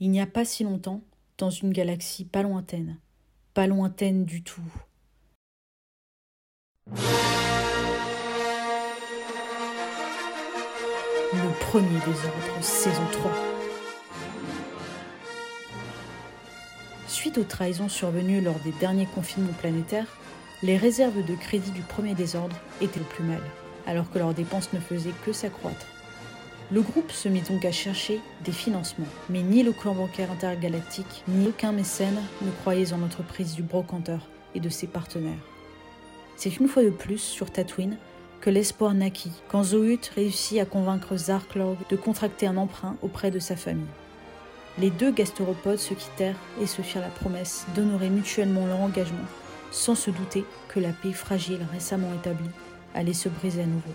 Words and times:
Il 0.00 0.12
n'y 0.12 0.20
a 0.20 0.26
pas 0.26 0.44
si 0.44 0.62
longtemps, 0.62 1.02
dans 1.38 1.50
une 1.50 1.72
galaxie 1.72 2.24
pas 2.24 2.44
lointaine, 2.44 2.98
pas 3.52 3.66
lointaine 3.66 4.24
du 4.24 4.44
tout. 4.44 4.62
Le 11.32 11.60
premier 11.60 11.98
désordre, 11.98 12.62
saison 12.62 13.02
3. 13.10 13.32
Suite 17.08 17.38
aux 17.38 17.42
trahisons 17.42 17.88
survenues 17.88 18.40
lors 18.40 18.60
des 18.60 18.70
derniers 18.78 19.06
confinements 19.06 19.52
planétaires, 19.54 20.16
les 20.62 20.76
réserves 20.76 21.24
de 21.26 21.34
crédit 21.34 21.72
du 21.72 21.82
premier 21.82 22.14
désordre 22.14 22.54
étaient 22.80 23.00
le 23.00 23.04
plus 23.04 23.24
mal, 23.24 23.42
alors 23.84 24.08
que 24.12 24.20
leurs 24.20 24.34
dépenses 24.34 24.72
ne 24.72 24.78
faisaient 24.78 25.10
que 25.26 25.32
s'accroître. 25.32 25.86
Le 26.70 26.82
groupe 26.82 27.12
se 27.12 27.30
mit 27.30 27.40
donc 27.40 27.64
à 27.64 27.72
chercher 27.72 28.20
des 28.44 28.52
financements, 28.52 29.06
mais 29.30 29.40
ni 29.40 29.62
le 29.62 29.72
clan 29.72 29.94
bancaire 29.94 30.30
intergalactique, 30.30 31.24
ni 31.26 31.46
aucun 31.46 31.72
mécène 31.72 32.20
ne 32.42 32.50
croyait 32.50 32.92
en 32.92 32.98
l'entreprise 32.98 33.54
du 33.54 33.62
brocanteur 33.62 34.20
et 34.54 34.60
de 34.60 34.68
ses 34.68 34.86
partenaires. 34.86 35.38
C'est 36.36 36.58
une 36.58 36.68
fois 36.68 36.84
de 36.84 36.90
plus 36.90 37.22
sur 37.22 37.50
Tatooine 37.50 37.96
que 38.42 38.50
l'espoir 38.50 38.92
naquit 38.92 39.32
quand 39.48 39.62
Zohut 39.64 40.12
réussit 40.14 40.60
à 40.60 40.66
convaincre 40.66 41.16
Zarklorg 41.16 41.78
de 41.88 41.96
contracter 41.96 42.46
un 42.46 42.58
emprunt 42.58 42.96
auprès 43.00 43.30
de 43.30 43.38
sa 43.38 43.56
famille. 43.56 43.86
Les 44.78 44.90
deux 44.90 45.10
gastéropodes 45.10 45.78
se 45.78 45.94
quittèrent 45.94 46.36
et 46.60 46.66
se 46.66 46.82
firent 46.82 47.00
la 47.00 47.08
promesse 47.08 47.64
d'honorer 47.74 48.10
mutuellement 48.10 48.66
leur 48.66 48.80
engagement, 48.80 49.26
sans 49.70 49.94
se 49.94 50.10
douter 50.10 50.44
que 50.68 50.80
la 50.80 50.92
paix 50.92 51.12
fragile 51.12 51.66
récemment 51.72 52.12
établie 52.14 52.50
allait 52.94 53.14
se 53.14 53.30
briser 53.30 53.62
à 53.62 53.66
nouveau. 53.66 53.94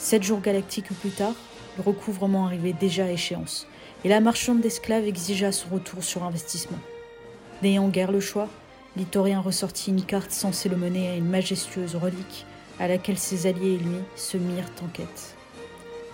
Sept 0.00 0.22
jours 0.22 0.40
galactiques 0.40 0.98
plus 0.98 1.10
tard, 1.10 1.34
le 1.76 1.82
recouvrement 1.82 2.46
arrivait 2.46 2.72
déjà 2.72 3.04
à 3.04 3.10
échéance, 3.10 3.66
et 4.02 4.08
la 4.08 4.20
marchande 4.20 4.62
d'esclaves 4.62 5.06
exigea 5.06 5.52
son 5.52 5.68
retour 5.68 6.02
sur 6.02 6.24
investissement. 6.24 6.78
N'ayant 7.62 7.86
guère 7.88 8.10
le 8.10 8.18
choix, 8.18 8.48
l'Itorien 8.96 9.40
ressortit 9.40 9.90
une 9.90 10.02
carte 10.02 10.30
censée 10.30 10.70
le 10.70 10.78
mener 10.78 11.10
à 11.10 11.16
une 11.16 11.28
majestueuse 11.28 11.96
relique 11.96 12.46
à 12.78 12.88
laquelle 12.88 13.18
ses 13.18 13.46
alliés 13.46 13.74
et 13.74 13.76
lui 13.76 13.98
se 14.16 14.38
mirent 14.38 14.72
en 14.82 14.88
quête. 14.88 15.36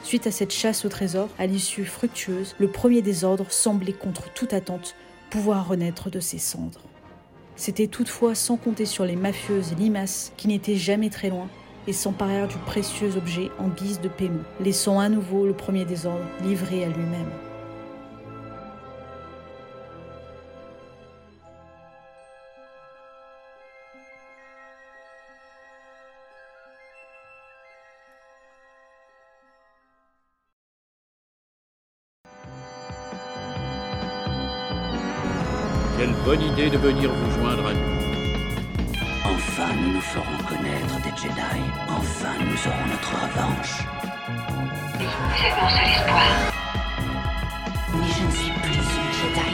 Suite 0.03 0.27
à 0.27 0.33
cette 0.33 0.53
chasse 0.53 0.85
au 0.85 0.89
trésor, 0.89 1.29
à 1.39 1.47
l'issue 1.47 1.85
fructueuse, 1.85 2.57
le 2.59 2.67
premier 2.67 3.03
désordre 3.03 3.47
semblait 3.51 3.93
contre 3.93 4.33
toute 4.35 4.53
attente 4.53 4.97
pouvoir 5.31 5.69
renaître 5.69 6.11
de 6.11 6.19
ses 6.19 6.39
cendres. 6.39 6.83
C'était 7.55 7.87
toutefois 7.87 8.35
sans 8.35 8.57
compter 8.57 8.85
sur 8.85 9.05
les 9.05 9.17
mafieuses 9.17 9.77
limaces 9.79 10.33
qui 10.37 10.49
n'étaient 10.49 10.75
jamais 10.75 11.09
très 11.09 11.31
loin 11.31 11.49
et 11.87 11.93
s'emparèrent 11.93 12.49
du 12.49 12.59
précieux 12.59 13.17
objet 13.17 13.51
en 13.59 13.69
guise 13.69 14.01
de 14.01 14.09
paiement, 14.09 14.43
laissant 14.61 14.99
à 14.99 15.09
nouveau 15.09 15.47
le 15.47 15.53
premier 15.53 15.85
désordre 15.85 16.25
livré 16.43 16.85
à 16.85 16.89
lui-même. 16.89 17.31
Enfin, 39.59 39.73
nous 39.75 39.95
nous 39.95 40.01
ferons 40.03 40.37
connaître 40.47 41.01
des 41.01 41.17
Jedi. 41.17 41.63
Enfin, 41.89 42.35
nous 42.41 42.69
aurons 42.69 42.87
notre 42.91 43.15
revanche. 43.15 43.87
Êtes 45.01 45.57
mon 45.63 45.69
seul 45.71 45.89
espoir. 45.89 46.29
Mais 47.95 48.07
je 48.07 48.23
ne 48.27 48.31
suis 48.33 48.53
plus 48.61 48.77
une 48.77 49.13
Jedi. 49.17 49.53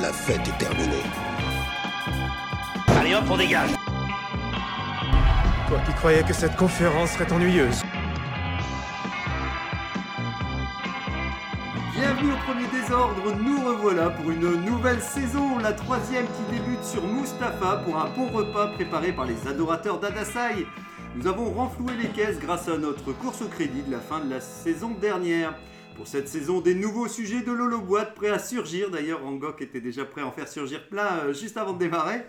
La 0.00 0.10
fête 0.10 0.48
est 0.48 0.58
terminée. 0.58 1.04
Allez 2.98 3.14
hop, 3.14 3.24
on 3.28 3.36
dégage 3.36 3.72
Toi 5.68 5.78
qui 5.84 5.92
croyais 5.92 6.22
que 6.22 6.32
cette 6.32 6.56
conférence 6.56 7.10
serait 7.10 7.30
ennuyeuse. 7.30 7.83
Désordre, 12.94 13.36
nous 13.42 13.60
revoilà 13.60 14.10
pour 14.10 14.30
une 14.30 14.64
nouvelle 14.64 15.00
saison, 15.00 15.58
la 15.58 15.72
troisième 15.72 16.26
qui 16.26 16.56
débute 16.56 16.84
sur 16.84 17.04
Mustapha 17.04 17.82
pour 17.84 17.96
un 17.96 18.08
bon 18.10 18.28
repas 18.28 18.68
préparé 18.68 19.12
par 19.12 19.24
les 19.24 19.48
adorateurs 19.48 19.98
d'Adasai. 19.98 20.64
Nous 21.16 21.26
avons 21.26 21.50
renfloué 21.50 21.94
les 22.00 22.08
caisses 22.10 22.38
grâce 22.38 22.68
à 22.68 22.78
notre 22.78 23.12
course 23.12 23.42
au 23.42 23.48
crédit 23.48 23.82
de 23.82 23.90
la 23.90 23.98
fin 23.98 24.24
de 24.24 24.30
la 24.30 24.40
saison 24.40 24.90
dernière. 24.90 25.58
Pour 25.96 26.06
cette 26.06 26.28
saison, 26.28 26.60
des 26.60 26.76
nouveaux 26.76 27.08
sujets 27.08 27.40
de 27.40 27.50
Lolo 27.50 27.80
Boîte 27.80 28.14
prêts 28.14 28.30
à 28.30 28.38
surgir. 28.38 28.90
D'ailleurs, 28.90 29.26
Angok 29.26 29.60
était 29.60 29.80
déjà 29.80 30.04
prêt 30.04 30.22
à 30.22 30.26
en 30.26 30.32
faire 30.32 30.48
surgir 30.48 30.88
plein 30.88 31.18
euh, 31.24 31.32
juste 31.32 31.56
avant 31.56 31.72
de 31.72 31.80
démarrer. 31.80 32.20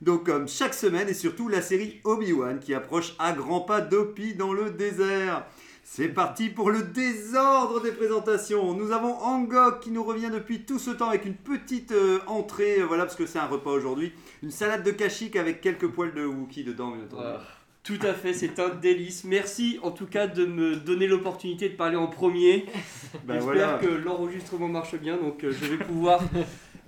Donc, 0.00 0.24
comme 0.24 0.48
chaque 0.48 0.74
semaine, 0.74 1.10
et 1.10 1.14
surtout 1.14 1.48
la 1.48 1.60
série 1.60 2.00
Obi-Wan 2.04 2.58
qui 2.58 2.72
approche 2.72 3.14
à 3.18 3.32
grands 3.32 3.60
pas 3.60 3.82
d'Opi 3.82 4.34
dans 4.34 4.54
le 4.54 4.70
désert. 4.70 5.44
C'est 5.88 6.08
parti 6.08 6.48
pour 6.48 6.70
le 6.70 6.82
désordre 6.82 7.80
des 7.80 7.92
présentations. 7.92 8.74
Nous 8.74 8.90
avons 8.90 9.14
Angok 9.14 9.78
qui 9.80 9.92
nous 9.92 10.02
revient 10.02 10.30
depuis 10.32 10.62
tout 10.64 10.80
ce 10.80 10.90
temps 10.90 11.10
avec 11.10 11.24
une 11.24 11.36
petite 11.36 11.92
euh, 11.92 12.18
entrée, 12.26 12.82
voilà, 12.82 13.04
parce 13.04 13.14
que 13.14 13.24
c'est 13.24 13.38
un 13.38 13.46
repas 13.46 13.70
aujourd'hui. 13.70 14.12
Une 14.42 14.50
salade 14.50 14.82
de 14.82 14.90
kashik 14.90 15.36
avec 15.36 15.60
quelques 15.60 15.86
poils 15.86 16.12
de 16.12 16.26
Wookie 16.26 16.64
dedans, 16.64 16.90
bien 16.90 17.04
entendu. 17.04 17.22
Ah, 17.24 17.40
tout 17.84 18.00
à 18.02 18.14
fait, 18.14 18.32
c'est 18.32 18.58
un 18.58 18.70
délice. 18.70 19.22
Merci 19.22 19.78
en 19.80 19.92
tout 19.92 20.06
cas 20.06 20.26
de 20.26 20.44
me 20.44 20.74
donner 20.74 21.06
l'opportunité 21.06 21.68
de 21.68 21.76
parler 21.76 21.96
en 21.96 22.08
premier. 22.08 22.66
Ben 23.24 23.34
J'espère 23.34 23.44
voilà. 23.44 23.78
que 23.78 23.86
l'enregistrement 23.86 24.68
marche 24.68 24.96
bien, 24.96 25.16
donc 25.16 25.44
euh, 25.44 25.52
je 25.52 25.66
vais 25.66 25.78
pouvoir 25.78 26.20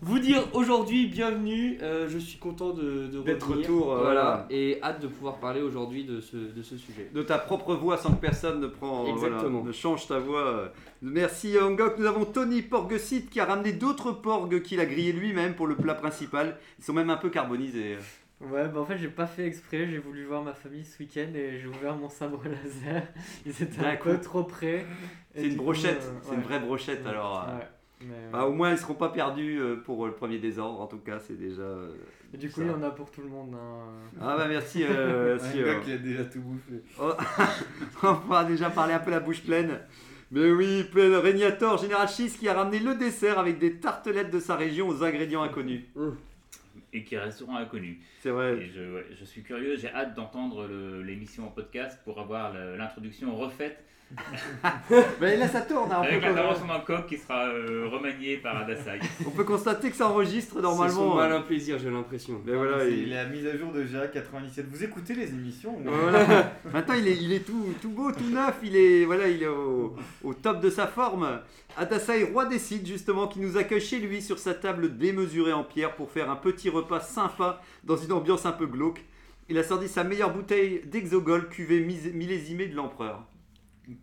vous 0.01 0.19
dire 0.19 0.43
aujourd'hui 0.55 1.07
bienvenue. 1.07 1.79
Euh, 1.83 2.09
je 2.09 2.19
suis 2.19 2.39
content 2.39 2.71
de, 2.71 3.09
de 3.09 3.21
D'être 3.23 3.49
revenir. 3.49 3.67
retour, 3.69 3.93
euh, 3.93 4.01
voilà, 4.03 4.47
et 4.51 4.79
hâte 4.83 5.01
de 5.03 5.09
pouvoir 5.09 5.39
parler 5.39 5.61
aujourd'hui 5.61 6.05
de 6.05 6.21
ce, 6.21 6.37
de 6.37 6.63
ce 6.63 6.77
sujet. 6.77 7.11
de 7.13 7.23
ta 7.23 7.39
propre 7.39 7.75
voix 7.75 7.97
sans 7.97 8.13
que 8.13 8.21
personne 8.21 8.61
ne 8.61 8.67
prend 8.69 9.07
Exactement. 9.07 9.49
voilà, 9.51 9.67
ne 9.67 9.73
change 9.73 10.07
ta 10.07 10.19
voix. 10.19 10.73
Merci 11.03 11.59
Angok. 11.59 11.99
Nous 11.99 12.07
avons 12.07 12.25
Tony 12.25 12.63
Porgesit 12.63 13.29
qui 13.29 13.41
a 13.41 13.45
ramené 13.45 13.73
d'autres 13.73 14.13
porgs 14.13 14.63
qu'il 14.63 14.81
a 14.81 14.87
grillés 14.87 15.13
lui-même 15.13 15.55
pour 15.55 15.67
le 15.67 15.75
plat 15.77 15.95
principal. 15.95 16.57
Ils 16.79 16.85
sont 16.85 16.93
même 16.93 17.11
un 17.11 17.17
peu 17.17 17.31
carbonisés. 17.31 17.99
Ouais, 18.41 18.69
bah 18.69 18.79
en 18.79 18.85
fait, 18.85 18.99
j'ai 18.99 19.09
pas 19.09 19.27
fait 19.27 19.47
exprès, 19.47 19.89
j'ai 19.91 19.99
voulu 19.99 20.25
voir 20.25 20.45
ma 20.45 20.55
famille 20.55 20.85
ce 20.85 21.01
week-end 21.03 21.27
et 21.35 21.59
j'ai 21.59 21.67
ouvert 21.67 21.97
mon 21.97 22.09
sabre 22.09 22.41
laser. 22.45 23.03
Ils 23.47 23.51
étaient 23.51 23.81
un 23.81 23.83
D'accord. 23.83 24.13
peu 24.13 24.21
trop 24.21 24.45
près. 24.45 24.87
Et 25.35 25.41
C'est 25.41 25.43
une 25.43 25.51
du 25.51 25.57
coup, 25.57 25.65
brochette, 25.65 26.03
euh, 26.05 26.19
c'est 26.23 26.35
une 26.37 26.43
vraie 26.43 26.61
brochette 26.61 27.05
alors. 27.05 27.45
euh, 27.49 27.57
Ouais. 27.59 27.67
Mais, 28.01 28.15
euh, 28.15 28.31
bah, 28.31 28.45
au 28.47 28.53
moins 28.53 28.71
ils 28.73 28.79
seront 28.79 28.95
pas 28.95 29.09
perdus 29.09 29.59
euh, 29.61 29.77
pour 29.77 30.07
le 30.07 30.13
premier 30.13 30.39
désordre 30.39 30.81
en 30.81 30.87
tout 30.87 30.99
cas 30.99 31.19
c'est 31.19 31.37
déjà. 31.39 31.63
euh, 31.63 31.95
et 32.33 32.37
du 32.37 32.49
coup, 32.51 32.61
ça. 32.61 32.67
il 32.67 32.71
y 32.71 32.75
en 32.75 32.83
a 32.83 32.91
pour 32.91 33.11
tout 33.11 33.23
le 33.23 33.29
monde. 33.29 33.55
hein. 33.55 33.89
Ah 34.21 34.37
bah 34.37 34.47
merci. 34.49 34.85
euh, 34.85 35.37
euh. 35.57 35.81
qui 35.81 35.93
a 35.93 35.99
déjà 35.99 36.25
tout 36.25 36.41
bouffé. 36.41 36.83
Oh, 37.01 37.13
on 38.03 38.15
pourra 38.17 38.45
déjà 38.45 38.71
parler 38.71 38.93
un 38.95 38.99
peu 39.01 39.11
la 39.11 39.21
bouche 39.21 39.43
pleine. 39.43 39.81
Mais 40.31 40.51
oui, 40.51 40.85
plein 40.85 41.19
Régnator, 41.21 41.79
Général 41.79 42.07
Schiss 42.09 42.37
qui 42.37 42.49
a 42.49 42.55
ramené 42.55 42.79
le 42.81 42.95
dessert 42.95 43.39
avec 43.39 43.59
des 43.59 43.77
tartelettes 43.81 44.31
de 44.31 44.39
sa 44.39 44.57
région 44.57 44.87
aux 44.89 45.03
ingrédients 45.03 45.43
inconnus. 45.43 45.85
et 46.93 47.03
qui 47.03 47.17
resteront 47.17 47.57
inconnus. 47.57 47.97
C'est 48.21 48.31
vrai. 48.31 48.59
Et 48.59 48.67
je, 48.67 48.95
ouais, 48.95 49.07
je 49.19 49.25
suis 49.25 49.43
curieux, 49.43 49.77
j'ai 49.77 49.89
hâte 49.89 50.15
d'entendre 50.15 50.69
l'émission 51.03 51.47
en 51.47 51.51
podcast 51.51 51.99
pour 52.05 52.21
avoir 52.21 52.53
l'introduction 52.77 53.35
refaite 53.37 53.83
Mais 55.21 55.37
là 55.37 55.49
ça 55.49 55.61
tourne, 55.61 55.93
hein, 55.93 55.99
on, 56.01 56.03
avec 56.03 56.21
peut, 56.21 56.27
l'intervention 56.29 56.67
d'un 56.67 56.81
coq 56.81 57.07
qui 57.07 57.19
sera 57.19 57.47
euh, 57.49 57.89
remanié 57.93 58.39
par 58.39 58.57
Adasai. 58.57 59.01
on 59.27 59.31
peut 59.31 59.45
constater 59.45 59.91
que 59.91 59.97
ça 59.97 60.09
enregistre 60.09 60.55
C'est 60.57 60.63
son 60.63 60.69
normalement. 60.69 61.15
malin 61.17 61.41
plaisir, 61.43 61.79
j'ai 61.79 61.91
l'impression. 61.91 62.41
Mais 62.47 62.55
voilà, 62.55 62.81
C'est 62.81 62.93
il- 62.93 63.11
la 63.11 63.27
mise 63.27 63.47
à 63.47 63.57
jour 63.57 63.71
de 63.73 63.85
GA97. 63.85 64.65
Vous 64.71 64.83
écoutez 64.83 65.15
les 65.15 65.29
émissions 65.29 65.77
ou- 65.77 65.83
Voilà. 65.85 66.53
Maintenant, 66.73 66.95
il 66.95 67.07
est, 67.07 67.17
il 67.17 67.33
est 67.33 67.41
tout, 67.47 67.75
tout 67.83 67.91
beau, 67.91 68.11
tout 68.13 68.31
neuf. 68.31 68.55
Il 68.63 68.77
est, 68.77 69.05
voilà, 69.05 69.29
il 69.29 69.43
est 69.43 69.47
au, 69.49 69.95
au 70.25 70.35
top 70.35 70.61
de 70.61 70.71
sa 70.71 70.87
forme. 70.87 71.41
Adasai, 71.77 72.25
roi 72.25 72.47
des 72.47 72.59
sites, 72.59 72.87
justement, 72.87 73.29
qui 73.29 73.41
nous 73.41 73.57
accueille 73.59 73.81
chez 73.81 73.99
lui 73.99 74.23
sur 74.23 74.39
sa 74.39 74.55
table 74.55 74.97
démesurée 74.97 75.53
en 75.53 75.65
pierre 75.65 75.95
pour 75.95 76.11
faire 76.11 76.31
un 76.31 76.37
petit 76.37 76.71
repas 76.71 77.01
sympa 77.01 77.61
dans 77.85 77.97
une 77.97 78.13
ambiance 78.13 78.47
un 78.47 78.53
peu 78.53 78.67
glauque. 78.67 79.05
Il 79.51 79.59
a 79.59 79.63
sorti 79.63 79.87
sa 79.89 80.03
meilleure 80.05 80.33
bouteille 80.33 80.83
d'Exogol, 80.87 81.49
cuvée 81.49 81.81
millésimée 81.81 82.67
de 82.67 82.75
l'empereur. 82.77 83.23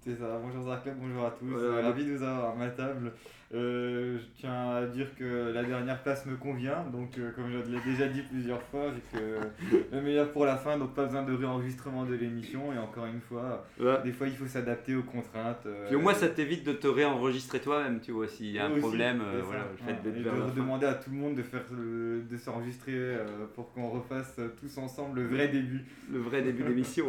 C'est 0.04 0.16
ça, 0.16 0.40
bonjour 0.44 0.64
Zarklab, 0.64 0.96
bonjour 1.00 1.26
à 1.26 1.32
tous. 1.32 1.46
Voilà. 1.46 1.64
Euh, 1.78 1.82
ravi 1.84 2.06
de 2.06 2.16
vous 2.16 2.24
avoir 2.24 2.54
à 2.54 2.56
ma 2.56 2.70
table. 2.70 3.12
Euh, 3.54 4.18
je 4.18 4.24
tiens 4.42 4.72
à 4.72 4.86
dire 4.88 5.14
que 5.16 5.52
la 5.54 5.64
dernière 5.64 6.02
place 6.02 6.26
me 6.26 6.36
convient, 6.36 6.84
donc 6.92 7.20
euh, 7.20 7.30
comme 7.36 7.46
je 7.52 7.72
l'ai 7.72 7.80
déjà 7.86 8.08
dit 8.08 8.24
plusieurs 8.24 8.62
fois, 8.64 8.86
j'ai 8.92 9.20
que 9.20 9.76
le 9.96 10.02
meilleur 10.02 10.32
pour 10.32 10.46
la 10.46 10.58
fin, 10.58 10.80
donc 10.80 10.96
pas 10.96 11.06
besoin 11.06 11.22
de 11.22 11.34
réenregistrement 11.34 12.04
de 12.06 12.16
l'émission. 12.16 12.74
Et 12.74 12.80
encore 12.80 13.06
une 13.06 13.22
fois, 13.22 13.64
des 14.04 14.12
fois 14.12 14.26
il 14.28 14.34
faut 14.34 14.48
s'adapter 14.48 14.96
aux 14.96 15.04
contraintes. 15.04 15.68
euh, 15.68 15.86
Puis 15.86 15.96
au 15.96 16.00
moins, 16.00 16.16
ça 16.16 16.30
t'évite 16.30 16.66
de 16.66 16.74
te 16.74 16.88
réenregistrer 16.88 17.60
toi-même, 17.60 18.00
tu 18.02 18.12
vois, 18.12 18.28
s'il 18.28 18.50
y 18.52 18.58
a 18.58 18.66
un 18.66 18.72
aussi, 18.72 18.80
problème. 18.80 19.22
euh, 19.22 19.42
voilà, 19.44 19.66
le 19.72 19.78
fait 19.78 19.92
Ouais, 20.10 20.20
et 20.20 20.24
de 20.24 20.56
demander 20.56 20.88
à 20.88 20.96
tout 20.96 21.12
le 21.12 21.18
monde 21.18 21.36
de 21.36 21.44
faire 21.44 21.64
le- 21.72 22.24
de 22.28 22.38
s'enregistrer 22.38 22.94
euh, 22.96 23.46
pour 23.54 23.72
qu'on 23.72 23.90
refasse 23.90 24.36
euh, 24.40 24.48
tous 24.60 24.76
ensemble 24.80 25.20
le 25.22 25.28
vrai 25.28 25.48
début. 25.50 25.82
le 26.12 26.18
vrai 26.20 26.42
début 26.42 26.64
d'émission. 26.64 27.06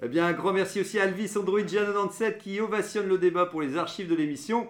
Eh 0.00 0.08
bien, 0.08 0.26
un 0.26 0.32
grand 0.32 0.52
merci 0.52 0.80
aussi 0.80 1.00
à 1.00 1.04
Alvis 1.04 1.32
Android 1.36 1.60
97 1.60 2.38
qui 2.38 2.60
ovationne 2.60 3.08
le 3.08 3.18
débat 3.18 3.46
pour 3.46 3.60
les 3.60 3.76
archives 3.76 4.08
de 4.08 4.14
l'émission. 4.14 4.68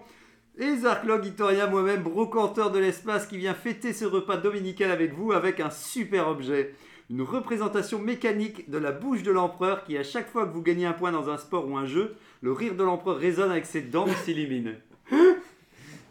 Et 0.57 0.75
Zarklog, 0.77 1.23
Itoria, 1.25 1.67
moi-même, 1.67 2.01
brocanteur 2.01 2.71
de 2.71 2.79
l'espace, 2.79 3.27
qui 3.27 3.37
vient 3.37 3.53
fêter 3.53 3.93
ce 3.93 4.05
repas 4.05 4.37
dominical 4.37 4.89
avec 4.89 5.13
vous 5.13 5.31
avec 5.31 5.59
un 5.59 5.69
super 5.69 6.27
objet. 6.27 6.73
Une 7.11 7.21
représentation 7.21 7.99
mécanique 7.99 8.69
de 8.69 8.77
la 8.77 8.91
bouche 8.91 9.21
de 9.21 9.31
l'empereur 9.31 9.83
qui, 9.83 9.97
à 9.97 10.03
chaque 10.03 10.29
fois 10.29 10.47
que 10.47 10.53
vous 10.53 10.63
gagnez 10.63 10.87
un 10.87 10.93
point 10.93 11.11
dans 11.11 11.29
un 11.29 11.37
sport 11.37 11.67
ou 11.67 11.77
un 11.77 11.85
jeu, 11.85 12.15
le 12.41 12.51
rire 12.51 12.75
de 12.75 12.83
l'empereur 12.83 13.17
résonne 13.17 13.51
avec 13.51 13.67
ses 13.67 13.81
dents 13.81 14.07
et 14.07 14.15
s'illumine. 14.15 14.75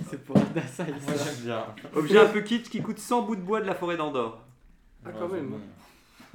C'est 0.08 0.24
pour 0.24 0.36
bien. 0.36 1.64
Objet 1.94 2.18
un 2.18 2.26
peu 2.26 2.40
kitsch 2.40 2.70
qui 2.70 2.80
coûte 2.80 3.00
100 3.00 3.22
bouts 3.22 3.36
de 3.36 3.40
bois 3.40 3.60
de 3.60 3.66
la 3.66 3.74
forêt 3.74 3.96
d'Andorre. 3.96 4.46
Ah, 5.04 5.10
quand 5.10 5.28
même. 5.28 5.54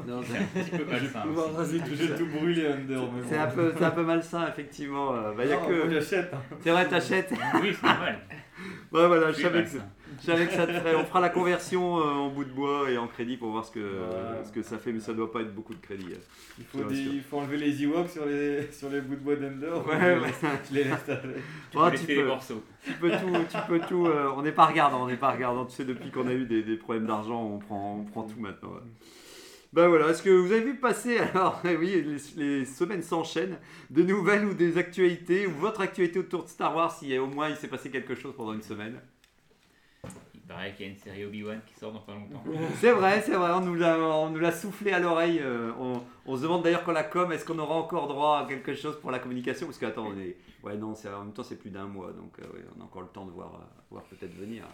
Non, 0.07 0.21
c'est- 0.23 0.37
Un 0.37 0.63
petit 0.63 0.71
peu 0.77 0.85
malsain. 0.85 1.21
Tout 1.23 1.95
J'ai 1.95 2.15
tout 2.15 2.25
brûlé 2.27 2.67
Under. 2.67 3.01
C'est 3.29 3.37
un, 3.37 3.47
peu, 3.47 3.73
c'est 3.77 3.83
un 3.85 3.91
peu 3.91 4.03
malsain, 4.03 4.47
effectivement. 4.47 5.13
Euh, 5.15 5.31
Bah, 5.33 5.45
y 5.45 5.51
a 5.53 5.57
que... 5.57 5.97
hein. 5.97 6.29
C'est 6.61 6.71
vrai, 6.71 6.87
t'achètes 6.87 7.31
Oui, 7.61 7.75
c'est 7.79 7.85
normal. 7.87 8.19
Ouais, 8.91 9.07
voilà, 9.07 9.31
je 9.31 9.41
savais, 9.41 9.63
que, 9.63 9.69
malsain. 9.69 9.85
je 10.21 10.25
savais 10.27 10.45
que 10.45 10.53
ça 10.53 10.67
te 10.67 10.71
ferait. 10.73 10.95
On 10.95 11.03
fera 11.03 11.19
la 11.19 11.29
conversion 11.29 11.97
euh, 11.97 12.03
en 12.03 12.29
bout 12.29 12.45
de 12.45 12.51
bois 12.51 12.89
et 12.91 12.97
en 12.99 13.07
crédit 13.07 13.35
pour 13.37 13.49
voir 13.49 13.65
ce 13.65 13.71
que, 13.71 13.79
ce 14.45 14.51
que 14.51 14.61
ça 14.61 14.77
fait, 14.77 14.91
mais 14.93 14.99
ça 14.99 15.13
doit 15.13 15.31
pas 15.31 15.41
être 15.41 15.53
beaucoup 15.53 15.73
de 15.73 15.79
crédit. 15.81 16.09
euh. 16.11 16.17
Il 16.59 16.65
faut, 16.65 16.77
Bien 16.77 16.87
des- 16.87 16.95
sûr. 17.03 17.13
il 17.15 17.21
faut 17.21 17.37
enlever 17.39 17.57
les 17.57 17.83
Ewoks 17.83 18.09
sur 18.09 18.25
les, 18.27 18.71
sur 18.71 18.89
les 18.91 19.01
bouts 19.01 19.15
de 19.15 19.21
bois 19.21 19.35
d'Ender. 19.35 19.71
Ouais, 19.87 20.19
ouais. 20.19 20.29
je 20.69 20.75
les 20.75 20.83
laisse 20.83 21.09
avec. 21.09 21.23
Tu 21.71 21.77
Oh, 21.77 21.87
peux 21.89 21.97
tu 21.97 22.05
les 22.07 22.15
peux. 22.21 22.27
morceaux. 22.27 22.63
Tu 22.85 22.91
peux 22.93 23.09
tout, 23.09 23.33
tu 23.49 23.57
peux 23.67 23.79
tout. 23.79 24.05
euh, 24.05 24.29
on 24.37 24.43
n'est 24.43 24.51
pas 24.51 24.67
regardant, 24.67 25.03
on 25.03 25.07
n'est 25.07 25.17
pas 25.17 25.31
regardant. 25.31 25.65
Tu 25.65 25.75
sais, 25.75 25.85
depuis 25.85 26.11
qu'on 26.11 26.27
a 26.27 26.33
eu 26.33 26.45
des, 26.45 26.61
des 26.61 26.77
problèmes 26.77 27.07
d'argent, 27.07 27.41
on 27.43 27.57
prend, 27.57 27.97
on 27.99 28.03
prend 28.03 28.21
tout 28.23 28.39
maintenant. 28.39 28.69
ouais. 28.69 28.81
Bah 29.73 29.87
voilà, 29.89 30.09
est-ce 30.09 30.21
que 30.21 30.29
vous 30.29 30.51
avez 30.51 30.61
vu 30.63 30.75
passer 30.79 31.17
alors 31.33 31.59
oui, 31.65 32.03
les, 32.03 32.43
les 32.59 32.65
semaines 32.65 33.01
s'enchaînent, 33.01 33.57
de 33.89 34.03
nouvelles 34.03 34.45
ou 34.45 34.53
des 34.53 34.77
actualités 34.77 35.47
ou 35.47 35.51
votre 35.51 35.81
actualité 35.81 36.19
autour 36.19 36.43
de 36.43 36.49
Star 36.49 36.75
Wars, 36.75 36.95
si 36.95 37.17
au 37.17 37.27
moins 37.27 37.49
il 37.49 37.55
s'est 37.55 37.67
passé 37.67 37.89
quelque 37.89 38.15
chose 38.15 38.35
pendant 38.37 38.53
une 38.53 38.61
semaine? 38.61 39.01
Il 40.33 40.41
paraît 40.41 40.73
qu'il 40.75 40.85
y 40.85 40.89
a 40.89 40.91
une 40.91 40.97
série 40.97 41.25
Obi-Wan 41.25 41.61
qui 41.65 41.73
sort 41.75 41.91
dans 41.93 42.01
pas 42.01 42.13
longtemps. 42.13 42.43
C'est 42.81 42.91
vrai, 42.91 43.21
c'est 43.21 43.33
vrai, 43.35 43.51
on 43.51 43.61
nous 43.61 43.75
l'a, 43.75 43.97
on 43.97 44.29
nous 44.29 44.39
l'a 44.39 44.51
soufflé 44.51 44.91
à 44.91 44.99
l'oreille. 44.99 45.39
euh, 45.41 45.71
on, 45.79 46.03
on 46.25 46.35
se 46.37 46.41
demande 46.43 46.63
d'ailleurs 46.63 46.83
quand 46.83 46.91
la 46.91 47.03
com, 47.03 47.31
est-ce 47.31 47.45
qu'on 47.45 47.57
aura 47.59 47.75
encore 47.75 48.07
droit 48.07 48.39
à 48.39 48.45
quelque 48.47 48.75
chose 48.75 48.99
pour 48.99 49.09
la 49.11 49.19
communication? 49.19 49.65
Parce 49.67 49.77
que 49.77 49.85
attends, 49.85 50.07
on 50.13 50.19
est, 50.19 50.37
ouais 50.63 50.75
non, 50.77 50.93
c'est, 50.95 51.09
en 51.09 51.23
même 51.23 51.33
temps 51.33 51.43
c'est 51.43 51.57
plus 51.57 51.69
d'un 51.71 51.87
mois, 51.87 52.11
donc 52.11 52.37
euh, 52.39 52.43
ouais, 52.53 52.65
on 52.77 52.81
a 52.81 52.83
encore 52.83 53.01
le 53.03 53.07
temps 53.07 53.25
de 53.25 53.31
voir, 53.31 53.55
euh, 53.55 53.65
voir 53.89 54.03
peut-être 54.03 54.33
venir. 54.35 54.65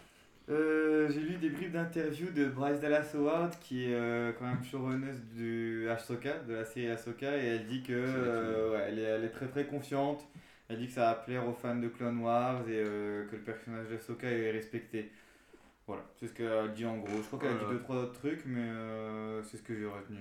Euh, 0.49 1.09
J'ai 1.11 1.19
lu 1.19 1.35
des 1.35 1.49
bribes 1.49 1.73
d'interviews 1.73 2.31
de 2.31 2.45
Bryce 2.45 2.79
Dallas 2.79 3.11
Howard, 3.13 3.53
qui 3.59 3.85
est 3.85 3.93
euh, 3.93 4.31
quand 4.37 4.45
même 4.45 4.63
showrunneuse 4.63 5.21
du 5.35 5.87
Ahsoka, 5.89 6.39
de 6.39 6.55
la 6.55 6.65
série 6.65 6.89
Ahsoka, 6.89 7.37
et 7.37 7.45
elle 7.45 7.65
dit 7.67 7.83
que 7.83 7.93
euh, 7.93 8.71
ouais, 8.71 8.85
elle, 8.87 8.99
est, 8.99 9.03
elle 9.03 9.23
est 9.25 9.29
très 9.29 9.47
très 9.47 9.65
confiante. 9.65 10.27
Elle 10.67 10.79
dit 10.79 10.87
que 10.87 10.93
ça 10.93 11.01
va 11.01 11.13
plaire 11.15 11.47
aux 11.47 11.53
fans 11.53 11.75
de 11.75 11.87
Clone 11.87 12.19
Wars 12.19 12.61
et 12.67 12.83
que 12.83 13.35
le 13.35 13.41
personnage 13.41 13.87
d'Ahsoka 13.89 14.27
est 14.29 14.51
respecté. 14.51 15.11
Voilà, 15.87 16.03
c'est 16.19 16.27
ce 16.27 16.33
qu'elle 16.33 16.73
dit 16.73 16.85
en 16.85 16.97
gros. 16.97 17.17
Je 17.17 17.27
crois 17.27 17.39
qu'elle 17.39 17.49
a 17.49 17.53
dit 17.53 17.71
deux 17.71 17.79
trois 17.79 17.95
autres 17.95 18.19
trucs, 18.19 18.43
mais 18.45 18.67
c'est 19.43 19.57
ce 19.57 19.63
que 19.63 19.75
j'ai 19.75 19.87
retenu. 19.87 20.19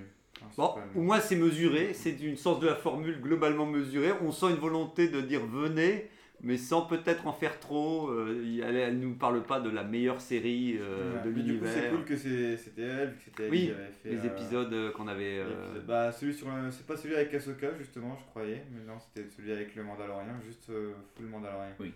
Bon, 0.57 0.75
au 0.95 1.01
moins 1.03 1.21
c'est 1.21 1.37
mesuré, 1.37 1.93
c'est 1.93 2.19
une 2.21 2.37
sens 2.37 2.61
de 2.61 2.67
la 2.67 2.77
formule 2.77 3.21
globalement 3.21 3.67
mesurée. 3.67 4.13
On 4.23 4.31
sent 4.33 4.51
une 4.51 4.57
volonté 4.57 5.09
de 5.09 5.21
dire 5.21 5.45
venez, 5.45 6.09
mais 6.41 6.57
sans 6.57 6.83
peut-être 6.83 7.27
en 7.27 7.33
faire 7.33 7.59
trop. 7.61 8.09
Euh, 8.11 8.61
elle, 8.65 8.77
elle 8.77 8.99
nous 8.99 9.15
parle 9.15 9.43
pas 9.43 9.61
de 9.61 9.71
la 9.71 9.83
meilleure 9.85 10.21
série 10.21 10.77
euh, 10.81 11.15
Ouais, 11.15 11.19
de 11.25 11.31
coup, 11.33 11.37
c'est 11.39 11.43
l'univers. 11.43 11.91
cool 11.91 12.05
que 12.05 12.17
c'est- 12.17 12.57
c'était 12.57 12.83
elle, 12.83 13.15
que 13.15 13.23
c'était 13.25 13.45
elle 13.45 13.51
Oui, 13.51 13.65
qui 13.67 13.71
avait 13.73 13.93
fait. 14.03 14.11
les 14.11 14.19
euh, 14.19 14.33
épisodes 14.33 14.73
euh, 14.73 14.91
qu'on 14.93 15.09
avait. 15.09 15.39
euh, 15.39 15.49
l'épisode- 15.49 15.87
Bah, 15.87 16.13
celui 16.13 16.35
sur 16.35 16.49
le- 16.49 16.71
c'est 16.71 16.87
pas 16.87 16.97
celui 16.97 17.15
avec 17.17 17.33
Ahsoka 17.35 17.69
justement, 17.79 18.17
je 18.17 18.25
croyais, 18.27 18.65
mais 18.71 18.81
non, 18.87 18.99
c'était 18.99 19.29
celui 19.37 19.53
avec 19.53 19.75
le 19.75 19.83
Mandalorien, 19.83 20.39
juste 20.47 20.71
euh, 20.71 20.93
full 21.17 21.27
Mandalorien. 21.27 21.73
Oui. 21.81 21.93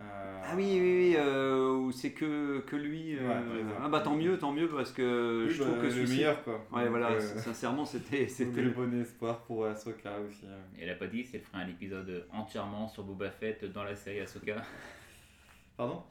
Euh, 0.00 0.42
Ah 0.44 0.52
oui, 0.54 0.78
oui, 0.80 0.80
oui, 1.10 1.16
euh, 1.18 1.90
c'est 1.90 2.12
que, 2.12 2.60
que 2.60 2.76
lui. 2.76 3.16
euh, 3.18 3.28
Ouais, 3.28 3.64
ah 3.82 3.88
bah 3.88 4.00
tant 4.00 4.14
mieux, 4.14 4.38
tant 4.38 4.52
mieux, 4.52 4.68
parce 4.68 4.92
que 4.92 5.46
Oui, 5.46 5.52
je 5.52 5.58
bah, 5.58 5.64
trouve 5.70 5.78
que 5.80 5.86
le 5.86 5.90
celui-ci- 5.90 6.12
meilleur 6.18 6.42
quoi. 6.44 6.64
Ouais, 6.72 6.82
Donc, 6.82 6.90
voilà, 6.90 7.08
euh, 7.10 7.20
sincèrement, 7.20 7.84
c'était. 7.84 8.28
c'était 8.28 8.62
le... 8.62 8.70
bon 8.70 9.00
espoir 9.00 9.38
pour 9.40 9.66
Ahsoka 9.66 10.12
aussi. 10.28 10.46
hein. 10.46 10.56
Et 10.78 10.84
elle 10.84 10.90
a 10.90 10.94
pas 10.94 11.06
dit 11.08 11.26
elle 11.34 11.40
ferait 11.40 11.62
un 11.64 11.68
épisode 11.68 12.26
entièrement 12.32 12.86
sur 12.88 13.02
Boba 13.02 13.30
Fett 13.30 13.64
dans 13.72 13.82
la 13.82 13.96
série 13.96 14.20
Ahsoka. 14.20 14.54
Pardon? 15.76 16.02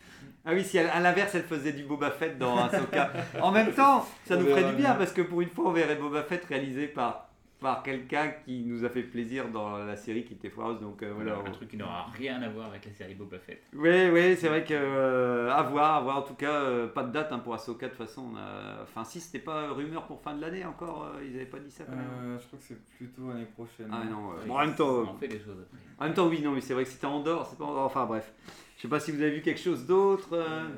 Ah 0.46 0.52
oui, 0.54 0.64
si 0.64 0.78
elle- 0.78 0.88
à 0.90 1.00
l'inverse, 1.00 1.36
elle 1.36 1.44
faisait 1.44 1.74
du 1.74 1.84
Boba 1.84 2.12
Fett 2.12 2.38
dans 2.38 2.58
Ahsoka. 2.58 3.12
en 3.42 3.52
même 3.52 3.72
temps, 3.74 4.06
ça 4.26 4.36
On 4.36 4.40
nous 4.42 4.48
ferait 4.48 4.64
du 4.64 4.76
bien, 4.76 4.92
bien. 4.92 4.94
parce 4.96 5.12
que 5.14 5.22
pour 5.22 5.42
une 5.42 5.50
fois, 5.50 5.68
on 5.70 5.72
verrait 5.74 5.96
Boba 5.98 6.24
Fett 6.24 6.44
réalisé 6.46 6.88
par, 6.88 7.27
par 7.60 7.82
quelqu'un 7.82 8.30
qui 8.46 8.64
nous 8.66 8.86
a 8.86 8.90
fait 8.90 9.02
plaisir 9.02 9.50
dans 9.50 9.78
la 9.80 9.96
série 9.96 10.24
qui 10.26 10.34
était 10.34 10.50
foireuse. 10.50 10.80
Donc 10.80 11.02
euh, 11.02 11.12
voilà. 11.16 11.38
Un 11.46 11.52
truc 11.52 11.70
qui 11.70 11.78
n'aura 11.78 12.06
rien 12.16 12.42
à 12.44 12.50
voir 12.50 12.68
avec 12.68 12.86
la 12.86 12.94
série 12.94 13.16
Boba 13.16 13.40
Fett. 13.40 13.64
Oui, 13.74 14.10
oui, 14.12 14.36
c'est 14.38 14.48
vrai 14.48 14.64
que 14.64 14.74
euh, 14.76 15.52
à 15.52 15.64
voir, 15.64 15.96
à 15.96 16.02
voir. 16.02 16.18
En 16.18 16.22
tout 16.22 16.36
cas, 16.36 16.52
euh, 16.54 16.88
pas 16.88 17.04
de 17.04 17.12
date 17.12 17.32
hein, 17.32 17.40
pour 17.40 17.54
Ahsoka 17.56 17.88
de 17.88 17.92
toute 17.96 17.98
façon. 18.06 18.26
on 18.34 18.38
a- 18.38 18.84
Enfin, 18.84 19.04
si 19.04 19.20
c'était 19.20 19.44
pas 19.44 19.70
rumeur 19.72 20.06
pour 20.06 20.22
fin 20.22 20.36
de 20.36 20.42
l'année 20.42 20.64
encore, 20.66 21.06
euh, 21.16 21.24
ils 21.26 21.36
avaient 21.36 21.46
pas 21.46 21.60
dit 21.60 21.72
ça 21.72 21.84
quand 21.86 21.96
même. 21.96 22.06
Euh, 22.24 22.40
je 22.40 22.46
crois 22.48 22.60
que 22.60 22.66
c'est 22.66 22.80
plutôt 22.98 23.28
l'année 23.30 23.46
prochaine. 23.46 23.88
Ah 23.92 24.04
non, 24.10 24.30
ouais. 24.30 24.36
Oui, 24.44 24.48
bon, 24.50 24.56
en 24.56 24.60
même 24.60 24.76
temps, 24.76 25.04
On 25.14 25.18
fait 25.18 25.28
des 25.28 25.40
choses 25.40 25.58
après. 25.60 25.78
en 26.00 26.04
même 26.06 26.14
temps, 26.14 26.28
oui, 26.28 26.42
non, 26.42 26.52
mais 26.52 26.62
c'est 26.62 26.74
vrai 26.76 26.84
que 26.84 26.90
c'était 26.90 27.08
en 27.08 27.22
dehors, 27.22 27.46
c'est 27.48 27.58
pas 27.58 27.66
en 27.66 27.74
dehors. 27.74 27.86
Enfin 27.86 28.06
bref, 28.06 28.32
je 28.78 28.84
sais 28.84 28.88
pas 28.88 29.00
si 29.00 29.12
vous 29.12 29.22
avez 29.22 29.32
vu 29.32 29.42
quelque 29.42 29.60
chose 29.60 29.86
d'autre. 29.88 30.30
euh. 30.34 30.66
Ouais, 30.68 30.72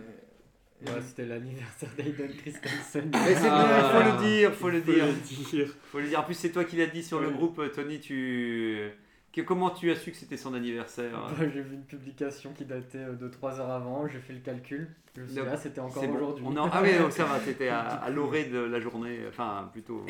c'était 1.02 1.26
l'anniversaire 1.26 1.90
d'Aiden 1.98 2.31
Christensen. 2.38 3.10
Mais 3.12 3.36
c'est 3.36 3.48
Ah. 3.50 3.66
bien, 3.68 3.90
faut 3.90 4.12
le 4.18 4.28
dire, 4.30 4.54
faut 4.54 4.70
le 4.70 4.81
Faut 4.81 4.92
dire. 4.92 5.06
le 5.06 5.14
dire. 5.58 5.68
Faut 5.92 6.00
le 6.00 6.08
dire. 6.08 6.20
En 6.20 6.24
plus, 6.24 6.34
c'est 6.36 6.50
toi 6.52 6.64
qui 6.64 6.78
l'as 6.78 6.88
dit 6.88 7.04
sur 7.04 7.20
le 7.20 7.28
Ouais. 7.28 7.34
groupe, 7.34 7.62
Tony. 7.74 8.00
Tu 8.00 8.90
que- 9.34 9.42
comment 9.42 9.70
tu 9.70 9.92
as 9.92 9.96
su 9.96 10.12
que 10.12 10.18
c'était 10.18 10.38
son 10.38 10.54
anniversaire 10.54 11.12
Bah, 11.12 11.46
j'ai 11.54 11.62
vu 11.62 11.76
une 11.76 11.84
publication 11.86 12.52
qui 12.54 12.66
datait 12.66 13.06
de 13.20 13.28
3 13.28 13.60
heures 13.60 13.70
avant, 13.72 14.08
j'ai 14.08 14.20
fait 14.20 14.34
le 14.34 14.40
calcul. 14.40 14.88
Je 15.16 15.22
me 15.22 15.26
suis 15.28 15.36
dit, 15.36 15.40
Donc, 15.42 15.50
ah, 15.52 15.58
c'était 15.58 15.80
encore 15.81 16.04
bon. 16.08 16.16
aujourd'hui. 16.16 16.46
On 16.48 16.58
en- 16.58 16.70
Ah 16.72 16.80
oui, 16.82 16.98
donc 16.98 17.12
ça 17.12 17.25
va. 17.25 17.40
C'était 17.40 17.68
à, 17.68 17.80
à 17.82 18.10
l'orée 18.10 18.46
de 18.46 18.60
la 18.60 18.80
journée, 18.80 19.20
enfin 19.30 19.70
plutôt 19.72 20.06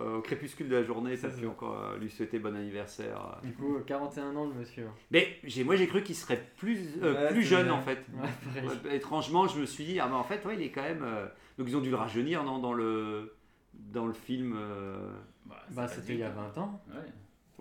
euh, 0.00 0.16
au 0.18 0.20
crépuscule 0.22 0.68
de 0.68 0.76
la 0.76 0.82
journée. 0.82 1.16
Ça 1.16 1.30
C'est 1.30 1.40
pu 1.40 1.46
encore 1.46 1.78
euh, 1.80 1.98
lui 1.98 2.10
souhaiter 2.10 2.38
bon 2.38 2.54
anniversaire. 2.56 3.38
Du 3.42 3.52
coup, 3.52 3.76
euh, 3.76 3.80
41 3.86 4.34
ans 4.36 4.46
le 4.46 4.54
monsieur. 4.54 4.86
Mais 5.10 5.38
j'ai, 5.44 5.64
moi, 5.64 5.76
j'ai 5.76 5.86
cru 5.86 6.02
qu'il 6.02 6.14
serait 6.16 6.42
plus 6.56 6.78
euh, 7.02 7.14
Ouais, 7.26 7.32
plus 7.32 7.42
jeune 7.42 7.66
vrai. 7.68 7.76
en 7.76 7.80
fait. 7.82 8.04
Ouais. 8.14 8.62
Ouais, 8.84 8.96
étrangement, 8.96 9.46
je 9.48 9.60
me 9.60 9.66
suis 9.66 9.84
dit, 9.84 10.00
ah 10.00 10.06
mais 10.08 10.16
en 10.16 10.24
fait, 10.24 10.44
ouais, 10.44 10.54
il 10.56 10.62
est 10.62 10.70
quand 10.70 10.82
même. 10.82 11.02
euh, 11.04 11.26
Donc 11.58 11.68
ils 11.68 11.76
ont 11.76 11.80
dû 11.80 11.90
le 11.90 11.96
rajeunir, 11.96 12.44
non, 12.44 12.58
dans 12.58 12.72
le 12.72 13.34
dans 13.74 14.06
le 14.06 14.12
film. 14.12 14.54
euh, 14.56 15.10
Bah, 15.46 15.56
Bah, 15.70 15.88
c'était 15.88 16.14
il 16.14 16.18
y 16.20 16.22
a 16.22 16.30
pas 16.30 16.50
20 16.54 16.58
ans. 16.62 16.82
dit. 16.88 16.94
Ouais. 16.96 17.04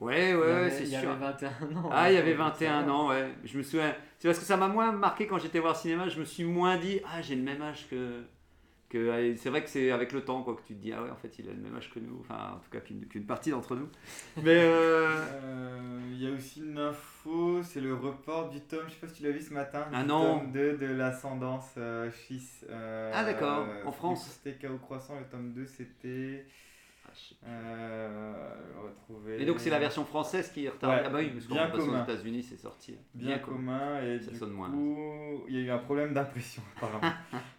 Ouais, 0.01 0.15
ouais, 0.15 0.29
il 0.31 0.31
y 0.31 0.35
ouais, 0.35 0.51
avait, 0.51 0.69
c'est 0.71 0.83
il 0.83 0.93
y 0.93 0.97
sûr. 0.97 1.09
avait 1.09 1.19
21 1.19 1.49
ans. 1.75 1.89
Ah, 1.91 2.09
il 2.09 2.15
y 2.15 2.17
avait 2.17 2.31
Donc, 2.35 2.39
21 2.53 2.79
ça 2.81 2.85
va. 2.85 2.93
ans, 2.93 3.09
ouais. 3.09 3.29
Je 3.43 3.57
me 3.57 3.63
souviens. 3.63 3.93
C'est 4.17 4.29
parce 4.29 4.39
que 4.39 4.45
ça 4.45 4.55
m'a 4.55 4.69
moins 4.69 4.93
marqué 4.93 5.27
quand 5.27 5.37
j'étais 5.39 5.59
voir 5.59 5.73
le 5.73 5.77
cinéma. 5.79 6.07
Je 6.07 6.19
me 6.21 6.25
suis 6.25 6.45
moins 6.45 6.77
dit, 6.77 7.01
ah, 7.05 7.21
j'ai 7.21 7.35
le 7.35 7.41
même 7.43 7.61
âge 7.61 7.87
que. 7.89 8.21
Que 8.89 9.09
ah, 9.11 9.37
c'est 9.37 9.49
vrai 9.49 9.63
que 9.63 9.69
c'est 9.69 9.91
avec 9.91 10.11
le 10.11 10.23
temps 10.25 10.43
quoi, 10.43 10.55
que 10.55 10.61
tu 10.61 10.75
te 10.75 10.81
dis, 10.81 10.91
ah 10.93 11.03
ouais, 11.03 11.09
en 11.09 11.15
fait, 11.15 11.37
il 11.39 11.47
a 11.49 11.53
le 11.53 11.59
même 11.61 11.75
âge 11.75 11.91
que 11.93 11.99
nous. 11.99 12.17
Enfin, 12.21 12.53
en 12.55 12.59
tout 12.59 12.69
cas, 12.71 12.79
qu'une 12.79 13.05
qu'une 13.07 13.25
partie 13.25 13.51
d'entre 13.51 13.75
nous. 13.75 13.87
Mais. 14.37 14.59
euh, 14.63 15.25
Euh, 15.43 15.99
Il 16.11 16.21
y 16.23 16.27
a 16.27 16.31
aussi 16.35 16.59
une 16.61 16.77
info, 16.77 17.63
c'est 17.63 17.79
le 17.81 17.93
report 17.95 18.49
du 18.49 18.59
tome, 18.61 18.81
je 18.87 18.93
sais 18.93 18.99
pas 18.99 19.07
si 19.07 19.13
tu 19.15 19.23
l'as 19.23 19.31
vu 19.31 19.41
ce 19.41 19.53
matin, 19.53 19.85
Ah 19.93 20.03
du 20.03 20.09
non. 20.09 20.39
tome 20.39 20.51
2 20.51 20.77
de 20.77 20.85
l'ascendance 20.87 21.71
euh, 21.77 22.09
Schiss. 22.11 22.65
euh, 22.69 23.11
Ah, 23.13 23.23
d'accord, 23.23 23.65
en 23.85 23.91
France. 23.91 24.39
C'était 24.43 24.57
Chaos 24.57 24.77
Croissant, 24.79 25.17
le 25.19 25.25
tome 25.25 25.53
2 25.53 25.65
c'était. 25.65 26.45
Euh. 27.45 28.33
Et 29.39 29.45
donc, 29.45 29.59
c'est 29.59 29.69
la 29.69 29.79
version 29.79 30.05
française 30.05 30.51
qui 30.51 30.65
est 30.65 30.69
retardée. 30.69 30.97
Ouais, 30.97 31.03
Ah, 31.05 31.09
bah 31.09 31.17
oui, 31.19 31.29
parce 31.29 31.47
bien 31.47 31.67
passant 31.67 31.83
aux 31.83 31.85
commun. 31.87 32.03
États-Unis, 32.03 32.43
c'est 32.43 32.57
sorti. 32.57 32.95
bien 33.13 33.39
commun 33.39 34.01
et 34.03 34.19
Ça 34.19 34.31
du 34.31 34.37
sonne 34.37 34.51
moins, 34.51 34.69
coup 34.69 35.43
il 35.47 35.55
y 35.55 35.57
a 35.57 35.61
eu 35.61 35.69
un 35.71 35.77
problème 35.79 36.13
d'impression 36.13 36.61
apparemment. 36.77 37.13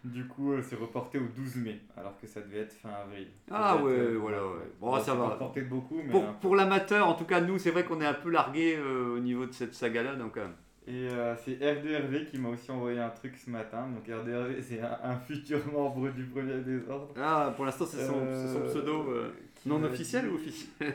du 0.04 0.26
coup 0.26 0.52
euh, 0.52 0.62
c'est 0.62 0.76
reporté 0.76 1.18
au 1.18 1.26
12 1.34 1.56
mai 1.56 1.80
alors 1.96 2.16
que 2.20 2.26
ça 2.26 2.40
devait 2.40 2.60
être 2.60 2.72
fin 2.74 2.90
avril. 2.90 3.26
Ça 3.48 3.54
Ah 3.58 3.74
être, 3.76 3.84
ouais, 3.84 3.90
euh, 3.92 4.16
voilà, 4.20 4.44
ouais. 4.46 4.70
Bon, 4.80 4.98
ça 5.00 5.14
va. 5.14 5.24
pas 5.28 5.34
reporté 5.34 5.62
de 5.62 5.68
beaucoup 5.68 6.00
mais 6.04 6.10
Pour, 6.12 6.24
pour 6.34 6.56
l'amateur, 6.56 7.08
en 7.08 7.14
tout 7.14 7.24
cas, 7.24 7.40
nous, 7.40 7.58
c'est 7.58 7.70
vrai 7.70 7.84
qu'on 7.84 8.00
est 8.00 8.06
un 8.06 8.14
peu 8.14 8.30
largué 8.30 8.78
au 8.78 9.18
niveau 9.18 9.46
de 9.46 9.52
cette 9.52 9.74
saga-là. 9.74 10.14
Donc, 10.16 10.36
euh, 10.36 10.46
Et 10.86 11.08
euh, 11.10 11.34
c'est 11.36 11.52
R2RV 11.60 12.26
qui 12.30 12.38
m'a 12.38 12.50
aussi 12.50 12.70
envoyé 12.70 13.00
un 13.00 13.10
truc 13.10 13.36
ce 13.36 13.50
matin. 13.50 13.88
Donc 13.88 14.06
R2RV, 14.08 14.60
c'est 14.62 14.80
un, 14.80 14.98
un 15.02 15.16
futur 15.18 15.58
membre 15.72 16.08
du 16.10 16.24
premier 16.26 16.58
désordre. 16.60 17.08
Ah, 17.16 17.52
pour 17.56 17.64
l'instant, 17.64 17.86
c'est 17.86 18.04
son, 18.06 18.14
Euh, 18.18 18.66
pseudo 18.68 19.10
euh, 19.10 19.30
qui 19.62 19.68
non 19.68 19.82
officiel 19.84 20.24
dit- 20.24 20.30
ou 20.30 20.34
officiel 20.36 20.94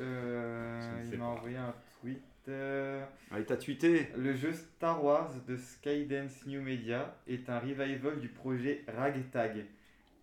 Euh, 0.00 1.04
ne 1.04 1.12
il 1.12 1.18
m'a 1.18 1.26
envoyé 1.26 1.56
un 1.56 1.74
tweet. 2.00 2.18
euh, 2.48 3.04
ah, 3.30 3.38
Il 3.38 3.44
t'a 3.44 3.56
tweeté. 3.56 4.08
le 4.16 4.34
jeu 4.34 4.52
Star 4.52 5.04
Wars 5.04 5.30
de 5.46 5.56
Skydance 5.56 6.46
New 6.46 6.62
Media 6.62 7.16
est 7.28 7.48
un 7.48 7.58
revival 7.58 8.18
du 8.20 8.28
projet 8.28 8.84
Ragtag 8.96 9.64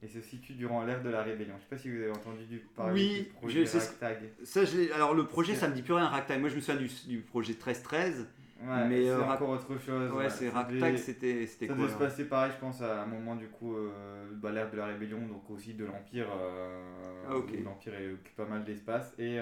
et 0.02 0.08
se 0.08 0.22
situe 0.22 0.54
durant 0.54 0.84
l'ère 0.86 1.04
de 1.04 1.10
la 1.10 1.22
rébellion. 1.24 1.54
Je 1.58 1.62
sais 1.64 1.70
pas 1.70 1.78
si 1.78 1.90
vous 1.92 1.98
avez 2.02 2.12
entendu 2.12 2.46
du 2.46 2.58
parler 2.76 2.94
Oui, 2.94 3.18
du 3.20 3.24
projet 3.30 3.66
je- 3.66 3.78
Ragtag. 3.78 4.18
Ça, 4.44 4.66
je 4.66 4.92
alors 4.94 5.14
le 5.14 5.28
projet, 5.28 5.56
ça 5.56 5.68
me 5.70 5.76
dit 5.76 5.82
plus 5.84 5.94
rien, 5.94 6.08
Ragtag. 6.08 6.40
Moi, 6.40 6.50
je 6.50 6.56
me 6.56 6.62
souviens 6.62 6.82
du, 6.82 6.90
du 7.08 7.20
projet 7.20 7.54
13-13. 7.54 8.26
Ouais, 8.62 8.88
Mais, 8.88 9.04
c'est 9.04 9.10
euh, 9.10 9.24
encore 9.24 9.50
autre 9.50 9.78
chose. 9.80 10.12
Ouais, 10.12 10.30
c'est 10.30 10.50
Ça 10.50 10.58
Ragtag, 10.58 10.98
c'était 10.98 11.46
c'était 11.46 11.68
Ça 11.68 11.74
quoi 11.74 11.84
devait 11.84 11.94
se 11.94 11.96
alors 11.98 12.10
passer 12.10 12.26
pareil, 12.26 12.52
je 12.54 12.60
pense, 12.60 12.82
à 12.82 13.04
un 13.04 13.06
moment 13.06 13.36
du 13.36 13.48
coup, 13.48 13.76
euh, 13.76 14.26
bah, 14.34 14.52
l'ère 14.52 14.70
de 14.70 14.78
la 14.78 14.88
rébellion, 14.88 15.20
donc 15.28 15.50
aussi 15.50 15.74
de 15.74 15.86
l'Empire. 15.86 16.28
euh, 16.30 17.24
Ah, 17.28 17.34
L'Empire 17.64 17.94
occupe 18.14 18.36
pas 18.36 18.46
mal 18.46 18.64
d'espace. 18.64 19.14
Et 19.18 19.38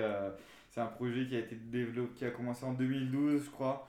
c'est 0.70 0.82
un 0.82 0.86
projet 0.88 1.26
qui 1.26 1.36
a 1.36 1.40
été 1.40 1.56
développé, 1.56 2.14
qui 2.16 2.26
a 2.26 2.32
commencé 2.32 2.64
en 2.66 2.74
2012, 2.74 3.44
je 3.46 3.50
crois. 3.50 3.88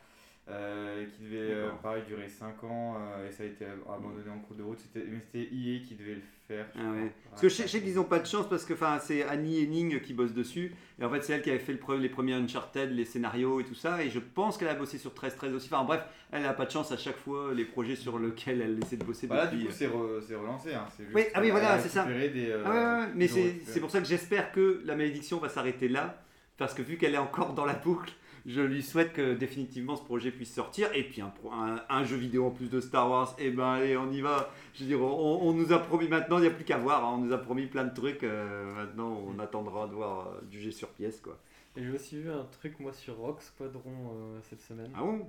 Euh, 0.50 1.04
qui 1.06 1.24
devait 1.24 1.52
euh, 1.52 1.68
pareil 1.82 2.02
duré 2.08 2.26
5 2.28 2.64
ans 2.64 2.96
euh, 2.98 3.28
et 3.28 3.30
ça 3.30 3.42
a 3.42 3.46
été 3.46 3.64
abandonné 3.66 4.30
en 4.34 4.38
cours 4.38 4.56
de 4.56 4.62
route. 4.62 4.78
C'était- 4.78 5.06
Mais 5.06 5.20
c'était 5.20 5.44
EA 5.54 5.80
qui 5.86 5.94
devait 5.94 6.14
le 6.14 6.22
faire. 6.46 6.66
Ah 6.74 6.90
ouais. 6.92 7.12
Parce 7.28 7.42
que 7.42 7.48
je 7.50 7.54
sais, 7.66 7.80
qu'ils 7.82 7.94
n'ont 7.96 8.04
pas 8.04 8.18
de 8.18 8.26
chance 8.26 8.48
parce 8.48 8.64
que 8.64 8.72
enfin, 8.72 8.98
c'est 8.98 9.22
Annie 9.24 9.62
Henning 9.64 10.00
qui 10.00 10.14
bosse 10.14 10.32
dessus. 10.32 10.72
Et 10.98 11.04
en 11.04 11.10
fait, 11.10 11.20
c'est 11.22 11.34
elle 11.34 11.42
qui 11.42 11.50
avait 11.50 11.58
fait 11.58 11.72
le 11.74 11.96
les 11.98 12.08
premiers 12.08 12.32
Uncharted, 12.32 12.90
les 12.92 13.04
scénarios 13.04 13.60
et 13.60 13.64
tout 13.64 13.74
ça. 13.74 14.02
Et 14.02 14.08
je 14.08 14.18
pense 14.20 14.56
qu'elle 14.56 14.68
a 14.68 14.74
bossé 14.74 14.96
sur 14.96 15.12
13-13 15.12 15.52
aussi. 15.54 15.68
Enfin 15.72 15.84
bref, 15.84 16.02
elle 16.32 16.42
n'a 16.42 16.54
pas 16.54 16.64
de 16.64 16.70
chance 16.70 16.90
à 16.92 16.96
chaque 16.96 17.18
fois 17.18 17.52
les 17.54 17.64
projets 17.66 17.96
sur 17.96 18.18
lesquels 18.18 18.62
elle 18.62 18.78
essaie 18.82 18.96
de 18.96 19.04
bosser 19.04 19.26
Bah 19.26 19.36
là, 19.36 19.44
depuis. 19.46 19.58
du 19.58 19.66
coup, 19.66 19.72
c'est 19.72 19.86
re- 19.88 20.20
c'est 20.26 20.34
relancé. 20.34 20.72
Hein. 20.74 20.86
c'est 20.96 21.04
juste 21.04 21.14
Oui, 21.14 21.24
ah 21.34 21.40
oui, 21.42 21.50
voilà, 21.50 21.78
c'est 21.78 21.88
ça. 21.90 22.04
Des, 22.06 22.52
Ah 22.64 22.70
ouais, 22.70 22.76
ouais, 22.76 22.84
ouais, 23.06 23.12
mais 23.14 23.28
c'est 23.28 23.60
c'est 23.66 23.80
pour 23.80 23.90
ça 23.90 24.00
que 24.00 24.06
j'espère 24.06 24.50
que 24.52 24.80
la 24.86 24.96
malédiction 24.96 25.36
va 25.38 25.48
s'arrêter 25.50 25.88
là. 25.88 26.22
Parce 26.56 26.74
que 26.74 26.82
vu 26.82 26.96
qu'elle 26.96 27.14
est 27.14 27.18
encore 27.18 27.52
dans 27.52 27.64
la 27.66 27.74
boucle, 27.74 28.12
je 28.46 28.60
lui 28.60 28.82
souhaite 28.82 29.12
que 29.12 29.34
définitivement 29.34 29.96
ce 29.96 30.02
projet 30.02 30.30
puisse 30.30 30.52
sortir. 30.54 30.88
Et 30.94 31.02
puis 31.04 31.20
un, 31.20 31.28
pro- 31.28 31.52
un, 31.52 31.82
un 31.88 32.04
jeu 32.04 32.16
vidéo 32.16 32.46
en 32.46 32.50
plus 32.50 32.68
de 32.70 32.80
Star 32.80 33.10
Wars, 33.10 33.34
et 33.38 33.50
ben 33.50 33.72
allez, 33.74 33.96
on 33.96 34.10
y 34.10 34.20
va. 34.20 34.50
Je 34.74 34.82
veux 34.82 34.86
dire, 34.88 35.00
on, 35.02 35.40
on 35.42 35.52
nous 35.52 35.72
a 35.72 35.78
promis 35.78 36.08
maintenant, 36.08 36.38
il 36.38 36.42
n'y 36.42 36.46
a 36.46 36.50
plus 36.52 36.64
qu'à 36.64 36.78
voir. 36.78 37.04
hein. 37.04 37.14
On 37.18 37.18
nous 37.24 37.32
a 37.32 37.38
promis 37.38 37.66
plein 37.66 37.84
de 37.84 37.94
trucs. 37.94 38.22
euh, 38.22 38.74
maintenant, 38.74 39.20
on 39.26 39.38
attendra 39.38 39.86
de 39.86 39.92
voir 39.94 40.28
euh, 40.28 40.40
du 40.50 40.60
G 40.60 40.70
sur 40.70 40.88
pièce. 40.88 41.20
quoi. 41.20 41.38
Et 41.76 41.82
j'ai 41.84 41.90
aussi 41.90 42.20
vu 42.20 42.30
un 42.30 42.44
truc 42.60 42.80
moi 42.80 42.92
sur 42.92 43.16
Rock 43.18 43.40
Squadron 43.42 43.82
euh, 44.12 44.38
cette 44.48 44.60
semaine. 44.62 44.90
Ah 44.96 45.00
bon? 45.02 45.28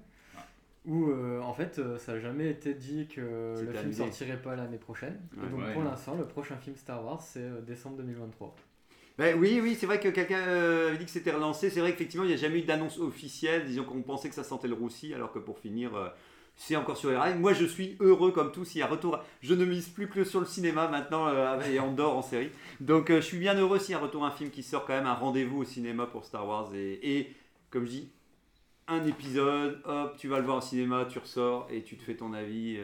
Où 0.85 1.09
euh, 1.09 1.41
en 1.41 1.53
fait 1.53 1.77
euh, 1.77 1.97
ça 1.97 2.13
n'a 2.13 2.19
jamais 2.19 2.49
été 2.49 2.73
dit 2.73 3.05
que 3.07 3.19
le 3.61 3.73
film 3.73 3.91
sortirait 3.93 4.41
pas 4.41 4.55
l'année 4.55 4.77
prochaine. 4.77 5.19
Ouais. 5.37 5.45
et 5.45 5.49
donc 5.51 5.59
Ouais. 5.59 5.73
pour 5.73 5.83
l'instant 5.83 6.15
le 6.15 6.25
prochain 6.25 6.55
film 6.55 6.75
Star 6.77 7.03
Wars 7.05 7.21
c'est 7.21 7.63
décembre 7.65 7.97
2023. 7.97 8.55
Ben 9.19 9.37
oui, 9.37 9.59
oui, 9.61 9.75
c'est 9.77 9.85
vrai 9.85 9.99
que 9.99 10.07
quelqu'un 10.07 10.39
euh, 10.47 10.87
avait 10.87 10.97
dit 10.97 11.03
que 11.03 11.11
c'était 11.11 11.31
relancé. 11.31 11.69
C'est 11.69 11.81
vrai 11.81 11.91
qu'effectivement, 11.91 12.23
il 12.23 12.29
n'y 12.29 12.35
a 12.35 12.37
jamais 12.37 12.59
eu 12.59 12.61
d'annonce 12.61 12.97
officielle. 12.99 13.65
Disons 13.65 13.83
qu'on 13.83 14.01
pensait 14.01 14.29
que 14.29 14.35
ça 14.35 14.45
sentait 14.45 14.69
le 14.69 14.75
roussi, 14.75 15.13
alors 15.13 15.33
que 15.33 15.39
pour 15.39 15.59
finir, 15.59 15.93
euh, 15.93 16.07
c'est 16.55 16.77
encore 16.77 16.95
sur 16.95 17.09
les 17.09 17.17
rails. 17.17 17.37
Moi, 17.37 17.51
je 17.51 17.65
suis 17.65 17.97
heureux 17.99 18.31
comme 18.31 18.53
tout 18.53 18.63
s'il 18.63 18.79
y 18.79 18.81
a 18.81 18.87
retour. 18.87 19.19
Je 19.41 19.53
ne 19.53 19.65
mise 19.65 19.89
plus 19.89 20.07
que 20.07 20.23
sur 20.23 20.39
le 20.39 20.45
cinéma 20.45 20.87
maintenant 20.87 21.27
euh, 21.27 21.59
et 21.69 21.81
en 21.81 21.91
dehors 21.91 22.15
en 22.15 22.21
série. 22.21 22.49
Donc, 22.79 23.09
je 23.09 23.19
suis 23.19 23.37
bien 23.37 23.55
heureux 23.55 23.77
s'il 23.77 23.91
y 23.91 23.95
a 23.95 23.99
retour 23.99 24.23
un 24.23 24.31
film 24.31 24.51
qui 24.51 24.63
sort 24.63 24.85
quand 24.85 24.93
même 24.93 25.05
un 25.05 25.15
rendez-vous 25.15 25.57
au 25.57 25.65
cinéma 25.65 26.05
pour 26.05 26.23
Star 26.23 26.47
Wars. 26.47 26.73
Et, 26.73 27.35
comme 27.71 27.83
je 27.83 27.89
dis, 27.89 28.11
un 28.87 29.05
épisode, 29.05 29.81
hop, 29.83 30.15
tu 30.17 30.29
vas 30.29 30.39
le 30.39 30.45
voir 30.45 30.59
au 30.59 30.61
cinéma, 30.61 31.05
tu 31.09 31.19
ressors 31.19 31.67
et 31.69 31.83
tu 31.83 31.97
te 31.97 32.03
fais 32.03 32.15
ton 32.15 32.31
avis. 32.31 32.79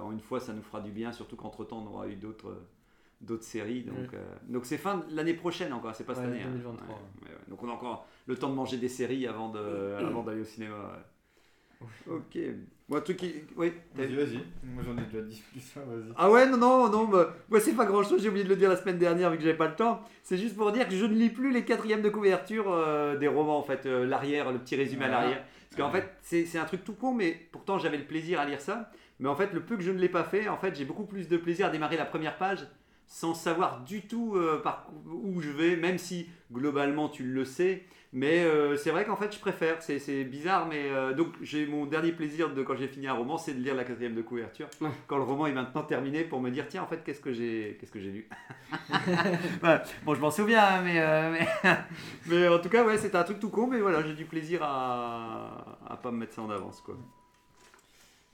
en 0.00 0.12
une 0.12 0.20
fois, 0.20 0.38
ça 0.38 0.52
nous 0.52 0.62
fera 0.62 0.80
du 0.80 0.92
bien, 0.92 1.10
surtout 1.10 1.34
qu'entre 1.34 1.64
temps, 1.64 1.84
on 1.84 1.92
aura 1.92 2.06
eu 2.06 2.14
d'autres. 2.14 2.54
D'autres 3.20 3.44
séries 3.44 3.82
donc 3.82 3.96
Oui. 3.98 4.06
euh, 4.14 4.34
donc 4.48 4.64
c'est 4.66 4.78
fin 4.78 4.96
de 4.98 5.04
l'année 5.14 5.34
prochaine 5.34 5.72
encore 5.72 5.94
c'est 5.94 6.04
pas 6.04 6.14
cette 6.14 6.24
année 6.24 6.42
hein. 6.42 6.50
2023, 6.52 6.86
Ouais, 6.88 6.94
ouais, 6.94 7.28
ouais. 7.28 7.36
donc 7.48 7.62
on 7.62 7.68
a 7.68 7.72
encore 7.72 8.06
le 8.26 8.36
temps 8.36 8.48
de 8.48 8.54
manger 8.54 8.76
des 8.78 8.88
séries 8.88 9.26
avant 9.26 9.50
de 9.50 9.94
avant 9.98 10.22
d'aller 10.22 10.40
au 10.40 10.44
cinéma 10.44 10.74
ouais. 11.80 11.86
ok 12.08 12.38
bon, 12.88 13.00
truc 13.00 13.16
qui 13.18 13.34
oui 13.56 13.72
Vas-y, 13.94 14.14
vas-y. 14.14 14.40
Moi, 14.64 14.82
j'en 14.84 14.96
ai 14.98 15.04
déjà 15.06 15.22
dit 15.22 15.42
plus. 15.52 15.62
hein, 15.76 15.82
Vas-y. 15.86 16.12
ah 16.16 16.30
ouais 16.30 16.48
non 16.48 16.56
non 16.56 16.88
non 16.90 17.08
bah, 17.08 17.34
moi 17.48 17.60
c'est 17.60 17.72
pas 17.74 17.86
grand 17.86 18.02
chose 18.02 18.22
j'ai 18.22 18.28
oublié 18.28 18.44
de 18.44 18.48
le 18.50 18.56
dire 18.56 18.68
la 18.68 18.76
semaine 18.76 18.98
dernière 18.98 19.30
vu 19.30 19.36
que 19.36 19.42
j'avais 19.42 19.56
pas 19.56 19.68
le 19.68 19.76
temps 19.76 20.00
c'est 20.22 20.36
juste 20.38 20.56
pour 20.56 20.72
dire 20.72 20.88
que 20.88 20.94
je 20.94 21.04
ne 21.04 21.14
lis 21.14 21.30
plus 21.30 21.52
les 21.52 21.64
quatrièmes 21.64 22.02
de 22.02 22.08
couverture 22.10 22.66
euh, 22.72 23.16
des 23.16 23.28
romans 23.28 23.58
en 23.58 23.62
fait 23.62 23.86
euh, 23.86 24.06
l'arrière 24.06 24.50
le 24.52 24.58
petit 24.58 24.76
résumé 24.76 25.04
à 25.04 25.08
Ah. 25.08 25.10
l'arrière 25.10 25.44
parce 25.70 25.82
qu'en 25.82 25.90
fait 25.92 26.10
c'est 26.22 26.46
c'est 26.46 26.58
un 26.58 26.64
truc 26.64 26.84
tout 26.84 26.94
con 26.94 27.14
mais 27.14 27.36
pourtant 27.52 27.78
j'avais 27.78 27.98
le 27.98 28.04
plaisir 28.04 28.40
à 28.40 28.44
lire 28.44 28.60
ça 28.60 28.90
mais 29.20 29.28
en 29.28 29.36
fait 29.36 29.52
le 29.52 29.60
peu 29.60 29.76
que 29.76 29.82
je 29.82 29.90
ne 29.92 29.98
l'ai 29.98 30.08
pas 30.08 30.24
fait 30.24 30.48
en 30.48 30.56
fait 30.56 30.74
j'ai 30.74 30.84
beaucoup 30.84 31.04
plus 31.04 31.28
de 31.28 31.36
plaisir 31.36 31.66
à 31.66 31.70
démarrer 31.70 31.96
la 31.96 32.06
première 32.06 32.36
page 32.38 32.66
sans 33.10 33.34
savoir 33.34 33.82
du 33.82 34.02
tout 34.02 34.36
euh, 34.36 34.60
par 34.62 34.86
où 35.04 35.42
je 35.42 35.50
vais, 35.50 35.76
même 35.76 35.98
si 35.98 36.30
globalement 36.50 37.08
tu 37.08 37.24
le 37.24 37.44
sais. 37.44 37.84
Mais 38.12 38.44
euh, 38.44 38.76
c'est 38.76 38.90
vrai 38.90 39.04
qu'en 39.04 39.16
fait 39.16 39.32
je 39.34 39.38
préfère, 39.38 39.82
c'est 39.82 39.98
c'est 39.98 40.24
bizarre, 40.24 40.66
mais 40.66 40.90
euh, 40.90 41.12
donc 41.12 41.28
j'ai 41.42 41.66
mon 41.66 41.86
dernier 41.86 42.12
plaisir 42.12 42.54
de 42.54 42.62
quand 42.62 42.76
j'ai 42.76 42.88
fini 42.88 43.08
un 43.08 43.12
roman, 43.14 43.36
c'est 43.36 43.52
de 43.52 43.60
lire 43.60 43.74
la 43.74 43.84
quatrième 43.84 44.14
de 44.14 44.22
couverture. 44.22 44.68
Quand 45.08 45.16
le 45.16 45.24
roman 45.24 45.46
est 45.46 45.52
maintenant 45.52 45.82
terminé, 45.82 46.22
pour 46.22 46.40
me 46.40 46.50
dire 46.50 46.66
tiens 46.68 46.82
en 46.82 46.86
fait 46.86 47.02
qu'est-ce 47.04 47.20
que 47.20 47.32
j'ai 47.32 47.76
qu'est-ce 47.78 47.92
que 47.92 48.00
j'ai 48.00 48.10
lu? 48.10 48.28
Bon 50.04 50.14
je 50.14 50.20
m'en 50.20 50.30
souviens, 50.30 50.64
hein, 50.64 50.82
mais, 50.82 51.00
mais 51.32 51.76
mais 52.26 52.48
en 52.48 52.60
tout 52.60 52.68
cas 52.68 52.84
ouais 52.84 52.96
c'était 52.96 53.16
un 53.16 53.24
truc 53.24 53.40
tout 53.40 53.50
con, 53.50 53.66
mais 53.66 53.80
voilà 53.80 54.02
j'ai 54.02 54.14
du 54.14 54.24
plaisir 54.24 54.62
à 54.62 55.78
à 55.88 55.96
pas 55.96 56.12
me 56.12 56.18
mettre 56.18 56.34
ça 56.34 56.42
en 56.42 56.50
avance 56.50 56.80
quoi. 56.80 56.96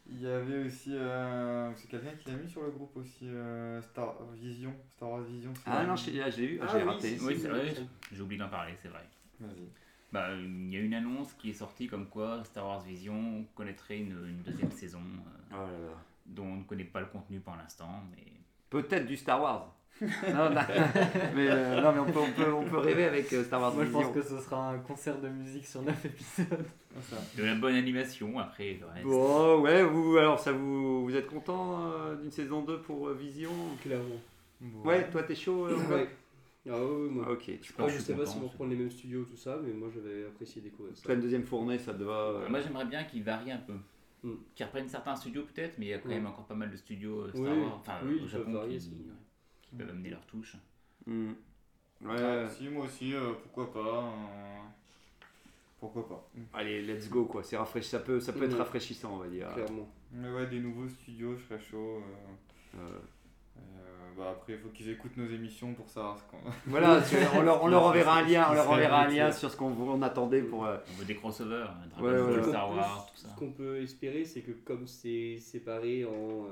Il 0.08 0.20
y 0.22 0.26
avait 0.28 0.64
aussi. 0.64 0.90
euh, 0.94 1.72
c'est 1.74 1.88
quelqu'un 1.88 2.12
qui 2.18 2.30
l'a 2.30 2.36
mis 2.36 2.48
sur 2.48 2.62
le 2.62 2.70
groupe 2.70 2.96
aussi. 2.96 3.28
euh, 3.28 3.80
Star 3.82 4.14
Vision. 4.34 4.72
Star 4.96 5.10
Wars 5.10 5.22
Vision. 5.22 5.52
Ah 5.66 5.84
non 5.84 5.96
je 5.96 6.10
ah, 6.22 6.30
je 6.30 6.40
l'ai 6.40 6.46
vu, 6.46 6.58
ah, 6.62 6.66
Ah 6.68 6.72
je 6.72 6.76
l'ai 6.78 6.82
oui, 6.84 6.88
raté. 6.90 7.08
si, 7.08 7.18
si. 7.18 7.24
Oui, 7.26 7.38
c'est 7.38 7.48
vrai, 7.48 7.74
j'ai 8.12 8.20
oublié 8.22 8.38
d'en 8.38 8.48
parler, 8.48 8.74
c'est 8.80 8.88
vrai. 8.88 9.04
Vas-y. 9.40 9.68
Bah, 10.12 10.28
il 10.34 10.72
y 10.72 10.76
a 10.76 10.80
une 10.80 10.94
annonce 10.94 11.32
qui 11.34 11.50
est 11.50 11.54
sortie 11.54 11.88
comme 11.88 12.06
quoi 12.08 12.42
Star 12.44 12.64
Wars 12.66 12.80
Vision 12.82 13.44
connaîtrait 13.54 13.98
une, 13.98 14.12
une 14.28 14.42
deuxième 14.42 14.70
saison 14.70 15.00
euh, 15.00 15.52
Oh 15.52 15.56
là 15.56 15.88
là. 15.88 15.94
dont 16.26 16.44
on 16.46 16.56
ne 16.58 16.62
connaît 16.64 16.84
pas 16.84 17.00
le 17.00 17.06
contenu 17.06 17.40
pour 17.40 17.56
l'instant, 17.56 18.02
mais 18.12 18.22
Peut-être 18.70 19.06
du 19.06 19.16
Star 19.16 19.42
Wars. 19.42 19.74
Non, 20.02 20.50
non, 20.50 20.60
mais, 21.34 21.48
euh, 21.48 21.80
non, 21.80 21.92
mais 21.92 21.98
on 22.00 22.12
peut, 22.12 22.18
on 22.20 22.32
peut, 22.32 22.52
on 22.52 22.64
peut 22.64 22.78
rêver 22.78 23.04
avec 23.04 23.32
euh, 23.32 23.42
Star 23.44 23.60
Wars 23.60 23.74
Moi 23.74 23.84
je 23.86 23.90
pense 23.90 24.08
que 24.14 24.22
ce 24.22 24.38
sera 24.40 24.70
un 24.70 24.78
concert 24.78 25.18
de 25.20 25.28
musique 25.28 25.66
sur 25.66 25.82
9 25.82 26.04
épisodes. 26.04 26.64
Ah, 27.12 27.16
de 27.36 27.44
la 27.44 27.54
bonne 27.54 27.74
animation 27.74 28.38
après 28.38 28.78
le 28.80 28.86
reste. 28.86 29.04
Bon, 29.06 29.60
ouais, 29.60 29.82
vous, 29.84 30.16
alors 30.18 30.38
ça 30.38 30.52
vous, 30.52 31.04
vous 31.04 31.14
êtes 31.16 31.26
content 31.26 31.90
euh, 31.92 32.14
d'une 32.16 32.30
saison 32.30 32.62
2 32.62 32.80
pour 32.82 33.08
euh, 33.08 33.14
Vision? 33.14 33.50
Clairement. 33.82 34.20
Bon. 34.60 34.88
Ouais, 34.88 35.08
toi 35.10 35.22
t'es 35.22 35.34
chaud 35.34 35.66
euh, 35.66 35.76
Ouais. 35.90 36.08
Ah 36.68 36.72
ouais, 36.72 36.84
ouais, 36.84 37.08
moi. 37.10 37.30
Ok, 37.30 37.44
tu 37.44 37.58
Je 37.62 37.70
Après, 37.72 37.84
pense 37.84 37.92
je 37.92 37.98
sais 38.00 38.14
pas 38.14 38.26
s'ils 38.26 38.40
vont 38.40 38.48
reprendre 38.48 38.70
les 38.70 38.76
mêmes 38.76 38.90
studios, 38.90 39.24
tout 39.24 39.36
ça, 39.36 39.56
mais 39.64 39.72
moi 39.72 39.88
j'avais 39.94 40.24
apprécié 40.26 40.60
découvrir 40.60 40.96
ça. 40.96 41.02
feras 41.02 41.14
une 41.14 41.20
deuxième 41.20 41.44
fournée, 41.44 41.78
ça 41.78 41.94
te 41.94 42.02
va. 42.02 42.12
euh, 42.12 42.48
Moi 42.48 42.60
j'aimerais 42.60 42.86
bien 42.86 43.04
qu'ils 43.04 43.22
varient 43.22 43.52
un 43.52 43.58
peu. 43.58 43.74
Mm. 44.24 44.34
Qu'ils 44.54 44.66
reprennent 44.66 44.88
certains 44.88 45.14
studios 45.14 45.42
peut-être, 45.54 45.74
mais 45.78 45.86
il 45.86 45.88
y 45.90 45.94
a 45.94 45.98
quand 45.98 46.08
Ouais. 46.08 46.16
même 46.16 46.26
encore 46.26 46.46
pas 46.46 46.54
mal 46.54 46.70
de 46.70 46.76
studios 46.76 47.28
Star 47.28 47.40
Oui, 47.42 47.48
Wars, 47.62 47.76
enfin 47.80 47.92
oui, 48.04 48.20
au 48.24 48.26
Japon 48.26 48.52
varier, 48.52 48.78
qui, 48.78 48.90
qui 49.76 49.82
peuvent 49.82 49.90
amener 49.90 50.10
leur 50.10 50.24
touche. 50.26 50.56
hmm. 51.06 51.30
Ouais, 52.04 52.14
Ah, 52.18 52.48
si, 52.48 52.68
moi 52.68 52.84
aussi, 52.84 53.14
euh, 53.14 53.32
pourquoi 53.42 53.72
pas. 53.72 54.04
euh, 54.04 54.58
Pourquoi 55.80 56.08
pas. 56.08 56.28
allez, 56.54 56.82
let's 56.82 57.08
go 57.08 57.24
quoi. 57.26 57.42
C'est 57.42 57.56
rafraîchi, 57.56 57.88
ça 57.90 57.98
peut, 58.00 58.18
ça 58.20 58.32
peut 58.32 58.44
être 58.44 58.54
Mm. 58.54 58.58
rafraîchissant, 58.60 59.14
on 59.14 59.18
va 59.18 59.28
dire. 59.28 59.48
Clairement. 59.54 59.88
Mais 60.12 60.30
ouais, 60.30 60.46
des 60.46 60.60
nouveaux 60.60 60.88
studios, 60.88 61.36
je 61.36 61.44
serais 61.44 61.60
chaud. 61.60 62.02
euh, 62.02 62.78
Euh, 62.78 62.98
euh, 63.58 63.60
bah 64.18 64.30
après, 64.32 64.54
il 64.54 64.58
faut 64.58 64.68
qu'ils 64.68 64.88
écoutent 64.90 65.16
nos 65.16 65.26
émissions 65.28 65.72
pour 65.74 65.88
savoir 65.88 66.18
ce 66.18 66.24
qu'on. 66.24 66.36
voilà, 66.66 67.00
on 67.34 67.42
leur, 67.42 67.62
on 67.62 67.68
leur 67.68 67.82
enverra 67.90 68.18
un 68.18 68.22
lien, 68.28 68.46
on 68.50 68.54
leur 68.54 68.70
enverra 68.70 69.02
un 69.04 69.08
lien 69.08 69.32
sur 69.32 69.50
ce 69.50 69.56
qu'on 69.56 69.70
on 69.72 70.02
attendait 70.02 70.42
pour. 70.42 70.66
euh, 70.66 70.76
On 70.92 70.98
veut 70.98 71.04
des 71.06 71.14
crossovers, 71.16 71.70
hein, 71.70 71.86
Dragon 71.90 72.06
Ouais, 72.06 72.32
Ball, 72.32 72.40
ouais. 72.40 72.48
Star 72.48 72.70
Wars, 72.70 73.06
tout 73.12 73.18
ça. 73.20 73.28
Ce 73.30 73.34
qu'on 73.38 73.52
peut 73.52 73.80
espérer, 73.80 74.24
c'est 74.26 74.40
que 74.42 74.52
comme 74.52 74.86
c'est 74.86 75.38
séparé 75.40 76.04
en 76.04 76.46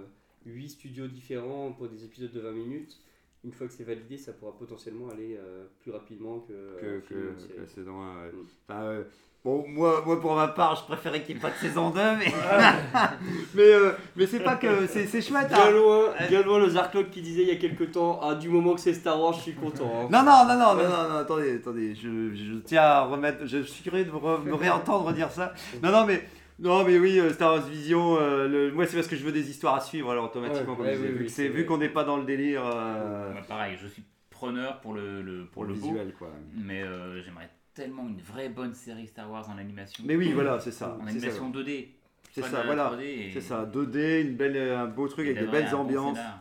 8 0.47 0.69
studios 0.71 1.07
différents 1.09 1.73
pour 1.73 1.88
des 1.88 2.04
épisodes 2.04 2.33
de 2.33 2.40
20 2.40 2.52
minutes, 2.52 3.00
une 3.44 3.52
fois 3.52 3.66
que 3.66 3.72
c'est 3.72 3.84
validé, 3.84 4.16
ça 4.16 4.32
pourra 4.32 4.52
potentiellement 4.56 5.08
aller 5.10 5.36
euh, 5.38 5.64
plus 5.82 5.92
rapidement 5.92 6.40
que, 6.40 6.52
euh, 6.52 7.00
que, 7.08 7.66
saison 7.66 8.00
1. 8.00 8.24
ouais. 8.24 8.32
Mm. 8.32 8.46
Enfin, 8.68 8.82
euh, 8.82 9.04
bon, 9.44 9.64
moi, 9.68 10.02
moi, 10.06 10.18
pour 10.20 10.34
ma 10.34 10.48
part, 10.48 10.76
je 10.76 10.84
préférais 10.84 11.22
qu'il 11.22 11.34
n'y 11.34 11.40
ait 11.40 11.42
pas 11.42 11.50
de 11.50 11.56
saison 11.56 11.90
2, 11.90 12.00
mais, 12.18 12.32
mais, 13.54 13.62
euh, 13.62 13.92
mais 14.16 14.26
c'est 14.26 14.40
pas 14.40 14.56
que. 14.56 14.86
C'est 14.86 15.06
c'est 15.06 15.20
chouette. 15.20 15.48
Bien 15.48 15.66
hein. 15.66 15.70
loin, 15.70 16.04
bien 16.28 16.42
loin 16.42 16.58
le 16.58 16.68
Zarklok 16.70 17.10
qui 17.10 17.20
disait 17.22 17.42
il 17.42 17.48
y 17.48 17.52
a 17.52 17.56
quelques 17.56 17.92
temps, 17.92 18.18
ah, 18.22 18.34
du 18.34 18.48
moment 18.48 18.74
que 18.74 18.80
c'est 18.80 18.94
Star 18.94 19.20
Wars, 19.20 19.34
je 19.34 19.40
suis 19.42 19.54
content. 19.54 19.90
hein. 20.04 20.08
Non, 20.10 20.22
non, 20.22 20.46
non, 20.46 20.58
non, 20.58 20.74
non, 20.74 20.88
non, 20.88 21.08
non, 21.10 21.16
attendez, 21.16 21.56
attendez, 21.56 21.94
je, 21.94 22.34
je 22.34 22.54
tiens 22.64 22.82
à 22.82 23.02
remettre, 23.04 23.46
je 23.46 23.62
suis 23.62 23.82
curieux 23.82 24.04
de 24.06 24.10
me, 24.10 24.16
re- 24.16 24.42
me 24.42 24.54
réentendre 24.54 25.12
dire 25.12 25.30
ça. 25.30 25.52
Non, 25.82 25.90
non, 25.92 26.06
mais, 26.06 26.26
non, 26.58 26.84
mais 26.84 26.99
oui, 26.99 27.18
euh, 27.18 27.32
Star 27.32 27.52
Wars 27.54 27.66
Vision, 27.66 28.16
euh, 28.20 28.46
le- 28.49 28.73
moi 28.73 28.87
c'est 28.87 28.96
parce 28.96 29.08
que 29.08 29.16
je 29.16 29.25
veux 29.25 29.32
des 29.32 29.50
histoires 29.50 29.75
à 29.75 29.80
suivre, 29.80 30.11
alors 30.11 30.26
automatiquement, 30.26 30.73
Ouais, 30.75 30.76
comme 30.78 30.87
je 30.87 30.92
disais, 30.92 31.08
vu 31.08 31.25
que 31.25 31.30
c'est 31.30 31.49
vu 31.49 31.66
qu'on 31.66 31.78
n'est 31.78 31.88
pas 31.88 32.04
dans 32.04 32.16
le 32.16 32.25
délire 32.25 32.62
euh, 32.64 33.32
Moi, 33.32 33.42
pareil, 33.42 33.76
je 33.80 33.87
suis 33.88 34.02
preneur 34.30 34.80
pour 34.80 34.94
le, 34.94 35.23
le- 35.23 35.44
pour 35.46 35.52
pour 35.52 35.64
le 35.64 35.75
le 35.75 35.80
beau, 35.80 35.87
visuel, 35.88 36.12
quoi. 36.18 36.30
mais 36.56 36.82
euh, 36.82 37.20
j'aimerais 37.23 37.50
tellement 37.75 38.08
une 38.08 38.20
vraie 38.20 38.49
bonne 38.49 38.73
série 38.75 39.06
Star 39.08 39.30
Wars 39.30 39.49
en 39.50 39.58
animation. 39.58 40.04
Mais 40.06 40.14
oui, 40.16 40.32
voilà, 40.32 40.61
c'est 40.61 40.70
ça. 40.70 40.96
En 41.00 41.06
c'est 41.08 41.18
ça, 41.18 41.26
animation 41.26 41.50
2D. 41.50 41.88
C'est 42.32 42.40
pas 42.40 42.49
ça, 42.49 42.58
la 42.58 42.64
voilà. 42.66 42.90
3D 42.90 43.02
et- 43.04 43.30
C'est 43.32 43.40
ça, 43.40 43.64
2D, 43.64 44.23
une 44.23 44.37
belle, 44.37 44.56
un 44.56 44.87
beau 44.87 45.06
truc 45.08 45.26
et 45.26 45.30
avec 45.30 45.40
des 45.40 45.44
d'avoir 45.46 45.62
belles 45.62 45.68
un 45.73 45.76
bon 45.76 45.82
ambiances. 45.82 46.16
scénar. 46.16 46.38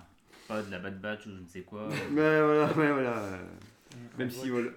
Pas 0.47 0.61
de 0.61 0.71
la 0.71 0.79
Bad 0.79 0.99
Batch 1.01 1.25
ou 1.25 1.29
je 1.29 1.41
ne 1.41 1.47
sais 1.47 1.61
quoi. 1.61 1.87
Mais 2.11 2.41
voilà, 2.41 2.69
mais 2.75 2.91
voilà. 2.91 3.15
Même 4.17 4.29
si 4.29 4.49
voilà. 4.49 4.69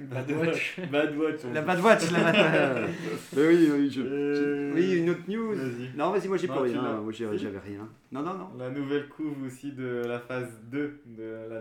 Bad 0.00 0.30
Watch. 0.30 0.80
Bad 0.92 1.16
Watch. 1.18 1.40
La. 1.52 1.62
Bad 1.62 1.80
Watch, 1.82 2.10
la 2.12 2.20
Bad 2.20 2.36
Watch. 2.36 2.90
Mais 3.36 3.46
oui, 3.48 3.68
oui, 3.72 3.90
je- 3.90 4.00
Euh, 4.02 4.72
oui, 4.74 4.92
une 4.98 5.10
autre 5.10 5.22
news. 5.28 5.54
Vas-y. 5.54 5.96
Non, 5.96 6.10
vas-y, 6.12 6.28
moi 6.28 6.36
j'ai 6.36 6.46
pas 6.46 6.60
rien. 6.62 6.82
Moi 7.02 7.12
j'ai- 7.12 7.28
Si. 7.32 7.38
j'avais 7.38 7.58
rien. 7.58 7.88
Non, 8.12 8.22
non, 8.22 8.34
non. 8.34 8.48
La 8.58 8.70
nouvelle 8.70 9.08
couve 9.08 9.34
aussi 9.46 9.72
de 9.72 10.02
la 10.06 10.18
phase 10.20 10.48
2 10.70 11.00
de 11.04 11.24
la. 11.50 11.60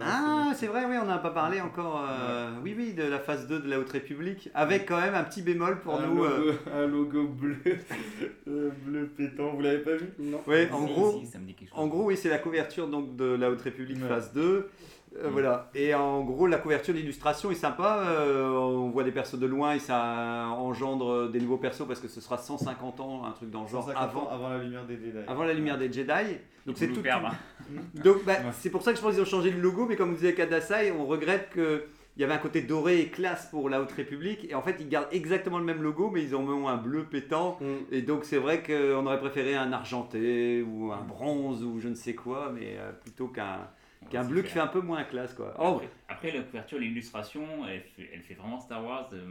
Ah, 0.00 0.52
c'est 0.54 0.66
vrai, 0.66 0.84
oui, 0.88 0.96
on 1.00 1.06
n'en 1.06 1.14
a 1.14 1.18
pas 1.18 1.30
parlé 1.30 1.60
encore. 1.60 2.04
euh, 2.08 2.50
Oui, 2.62 2.74
oui, 2.76 2.92
de 2.92 3.02
la 3.04 3.18
phase 3.18 3.46
2 3.48 3.60
de 3.60 3.68
la 3.70 3.80
Haute 3.80 3.90
République, 3.90 4.50
avec 4.54 4.86
quand 4.86 5.00
même 5.00 5.14
un 5.14 5.24
petit 5.24 5.42
bémol 5.42 5.80
pour 5.80 5.98
un 5.98 6.06
nous. 6.06 6.16
Logo, 6.16 6.26
euh, 6.26 6.52
Un 6.84 6.86
logo 6.86 7.26
bleu, 7.26 7.56
bleu 8.46 9.06
pétant, 9.16 9.54
vous 9.54 9.60
l'avez 9.62 9.78
pas 9.78 9.96
vu? 9.96 10.06
Non. 10.18 10.40
Ouais, 10.46 10.68
en 10.72 10.86
Si, 10.86 10.92
gros, 10.92 11.22
si, 11.24 11.66
en 11.72 11.86
gros, 11.86 12.04
oui, 12.04 12.16
c'est 12.16 12.28
la 12.28 12.38
couverture 12.38 12.86
donc 12.88 13.16
de 13.16 13.24
la 13.24 13.50
Haute 13.50 13.62
République 13.62 14.00
Ouais. 14.02 14.08
phase 14.08 14.32
2. 14.34 14.68
Euh, 15.24 15.28
voilà. 15.30 15.70
Et 15.74 15.94
en 15.94 16.22
gros, 16.22 16.46
la 16.46 16.58
couverture, 16.58 16.94
l'illustration 16.94 17.50
est 17.50 17.54
sympa. 17.56 18.04
Euh, 18.06 18.48
on 18.50 18.90
voit 18.90 19.04
des 19.04 19.10
persos 19.12 19.38
de 19.38 19.46
loin 19.46 19.74
et 19.74 19.78
ça 19.78 20.46
engendre 20.50 21.28
des 21.30 21.40
nouveaux 21.40 21.56
persos 21.58 21.86
parce 21.86 22.00
que 22.00 22.08
ce 22.08 22.20
sera 22.20 22.38
150 22.38 23.00
ans, 23.00 23.24
un 23.24 23.32
truc 23.32 23.50
dans 23.50 23.62
le 23.62 23.68
genre 23.68 23.84
150 23.84 24.02
avant, 24.02 24.22
ans 24.22 24.28
avant 24.30 24.48
la 24.50 24.58
lumière 24.58 24.84
des 24.86 24.96
Jedi. 24.96 25.18
avant 25.26 25.44
la 25.44 25.54
lumière 25.54 25.78
des 25.78 25.92
Jedi. 25.92 26.36
Donc 26.66 26.76
c'est 26.78 26.88
tout. 26.88 27.02
perdre. 27.02 27.30
Donc 28.04 28.24
bah, 28.24 28.36
c'est 28.52 28.70
pour 28.70 28.82
ça 28.82 28.92
que 28.92 28.98
je 28.98 29.02
pense 29.02 29.14
qu'ils 29.14 29.22
ont 29.22 29.26
changé 29.26 29.50
le 29.50 29.60
logo, 29.60 29.86
mais 29.88 29.96
comme 29.96 30.10
vous 30.10 30.16
disait 30.16 30.34
Kadasai, 30.34 30.92
on 30.92 31.06
regrette 31.06 31.50
que 31.50 31.84
il 32.16 32.22
y 32.22 32.24
avait 32.24 32.34
un 32.34 32.38
côté 32.38 32.62
doré 32.62 32.98
et 33.00 33.06
classe 33.10 33.46
pour 33.46 33.68
la 33.68 33.80
Haute 33.80 33.92
République, 33.92 34.44
et 34.50 34.54
en 34.56 34.60
fait 34.62 34.74
ils 34.80 34.88
gardent 34.88 35.06
exactement 35.12 35.58
le 35.60 35.64
même 35.64 35.80
logo, 35.82 36.10
mais 36.12 36.20
ils 36.20 36.34
en 36.34 36.42
ont 36.48 36.66
un 36.66 36.76
bleu 36.76 37.04
pétant, 37.04 37.58
Mm. 37.60 37.66
et 37.94 38.02
donc 38.02 38.24
c'est 38.24 38.38
vrai 38.38 38.60
qu'on 38.64 39.06
aurait 39.06 39.20
préféré 39.20 39.54
un 39.54 39.72
argenté 39.72 40.62
ou 40.62 40.90
un 40.90 41.02
bronze 41.04 41.62
ou 41.62 41.78
je 41.78 41.86
ne 41.88 41.94
sais 41.94 42.14
quoi, 42.14 42.50
mais 42.52 42.74
euh, 42.76 42.90
plutôt 42.90 43.28
qu'un 43.28 43.68
qu'un 44.10 44.24
bleu 44.24 44.42
qui 44.42 44.50
fait 44.50 44.60
un 44.60 44.66
peu 44.66 44.80
moins 44.80 45.04
classe 45.04 45.34
quoi. 45.34 45.54
Oh, 45.58 45.76
Après, 45.76 45.88
après, 46.08 46.32
la 46.32 46.42
couverture, 46.42 46.78
l'illustration, 46.78 47.66
elle 47.66 47.82
fait, 47.82 48.10
elle 48.12 48.22
fait 48.22 48.34
vraiment 48.34 48.60
Star 48.60 48.84
Wars 48.84 49.08
de 49.10 49.24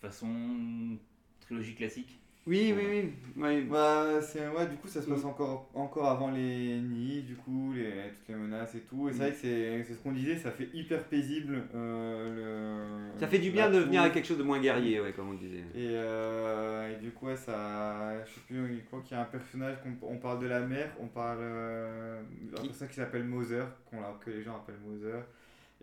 façon 0.00 0.98
trilogie 1.40 1.74
classique. 1.74 2.18
Oui, 2.46 2.74
oui, 2.76 3.12
oui. 3.36 3.62
Bah, 3.70 4.20
c'est, 4.20 4.46
ouais, 4.48 4.66
du 4.66 4.76
coup, 4.76 4.86
ça 4.88 5.00
se 5.00 5.08
passe 5.08 5.24
encore, 5.24 5.70
encore 5.74 6.06
avant 6.10 6.30
les 6.30 6.78
nids, 6.78 7.22
du 7.22 7.36
coup, 7.36 7.72
les, 7.74 8.10
toutes 8.12 8.28
les 8.28 8.34
menaces 8.34 8.74
et 8.74 8.80
tout. 8.82 9.08
Et 9.08 9.12
c'est 9.12 9.18
vrai 9.18 9.32
que 9.32 9.38
c'est, 9.38 9.84
c'est 9.84 9.94
ce 9.94 9.98
qu'on 10.02 10.12
disait, 10.12 10.36
ça 10.36 10.50
fait 10.50 10.68
hyper 10.74 11.04
paisible. 11.04 11.62
euh, 11.74 13.12
le, 13.14 13.18
Ça 13.18 13.26
fait 13.28 13.38
du 13.38 13.50
bien 13.50 13.70
de 13.70 13.78
venir 13.78 14.02
avec 14.02 14.12
quelque 14.12 14.26
chose 14.26 14.38
de 14.38 14.42
moins 14.42 14.60
guerrier, 14.60 15.00
ouais, 15.00 15.12
comme 15.12 15.30
on 15.30 15.34
disait. 15.34 15.64
Et, 15.74 15.88
euh, 15.96 16.92
et 16.92 17.00
du 17.02 17.12
coup, 17.12 17.26
ouais, 17.26 17.36
ça, 17.36 18.22
je 18.26 18.30
sais 18.34 18.40
plus, 18.46 18.76
je 18.76 18.84
crois 18.84 19.00
qu'il 19.00 19.16
y 19.16 19.20
a 19.20 19.22
un 19.22 19.26
personnage, 19.26 19.76
qu'on, 19.82 20.06
on 20.06 20.18
parle 20.18 20.40
de 20.40 20.46
la 20.46 20.60
mère, 20.60 20.90
on 21.00 21.06
parle 21.06 21.38
euh, 21.40 22.22
un 22.58 22.64
personnage 22.64 22.90
qui 22.90 22.96
s'appelle 23.00 23.24
Moser, 23.24 23.64
qu'on, 23.90 23.96
que 24.24 24.30
les 24.30 24.42
gens 24.42 24.56
appellent 24.56 24.80
Moser. 24.86 25.20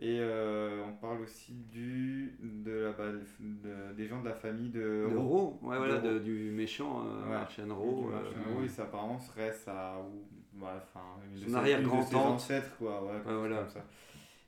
Et 0.04 0.18
euh, 0.20 0.84
on 0.88 0.94
parle 0.94 1.22
aussi 1.22 1.54
du, 1.54 2.36
de 2.42 2.72
la, 2.72 2.92
de- 3.40 3.94
des 3.94 4.08
gens 4.08 4.20
de 4.22 4.28
la 4.30 4.34
famille 4.34 4.70
de, 4.70 5.08
De 5.12 5.16
Ro. 5.16 5.60
Ouais, 5.62 5.78
voilà, 5.78 6.00
De 6.00 6.18
du 6.18 6.50
méchant 6.52 7.06
euh, 7.06 7.24
Ouais. 7.26 7.30
Martian 7.30 7.68
Ro. 7.76 8.10
Euh, 8.12 8.64
et 8.64 8.68
ça 8.68 8.84
apparemment 8.84 9.20
serait 9.20 9.54
sa, 9.54 10.00
ou, 10.00 10.26
bah, 10.54 10.84
Son 11.48 11.54
arrière-grand-tante. 11.54 12.16
ancêtres, 12.16 12.76
quoi, 12.80 13.04
ouais, 13.04 13.22
chose 13.24 13.38
voilà. 13.38 13.58
comme 13.58 13.70
ça. 13.70 13.86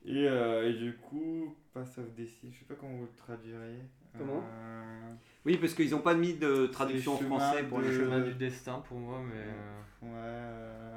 Et, 0.06 0.26
euh, 0.28 0.68
et 0.68 0.74
du 0.74 0.96
coup, 0.96 1.54
Pass 1.72 1.98
of 1.98 2.12
Destiny, 2.14 2.52
je 2.52 2.58
sais 2.58 2.64
pas 2.64 2.74
comment 2.74 2.96
vous 2.96 3.04
le 3.04 3.16
traduiriez. 3.16 3.78
Comment 4.18 4.42
Euh, 4.42 5.12
Oui, 5.46 5.56
parce 5.58 5.74
qu'ils 5.74 5.90
n'ont 5.90 5.98
pas 6.00 6.14
mis 6.14 6.34
de 6.34 6.66
traduction 6.66 7.14
en 7.14 7.18
français 7.18 7.62
pour 7.64 7.78
de- 7.78 7.84
les 7.84 7.90
Le 7.90 8.04
chemin 8.04 8.20
du 8.20 8.34
destin 8.34 8.82
pour 8.88 8.98
moi, 8.98 9.18
mais. 9.26 9.40
euh, 9.40 9.80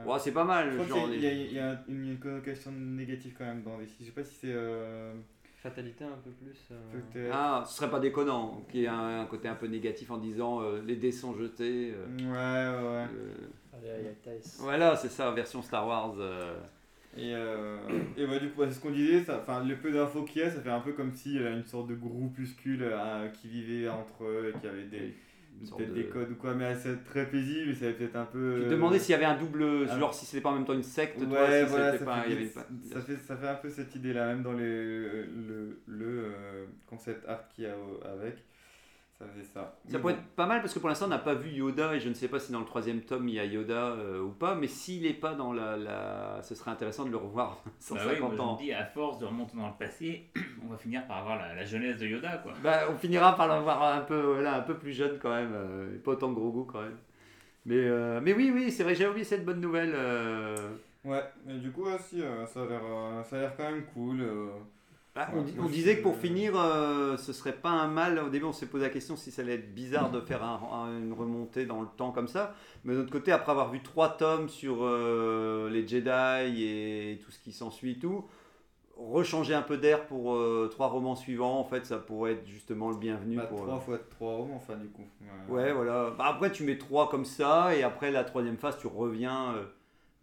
Ouais. 0.06 0.12
Ouais, 0.14 0.20
c'est 0.20 0.32
pas 0.34 0.44
mal, 0.44 0.70
Je 0.72 0.76
crois 0.84 0.88
genre 0.88 1.10
qu'il 1.10 1.22
y 1.22 1.28
a, 1.28 1.30
les- 1.32 1.46
il 1.46 1.54
y 1.54 1.60
a 1.60 1.82
une, 1.88 2.18
connotation 2.20 2.72
négative 2.72 3.34
quand 3.38 3.46
même 3.46 3.64
dans 3.64 3.78
DC. 3.78 3.90
Je 4.02 4.06
sais 4.06 4.12
pas 4.12 4.24
si 4.24 4.36
c'est. 4.36 4.52
euh, 4.54 5.14
Fatalité 5.64 6.04
un 6.06 6.18
peu 6.24 6.30
plus. 6.30 6.56
euh. 6.72 7.32
Ah, 7.34 7.64
ce 7.68 7.76
serait 7.78 7.90
pas 7.90 8.00
déconnant 8.00 8.62
qu'il 8.70 8.82
y 8.82 8.84
ait 8.84 8.88
un, 8.88 9.22
un 9.22 9.26
côté 9.26 9.48
un 9.48 9.56
peu 9.56 9.66
négatif 9.66 10.12
en 10.12 10.18
disant 10.18 10.62
euh, 10.62 10.82
les 10.86 10.96
dés 10.98 11.12
sont 11.12 11.34
jetés. 11.36 11.94
euh, 11.96 12.06
Ouais, 12.20 12.78
ouais, 12.78 12.88
ouais. 12.88 13.08
euh, 13.12 13.48
Allez, 13.74 13.90
aïe, 13.90 14.08
aïe, 14.08 14.34
aïe. 14.34 14.42
voilà, 14.60 14.96
c'est 14.96 15.10
ça, 15.10 15.32
version 15.32 15.62
Star 15.64 15.88
Wars. 15.88 16.14
Euh. 17.18 17.22
Et, 17.22 17.34
euh, 17.36 17.78
et 18.18 18.26
ouais, 18.26 18.40
du 18.40 18.50
coup, 18.50 18.60
bah, 18.62 18.66
c'est 18.70 18.76
ce 18.76 18.80
qu'on 18.82 18.92
disait, 18.92 19.24
ça- 19.24 19.44
le 19.68 19.76
peu 19.76 19.92
d'infos 19.92 20.24
qu'il 20.24 20.42
y 20.42 20.46
a, 20.46 20.52
ça 20.52 20.62
fait 20.62 20.70
un 20.70 20.80
peu 20.80 20.94
comme 20.94 21.14
s'il 21.14 21.34
y 21.34 21.40
avait 21.40 21.54
une 21.54 21.66
sorte 21.66 21.88
de 21.88 21.96
groupuscule 21.96 22.84
euh, 22.84 23.28
qui 23.30 23.48
vivait 23.48 23.90
entre 23.90 24.24
eux 24.26 24.54
et 24.56 24.60
qui 24.60 24.68
avait 24.68 24.86
des, 24.86 25.16
peut-être 25.76 25.90
de- 25.90 25.96
des 25.96 26.06
codes 26.06 26.32
ou 26.32 26.36
quoi, 26.36 26.54
mais 26.54 26.76
c'est 26.76 27.04
très 27.04 27.26
paisible 27.30 27.72
et 27.72 27.76
ça 27.76 27.86
avait 27.86 27.96
peut-être 27.96 28.16
un 28.16 28.26
peu. 28.26 28.58
Je 28.58 28.62
me 28.62 28.66
euh, 28.68 28.70
demandais 28.70 29.00
s'il 29.00 29.12
y 29.12 29.16
avait 29.16 29.26
un 29.26 29.38
double, 29.38 29.88
genre 30.00 30.14
si 30.14 30.26
c'était 30.26 30.42
pas 30.42 30.50
en 30.50 30.56
même 30.56 30.66
temps 30.66 30.74
une 30.74 30.84
secte, 30.84 31.20
Ouais, 31.20 31.26
toi, 31.28 31.48
si 31.48 31.66
voilà, 31.66 31.98
ça, 31.98 32.06
pas, 32.06 32.22
fait, 32.22 32.32
il 32.44 32.50
pas- 32.50 32.68
ça, 32.94 33.02
fait, 33.02 33.16
ça 33.18 33.36
fait 33.36 33.48
un 33.48 33.56
peu 33.56 33.70
cette 33.70 33.96
idée-là, 33.96 34.28
même 34.28 34.44
dans 34.44 34.54
les, 34.54 34.64
le, 34.66 35.80
le 35.88 36.06
euh, 36.06 36.66
concept 36.86 37.28
art 37.28 37.48
qu'il 37.50 37.64
y 37.64 37.68
a 37.68 37.74
avec. 38.12 38.44
Ça 39.20 39.26
faisait 39.34 39.46
ça. 39.46 39.62
Ça 39.88 39.94
Mais 39.94 40.00
pourrait 40.00 40.14
bon. 40.14 40.20
être 40.20 40.28
pas 40.36 40.46
mal 40.46 40.62
parce 40.62 40.76
que 40.76 40.80
pour 40.80 40.90
l'instant 40.90 41.06
on 41.08 41.10
n'a 41.10 41.18
pas 41.18 41.34
vu 41.34 41.50
Yoda 41.50 41.96
et 41.96 42.00
je 42.00 42.08
ne 42.08 42.14
sais 42.14 42.28
pas 42.28 42.40
si 42.40 42.52
dans 42.52 42.60
le 42.60 42.66
troisième 42.66 43.02
tome 43.02 43.28
il 43.28 43.34
y 43.34 43.40
a 43.40 43.46
Yoda 43.46 43.74
euh, 43.94 44.22
ou 44.22 44.30
pas, 44.30 44.54
mais 44.54 44.68
s'il 44.68 45.02
n'est 45.02 45.14
pas 45.14 45.34
dans 45.34 45.54
la, 45.54 45.76
la- 45.76 46.40
ce 46.44 46.54
serait 46.54 46.70
intéressant 46.70 47.04
de 47.04 47.10
le 47.10 47.18
revoir 47.18 47.64
150 47.80 48.06
Bah 48.06 48.14
oui, 48.14 48.20
moi, 48.22 48.32
je 48.36 48.42
ans. 48.42 48.54
me 48.54 48.58
dis, 48.60 48.74
à 48.74 48.86
force 48.86 49.18
de 49.18 49.26
remonter 49.26 49.58
dans 49.58 49.66
le 49.68 49.74
passé, 49.74 50.28
on 50.64 50.68
va 50.68 50.78
finir 50.78 51.08
par 51.08 51.18
avoir 51.18 51.38
la, 51.40 51.56
la 51.56 51.66
jeunesse 51.66 51.98
de 51.98 52.06
Yoda, 52.06 52.38
quoi. 52.38 52.54
Bah, 52.64 52.82
on 52.92 52.96
finira 52.98 53.36
par 53.36 53.48
l'avoir 53.48 53.82
un 53.96 54.02
peu, 54.02 54.20
voilà, 54.20 54.58
un 54.58 54.62
peu 54.62 54.76
plus 54.78 54.94
jeune 54.94 55.18
quand 55.20 55.34
même, 55.34 55.54
euh, 55.56 55.98
pas 56.04 56.12
autant 56.12 56.30
de 56.30 56.36
gros 56.36 56.52
goût 56.52 56.66
quand 56.66 56.82
même. 56.82 56.98
Mais, 57.66 57.76
euh, 57.76 58.22
mais 58.22 58.34
oui, 58.34 58.52
oui, 58.54 58.72
c'est 58.72 58.84
vrai, 58.84 58.94
j'ai 58.94 59.08
oublié 59.08 59.26
cette 59.26 59.44
bonne 59.46 59.60
nouvelle. 59.62 59.94
euh. 59.96 60.56
Ouais, 61.04 61.24
mais 61.46 61.56
du 61.58 61.72
coup, 61.72 61.86
ouais, 61.86 61.98
si, 62.08 62.22
euh, 62.22 62.46
ça 62.46 62.62
a 62.62 62.66
l'air 62.68 62.82
euh, 62.86 63.24
ça 63.24 63.38
a 63.38 63.40
l'air 63.40 63.54
quand 63.58 63.64
même 63.72 63.84
cool. 63.94 64.22
Bah, 65.18 65.30
on, 65.34 65.66
disait 65.66 65.98
que 65.98 66.04
pour 66.04 66.16
finir, 66.16 66.54
euh, 66.56 67.18
ce 67.18 67.34
serait 67.34 67.54
pas 67.54 67.72
un 67.72 67.88
mal. 67.88 68.20
Au 68.20 68.30
début, 68.30 68.46
on 68.46 68.54
s'est 68.54 68.68
posé 68.68 68.84
la 68.84 68.92
question 68.92 69.16
si 69.16 69.32
ça 69.32 69.42
allait 69.42 69.56
être 69.56 69.74
bizarre 69.74 70.12
de 70.12 70.22
faire 70.22 70.44
un- 70.44 70.62
un- 70.72 71.00
une 71.00 71.12
remontée 71.12 71.66
dans 71.66 71.82
le 71.82 71.88
temps 71.98 72.12
comme 72.12 72.28
ça. 72.28 72.54
Mais 72.84 72.94
de 72.94 73.00
notre 73.00 73.12
côté, 73.12 73.32
après 73.32 73.52
avoir 73.52 73.72
vu 73.72 73.82
trois 73.82 74.10
tomes 74.10 74.48
sur 74.48 74.78
euh, 74.82 75.72
les 75.72 75.88
Jedi 75.88 76.64
et 76.64 77.20
tout 77.26 77.32
ce 77.32 77.40
qui 77.40 77.52
s'ensuit, 77.52 77.94
et 77.94 77.98
tout, 77.98 78.26
rechanger 78.96 79.56
un 79.56 79.64
peu 79.64 79.78
d'air 79.78 80.06
pour 80.06 80.36
euh, 80.36 80.70
trois 80.72 80.88
romans 80.88 81.16
suivants, 81.16 81.60
en 81.60 81.64
fait, 81.64 81.88
ça 81.88 81.98
pourrait 81.98 82.34
être 82.34 82.46
justement 82.46 82.92
le 82.92 82.98
bienvenu. 82.98 83.38
Bah, 83.38 83.48
pour, 83.48 83.64
3 83.64 83.80
fois 83.80 83.98
3 84.12 84.36
romans, 84.36 84.56
enfin, 84.58 84.76
du 84.76 84.90
coup. 84.90 85.08
Ouais, 85.50 85.74
voilà. 85.74 86.12
Bah, 86.16 86.26
après, 86.28 86.52
tu 86.52 86.64
mets 86.64 86.78
trois 86.78 87.10
comme 87.10 87.26
ça, 87.26 87.76
et 87.76 87.82
après 87.82 88.12
la 88.12 88.24
troisième 88.24 88.58
phase, 88.58 88.78
tu 88.78 88.86
reviens 88.86 89.56
euh, 89.56 89.64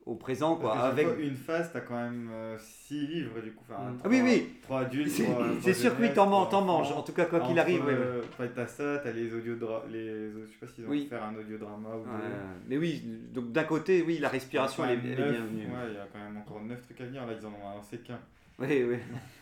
au 0.07 0.15
présent, 0.17 0.57
quoi. 0.57 0.79
Avec... 0.79 1.07
fois, 1.07 1.17
une 1.19 1.35
phase, 1.37 1.71
t'as 1.73 1.81
quand 1.81 1.95
même 1.97 2.31
6 2.59 3.07
livres, 3.07 3.41
du 3.43 3.53
coup. 3.53 3.65
Enfin, 3.69 3.95
Ah 4.05 4.09
oui, 4.09 4.21
oui. 4.23 4.49
3 4.63 4.81
adultes, 4.83 5.11
C'est- 5.11 5.25
3 5.25 5.47
c'est 5.63 5.73
sûr 5.75 5.97
que 5.97 6.03
oui, 6.03 6.13
t'en 6.13 6.27
man- 6.29 6.47
t'en 6.51 6.61
manges. 6.63 6.93
En 6.93 7.03
tout 7.03 7.13
cas, 7.13 7.25
quoi 7.25 7.41
qu'il 7.41 7.59
arrive, 7.59 7.85
ouais, 7.87 7.93
ouais. 7.93 7.99
euh, 7.99 8.23
Enfin, 8.33 8.45
t'as 8.55 8.67
ça, 8.67 8.99
t'as 9.03 9.13
les 9.13 9.33
audios. 9.35 9.57
Les... 9.91 10.31
Je 10.31 10.47
sais 10.53 10.59
pas 10.61 10.67
s'ils 10.67 10.85
ont 10.87 10.91
Oui. 10.91 11.07
faire 11.09 11.23
un 11.25 11.33
ou 11.97 12.01
Ouais, 12.01 12.05
deux. 12.05 12.69
mais 12.69 12.77
oui, 12.77 13.03
donc 13.33 13.51
d'un 13.53 13.65
côté, 13.65 14.03
oui, 14.07 14.19
la 14.19 14.29
respiration, 14.29 14.85
elle 14.85 14.99
est, 14.99 15.13
elle 15.13 15.13
est 15.13 15.17
neuf, 15.17 15.31
bienvenue. 15.33 15.67
Ouais, 15.67 15.89
il 15.89 15.95
y 15.95 15.99
a 15.99 16.07
quand 16.13 16.19
même 16.19 16.37
encore 16.37 16.61
9 16.63 16.83
trucs 16.83 17.01
à 17.01 17.05
venir. 17.05 17.27
Là, 17.27 17.33
ils 17.41 17.47
en 17.47 17.51
ont 17.51 17.71
annoncé 17.73 17.99
qu'un. 17.99 18.19
Oui, 18.59 18.85
oui. 18.89 18.97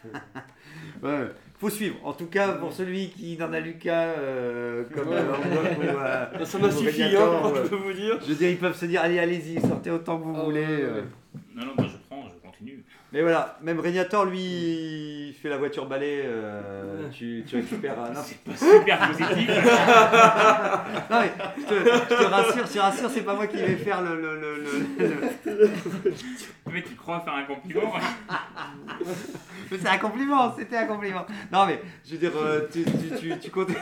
ouais, 1.03 1.27
faut 1.62 1.70
suivre. 1.70 1.94
En 2.03 2.12
tout 2.12 2.27
cas, 2.27 2.48
pour 2.55 2.72
celui 2.72 3.11
qui 3.11 3.37
n'en 3.38 3.53
a 3.53 3.61
lu 3.61 3.75
qu'un, 3.79 3.92
euh, 4.18 4.83
comme 4.92 5.09
Ouais. 5.11 5.14
euh, 5.16 5.77
ou, 5.79 5.98
euh, 6.40 6.44
Ça 6.44 6.59
m'a 6.59 6.70
suffi, 6.72 7.03
Radiator, 7.05 7.46
hein, 7.46 7.53
je 7.62 7.68
peux 7.68 7.77
vous 7.77 7.92
dire. 7.92 8.18
Je 8.20 8.27
veux 8.31 8.35
dire, 8.35 8.51
ils 8.51 8.59
peuvent 8.59 8.77
se 8.77 8.87
dire, 8.87 9.01
allez, 9.01 9.18
allez-y, 9.20 9.61
sortez 9.61 9.90
autant 9.92 10.18
que 10.18 10.25
vous 10.25 10.35
Ah, 10.37 10.42
voulez. 10.44 10.66
Non, 11.55 11.66
non, 11.66 11.72
moi 11.79 11.87
je 11.87 11.96
prends, 12.09 12.25
je 12.29 12.35
continue. 12.46 12.85
Mais 13.12 13.20
voilà, 13.20 13.59
même 13.61 13.79
Régnator, 13.79 14.25
lui, 14.25 14.40
il 15.29 15.35
fait 15.35 15.51
la 15.51 15.59
voiture 15.59 15.85
balai, 15.87 16.22
euh, 16.25 17.09
tu, 17.12 17.44
tu 17.46 17.57
récupères 17.57 18.01
un... 18.01 18.11
Non, 18.14 18.20
C'est 18.25 18.38
pas 18.38 18.57
super 18.57 18.98
positif. 19.09 19.48
non, 21.11 21.20
mais 21.20 21.33
je 21.59 21.62
te, 21.66 21.75
je 21.75 22.09
te 22.09 22.25
rassure, 22.25 22.66
je 22.66 22.72
te 22.72 22.79
rassure, 22.79 23.11
c'est 23.11 23.20
pas 23.20 23.35
moi 23.35 23.46
qui 23.46 23.59
vais 23.59 23.77
faire 23.77 24.01
le... 24.01 24.18
le, 24.18 24.40
le, 24.40 24.64
le- 24.98 25.61
le- 25.61 25.70
Mais 26.72 26.81
tu 26.83 26.94
crois 26.94 27.20
faire 27.20 27.35
un 27.35 27.42
compliment 27.42 27.92
Mais 29.70 29.79
c'est 29.79 29.88
un 29.88 29.98
compliment, 29.98 30.55
c'était 30.59 30.77
un 30.79 30.87
compliment. 30.87 31.27
Non 31.53 31.66
mais, 31.66 31.83
je 32.07 32.12
veux 32.12 32.18
dire, 32.18 32.33
euh, 32.37 32.61
tu, 32.72 32.83
tu, 32.85 33.18
tu, 33.18 33.38
tu, 33.38 33.51
continues, 33.51 33.79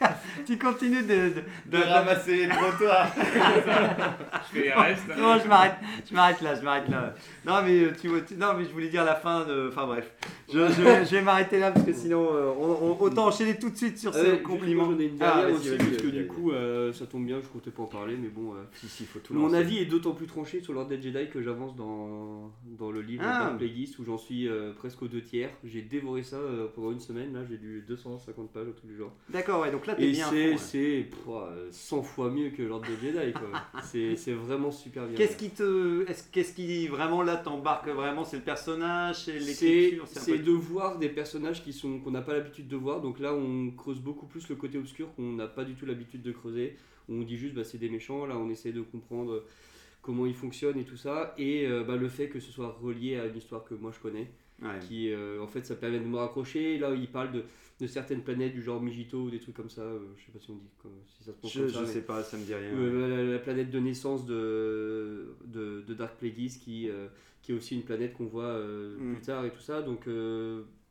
tu 0.46 0.58
continues 0.58 1.02
de... 1.02 1.32
de, 1.66 1.78
De 1.78 1.82
ramasser 1.84 2.36
les 2.36 2.48
trottoirs. 2.48 3.06
Je 3.14 4.58
fais 4.58 4.64
les 4.64 4.72
restes. 4.72 5.16
Non, 5.16 5.38
je 5.40 5.46
m'arrête, 5.48 5.76
je 6.08 6.14
m'arrête 6.14 6.40
là, 6.40 6.54
je 6.56 6.62
m'arrête 6.62 6.88
là. 6.88 7.14
Non 7.44 7.62
mais, 7.64 7.80
euh, 7.84 7.92
tu 8.00 8.08
vois, 8.08 8.20
tu- 8.22 8.34
non 8.34 8.54
mais 8.56 8.63
je 8.64 8.72
voulais 8.72 8.88
dire 8.88 9.04
la 9.04 9.14
fin 9.14 9.44
de... 9.44 9.68
Enfin 9.70 9.86
bref, 9.86 10.10
je, 10.52 10.58
je 10.58 10.82
vais, 10.82 11.04
je 11.04 11.10
vais 11.16 11.22
m'arrêter 11.22 11.58
là 11.58 11.70
parce 11.72 11.84
que 11.86 11.92
sinon, 11.92 12.28
euh, 12.32 12.52
on, 12.58 12.86
on- 12.90 13.00
autant 13.00 13.26
enchaîner 13.26 13.58
tout 13.58 13.70
de 13.70 13.76
suite 13.76 13.98
sur 13.98 14.14
Euh, 14.14 14.22
ces 14.22 14.30
juste, 14.32 14.42
compliments. 14.42 14.90
J'en 14.90 14.98
ai 14.98 15.04
une 15.06 15.16
Ah, 15.20 15.36
dernière 15.42 15.44
vas-y, 15.58 15.68
aussi, 15.70 15.76
parce 15.78 15.96
que 16.02 16.06
du 16.08 16.26
coup, 16.26 16.50
euh, 16.52 16.92
ça 16.92 17.06
tombe 17.06 17.24
bien, 17.26 17.40
je 17.42 17.46
comptais 17.48 17.70
pas 17.70 17.82
en 17.82 17.86
parler, 17.86 18.16
mais 18.20 18.28
bon. 18.28 18.52
euh, 18.54 18.62
Si, 18.74 18.88
si, 18.88 19.04
faut 19.04 19.18
tout 19.18 19.34
Mon 19.34 19.44
lancer. 19.46 19.56
avis 19.56 19.78
est 19.78 19.86
d'autant 19.86 20.12
plus 20.12 20.26
tranché 20.26 20.60
sur 20.60 20.72
l'ordre 20.72 20.90
des 20.90 21.00
Jedi 21.00 21.28
que 21.30 21.40
j'avance 21.42 21.74
dans, 21.76 22.50
dans 22.78 22.90
le 22.90 23.00
livre 23.00 23.22
Ah. 23.26 23.38
Dark 23.40 23.58
Plagueis 23.58 23.88
où 23.98 24.04
j'en 24.04 24.18
suis 24.18 24.48
euh, 24.48 24.72
presque 24.74 25.02
aux 25.02 25.08
deux 25.08 25.22
tiers. 25.22 25.50
J'ai 25.64 25.82
dévoré 25.82 26.22
ça 26.22 26.36
euh, 26.36 26.66
pendant 26.74 26.92
une 26.92 27.00
semaine, 27.00 27.32
là 27.32 27.40
j'ai 27.48 27.56
lu 27.56 27.84
250 27.88 28.52
pages, 28.52 28.66
un 28.68 28.72
truc 28.72 28.86
du 28.90 28.96
genre. 28.96 29.12
D'accord, 29.30 29.62
ouais, 29.62 29.70
donc 29.70 29.86
là 29.86 29.94
t'es 29.94 30.04
Et 30.08 30.10
bien. 30.12 30.26
à 30.26 30.30
c'est 30.30 30.44
fond, 30.44 30.50
ouais. 30.52 30.56
c'est, 30.58 31.06
pff, 31.10 31.18
euh, 31.28 31.68
100 31.70 32.02
fois 32.02 32.30
mieux 32.30 32.50
que 32.50 32.62
l'ordre 32.62 32.86
des 32.86 33.06
Jedi, 33.12 33.32
quoi. 33.32 33.42
c'est 33.82 34.16
c'est 34.16 34.32
vraiment 34.32 34.70
super 34.70 35.06
bien. 35.06 35.16
Qu'est-ce 35.16 35.36
qui 35.36 35.50
te, 35.50 36.08
est-ce, 36.08 36.24
qu'est-ce 36.30 36.52
qui 36.54 36.86
vraiment 36.88 37.22
là 37.22 37.36
t'embarque 37.36 37.88
vraiment? 37.88 38.24
C'est 38.24 38.36
le 38.36 38.42
personnage, 38.42 39.24
C'est 39.24 39.32
l'écriture, 39.38 40.04
c'est 40.06 40.33
peu- 40.38 40.44
de 40.44 40.50
voir 40.52 40.98
des 40.98 41.08
personnages 41.08 41.62
qui 41.62 41.72
sont 41.72 41.98
qu'on 42.00 42.10
n'a 42.10 42.22
pas 42.22 42.32
l'habitude 42.34 42.68
de 42.68 42.76
voir. 42.76 43.00
Donc 43.00 43.18
là, 43.20 43.34
on 43.34 43.70
creuse 43.70 44.00
beaucoup 44.00 44.26
plus 44.26 44.48
le 44.48 44.54
côté 44.56 44.78
obscur 44.78 45.14
qu'on 45.14 45.32
n'a 45.32 45.46
pas 45.46 45.64
du 45.64 45.74
tout 45.74 45.86
l'habitude 45.86 46.22
de 46.22 46.32
creuser. 46.32 46.76
On 47.08 47.20
dit 47.22 47.36
juste, 47.36 47.54
bah, 47.54 47.64
c'est 47.64 47.78
des 47.78 47.90
méchants. 47.90 48.26
Là, 48.26 48.36
on 48.38 48.48
essaie 48.50 48.72
de 48.72 48.80
comprendre 48.82 49.42
comment 50.02 50.26
ils 50.26 50.34
fonctionnent 50.34 50.78
et 50.78 50.84
tout 50.84 50.96
ça. 50.96 51.34
Et 51.38 51.66
euh, 51.66 51.82
bah, 51.84 51.96
le 51.96 52.08
fait 52.08 52.28
que 52.28 52.40
ce 52.40 52.50
soit 52.52 52.76
relié 52.82 53.16
à 53.18 53.26
une 53.26 53.36
histoire 53.36 53.64
que 53.64 53.74
moi 53.74 53.90
je 53.94 54.00
connais, 54.00 54.30
Ouais. 54.62 54.78
qui 54.86 55.10
euh, 55.10 55.42
en 55.42 55.48
fait 55.48 55.66
ça 55.66 55.74
permet 55.74 55.98
de 55.98 56.04
me 56.04 56.16
raccrocher. 56.16 56.78
Là, 56.78 56.94
il 56.94 57.08
parle 57.08 57.32
de 57.32 57.42
de 57.80 57.86
certaines 57.88 58.22
planètes 58.22 58.52
du 58.54 58.62
genre 58.62 58.80
Mijito 58.80 59.18
ou 59.24 59.30
des 59.30 59.40
trucs 59.40 59.56
comme 59.56 59.68
ça. 59.70 59.82
euh, 59.82 59.98
je 60.16 60.26
sais 60.26 60.32
pas 60.32 60.38
si 60.38 60.50
on 60.50 60.54
dit 60.54 60.70
comme- 60.80 60.92
si 61.06 61.24
ça 61.24 61.32
se 61.32 61.36
prononce 61.38 61.52
Je, 61.54 61.60
comme 61.60 61.70
ça. 61.70 61.80
je 61.80 61.86
sais 61.86 62.02
pas, 62.02 62.22
ça 62.22 62.36
me 62.36 62.44
dit 62.44 62.54
rien. 62.54 62.70
Euh, 62.72 63.26
la, 63.26 63.32
la 63.32 63.38
planète 63.40 63.70
de 63.70 63.78
naissance 63.80 64.24
de, 64.26 65.34
de, 65.44 65.82
de 65.86 65.94
Dark 65.94 66.16
Plagueis 66.18 66.48
qui, 66.60 66.88
euh, 66.88 67.08
qui 67.42 67.52
est 67.52 67.54
aussi 67.54 67.74
une 67.74 67.82
planète 67.82 68.12
qu'on 68.14 68.26
voit 68.26 68.58
Mm. 68.58 69.14
plus 69.14 69.22
tard 69.22 69.44
et 69.44 69.50
tout 69.50 69.60
ça. 69.60 69.82
Donc 69.82 70.06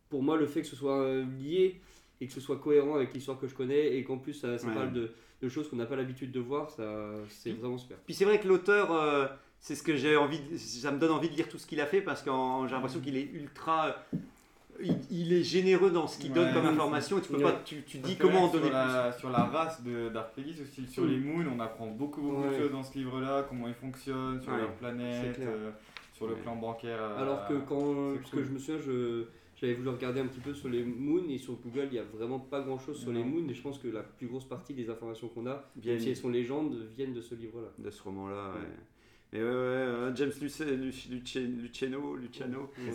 pour 0.10 0.24
moi, 0.24 0.38
le 0.38 0.46
fait 0.46 0.62
que 0.62 0.68
ce 0.68 0.76
soit 0.76 1.22
lié 1.40 1.80
et 2.22 2.28
que 2.28 2.34
ce 2.34 2.42
soit 2.42 2.58
cohérent 2.58 2.96
avec 2.96 3.14
l'histoire 3.14 3.40
que 3.40 3.48
je 3.48 3.56
connais 3.56 3.98
et 3.98 4.04
qu'en 4.04 4.18
plus 4.18 4.34
ça, 4.34 4.58
ça 4.58 4.68
Ouais. 4.68 4.74
parle 4.74 4.94
de, 4.94 5.12
de 5.42 5.50
choses 5.50 5.70
qu'on 5.70 5.76
n'a 5.78 5.86
pas 5.86 5.96
l'habitude 5.96 6.32
de 6.32 6.40
voir, 6.40 6.70
ça 6.70 7.12
c'est 7.30 7.52
vraiment 7.52 7.78
super. 7.78 7.98
Puis 8.06 8.14
c'est 8.14 8.26
vrai 8.26 8.40
que 8.40 8.48
l'auteur, 8.48 8.92
euh, 8.94 9.26
c'est 9.60 9.76
ce 9.76 9.84
que 9.84 9.96
j'ai 9.96 10.16
envie, 10.18 10.40
de- 10.40 10.58
ça 10.58 10.92
me 10.92 11.00
donne 11.00 11.12
envie 11.12 11.30
de 11.30 11.36
lire 11.36 11.48
tout 11.50 11.58
ce 11.58 11.66
qu'il 11.66 11.80
a 11.82 11.86
fait 11.86 12.02
parce 12.02 12.22
que 12.22 12.30
j'ai 12.68 12.74
l'impression 12.76 13.00
qu'il 13.02 13.16
est 13.18 13.24
ultra, 13.34 13.96
il, 14.82 14.98
il 15.12 15.34
est 15.34 15.44
généreux 15.44 15.92
dans 15.92 16.08
ce 16.08 16.18
qu'il 16.20 16.32
Ouais. 16.32 16.36
donne 16.36 16.54
comme 16.54 16.66
information 16.66 17.18
et 17.18 17.22
tu 17.22 17.30
peux 17.30 17.38
Ouais. 17.38 17.44
pas, 17.44 17.62
tu, 17.66 17.84
tu 17.84 17.98
dis 18.00 18.16
comment 18.18 18.44
en 18.46 18.50
sur 18.50 18.60
donner 18.60 18.72
la, 18.72 19.12
Sur 19.12 19.30
la 19.30 19.44
race 19.46 19.82
Plagueis 19.82 20.62
aussi, 20.62 20.88
sur 20.88 21.04
Mm. 21.04 21.08
les 21.10 21.18
moons, 21.18 21.46
on 21.56 21.60
apprend 21.60 21.88
beaucoup, 21.88 22.22
beaucoup 22.22 22.48
de 22.50 22.58
choses 22.58 22.72
dans 22.72 22.84
ce 22.84 22.98
livre-là, 22.98 23.46
comment 23.50 23.68
ils 23.68 23.74
fonctionnent, 23.74 24.42
sur 24.42 24.56
leur 24.56 24.72
planète, 24.74 25.38
euh, 25.40 25.72
sur 26.14 26.28
le 26.28 26.36
plan 26.36 26.56
bancaire. 26.56 26.98
euh, 27.02 27.22
Alors 27.22 27.48
que 27.48 27.54
quand, 27.68 28.16
parce 28.16 28.30
cool. 28.32 28.40
que 28.42 28.46
je 28.46 28.52
me 28.52 28.60
souviens, 28.60 28.80
je, 28.86 29.24
j'avais 29.56 29.74
voulu 29.76 29.90
regarder 29.90 30.20
un 30.22 30.26
petit 30.28 30.40
peu 30.40 30.54
sur 30.54 30.70
les 30.70 30.84
moons 30.84 31.24
et 31.30 31.38
sur 31.38 31.54
Google, 31.56 31.88
il 31.92 31.96
y 31.96 32.00
a 32.00 32.04
vraiment 32.04 32.40
pas 32.40 32.62
grand 32.62 32.80
chose 32.80 33.00
sur 33.00 33.12
les 33.12 33.24
moons 33.24 33.48
et 33.50 33.54
je 33.54 33.62
pense 33.62 33.78
que 33.80 33.88
la 33.88 34.02
plus 34.04 34.28
grosse 34.28 34.46
partie 34.46 34.74
des 34.74 34.90
informations 34.90 35.28
qu'on 35.30 35.48
a, 35.48 35.64
Bien 35.76 35.94
même 35.94 36.02
si 36.02 36.10
elles 36.10 36.18
sont 36.18 36.30
légendes, 36.30 36.76
viennent 36.96 37.14
de 37.14 37.22
ce 37.22 37.36
livre-là. 37.36 37.70
de 37.78 37.90
ce 37.90 38.02
roman-là. 38.04 38.50
Ouais. 38.56 38.60
Ouais. 38.62 38.68
Mais 39.34 39.40
ouais, 39.40 39.46
ouais, 39.46 39.52
euh, 39.52 40.16
James 40.16 40.32
Luce- 40.42 40.60
Luc- 40.62 41.10
Luce- 41.10 41.36
Luciano, 41.38 42.16
Luciano. 42.16 42.72
Ouais, 42.78 42.92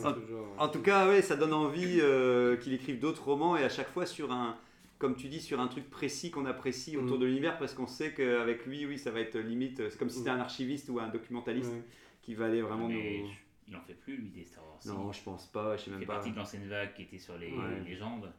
En- 0.58 0.68
tout 0.68 0.80
cas, 0.82 1.08
ouais, 1.08 1.20
ça 1.20 1.34
donne 1.36 1.52
envie 1.52 1.98
euh, 2.00 2.56
qu'il 2.56 2.72
écrive 2.72 3.00
d'autres 3.00 3.24
romans 3.24 3.56
et 3.56 3.64
à 3.64 3.68
chaque 3.68 3.88
fois 3.90 4.06
sur 4.06 4.30
un, 4.32 4.56
comme 4.98 5.16
tu 5.16 5.26
dis, 5.28 5.40
sur 5.40 5.58
un 5.58 5.66
truc 5.66 5.90
précis 5.90 6.30
qu'on 6.30 6.46
apprécie 6.46 6.96
autour 6.96 7.16
Mm. 7.16 7.20
de 7.20 7.26
l'univers 7.26 7.58
parce 7.58 7.74
qu'on 7.74 7.88
sait 7.88 8.12
qu'avec 8.14 8.64
lui, 8.66 8.86
oui, 8.86 8.98
ça 8.98 9.10
va 9.10 9.18
être 9.20 9.36
limite. 9.36 9.82
C'est 9.90 9.98
comme 9.98 10.10
si 10.10 10.18
c'était 10.18 10.30
un 10.30 10.38
archiviste 10.38 10.88
ou 10.90 11.00
un 11.00 11.08
documentaliste 11.08 11.72
Ouais. 11.72 11.82
qui 12.22 12.34
va 12.36 12.46
aller 12.46 12.62
vraiment 12.62 12.86
Mais 12.88 13.20
nous. 13.22 13.26
je- 13.26 13.32
il 13.70 13.76
en 13.76 13.80
fait 13.80 13.94
plus, 13.94 14.16
lui, 14.16 14.28
des 14.28 14.44
Star 14.44 14.62
Wars. 14.64 14.78
Non, 14.86 15.10
je 15.12 15.22
pense 15.24 15.46
pas, 15.46 15.76
je 15.76 15.82
sais 15.82 15.86
il 15.88 15.90
même 15.94 16.00
fait 16.00 16.06
pas. 16.06 16.14
partie 16.14 16.30
de 16.30 16.36
l'ancienne 16.36 16.68
vague 16.68 16.94
qui 16.94 17.02
était 17.02 17.18
sur 17.18 17.36
les 17.36 17.48
Ouais. 17.50 17.80
légendes. 17.84 18.32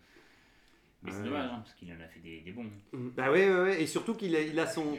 Mais 1.03 1.11
c'est 1.11 1.23
dommage, 1.23 1.49
hein, 1.51 1.59
parce 1.63 1.73
qu'il 1.75 1.89
en 1.91 1.95
a 2.01 2.07
fait 2.07 2.19
des, 2.21 2.39
des 2.41 2.51
bons. 2.51 2.65
Bah 2.93 3.29
ouais, 3.31 3.49
ouais, 3.49 3.61
ouais. 3.61 3.81
et 3.83 3.87
surtout 3.87 4.13
qu'il 4.15 4.35
a, 4.35 4.41
il 4.41 4.57
a 4.59 4.67
son. 4.67 4.97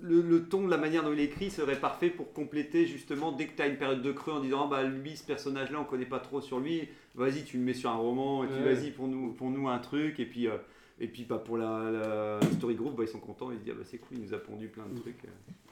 Le, 0.00 0.20
le 0.22 0.44
ton, 0.44 0.66
la 0.66 0.78
manière 0.78 1.04
dont 1.04 1.12
il 1.12 1.20
écrit 1.20 1.50
serait 1.50 1.78
parfait 1.78 2.08
pour 2.08 2.32
compléter 2.32 2.86
justement 2.86 3.30
dès 3.30 3.46
que 3.46 3.54
tu 3.56 3.62
as 3.62 3.66
une 3.66 3.76
période 3.76 4.02
de 4.02 4.10
creux 4.10 4.32
en 4.32 4.40
disant 4.40 4.64
ah 4.64 4.68
bah 4.70 4.82
lui 4.84 5.16
ce 5.16 5.24
personnage 5.24 5.70
là 5.70 5.80
on 5.80 5.84
connaît 5.84 6.06
pas 6.06 6.18
trop 6.18 6.40
sur 6.40 6.60
lui 6.60 6.88
vas-y 7.14 7.44
tu 7.44 7.58
le 7.58 7.62
mets 7.62 7.74
sur 7.74 7.90
un 7.90 7.96
roman 7.96 8.42
et 8.42 8.46
puis 8.46 8.56
Ouais. 8.62 8.74
vas-y 8.74 8.90
pour 8.90 9.06
nous 9.06 9.32
pour 9.32 9.50
nous 9.50 9.68
un 9.68 9.78
truc 9.78 10.18
et 10.18 10.24
puis 10.24 10.48
euh, 10.48 10.56
et 10.98 11.08
puis 11.08 11.24
bah, 11.24 11.38
pour 11.44 11.58
la, 11.58 11.90
la 11.90 12.40
story 12.52 12.74
group 12.74 12.96
bah, 12.96 13.04
ils 13.04 13.08
sont 13.08 13.20
contents 13.20 13.50
ils 13.50 13.58
se 13.58 13.64
disent 13.64 13.74
ah, 13.76 13.78
bah 13.80 13.84
c'est 13.88 13.98
cool 13.98 14.16
il 14.16 14.22
nous 14.22 14.32
a 14.34 14.38
pondu 14.38 14.68
plein 14.68 14.84
de 14.92 14.98
trucs 14.98 15.22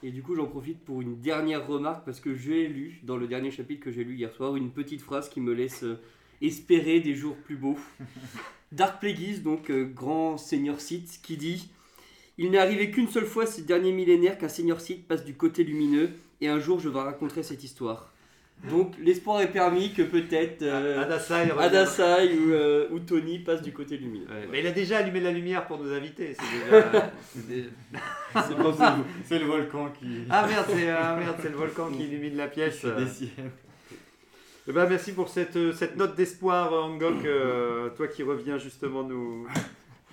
Et 0.03 0.11
du 0.11 0.21
coup, 0.21 0.35
j'en 0.35 0.45
profite 0.47 0.79
pour 0.85 1.01
une 1.01 1.19
dernière 1.19 1.65
remarque 1.67 2.05
parce 2.05 2.19
que 2.19 2.35
j'ai 2.35 2.67
lu, 2.67 2.99
dans 3.03 3.17
le 3.17 3.27
dernier 3.27 3.49
chapitre 3.51 3.83
que 3.85 3.91
j'ai 3.91 4.03
lu 4.03 4.15
hier 4.15 4.31
soir, 4.33 4.55
une 4.55 4.69
petite 4.71 5.01
phrase 5.01 5.29
qui 5.29 5.41
me 5.41 5.53
laisse 5.53 5.83
euh, 5.83 5.99
espérer 6.41 6.99
des 7.01 7.13
jours 7.15 7.35
plus 7.37 7.55
beaux. 7.55 7.77
Dark 8.71 8.99
Plagueis, 8.99 9.39
donc 9.43 9.69
euh, 9.69 9.83
grand 9.85 10.37
seigneur 10.37 10.79
Sith, 10.79 11.19
qui 11.21 11.37
dit 11.37 11.69
Il 12.43 12.49
n'est 12.49 12.57
arrivé 12.57 12.89
qu'une 12.89 13.07
seule 13.07 13.27
fois 13.27 13.45
ces 13.45 13.61
derniers 13.61 13.91
millénaires 13.91 14.35
qu'un 14.35 14.47
seigneur 14.47 14.81
Sith 14.81 15.07
passe 15.07 15.23
du 15.23 15.35
côté 15.35 15.63
lumineux 15.63 16.09
et 16.41 16.47
un 16.47 16.59
jour 16.59 16.79
je 16.79 16.89
vous 16.89 16.97
raconterai 16.97 17.43
cette 17.43 17.63
histoire. 17.63 18.11
Donc 18.67 18.95
l'espoir 18.99 19.41
est 19.41 19.51
permis 19.51 19.93
que 19.93 20.01
peut-être 20.01 20.63
euh, 20.63 21.03
Adasai 21.03 21.51
revient. 21.51 21.65
Adasai 21.65 22.35
ou, 22.39 22.51
euh, 22.51 22.87
ou 22.89 22.97
Tony 22.97 23.37
passent 23.37 23.61
du 23.61 23.71
côté 23.73 23.95
lumineux. 23.95 24.25
Ouais, 24.25 24.47
mais 24.51 24.61
il 24.61 24.65
a 24.65 24.71
déjà 24.71 24.97
allumé 24.97 25.19
la 25.19 25.31
lumière 25.31 25.67
pour 25.67 25.77
nous 25.77 25.93
inviter 25.93 26.35
c'est 26.35 26.65
déjà, 26.65 27.11
déjà- 29.29 29.39
le 29.39 29.45
volcan 29.45 29.91
qui. 29.99 30.25
ah 30.31 30.47
merde 30.47 30.65
c'est 30.67 30.89
ah, 30.89 31.15
merde, 31.19 31.35
c'est 31.43 31.49
le 31.49 31.57
volcan 31.57 31.91
qui 31.91 32.05
illumine 32.05 32.37
la 32.37 32.47
pièce. 32.47 32.87
Eh 34.67 34.71
ben, 34.73 34.87
merci 34.87 35.11
pour 35.13 35.29
cette, 35.29 35.55
euh, 35.57 35.73
cette 35.73 35.97
note 35.97 36.15
d'espoir, 36.15 36.71
Angok. 36.71 37.25
euh, 37.25 37.89
toi 37.97 38.07
qui 38.07 38.21
reviens 38.21 38.59
justement 38.59 39.03
nous, 39.03 39.47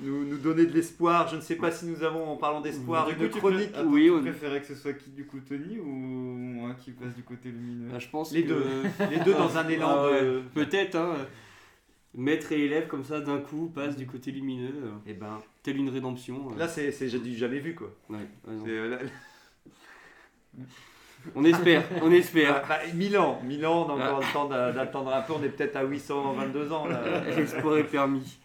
nous, 0.00 0.24
nous 0.24 0.38
donner 0.38 0.66
de 0.66 0.72
l'espoir. 0.72 1.28
Je 1.28 1.36
ne 1.36 1.40
sais 1.40 1.56
pas 1.56 1.70
si 1.70 1.86
nous 1.86 2.02
avons, 2.02 2.28
en 2.30 2.36
parlant 2.36 2.60
d'espoir, 2.60 3.08
une 3.10 3.16
tu 3.16 3.38
chronique. 3.38 3.70
attends, 3.74 3.86
oui, 3.88 4.04
tu 4.04 4.10
on- 4.12 4.20
préférais 4.20 4.60
que 4.60 4.66
ce 4.66 4.74
soit 4.74 4.92
qui 4.92 5.10
du 5.10 5.26
coup 5.26 5.38
Tony 5.40 5.78
ou 5.78 6.68
qui 6.82 6.92
passe 6.92 7.14
du 7.14 7.22
côté 7.22 7.50
lumineux 7.50 7.88
Ah, 7.94 7.98
je 7.98 8.08
pense 8.08 8.32
Les 8.32 8.42
que- 8.44 8.48
deux. 8.48 8.64
Les 9.10 9.18
deux 9.24 9.34
dans 9.34 9.56
un 9.56 9.68
élan 9.68 9.88
Ah 9.90 10.10
ouais, 10.10 10.22
de. 10.22 10.42
Peut-être, 10.54 10.94
hein. 10.96 11.14
Maître 12.14 12.52
et 12.52 12.64
élève 12.64 12.86
comme 12.88 13.04
ça 13.04 13.20
d'un 13.20 13.38
coup 13.38 13.70
passent 13.74 13.96
du 13.96 14.06
côté 14.06 14.30
lumineux, 14.32 14.72
euh, 14.82 14.90
Eh 15.06 15.12
ben, 15.12 15.40
telle 15.62 15.76
une 15.76 15.90
rédemption. 15.90 16.48
euh. 16.52 16.58
là, 16.58 16.66
c'est 16.66 16.90
du 17.20 17.36
jamais 17.36 17.58
vu, 17.60 17.74
quoi. 17.74 17.92
Ouais, 18.08 18.16
ouais, 18.46 18.54
euh, 18.66 18.88
là- 18.90 18.98
On 21.34 21.44
espère, 21.44 21.84
on 22.02 22.10
espère. 22.10 22.62
Ah, 22.64 22.68
bah, 22.68 22.78
Milan, 22.94 23.40
Milan, 23.44 23.86
on 23.88 23.98
a 23.98 24.02
Ah. 24.02 24.06
encore 24.08 24.20
le 24.20 24.32
temps 24.32 24.48
d'a- 24.48 24.72
d'attendre 24.72 25.12
un 25.14 25.20
peu. 25.22 25.34
On 25.34 25.42
est 25.42 25.48
peut-être 25.48 25.76
à 25.76 25.84
822 25.84 26.72
ans. 26.72 26.86
L'espoir 27.36 27.76
est 27.78 27.84
permis. 27.84 28.38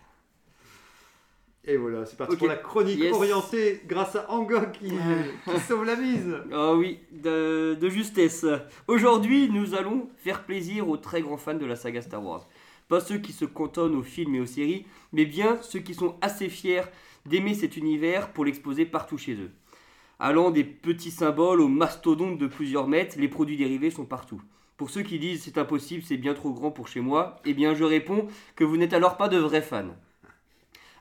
Et 1.65 1.77
voilà, 1.77 2.05
c'est 2.05 2.17
parti 2.17 2.35
pour 2.35 2.47
la 2.47 2.57
chronique 2.57 2.99
Yes. 2.99 3.13
orientée 3.13 3.81
grâce 3.87 4.17
à 4.17 4.29
Angok 4.29 4.73
qui, 4.73 4.89
qui 4.89 5.59
sauve 5.61 5.85
la 5.85 5.95
mise. 5.95 6.35
Ah 6.51 6.73
oui, 6.75 6.99
de, 7.11 7.77
de 7.79 7.89
justesse. 7.89 8.45
Aujourd'hui, 8.87 9.49
nous 9.49 9.73
allons 9.73 10.09
faire 10.17 10.43
plaisir 10.43 10.89
aux 10.89 10.97
très 10.97 11.21
grands 11.21 11.37
fans 11.37 11.53
de 11.53 11.65
la 11.65 11.77
saga 11.77 12.01
Star 12.01 12.21
Wars. 12.23 12.49
Pas 12.89 12.99
ceux 12.99 13.17
qui 13.17 13.31
se 13.31 13.45
cantonnent 13.45 13.95
aux 13.95 14.03
films 14.03 14.35
et 14.35 14.39
aux 14.41 14.45
séries, 14.45 14.85
mais 15.13 15.25
bien 15.25 15.57
ceux 15.61 15.79
qui 15.79 15.93
sont 15.93 16.15
assez 16.21 16.49
fiers 16.49 16.83
d'aimer 17.25 17.53
cet 17.53 17.77
univers 17.77 18.33
pour 18.33 18.43
l'exposer 18.43 18.85
partout 18.85 19.17
chez 19.17 19.35
eux. 19.35 19.51
Allant 20.19 20.51
des 20.51 20.65
petits 20.65 21.11
symboles 21.11 21.61
aux 21.61 21.69
mastodontes 21.69 22.37
de 22.37 22.47
plusieurs 22.47 22.89
mètres, 22.89 23.15
les 23.17 23.29
produits 23.29 23.55
dérivés 23.57 23.89
sont 23.89 24.05
partout. 24.05 24.41
Pour 24.75 24.89
ceux 24.89 25.01
qui 25.01 25.17
disent 25.17 25.43
c'est 25.43 25.57
impossible, 25.57 26.03
c'est 26.05 26.17
bien 26.17 26.33
trop 26.33 26.51
grand 26.51 26.71
pour 26.71 26.89
chez 26.89 26.99
moi, 26.99 27.37
eh 27.45 27.53
bien 27.53 27.73
je 27.73 27.85
réponds 27.85 28.27
que 28.57 28.65
vous 28.65 28.75
n'êtes 28.75 28.93
alors 28.93 29.15
pas 29.15 29.29
de 29.29 29.37
vrais 29.37 29.61
fans. 29.61 29.95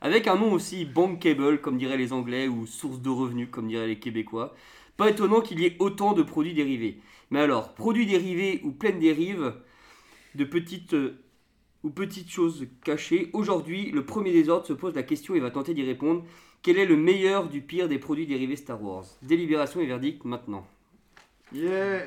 Avec 0.05 0.27
un 0.27 0.35
nom 0.35 0.53
aussi 0.53 0.85
bankable, 0.85 1.61
comme 1.61 1.79
diraient 1.79 1.97
les 1.97 2.13
Anglais, 2.13 2.49
ou 2.49 2.67
source 2.67 3.01
de 3.01 3.09
revenus, 3.09 3.47
comme 3.49 3.69
diraient 3.69 3.87
les 3.87 4.01
Québécois, 4.01 4.53
pas 4.97 5.09
étonnant 5.09 5.41
qu'il 5.41 5.61
y 5.61 5.65
ait 5.65 5.77
autant 5.79 6.13
de 6.13 6.25
produits 6.25 6.55
dérivés. 6.55 6.99
Mais 7.31 7.39
alors, 7.39 7.73
produits 7.75 8.05
dérivés 8.05 8.61
ou 8.65 8.73
pleine 8.73 8.99
dérive, 8.99 9.55
de 10.35 10.45
petites 10.45 10.95
euh, 10.95 11.23
ou 11.85 11.91
petites 11.91 12.31
choses 12.31 12.67
cachées, 12.83 13.31
aujourd'hui, 13.33 13.93
le 13.93 14.05
premier 14.05 14.33
désordre 14.33 14.67
se 14.67 14.73
pose 14.73 14.97
la 14.97 15.05
question 15.05 15.37
et 15.37 15.41
va 15.41 15.53
tenter 15.53 15.73
d'y 15.73 15.85
répondre. 15.85 16.25
Quel 16.63 16.79
est 16.79 16.87
le 16.87 16.97
meilleur 16.97 17.49
du 17.49 17.61
pire 17.61 17.89
des 17.89 18.01
produits 18.01 18.27
dérivés 18.27 18.57
Star 18.57 18.83
Wars? 18.83 19.05
Délibération 19.23 19.81
et 19.81 19.87
verdict 19.87 20.25
maintenant. 20.25 20.67
Yeah. 21.55 22.01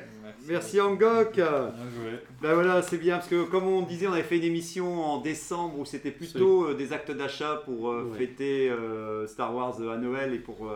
Merci 0.48 0.80
Angok. 0.80 1.34
Bien 1.34 1.44
joué. 1.44 2.18
Ben 2.42 2.54
voilà, 2.54 2.82
c'est 2.82 2.98
bien 2.98 3.16
parce 3.16 3.28
que 3.28 3.44
comme 3.44 3.64
on 3.64 3.82
disait, 3.82 4.06
on 4.06 4.12
avait 4.12 4.22
fait 4.22 4.38
une 4.38 4.44
émission 4.44 5.04
en 5.04 5.18
décembre 5.20 5.78
où 5.78 5.84
c'était 5.84 6.10
plutôt 6.10 6.68
euh, 6.68 6.74
des 6.74 6.92
actes 6.92 7.10
d'achat 7.10 7.62
pour 7.64 7.90
euh, 7.90 8.04
Ouais. 8.12 8.18
fêter 8.18 8.68
euh, 8.70 9.26
Star 9.26 9.54
Wars 9.54 9.80
à 9.80 9.96
Noël 9.96 10.34
et 10.34 10.38
pour, 10.38 10.68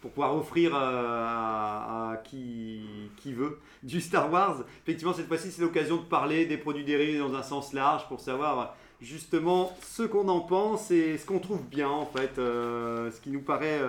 pour 0.00 0.10
pouvoir 0.10 0.36
offrir 0.36 0.74
à, 0.74 2.12
à 2.12 2.16
qui, 2.18 2.82
qui 3.16 3.32
veut 3.32 3.58
du 3.82 4.00
Star 4.00 4.30
Wars. 4.32 4.62
Effectivement, 4.84 5.14
cette 5.14 5.26
fois-ci, 5.28 5.50
c'est 5.50 5.62
l'occasion 5.62 5.96
de 5.96 6.02
parler 6.02 6.46
des 6.46 6.56
produits 6.58 6.84
dérivés 6.84 7.18
dans 7.18 7.34
un 7.34 7.42
sens 7.42 7.72
large 7.72 8.06
pour 8.08 8.20
savoir 8.20 8.76
justement 9.00 9.76
ce 9.80 10.02
qu'on 10.02 10.28
en 10.28 10.40
pense 10.40 10.90
et 10.90 11.18
ce 11.18 11.24
qu'on 11.26 11.38
trouve 11.38 11.62
bien 11.68 11.88
en 11.88 12.04
fait, 12.06 12.32
ce 12.36 13.20
qui 13.20 13.30
nous 13.30 13.42
paraît 13.42 13.80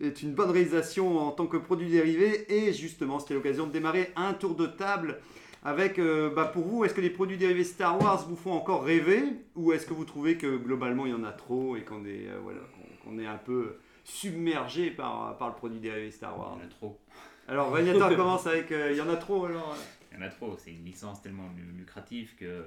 est 0.00 0.22
une 0.22 0.32
bonne 0.34 0.50
réalisation 0.50 1.18
en 1.18 1.30
tant 1.30 1.46
que 1.46 1.56
produit 1.56 1.88
dérivé 1.90 2.52
et 2.52 2.72
justement 2.72 3.18
c'était 3.20 3.34
l'occasion 3.34 3.66
de 3.66 3.72
démarrer 3.72 4.10
un 4.16 4.34
tour 4.34 4.54
de 4.54 4.66
table 4.66 5.20
avec, 5.62 5.98
euh, 5.98 6.28
bah, 6.34 6.44
pour 6.44 6.64
vous, 6.64 6.84
est-ce 6.84 6.92
que 6.94 7.00
les 7.00 7.08
produits 7.10 7.38
dérivés 7.38 7.64
Star 7.64 7.98
Wars 8.00 8.26
vous 8.28 8.36
font 8.36 8.52
encore 8.52 8.84
rêver 8.84 9.22
ou 9.54 9.72
est-ce 9.72 9.86
que 9.86 9.94
vous 9.94 10.04
trouvez 10.04 10.36
que 10.36 10.56
globalement 10.58 11.06
il 11.06 11.12
y 11.12 11.14
en 11.14 11.24
a 11.24 11.32
trop 11.32 11.74
et 11.76 11.82
qu'on 11.84 12.04
est, 12.04 12.28
euh, 12.28 12.38
voilà, 12.42 12.60
qu'on- 12.60 13.10
qu'on 13.10 13.18
est 13.18 13.26
un 13.26 13.38
peu 13.38 13.76
submergé 14.04 14.90
par, 14.90 15.36
par 15.38 15.48
le 15.48 15.54
produit 15.54 15.80
dérivé 15.80 16.10
Star 16.10 16.38
Wars? 16.38 16.56
Il 16.56 16.60
y 16.60 16.64
en 16.64 16.66
a 16.66 16.70
trop. 16.70 17.00
Alors 17.48 17.70
Vagnator 17.70 18.08
commence 18.16 18.46
avec, 18.46 18.70
euh, 18.72 18.90
il 18.92 18.96
y 18.98 19.00
en 19.00 19.08
a 19.08 19.16
trop 19.16 19.46
alors 19.46 19.76
Il 20.12 20.18
y 20.18 20.22
en 20.22 20.26
a 20.26 20.28
trop. 20.28 20.54
C'est 20.58 20.70
une 20.70 20.84
licence 20.84 21.22
tellement 21.22 21.48
lu- 21.56 21.72
lucrative 21.78 22.34
que 22.36 22.64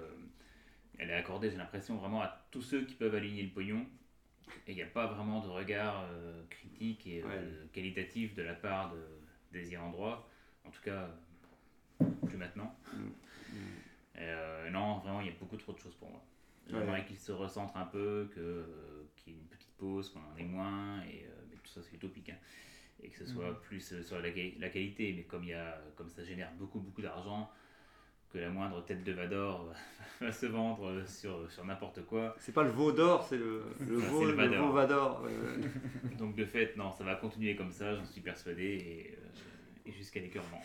elle 1.00 1.12
est 1.12 1.14
accordée, 1.14 1.52
j'ai 1.52 1.58
l'impression, 1.58 1.96
vraiment 1.98 2.22
à 2.24 2.48
tous 2.50 2.62
ceux 2.64 2.82
qui 2.82 2.96
peuvent 2.96 3.14
aligner 3.14 3.44
le 3.44 3.50
pognon. 3.50 3.86
Et 4.68 4.72
il 4.72 4.76
n'y 4.76 4.82
a 4.82 4.88
pas 4.88 5.08
vraiment 5.08 5.42
de 5.42 5.48
regard 5.48 6.04
euh, 6.04 6.44
critique 6.50 7.08
et 7.08 7.22
euh, 7.24 7.66
qualitatif 7.74 8.34
de 8.36 8.42
la 8.44 8.54
part 8.54 8.92
de, 8.92 9.02
des 9.52 9.70
ayants 9.70 9.90
droit. 9.92 10.30
En 10.66 10.70
tout 10.72 10.82
cas, 10.82 11.10
plus 12.26 12.38
maintenant. 12.38 12.76
Euh, 14.18 14.70
non, 14.70 14.98
vraiment, 15.00 15.22
il 15.22 15.28
y 15.28 15.30
a 15.30 15.34
beaucoup 15.40 15.58
trop 15.58 15.74
de 15.74 15.80
choses 15.80 15.96
pour 15.96 16.10
moi. 16.10 16.22
J'aimerais 16.68 17.00
Ouais. 17.00 17.06
qu'il 17.06 17.18
se 17.18 17.32
recentre 17.32 17.78
un 17.78 17.86
peu, 17.86 18.30
que, 18.36 18.66
qu'il 19.16 19.34
y 19.34 19.36
ait 19.36 19.40
une 19.40 19.48
petite 19.48 19.72
pause, 19.78 20.10
qu'on 20.10 20.20
en 20.20 20.36
ait 20.38 20.44
moins, 20.44 21.02
et, 21.04 21.26
mais 21.50 21.56
tout 21.64 21.72
ça 21.72 21.82
c'est 21.82 21.96
utopique. 21.96 22.30
hein. 22.30 22.38
Et 23.02 23.10
que 23.10 23.18
ce 23.18 23.26
soit 23.26 23.52
Mhm. 23.52 23.60
plus 23.62 24.02
sur 24.02 24.20
la, 24.20 24.30
quali- 24.32 24.58
la 24.60 24.70
qualité, 24.70 25.14
mais 25.16 25.24
comme, 25.24 25.44
y 25.44 25.54
a, 25.54 25.80
comme 25.96 26.10
ça 26.10 26.24
génère 26.24 26.52
beaucoup 26.54 26.80
beaucoup 26.80 27.02
d'argent, 27.02 27.50
que 28.32 28.38
la 28.40 28.50
moindre 28.50 28.84
tête 28.86 29.04
de 29.04 29.14
Vador 29.14 29.72
va 30.22 30.32
se 30.32 30.46
vendre 30.48 31.04
sur, 31.08 31.50
sur 31.52 31.66
n'importe 31.66 32.06
quoi. 32.06 32.36
C'est 32.40 32.52
pas 32.54 32.64
le 32.64 32.70
veau 32.72 32.92
d'or, 32.92 33.26
c'est 33.28 33.38
le, 33.38 33.64
le, 33.88 33.96
veau, 33.96 34.20
c'est 34.20 34.26
le 34.26 34.32
le 34.32 34.38
Vador. 34.38 34.68
veau 34.68 34.72
Vador. 34.74 35.24
ouais. 35.24 35.32
Donc 36.18 36.36
de 36.36 36.46
fait, 36.46 36.76
non, 36.76 36.92
ça 36.94 37.04
va 37.04 37.16
continuer 37.16 37.56
comme 37.56 37.72
ça, 37.72 37.96
j'en 37.96 38.06
suis 38.06 38.22
persuadé, 38.22 38.64
et, 38.64 39.18
euh, 39.18 39.90
et 39.90 39.92
jusqu'à 39.92 40.20
l'écœurement. 40.20 40.62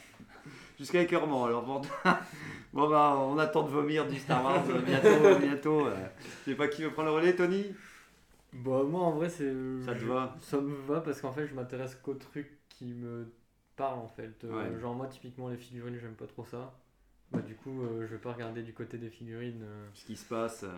Jusqu'à 0.78 1.00
l'écœurement. 1.00 1.44
Alors 1.44 1.62
bon, 1.64 1.80
bon 2.72 2.88
bah, 2.88 3.16
on 3.18 3.38
attend 3.38 3.62
de 3.62 3.68
vomir 3.70 4.08
du 4.08 4.18
Star 4.18 4.42
Wars 4.44 4.64
euh, 4.68 4.80
bientôt. 4.80 5.38
bientôt 5.38 5.86
euh. 5.86 5.94
Je 6.46 6.50
sais 6.50 6.56
pas 6.56 6.66
qui 6.68 6.82
veut 6.82 6.90
prendre 6.90 7.10
le 7.10 7.14
relais, 7.14 7.34
Tony? 7.36 7.66
Bah, 8.52 8.82
moi 8.84 9.00
en 9.02 9.12
vrai, 9.12 9.28
c'est. 9.28 9.52
Ça 9.84 9.94
te 9.94 10.00
je- 10.00 10.06
va? 10.06 10.36
Ça 10.40 10.60
me 10.60 10.74
va 10.86 11.00
parce 11.00 11.20
qu'en 11.20 11.32
fait, 11.32 11.46
je 11.46 11.54
m'intéresse 11.54 11.94
qu'aux 11.96 12.14
trucs 12.14 12.58
qui 12.68 12.92
me 12.92 13.32
parlent 13.76 14.00
en 14.00 14.08
fait. 14.08 14.44
Ouais. 14.44 14.78
Genre, 14.80 14.94
moi, 14.94 15.06
typiquement, 15.06 15.48
les 15.48 15.56
figurines, 15.56 15.98
j'aime 16.00 16.14
pas 16.14 16.26
trop 16.26 16.44
ça. 16.44 16.74
Bah, 17.32 17.40
du 17.40 17.54
coup, 17.54 17.82
euh, 17.82 18.02
je 18.06 18.12
vais 18.12 18.18
pas 18.20 18.32
regarder 18.32 18.62
du 18.62 18.72
côté 18.72 18.98
des 18.98 19.08
figurines. 19.10 19.62
euh. 19.64 19.86
Ce 19.94 20.04
qui 20.04 20.16
se 20.16 20.24
passe. 20.26 20.64
euh, 20.64 20.68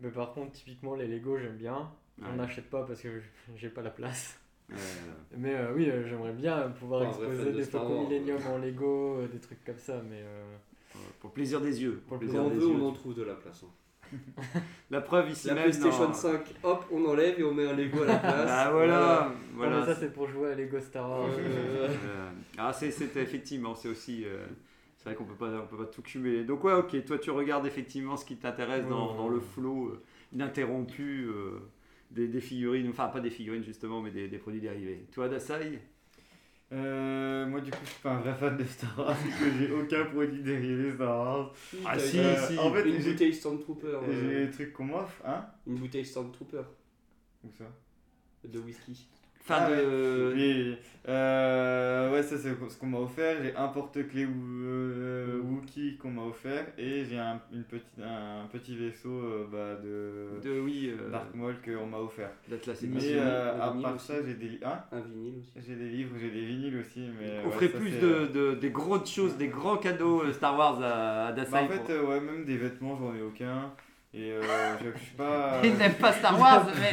Mais 0.00 0.10
par 0.10 0.32
contre, 0.32 0.52
typiquement, 0.52 0.94
les 0.94 1.06
Lego, 1.08 1.36
j'aime 1.38 1.56
bien. 1.56 1.90
On 2.22 2.30
Ouais. 2.30 2.36
n'achète 2.36 2.70
pas 2.70 2.84
parce 2.84 3.00
que 3.00 3.08
j'ai 3.56 3.68
pas 3.68 3.82
la 3.82 3.90
place. 3.90 4.38
euh, 4.70 4.74
Mais 5.36 5.54
euh, 5.54 5.72
oui, 5.74 5.88
euh, 5.90 6.06
j'aimerais 6.08 6.32
bien 6.32 6.70
pouvoir 6.78 7.02
Un 7.02 7.10
vrai 7.10 7.26
fan 7.26 7.30
exposer 7.30 7.52
de 7.52 7.56
des 7.58 7.64
Star 7.64 7.82
Faucon 7.82 7.94
Wars. 8.02 8.08
Millennium 8.10 8.40
en 8.46 8.58
Lego, 8.58 9.16
euh, 9.18 9.28
des 9.28 9.38
trucs 9.38 9.64
comme 9.64 9.78
ça. 9.78 10.00
Mais 10.08 10.20
euh, 10.22 10.44
pour 11.20 11.30
le 11.30 11.34
plaisir 11.34 11.60
des 11.60 11.82
yeux. 11.82 12.02
Pour 12.06 12.16
le 12.16 12.20
plaisir 12.20 12.42
on 12.42 12.48
des 12.50 12.56
veut, 12.56 12.68
yeux. 12.68 12.74
on 12.80 12.88
en 12.88 12.92
trouve 12.92 13.14
de 13.14 13.22
la 13.22 13.34
place. 13.34 13.64
hein. 13.64 13.70
La 14.90 15.00
preuve 15.00 15.30
ici 15.30 15.48
La 15.48 15.54
même. 15.54 15.64
PlayStation 15.64 16.06
dans- 16.06 16.12
5, 16.14 16.40
hop, 16.62 16.84
on 16.92 17.04
enlève 17.06 17.40
et 17.40 17.42
on 17.42 17.52
met 17.52 17.66
un 17.66 17.74
Lego 17.74 18.02
à 18.04 18.06
la 18.06 18.16
place. 18.18 18.48
Ah 18.48 18.70
voilà, 18.70 19.28
non, 19.30 19.36
voilà. 19.56 19.80
mais 19.80 19.86
ça, 19.86 19.94
c'est 19.96 20.12
pour 20.12 20.28
jouer 20.28 20.52
à 20.52 20.54
Lego 20.54 20.78
Star 20.78 21.10
Wars. 21.10 21.28
Euh, 21.36 21.88
Euh, 21.88 22.30
ah, 22.56 22.72
c'est 22.72 22.92
c'est- 22.92 23.16
effectivement, 23.16 23.74
c'est 23.74 23.88
aussi. 23.88 24.24
euh, 24.24 24.46
c'est 25.06 25.14
vrai 25.14 25.24
qu'on 25.24 25.24
peut 25.24 25.36
pas, 25.36 25.62
on 25.62 25.66
peut 25.68 25.76
pas 25.76 25.84
tout 25.86 26.02
cumuler. 26.02 26.42
Donc 26.42 26.64
ouais, 26.64 26.72
ok. 26.72 27.04
Toi, 27.04 27.18
tu 27.18 27.30
regardes 27.30 27.64
effectivement 27.64 28.16
ce 28.16 28.24
qui 28.24 28.36
t'intéresse 28.36 28.82
Ouais, 28.84 28.90
dans, 28.90 29.12
ouais, 29.12 29.16
dans 29.16 29.28
le 29.28 29.38
flot 29.38 29.86
euh, 29.90 30.02
ininterrompu 30.32 31.28
euh, 31.28 31.60
des, 32.10 32.26
des 32.26 32.40
figurines, 32.40 32.88
enfin 32.90 33.06
pas 33.06 33.20
des 33.20 33.30
figurines 33.30 33.62
justement, 33.62 34.02
mais 34.02 34.10
des, 34.10 34.26
des 34.26 34.38
produits 34.38 34.60
dérivés. 34.60 35.06
Toi, 35.12 35.28
Dasai 35.28 35.80
Euh, 36.72 37.46
moi, 37.46 37.60
du 37.60 37.70
coup, 37.70 37.78
je 37.84 37.90
suis 37.90 38.02
pas 38.02 38.14
un 38.14 38.18
vrai 38.18 38.34
fan 38.34 38.56
de 38.56 38.64
Star 38.64 38.98
Wars, 38.98 39.06
parce 39.16 39.22
que 39.22 39.44
j'ai 39.56 39.70
aucun 39.70 40.06
produit 40.06 40.42
dérivé 40.42 40.92
Star 40.92 41.08
Wars. 41.08 41.54
Ah, 41.84 41.96
si, 41.96 42.18
si. 42.48 42.58
En 42.58 42.72
fait, 42.72 42.88
une 42.88 43.00
bouteille 43.00 43.32
Stormtrooper. 43.32 44.00
j'ai 44.10 44.46
des 44.46 44.50
trucs 44.50 44.72
qu'on 44.72 44.86
m'offre, 44.86 45.22
hein? 45.24 45.46
Une 45.68 45.76
bouteille 45.76 46.04
Stormtrooper 46.04 46.62
Où 47.44 47.52
ça? 47.56 47.66
De 48.42 48.58
whisky. 48.58 49.08
Fin 49.46 49.58
Ah, 49.60 49.70
de. 49.70 50.32
Oui, 50.34 50.76
euh, 51.08 52.12
ouais, 52.12 52.22
ça 52.24 52.36
c'est 52.36 52.48
ce 52.68 52.76
qu'on 52.78 52.86
m'a 52.88 52.98
offert. 52.98 53.36
J'ai 53.40 53.54
un 53.54 53.68
porte-clés 53.68 54.26
euh, 54.28 55.38
Wookie 55.40 55.96
qu'on 55.98 56.10
m'a 56.10 56.22
offert 56.24 56.66
et 56.76 57.04
j'ai 57.04 57.16
un, 57.16 57.40
une 57.52 57.62
petite, 57.62 57.86
un 58.02 58.46
petit 58.50 58.76
vaisseau 58.76 59.08
euh, 59.10 59.46
bah, 59.50 59.80
de, 59.80 60.40
De 60.48 60.58
oui, 60.60 60.90
euh, 61.00 61.10
Dark 61.12 61.32
Maul 61.32 61.54
qu'on 61.64 61.86
m'a 61.86 61.98
offert. 61.98 62.30
d'Atlas 62.48 62.82
Mais 62.82 63.18
à 63.20 63.72
part 63.80 64.00
ça, 64.00 64.14
j'ai 64.26 64.34
des, 64.34 64.58
hein 64.64 64.80
Un 64.90 65.00
vinyle 65.00 65.34
aussi. 65.38 65.64
j'ai 65.64 65.76
des 65.76 65.88
livres, 65.90 66.16
j'ai 66.20 66.30
des 66.32 66.44
vinyles 66.44 66.78
aussi. 66.78 67.08
Mais 67.20 67.38
On 67.44 67.46
ouais, 67.46 67.52
ferait 67.54 67.68
ça, 67.68 67.78
plus 67.78 67.90
de, 67.92 68.26
de- 68.26 68.54
des 68.56 68.70
grosses 68.70 69.08
choses, 69.14 69.36
des 69.36 69.46
grands 69.48 69.76
cadeaux 69.76 70.24
Star 70.32 70.58
Wars 70.58 70.82
à, 70.82 71.26
à 71.26 71.32
Dasai. 71.32 71.52
bah, 71.52 71.62
en 71.62 71.68
fait, 71.86 71.98
ouais, 72.00 72.20
même 72.20 72.44
des 72.44 72.56
vêtements, 72.56 72.96
j'en 72.98 73.14
ai 73.14 73.22
aucun. 73.22 73.70
Et 74.18 74.32
euh, 74.32 74.40
je, 74.80 74.86
je 74.98 75.04
suis 75.04 75.14
pas. 75.14 75.58
Il 75.64 75.74
n'aime 75.76 75.92
pas 75.94 76.10
Star 76.12 76.40
Wars, 76.40 76.66
mais. 76.80 76.90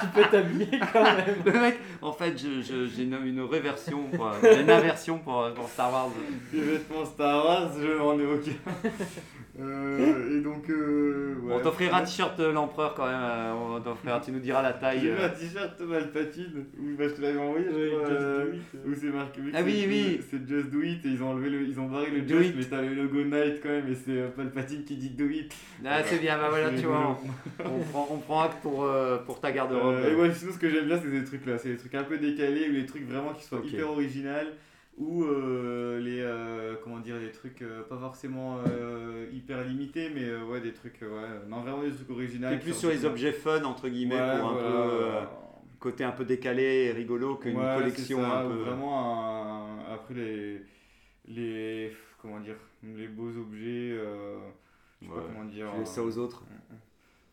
tu 0.00 0.06
peux 0.14 0.24
t'habiller 0.30 0.80
quand 0.92 1.02
même. 1.04 1.36
Le 1.44 1.52
mec, 1.60 1.78
en 2.00 2.12
fait, 2.12 2.32
je- 2.38 2.62
je- 2.62 2.86
j'ai 2.88 3.02
une, 3.02 3.18
une 3.26 3.40
réversion, 3.42 4.04
pour, 4.14 4.28
euh, 4.28 4.32
j'ai 4.42 4.62
une 4.62 4.70
aversion 4.70 5.18
pour, 5.18 5.52
pour 5.54 5.68
Star 5.68 5.92
Wars. 5.92 6.08
Des 6.52 6.60
vêtements 6.60 7.04
Star 7.04 7.44
Wars, 7.44 7.70
je 7.78 7.98
n'en 7.98 8.18
ai 8.18 8.24
aucun. 8.26 8.52
Euh, 9.60 10.38
et 10.38 10.40
donc. 10.40 10.70
euh, 10.70 11.34
ouais. 11.42 11.52
on 11.54 11.60
t'offrira 11.60 11.98
un 11.98 12.04
t-shirt 12.04 12.38
de 12.40 12.46
l'empereur 12.46 12.94
quand 12.94 13.04
même. 13.06 13.20
euh, 13.20 13.52
On 13.52 13.80
t'offrira, 13.82 14.18
tu 14.20 14.32
nous 14.32 14.38
diras 14.40 14.62
la 14.62 14.72
taille. 14.72 15.00
J'ai 15.02 15.10
euh. 15.10 15.16
vu 15.16 15.22
un 15.22 15.28
t-shirt 15.28 15.76
Palpatine 15.86 16.64
où 16.78 16.96
bah, 16.96 17.04
je 17.08 17.14
te 17.14 17.20
l'avais 17.20 17.38
envoyé, 17.38 17.66
je 17.70 17.76
Ouais, 17.76 17.88
crois, 17.90 18.08
Just 18.08 18.20
euh, 18.22 18.44
Do 18.46 18.52
It, 18.54 18.62
euh. 18.74 18.78
où 18.90 18.94
c'est 18.98 19.06
marqué. 19.10 19.40
Ah 19.52 19.60
oui, 19.62 19.84
oui. 19.86 20.20
C'est 20.30 20.48
Just 20.48 20.70
Do 20.70 20.80
It 20.82 21.04
et 21.04 21.08
ils 21.08 21.22
ont 21.22 21.30
enlevé 21.32 21.50
le, 21.50 21.62
ils 21.68 21.78
ont 21.78 21.86
barré 21.86 22.10
le 22.10 22.22
Do 22.22 22.38
Just, 22.38 22.50
It. 22.50 22.56
mais 22.56 22.64
t'as 22.64 22.80
le 22.80 22.94
logo 22.94 23.22
Night 23.24 23.60
quand 23.62 23.68
même 23.68 23.88
et 23.88 23.94
c'est 23.94 24.12
euh, 24.18 24.28
Palpatine 24.34 24.84
qui 24.84 24.96
dit 24.96 25.10
Do 25.10 25.28
It. 25.28 25.54
Ah, 25.84 26.02
c'est 26.02 26.18
bien, 26.18 26.38
bah 26.38 26.46
voilà, 26.48 26.70
tu 26.70 26.86
vois. 26.86 27.18
On, 27.62 27.68
on 27.68 27.80
prend, 27.80 28.08
on 28.10 28.16
prend 28.18 28.42
acte 28.44 28.62
pour, 28.62 28.84
euh, 28.84 29.18
pour 29.18 29.38
ta 29.38 29.52
garde-robe. 29.52 29.96
Euh, 29.96 30.12
et 30.12 30.14
ouais, 30.14 30.32
sinon 30.32 30.52
ce 30.52 30.58
que 30.58 30.70
j'aime 30.70 30.86
bien 30.86 30.98
c'est 30.98 31.10
ces 31.10 31.24
trucs 31.24 31.44
là, 31.44 31.58
c'est 31.58 31.68
des 31.68 31.76
trucs 31.76 31.94
un 31.94 32.04
peu 32.04 32.16
décalés 32.16 32.70
ou 32.70 32.72
des 32.72 32.86
trucs 32.86 33.06
vraiment 33.06 33.34
qui 33.34 33.44
soient 33.44 33.58
Ok. 33.58 33.66
hyper 33.70 33.90
originales 33.90 34.46
ou 34.98 35.24
euh, 35.24 35.98
les 36.00 36.20
euh, 36.20 36.74
comment 36.84 36.98
dire 37.00 37.18
des 37.18 37.30
trucs 37.32 37.62
euh, 37.62 37.82
pas 37.82 37.96
forcément 37.96 38.58
euh, 38.66 39.26
hyper 39.32 39.64
limités 39.64 40.10
mais 40.14 40.24
euh, 40.24 40.44
ouais 40.44 40.60
des 40.60 40.72
trucs 40.74 41.02
euh, 41.02 41.08
ouais 41.42 41.48
non 41.48 41.60
vraiment 41.62 41.82
des 41.82 41.92
trucs 41.92 42.10
originaux. 42.10 42.48
Plus 42.60 42.74
sur 42.74 42.90
les 42.90 43.04
objets 43.04 43.32
fun, 43.32 43.62
entre 43.64 43.88
guillemets, 43.88 44.20
Ouais, 44.20 44.38
pour 44.38 44.48
un 44.50 44.52
voilà, 44.52 44.68
peu. 44.68 44.74
euh, 44.74 45.10
voilà. 45.10 45.30
côté 45.80 46.04
un 46.04 46.12
peu 46.12 46.24
décalé 46.24 46.62
et 46.86 46.92
rigolo 46.92 47.36
qu'une 47.36 47.56
Ouais, 47.56 47.74
collection 47.78 48.20
ça, 48.20 48.40
un 48.40 48.48
peu. 48.48 48.54
Vraiment, 48.54 49.78
un- 49.80 49.94
après 49.94 50.14
les, 50.14 50.62
les. 51.26 51.92
Comment 52.20 52.38
dire 52.40 52.56
Les 52.84 53.08
beaux 53.08 53.30
objets. 53.36 53.96
je 53.96 55.06
sais 55.06 55.10
Ouais, 55.10 55.16
pas 55.16 55.22
comment 55.26 55.44
dire. 55.46 55.66
tu 55.72 55.78
laisses 55.80 55.88
ça 55.90 56.02
aux 56.04 56.18
autres. 56.18 56.44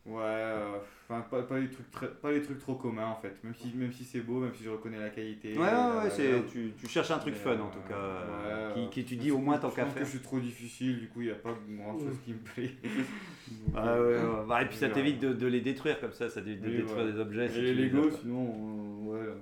Ouais, 0.10 0.22
euh, 0.24 0.78
enfin, 1.08 1.22
pas, 1.30 1.44
pas, 1.44 1.60
les 1.60 1.70
trucs 1.70 1.92
très, 1.92 2.08
pas 2.08 2.32
les 2.32 2.42
trucs 2.42 2.58
trop 2.60 2.74
communs 2.74 3.06
en 3.06 3.16
fait. 3.16 3.36
Même 3.44 3.54
si, 3.54 3.72
même 3.76 3.92
si 3.94 4.04
c'est 4.04 4.22
beau, 4.22 4.40
même 4.40 4.54
si 4.56 4.64
je 4.64 4.70
reconnais 4.72 4.98
la 5.00 5.10
qualité. 5.12 5.54
Ouais, 5.54 5.60
ouais, 5.60 5.66
la 5.66 6.04
ouais, 6.04 6.10
c'est, 6.10 6.46
tu, 6.52 6.74
tu 6.80 6.88
cherches 6.88 7.12
un 7.12 7.20
truc 7.20 7.36
Mais, 7.36 7.40
fun 7.40 7.52
euh, 7.52 7.62
en 7.62 7.70
tout 7.70 7.80
cas, 7.88 7.94
euh, 7.96 8.70
ouais, 8.70 8.74
qui, 8.74 8.80
euh, 8.80 8.88
qui 8.90 9.06
tu 9.06 9.16
je 9.16 9.20
dis 9.20 9.32
au 9.32 9.38
moins 9.38 9.60
tant 9.60 9.70
qu'à 9.70 9.86
faire. 9.86 9.94
que 9.94 10.06
je 10.06 10.10
suis 10.10 10.20
trop 10.20 10.40
difficile, 10.40 11.00
du 11.00 11.10
coup 11.10 11.22
il 11.22 11.28
n'y 11.28 11.32
a 11.32 11.36
pas 11.36 11.54
grand 11.70 12.00
chose 12.00 12.18
qui 12.26 12.32
me 12.34 12.40
plaît. 12.40 12.72
Donc, 12.84 13.76
Ah 13.76 13.88
euh, 13.90 14.00
ouais, 14.18 14.24
ouais, 14.34 14.40
ouais. 14.40 14.46
Bah, 14.48 14.62
et 14.64 14.66
puis 14.66 14.78
ça 14.78 14.90
t'évite 14.90 15.20
de, 15.20 15.34
de 15.34 15.48
les 15.48 15.62
détruire 15.62 16.00
comme 16.00 16.14
ça, 16.14 16.28
ça 16.30 16.42
t'évite 16.42 16.62
de 16.62 16.70
Oui, 16.70 16.78
détruire 16.78 17.06
ouais. 17.06 17.12
des 17.12 17.20
objets. 17.20 17.46
Et 17.46 17.50
si 17.50 17.62
les 17.62 17.74
tu 17.90 17.96
Lego, 17.96 18.10
sinon, 18.10 18.48
euh, 18.48 19.12
ouais, 19.14 19.28
euh, 19.28 19.36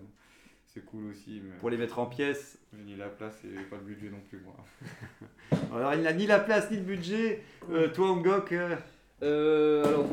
c'est 0.65 0.83
cool 0.85 1.05
aussi. 1.11 1.41
Mais 1.43 1.55
Pour 1.59 1.69
les 1.69 1.77
mettre 1.77 1.99
en 1.99 2.07
pièces. 2.07 2.59
j'ai 2.75 2.83
ni 2.83 2.97
la 2.97 3.07
place 3.07 3.41
et 3.45 3.63
pas 3.69 3.77
le 3.77 3.83
budget 3.83 4.09
non 4.09 4.19
plus. 4.29 4.39
Moi. 4.39 4.53
Alors 5.73 5.93
il 5.93 6.01
n'a 6.01 6.11
ni 6.13 6.27
la 6.27 6.39
place 6.39 6.69
ni 6.71 6.77
le 6.77 6.83
budget. 6.83 7.41
Euh, 7.71 7.87
toi, 7.89 8.09
Angok, 8.11 8.51
euh, 8.51 8.75
Euh, 9.23 9.83
alors, 9.85 10.05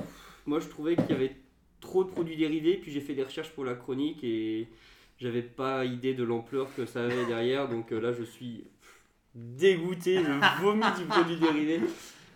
moi 0.47 0.61
je 0.61 0.69
trouvais 0.69 0.97
qu'il 0.97 1.11
y 1.11 1.13
avait 1.13 1.37
trop 1.81 2.05
de 2.05 2.11
produits 2.11 2.37
dérivés, 2.37 2.77
puis 2.77 2.91
j'ai 2.93 3.01
fait 3.01 3.15
des 3.15 3.23
recherches 3.25 3.51
pour 3.51 3.65
la 3.65 3.75
chronique 3.75 4.23
et 4.25 4.69
j'avais 5.19 5.43
pas 5.43 5.85
idée 5.85 6.15
de 6.15 6.25
l'ampleur 6.25 6.69
que 6.75 6.87
ça 6.87 7.05
avait 7.05 7.27
derrière, 7.27 7.69
donc 7.69 7.93
euh, 7.93 8.01
là 8.01 8.13
je 8.13 8.23
suis 8.25 8.65
dégoûté, 9.35 10.19
je 10.19 10.63
vomis 10.63 10.85
du 10.99 11.05
produit 11.07 11.37
dérivé. 11.37 11.81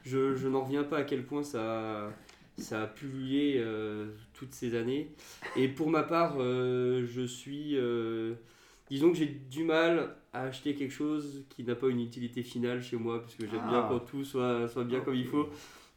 Je, 0.04 0.34
je 0.36 0.48
n'en 0.48 0.62
reviens 0.64 0.84
pas 0.84 0.98
à 0.98 1.02
quel 1.02 1.22
point 1.24 1.42
ça, 1.42 2.10
ça 2.56 2.82
a 2.82 2.86
pullulé 2.86 3.54
euh, 3.58 4.06
toutes 4.32 4.54
ces 4.54 4.74
années. 4.74 5.10
Et 5.56 5.68
pour 5.68 5.90
ma 5.90 6.02
part, 6.02 6.36
euh, 6.38 7.04
je 7.06 7.22
suis. 7.22 7.76
euh, 7.76 8.34
disons 8.88 9.10
que 9.12 9.18
j'ai 9.18 9.26
du 9.26 9.64
mal 9.64 10.16
à 10.32 10.42
acheter 10.44 10.74
quelque 10.74 10.92
chose 10.94 11.44
qui 11.50 11.62
n'a 11.62 11.74
pas 11.74 11.88
une 11.88 12.00
utilité 12.00 12.42
finale 12.42 12.82
chez 12.82 12.96
moi, 12.96 13.20
parce 13.20 13.34
que 13.34 13.42
j'aime 13.42 13.66
bien 13.68 13.80
Ah. 13.84 13.86
quand 13.90 13.98
tout 14.00 14.24
soit, 14.24 14.66
soit 14.68 14.84
bien 14.84 15.00
comme 15.00 15.14
il 15.14 15.26
faut. 15.26 15.48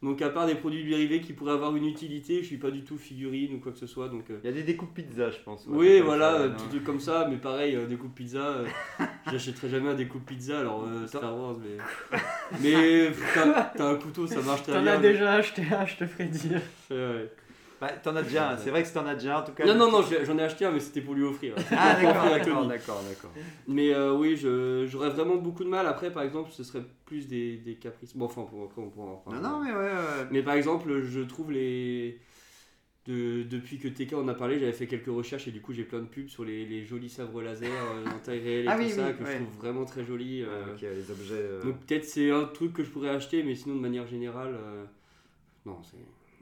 Donc 0.02 0.20
à 0.20 0.30
part 0.30 0.46
des 0.46 0.56
produits 0.56 0.84
dérivés 0.84 1.20
qui 1.20 1.32
pourraient 1.32 1.52
avoir 1.52 1.76
une 1.76 1.86
utilité, 1.86 2.38
je 2.42 2.46
suis 2.46 2.56
pas 2.56 2.72
du 2.72 2.82
tout 2.82 2.98
figurine 2.98 3.54
ou 3.54 3.58
quoi 3.60 3.70
que 3.70 3.78
ce 3.78 3.86
soit. 3.86 4.08
Donc, 4.08 4.30
euh, 4.30 4.38
il 4.42 4.46
y 4.50 4.52
a 4.52 4.52
des 4.52 4.64
découpes 4.64 4.92
pizza, 4.94 5.30
je 5.30 5.38
pense. 5.44 5.64
ouais, 5.66 5.76
oui, 5.76 6.00
voilà, 6.00 6.34
euh, 6.34 6.46
un 6.48 6.50
petit 6.50 6.66
truc 6.68 6.82
comme 6.82 6.98
ça, 6.98 7.28
mais 7.30 7.36
pareil, 7.36 7.76
euh, 7.76 7.86
des 7.86 7.94
coupes 7.96 8.14
pizza, 8.14 8.40
euh, 8.40 8.66
j'achèterai 9.30 9.68
jamais 9.68 9.90
un 9.90 9.94
découpe 9.94 10.26
pizza, 10.26 10.58
alors 10.58 10.84
euh, 10.88 11.06
Star 11.06 11.36
Wars, 11.38 11.56
mais. 11.62 12.18
Mais 12.60 13.10
t'as 13.76 13.88
un 13.90 13.94
couteau, 13.94 14.26
ça 14.26 14.42
marche 14.42 14.62
très 14.64 14.72
T'en 14.72 14.82
bien. 14.82 14.94
as 14.94 14.98
déjà 14.98 15.34
acheté 15.34 15.62
un, 15.72 15.86
je 15.86 15.96
te 15.96 16.06
ferai 16.06 16.26
dire. 16.26 16.60
Ouais, 16.90 16.96
ouais. 16.96 17.30
Bah, 17.82 17.88
t'en 18.02 18.14
as 18.14 18.22
déjà 18.22 18.50
un, 18.52 18.56
c'est 18.56 18.70
vrai 18.70 18.84
que 18.84 18.88
t'en 18.94 19.04
as 19.06 19.14
déjà 19.16 19.36
un, 19.36 19.40
en 19.40 19.44
tout 19.44 19.52
cas. 19.52 19.66
Non, 19.66 19.74
non, 19.74 19.90
non, 19.90 20.02
j'en 20.24 20.38
ai 20.38 20.42
acheté 20.42 20.64
un, 20.64 20.70
mais 20.70 20.78
c'était 20.78 21.00
pour 21.00 21.14
lui 21.14 21.24
offrir. 21.24 21.54
Ah, 21.72 21.94
d'accord, 22.00 22.30
d'accord, 22.30 22.66
d'accord, 22.66 23.02
d'accord. 23.08 23.32
Mais 23.66 23.92
euh, 23.92 24.14
oui, 24.16 24.36
je- 24.36 24.86
j'aurais 24.88 25.10
vraiment 25.10 25.34
beaucoup 25.34 25.64
de 25.64 25.68
mal. 25.68 25.86
Après, 25.88 26.12
par 26.12 26.22
exemple, 26.22 26.50
ce 26.52 26.62
serait 26.62 26.84
plus 27.06 27.26
des, 27.26 27.56
des 27.56 27.74
caprices. 27.74 28.16
Bon, 28.16 28.26
enfin, 28.26 28.42
pour, 28.42 28.62
après, 28.64 28.80
on 28.80 28.88
pourra 28.88 29.06
en 29.06 29.10
Non, 29.10 29.22
parler. 29.24 29.40
non, 29.42 29.60
mais 29.64 29.72
ouais. 29.72 29.78
ouais. 29.94 30.26
Mais 30.30 30.42
par 30.44 30.54
exemple, 30.54 31.02
je 31.02 31.20
trouve 31.22 31.50
les. 31.50 32.20
De, 33.04 33.42
depuis 33.42 33.80
que 33.80 33.88
TK 33.88 34.12
en 34.14 34.28
a 34.28 34.34
parlé, 34.34 34.60
j'avais 34.60 34.70
fait 34.72 34.86
quelques 34.86 35.08
recherches 35.08 35.48
et 35.48 35.50
du 35.50 35.60
coup 35.60 35.72
j'ai 35.72 35.82
plein 35.82 35.98
de 35.98 36.04
pubs 36.06 36.28
sur 36.28 36.44
les, 36.44 36.64
les 36.64 36.84
jolis 36.84 37.08
sabres 37.10 37.42
laser 37.42 37.68
euh, 37.68 38.06
en 38.06 38.18
taille 38.24 38.38
réelle 38.38 38.66
et 38.66 38.68
Ah 38.68 38.76
tout 38.76 38.84
oui, 38.84 38.90
ça 38.90 39.08
oui, 39.08 39.14
que 39.18 39.24
ouais. 39.24 39.38
je 39.38 39.42
trouve 39.42 39.56
vraiment 39.58 39.84
très 39.84 40.04
joli. 40.04 40.42
euh. 40.42 40.46
Ah, 40.68 40.70
ok, 40.72 40.82
les 40.82 41.10
objets. 41.10 41.34
euh, 41.34 41.62
Donc 41.64 41.80
peut-être 41.84 42.04
c'est 42.04 42.30
un 42.30 42.44
truc 42.44 42.72
que 42.74 42.84
je 42.84 42.90
pourrais 42.90 43.08
acheter, 43.08 43.42
mais 43.42 43.56
sinon 43.56 43.74
de 43.74 43.80
manière 43.80 44.06
générale, 44.06 44.54
euh, 44.54 44.84
non, 45.66 45.78
c'est 45.82 45.96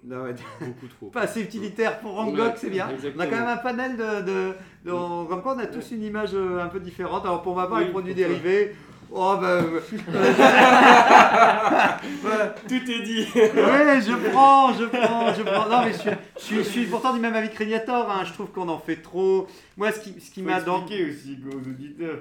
non, 0.04 0.22
ouais, 0.24 0.34
beaucoup 0.60 0.86
trop. 0.88 1.06
pas 1.12 1.22
assez 1.22 1.42
utilitaire 1.42 1.98
pour 2.00 2.18
Angok, 2.18 2.38
Ouais, 2.38 2.54
c'est 2.56 2.70
bien. 2.70 2.88
On 3.16 3.20
a 3.20 3.26
quand 3.26 3.36
même 3.36 3.46
un 3.48 3.56
panel 3.58 3.96
de. 3.96 4.22
de, 4.22 4.52
de- 4.86 4.92
on- 4.92 5.26
comme 5.26 5.42
quoi, 5.42 5.54
on 5.56 5.58
a 5.60 5.66
tous 5.66 5.90
une 5.92 6.02
image 6.04 6.30
euh, 6.34 6.62
un 6.62 6.68
peu 6.68 6.80
différente. 6.80 7.24
Alors, 7.24 7.42
pour 7.42 7.54
ma 7.56 7.66
part, 7.66 7.78
Oui, 7.78 7.84
les 7.84 7.90
produits 7.90 8.14
dérivés. 8.14 8.74
Oh, 9.12 9.36
bah. 9.40 9.48
euh, 9.48 9.80
bah, 12.22 12.54
Tout 12.68 12.74
est 12.90 13.02
dit. 13.02 13.26
Ouais, 13.34 14.00
je 14.00 14.30
prends, 14.30 14.72
je 14.72 14.84
prends, 14.84 15.34
je 15.34 15.42
prends. 15.42 15.68
Non, 15.68 15.84
mais 15.84 15.92
je 15.92 15.98
suis, 15.98 16.10
je 16.38 16.42
suis, 16.44 16.56
je 16.56 16.62
suis 16.62 16.86
pourtant 16.86 17.12
du 17.12 17.20
même 17.20 17.34
avec 17.34 17.54
Régnator. 17.54 18.10
Hein. 18.10 18.22
Je 18.24 18.32
trouve 18.32 18.50
qu'on 18.50 18.68
en 18.68 18.78
fait 18.78 18.96
trop. 18.96 19.46
Moi, 19.76 19.92
ce 19.92 20.00
qui, 20.00 20.20
ce 20.20 20.30
qui 20.30 20.42
Faut 20.42 20.48
m'a 20.48 20.60
dans. 20.60 20.80
expliquer 20.82 21.10
aussi 21.10 21.38
aux 21.52 21.56
auditeurs 21.68 22.18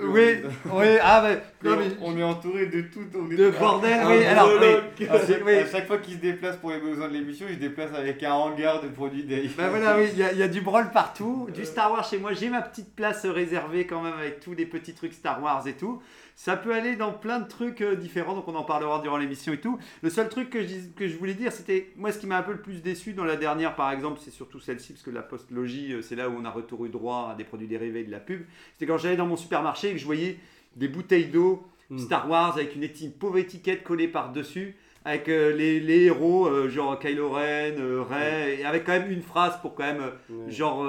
Oui, 0.00 0.36
oui, 0.72 0.86
ah 1.02 1.22
mais, 1.22 1.42
non, 1.70 1.76
mais- 1.76 1.96
on 2.00 2.16
est 2.18 2.22
entouré 2.22 2.66
de 2.66 2.80
tout. 2.82 3.00
On 3.14 3.30
est 3.30 3.36
De 3.36 3.50
bordel, 3.50 4.00
oui, 4.06 4.24
alors, 4.24 4.48
oui. 4.60 5.06
À 5.06 5.18
chaque, 5.18 5.44
Oui. 5.44 5.54
à 5.54 5.66
chaque 5.66 5.86
fois 5.86 5.98
qu'il 5.98 6.14
se 6.14 6.18
déplace 6.18 6.56
pour 6.56 6.70
les 6.70 6.78
besoins 6.80 7.08
de 7.08 7.12
l'émission, 7.12 7.46
il 7.48 7.56
se 7.56 7.60
déplace 7.60 7.90
avec 7.94 8.22
un 8.22 8.32
hangar 8.32 8.80
de 8.82 8.88
produits 8.88 9.24
dérivés. 9.24 9.54
Bah 9.56 9.68
voilà, 9.68 9.98
oui, 9.98 10.08
il 10.14 10.18
y, 10.18 10.38
y 10.38 10.42
a 10.42 10.48
du 10.48 10.62
brol 10.62 10.90
partout, 10.92 11.46
du 11.54 11.64
Star 11.66 11.92
Wars 11.92 12.08
chez 12.08 12.18
moi. 12.18 12.32
J'ai 12.32 12.48
ma 12.48 12.62
petite 12.62 12.94
place 12.96 13.26
réservée 13.26 13.86
quand 13.86 14.00
même 14.02 14.14
avec 14.18 14.40
tous 14.40 14.54
les 14.54 14.64
petits 14.66 14.94
trucs 14.94 15.12
Star 15.12 15.42
Wars 15.42 15.66
et 15.68 15.74
tout. 15.74 16.00
Ça 16.34 16.56
peut 16.56 16.74
aller 16.74 16.96
dans 16.96 17.12
plein 17.12 17.40
de 17.40 17.48
trucs 17.48 17.80
euh, 17.80 17.94
différents, 17.94 18.34
donc 18.34 18.48
on 18.48 18.54
en 18.54 18.64
parlera 18.64 19.00
durant 19.00 19.16
l'émission 19.16 19.52
et 19.52 19.60
tout. 19.60 19.78
Le 20.02 20.10
seul 20.10 20.28
truc 20.28 20.50
que 20.50 20.66
je, 20.66 20.88
que 20.96 21.06
je 21.06 21.16
voulais 21.16 21.34
dire, 21.34 21.52
c'était, 21.52 21.92
moi 21.96 22.12
ce 22.12 22.18
qui 22.18 22.26
m'a 22.26 22.38
un 22.38 22.42
peu 22.42 22.52
le 22.52 22.62
plus 22.62 22.82
déçu 22.82 23.12
dans 23.12 23.24
la 23.24 23.36
dernière 23.36 23.76
par 23.76 23.90
exemple, 23.92 24.20
c'est 24.22 24.30
surtout 24.30 24.60
celle-ci, 24.60 24.92
parce 24.94 25.04
que 25.04 25.10
la 25.10 25.22
postlogie, 25.22 25.92
euh, 25.92 26.02
c'est 26.02 26.16
là 26.16 26.28
où 26.28 26.34
on 26.38 26.44
a 26.44 26.50
retour 26.50 26.84
eu 26.86 26.88
droit 26.88 27.30
à 27.32 27.34
des 27.34 27.44
produits 27.44 27.68
dérivés 27.68 28.00
et 28.00 28.04
de 28.04 28.10
la 28.10 28.20
pub. 28.20 28.42
C'était 28.72 28.86
quand 28.86 28.98
j'allais 28.98 29.16
dans 29.16 29.26
mon 29.26 29.36
supermarché 29.36 29.90
et 29.90 29.92
que 29.92 29.98
je 29.98 30.06
voyais 30.06 30.38
des 30.76 30.88
bouteilles 30.88 31.26
d'eau 31.26 31.66
Star 31.98 32.28
Wars 32.28 32.54
avec 32.56 32.74
une, 32.74 32.88
pauvre 33.12 33.38
étiquette 33.38 33.82
collée 33.82 34.08
par-dessus. 34.08 34.76
Avec 35.04 35.28
euh, 35.28 35.52
les, 35.52 35.80
les 35.80 36.04
héros, 36.04 36.46
euh, 36.46 36.68
genre 36.68 36.96
Kylo 36.96 37.30
Ren, 37.30 37.74
euh, 37.76 38.04
Rey, 38.08 38.60
et 38.60 38.64
avec 38.64 38.84
quand 38.84 38.92
même 38.92 39.10
une 39.10 39.22
phrase 39.22 39.60
pour 39.60 39.74
quand 39.74 39.82
même, 39.82 40.12
genre, 40.46 40.86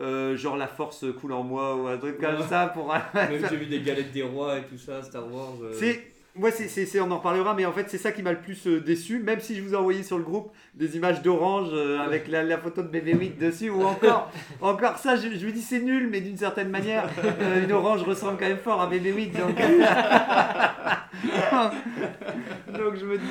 euh, 0.00 0.36
genre 0.36 0.56
la 0.56 0.66
force 0.68 1.04
coule 1.20 1.32
en 1.32 1.42
moi 1.42 1.74
ou 1.76 1.86
un 1.88 1.96
truc 1.98 2.18
comme 2.20 2.36
Ouais. 2.36 2.46
ça 2.48 2.68
pour. 2.68 2.92
Même 3.14 3.46
j'ai 3.50 3.56
vu 3.56 3.66
des 3.66 3.80
galettes 3.80 4.12
des 4.12 4.22
rois 4.22 4.58
et 4.58 4.62
tout 4.62 4.78
ça, 4.78 5.02
Star 5.02 5.24
Wars. 5.32 5.54
euh, 5.62 5.72
C'est, 5.72 6.02
moi, 6.36 6.50
c'est, 6.52 7.00
on 7.00 7.10
en 7.10 7.16
reparlera, 7.16 7.52
mais 7.54 7.66
en 7.66 7.72
fait, 7.72 7.86
c'est 7.90 7.98
ça 7.98 8.12
qui 8.12 8.22
m'a 8.22 8.30
le 8.30 8.38
plus 8.38 8.64
euh, 8.68 8.80
déçu. 8.80 9.18
Même 9.18 9.40
si 9.40 9.56
je 9.56 9.62
vous 9.62 9.72
ai 9.74 9.76
envoyé 9.76 10.04
sur 10.04 10.18
le 10.18 10.22
groupe 10.22 10.52
des 10.74 10.96
images 10.96 11.20
d'orange 11.20 11.70
euh, 11.72 11.98
avec 11.98 12.28
la, 12.28 12.44
la 12.44 12.58
photo 12.58 12.82
de 12.82 12.86
bébé 12.86 13.14
Wick 13.14 13.38
dessus, 13.38 13.70
ou 13.70 13.82
encore, 13.82 14.30
encore 14.60 14.98
ça, 14.98 15.16
je, 15.16 15.36
je 15.36 15.46
me 15.46 15.50
dis 15.50 15.62
c'est 15.62 15.80
nul, 15.80 16.08
mais 16.08 16.20
d'une 16.20 16.36
certaine 16.36 16.68
manière, 16.68 17.08
une 17.64 17.72
orange 17.72 18.04
ressemble 18.04 18.38
quand 18.38 18.46
même 18.46 18.58
fort 18.58 18.80
à 18.80 18.86
bébé 18.86 19.10
Wick. 19.12 19.32
Donc, 19.36 19.56
donc 22.78 22.94
je 22.96 23.04
me 23.06 23.18
dis. 23.18 23.24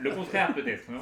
Le 0.00 0.10
contraire, 0.14 0.54
peut-être, 0.54 0.88
non? 0.90 0.98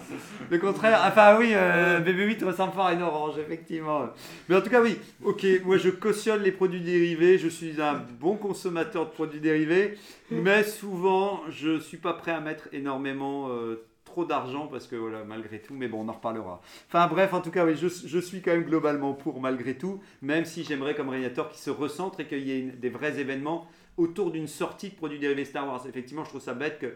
Le 0.50 0.58
contraire, 0.58 1.02
enfin 1.06 1.36
oui, 1.38 1.50
euh, 1.52 2.00
BB8 2.00 2.44
ressemble 2.44 2.72
fort 2.72 2.86
à 2.86 2.92
une 2.92 3.02
orange, 3.02 3.34
effectivement. 3.38 4.06
Mais 4.48 4.56
en 4.56 4.60
tout 4.60 4.70
cas, 4.70 4.80
oui, 4.82 4.98
ok, 5.24 5.44
moi 5.64 5.76
je 5.78 5.90
cautionne 5.90 6.42
les 6.42 6.52
produits 6.52 6.80
dérivés, 6.80 7.38
je 7.38 7.48
suis 7.48 7.80
un 7.80 8.02
bon 8.20 8.36
consommateur 8.36 9.06
de 9.06 9.10
produits 9.10 9.40
dérivés, 9.40 9.98
mais 10.30 10.62
souvent 10.64 11.40
je 11.50 11.78
suis 11.80 11.96
pas 11.98 12.12
prêt 12.14 12.32
à 12.32 12.40
mettre 12.40 12.68
énormément 12.72 13.48
euh, 13.50 13.84
trop 14.04 14.24
d'argent 14.24 14.66
parce 14.68 14.86
que 14.86 14.96
voilà, 14.96 15.24
malgré 15.24 15.58
tout, 15.58 15.74
mais 15.74 15.88
bon, 15.88 16.04
on 16.04 16.08
en 16.08 16.12
reparlera. 16.12 16.60
Enfin 16.88 17.06
bref, 17.08 17.34
en 17.34 17.40
tout 17.40 17.50
cas, 17.50 17.64
oui, 17.66 17.76
je, 17.76 17.88
je 17.88 18.18
suis 18.18 18.40
quand 18.40 18.52
même 18.52 18.64
globalement 18.64 19.12
pour 19.12 19.40
malgré 19.40 19.74
tout, 19.74 20.00
même 20.22 20.44
si 20.44 20.64
j'aimerais 20.64 20.94
comme 20.94 21.08
Régnator 21.08 21.48
qu'il 21.50 21.58
se 21.60 21.70
recentre 21.70 22.20
et 22.20 22.26
qu'il 22.26 22.46
y 22.46 22.52
ait 22.52 22.60
une- 22.60 22.70
des 22.78 22.88
vrais 22.88 23.18
événements 23.18 23.66
autour 23.96 24.30
d'une 24.30 24.46
sortie 24.46 24.90
de 24.90 24.94
produits 24.94 25.18
dérivés 25.18 25.44
Star 25.44 25.66
Wars. 25.66 25.86
Effectivement, 25.88 26.24
je 26.24 26.30
trouve 26.30 26.40
ça 26.40 26.54
bête 26.54 26.78
que 26.78 26.94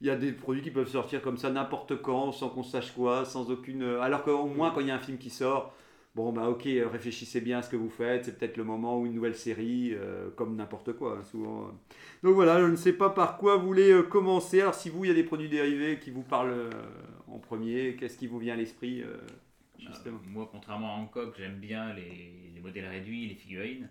il 0.00 0.06
y 0.06 0.10
a 0.10 0.16
des 0.16 0.32
produits 0.32 0.62
qui 0.62 0.70
peuvent 0.70 0.88
sortir 0.88 1.20
comme 1.20 1.36
ça 1.36 1.50
n'importe 1.50 2.00
quand, 2.00 2.32
sans 2.32 2.48
qu'on 2.48 2.62
sache 2.62 2.92
quoi, 2.92 3.24
sans 3.26 3.50
aucune. 3.50 3.82
euh, 3.82 4.00
Alors 4.00 4.22
qu'au 4.24 4.46
moins, 4.46 4.70
quand 4.70 4.80
il 4.80 4.86
y 4.86 4.90
a 4.90 4.94
un 4.94 4.98
film 4.98 5.18
qui 5.18 5.28
sort, 5.28 5.74
bon, 6.14 6.32
bah 6.32 6.48
ok, 6.48 6.62
réfléchissez 6.64 7.42
bien 7.42 7.58
à 7.58 7.62
ce 7.62 7.68
que 7.68 7.76
vous 7.76 7.90
faites, 7.90 8.24
c'est 8.24 8.38
peut-être 8.38 8.56
le 8.56 8.64
moment 8.64 8.98
où 8.98 9.04
une 9.04 9.12
nouvelle 9.12 9.34
série, 9.36 9.92
euh, 9.92 10.30
comme 10.36 10.56
n'importe 10.56 10.94
quoi, 10.94 11.18
hein, 11.18 11.24
souvent. 11.24 11.64
euh. 11.64 11.70
Donc 12.22 12.34
voilà, 12.34 12.58
je 12.60 12.66
ne 12.66 12.76
sais 12.76 12.94
pas 12.94 13.10
par 13.10 13.36
quoi 13.36 13.56
vous 13.58 13.66
voulez 13.66 13.90
euh, 13.92 14.02
commencer. 14.02 14.62
Alors, 14.62 14.74
si 14.74 14.88
vous, 14.88 15.04
il 15.04 15.08
y 15.08 15.10
a 15.10 15.14
des 15.14 15.22
produits 15.24 15.50
dérivés 15.50 15.98
qui 15.98 16.10
vous 16.10 16.22
parlent 16.22 16.52
euh, 16.52 16.70
en 17.28 17.38
premier, 17.38 17.94
qu'est-ce 17.96 18.16
qui 18.16 18.26
vous 18.26 18.38
vient 18.38 18.54
à 18.54 18.56
l'esprit 18.56 19.02
euh, 19.02 19.18
justement? 19.78 20.18
moi, 20.28 20.48
contrairement 20.50 20.94
à 20.94 20.98
Hancock, 20.98 21.34
j'aime 21.36 21.58
bien 21.58 21.92
les, 21.92 22.50
les 22.54 22.60
modèles 22.60 22.86
réduits, 22.88 23.28
les 23.28 23.34
figurines. 23.34 23.90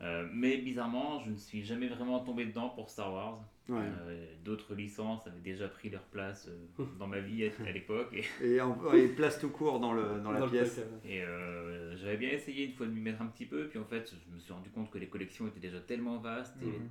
Euh, 0.00 0.28
mais 0.32 0.58
bizarrement, 0.58 1.20
je 1.24 1.30
ne 1.30 1.36
suis 1.36 1.64
jamais 1.64 1.88
vraiment 1.88 2.20
tombé 2.20 2.44
dedans 2.46 2.68
pour 2.68 2.88
Star 2.88 3.12
Wars. 3.12 3.40
Ouais. 3.68 3.78
Euh, 3.80 4.26
D'autres 4.44 4.74
licences 4.74 5.26
avaient 5.26 5.40
déjà 5.40 5.68
pris 5.68 5.90
leur 5.90 6.02
place 6.04 6.48
euh, 6.48 6.84
dans 6.98 7.06
ma 7.08 7.18
vie 7.20 7.44
à, 7.46 7.62
à 7.68 7.72
l'époque. 7.72 8.14
Et, 8.40 8.56
Et, 8.56 8.58
et 9.04 9.08
place 9.08 9.40
tout 9.40 9.50
court 9.50 9.80
dans, 9.80 9.92
le, 9.92 10.20
dans 10.22 10.30
la 10.30 10.40
Dans 10.40 10.48
pièce. 10.48 10.80
et, 11.04 11.22
euh, 11.22 11.96
j'avais 11.96 12.16
bien 12.16 12.30
essayé 12.30 12.64
une 12.66 12.72
fois 12.72 12.86
de 12.86 12.92
m'y 12.92 13.00
mettre 13.00 13.20
un 13.22 13.26
petit 13.26 13.44
peu. 13.46 13.66
Puis 13.66 13.78
en 13.78 13.84
fait, 13.84 14.08
je 14.30 14.34
me 14.34 14.38
suis 14.38 14.52
rendu 14.52 14.70
compte 14.70 14.90
que 14.90 14.98
les 14.98 15.08
collections 15.08 15.46
étaient 15.48 15.60
déjà 15.60 15.80
tellement 15.80 16.18
vastes, 16.18 16.54
il 16.62 16.66
y 16.66 16.70
avait 16.70 16.78
Mhm. 16.78 16.90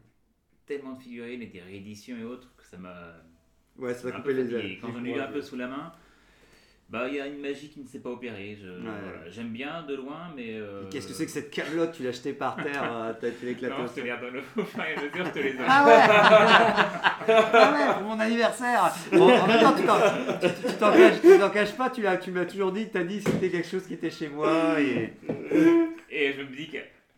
tellement 0.65 0.93
de 0.93 0.99
figurines 0.99 1.41
et 1.41 1.47
des 1.47 1.61
rééditions 1.61 2.17
et 2.17 2.23
autres 2.25 2.53
que 2.57 2.65
ça 2.65 2.77
m'a 2.77 3.13
Ouais, 3.77 3.93
ça 3.93 4.11
couper 4.11 4.23
peu 4.23 4.31
les 4.33 4.53
ailes. 4.53 4.79
Quand 4.81 4.91
j'en 4.91 5.05
ai 5.05 5.11
eu 5.15 5.19
un 5.19 5.27
peu 5.31 5.41
sous 5.41 5.55
la 5.55 5.67
main, 5.67 5.93
bah 6.89 7.05
il 7.09 7.15
y 7.15 7.19
a 7.19 7.27
une 7.27 7.39
magie 7.41 7.69
qui 7.69 7.81
ne 7.81 7.87
s'est 7.87 7.99
pas 7.99 8.09
opérée. 8.11 8.57
Je- 8.61 8.67
voilà. 8.81 9.29
J'aime 9.29 9.49
bien 9.49 9.83
de 9.87 9.95
loin, 9.95 10.31
mais. 10.35 10.53
euh, 10.55 10.83
Qu'est-ce 10.89 11.07
que 11.07 11.13
c'est 11.13 11.25
que 11.25 11.31
cette 11.31 11.51
camelote 11.51 11.91
Tu 11.93 12.03
l'as 12.03 12.11
jetée 12.13 12.33
par 12.33 12.55
terre, 12.55 12.83
euh, 12.93 13.13
t'as 13.19 13.29
tu 13.31 13.45
Non, 13.45 13.83
au 13.83 13.87
je 13.87 13.91
te 13.91 13.95
sol. 13.95 14.03
les 14.05 14.13
redonne 14.13 14.37
au 14.57 14.63
fur 14.63 14.79
et 14.83 14.93
à 14.93 14.95
mesure, 15.01 15.25
je 15.25 15.31
te 15.31 15.39
les 15.39 15.53
donne. 15.53 15.65
Ah 15.67 15.85
ouais 15.85 15.93
Ah 17.27 17.71
ouais, 17.73 17.93
pour 17.99 18.03
mon 18.03 18.19
anniversaire 18.19 18.93
Bon, 19.11 19.29
en 19.37 19.47
même 19.47 19.59
temps, 19.59 19.73
tu 19.73 19.83
t'en- 19.83 19.99
caches, 20.93 21.21
tu 21.21 21.39
t'en 21.39 21.49
caches 21.49 21.73
pas, 21.75 21.89
tu, 21.89 22.01
l'as- 22.01 22.17
tu 22.17 22.31
m'as 22.31 22.45
toujours 22.45 22.71
dit, 22.71 22.89
tu 22.89 22.97
as 22.97 23.03
dit 23.03 23.21
que 23.21 23.29
c'était 23.31 23.49
quelque 23.49 23.67
chose 23.67 23.85
qui 23.85 23.95
était 23.95 24.09
chez 24.09 24.29
moi. 24.29 24.79
Et... 24.79 25.13
Et 26.09 26.33
je 26.33 26.41
me 26.41 26.55
dis 26.55 26.67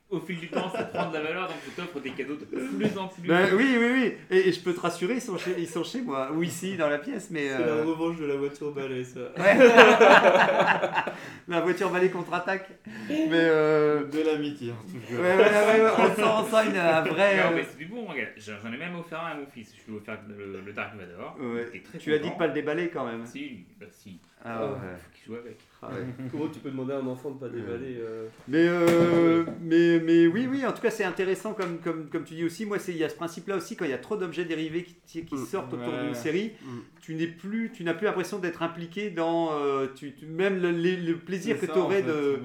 qu'au 0.09 0.19
fil 0.19 0.39
du 0.39 0.47
temps, 0.49 0.69
ça 0.71 0.83
prend 0.85 1.09
de 1.09 1.13
la 1.13 1.21
valeur, 1.21 1.47
donc 1.47 1.57
je 1.65 1.71
t'offre 1.81 1.99
des 1.99 2.11
cadeaux 2.11 2.35
de 2.35 2.45
plus 2.45 2.97
en 2.97 3.07
plus. 3.07 3.27
Ben 3.27 3.49
oui, 3.53 3.75
oui, 3.79 3.87
oui. 3.93 4.13
Et, 4.31 4.49
et 4.49 4.51
je 4.51 4.59
peux 4.61 4.73
te 4.73 4.79
rassurer, 4.79 5.15
ils 5.15 5.21
sont, 5.21 5.37
chez, 5.37 5.55
ils 5.57 5.67
sont 5.67 5.83
chez 5.83 6.01
moi. 6.01 6.31
Ou 6.33 6.43
ici, 6.43 6.75
dans 6.77 6.89
la 6.89 6.97
pièce, 6.97 7.29
mais... 7.29 7.47
C'est 7.49 7.61
euh, 7.61 7.77
la 7.77 7.83
revanche 7.85 8.17
de 8.17 8.25
la 8.25 8.35
voiture 8.35 8.71
balai, 8.73 9.03
ça. 9.03 9.19
la 11.47 11.61
voiture 11.61 11.89
balai 11.89 12.09
contre-attaque. 12.09 12.69
Mais... 13.09 13.29
Euh... 13.33 14.05
De 14.05 14.21
l'amitié, 14.21 14.71
en 14.71 14.75
tout 14.87 14.97
Ouais, 15.21 15.37
cas. 15.37 15.37
ouais, 15.37 15.79
ouais, 15.79 15.85
ouais, 15.85 15.91
on 15.97 16.15
sent, 16.15 16.23
on 16.23 16.45
sent 16.45 16.69
une, 16.69 16.77
un 16.77 17.01
vrai... 17.01 17.37
Non, 17.37 17.43
euh, 17.51 17.55
mais 17.55 17.63
c'est 17.69 17.77
du 17.77 17.85
bon, 17.85 18.05
regarde. 18.05 18.29
J'en 18.37 18.53
j'en 18.63 18.73
ai 18.73 18.77
même 18.77 18.95
offert 18.95 19.21
un 19.23 19.31
à 19.31 19.35
mon 19.35 19.45
fils. 19.45 19.73
Je 19.75 19.91
lui 19.91 19.97
ai 19.97 20.01
offert 20.01 20.19
le, 20.27 20.61
le 20.65 20.73
Dark 20.73 20.95
Vador. 20.95 21.35
Ouais. 21.39 21.81
Très 21.83 21.97
Tu 21.99 22.13
as 22.13 22.19
dit 22.19 22.29
de 22.29 22.35
pas 22.35 22.47
le 22.47 22.53
déballer 22.53 22.89
quand 22.89 23.05
même. 23.05 23.25
Si, 23.25 23.65
bah 23.79 23.85
si. 23.91 24.19
Ah 24.43 24.65
ouais. 24.65 24.71
Faut 24.97 25.09
qu'il 25.13 25.25
joue 25.25 25.35
avec. 25.39 25.57
Ah 25.81 25.89
ouais. 25.89 26.05
Comment 26.31 26.47
tu 26.47 26.59
peux 26.59 26.69
demander 26.71 26.93
à 26.93 26.97
un 26.99 27.07
enfant 27.07 27.31
de 27.31 27.39
pas 27.39 27.49
dévaler 27.49 27.97
euh, 27.99 28.27
Mais, 28.47 28.65
euh, 28.67 29.43
mais, 29.61 29.99
mais 29.99 30.27
oui, 30.27 30.47
oui, 30.49 30.65
en 30.65 30.71
tout 30.71 30.81
cas, 30.81 30.89
c'est 30.91 31.03
intéressant 31.03 31.53
comme, 31.53 31.79
comme, 31.79 32.07
comme 32.09 32.23
tu 32.23 32.35
dis 32.35 32.43
aussi. 32.45 32.65
Moi, 32.65 32.79
c'est- 32.79 32.91
il 32.93 32.97
y 32.97 33.03
a 33.03 33.09
ce 33.09 33.15
principe-là 33.15 33.57
aussi, 33.57 33.75
quand 33.75 33.85
il 33.85 33.91
y 33.91 33.93
a 33.93 33.97
trop 33.97 34.15
d'objets 34.15 34.45
dérivés 34.45 34.85
qui, 35.05 35.25
qui 35.25 35.37
sortent 35.37 35.73
autour 35.73 35.93
Ouais. 35.93 36.03
d'une 36.05 36.13
série, 36.13 36.53
tu 37.01 37.15
n'es 37.15 37.27
plus, 37.27 37.71
tu 37.73 37.83
n'as 37.83 37.93
plus 37.93 38.05
l'impression 38.05 38.39
d'être 38.39 38.61
impliqué 38.63 39.09
dans 39.09 39.49
euh, 39.53 39.87
tu, 39.93 40.13
tu- 40.13 40.25
même 40.25 40.61
le, 40.61 41.15
plaisir 41.17 41.59
que 41.59 41.65
tu 41.65 41.71
aurais 41.73 42.01
en 42.03 42.05
fait. 42.05 42.11
de. 42.11 42.39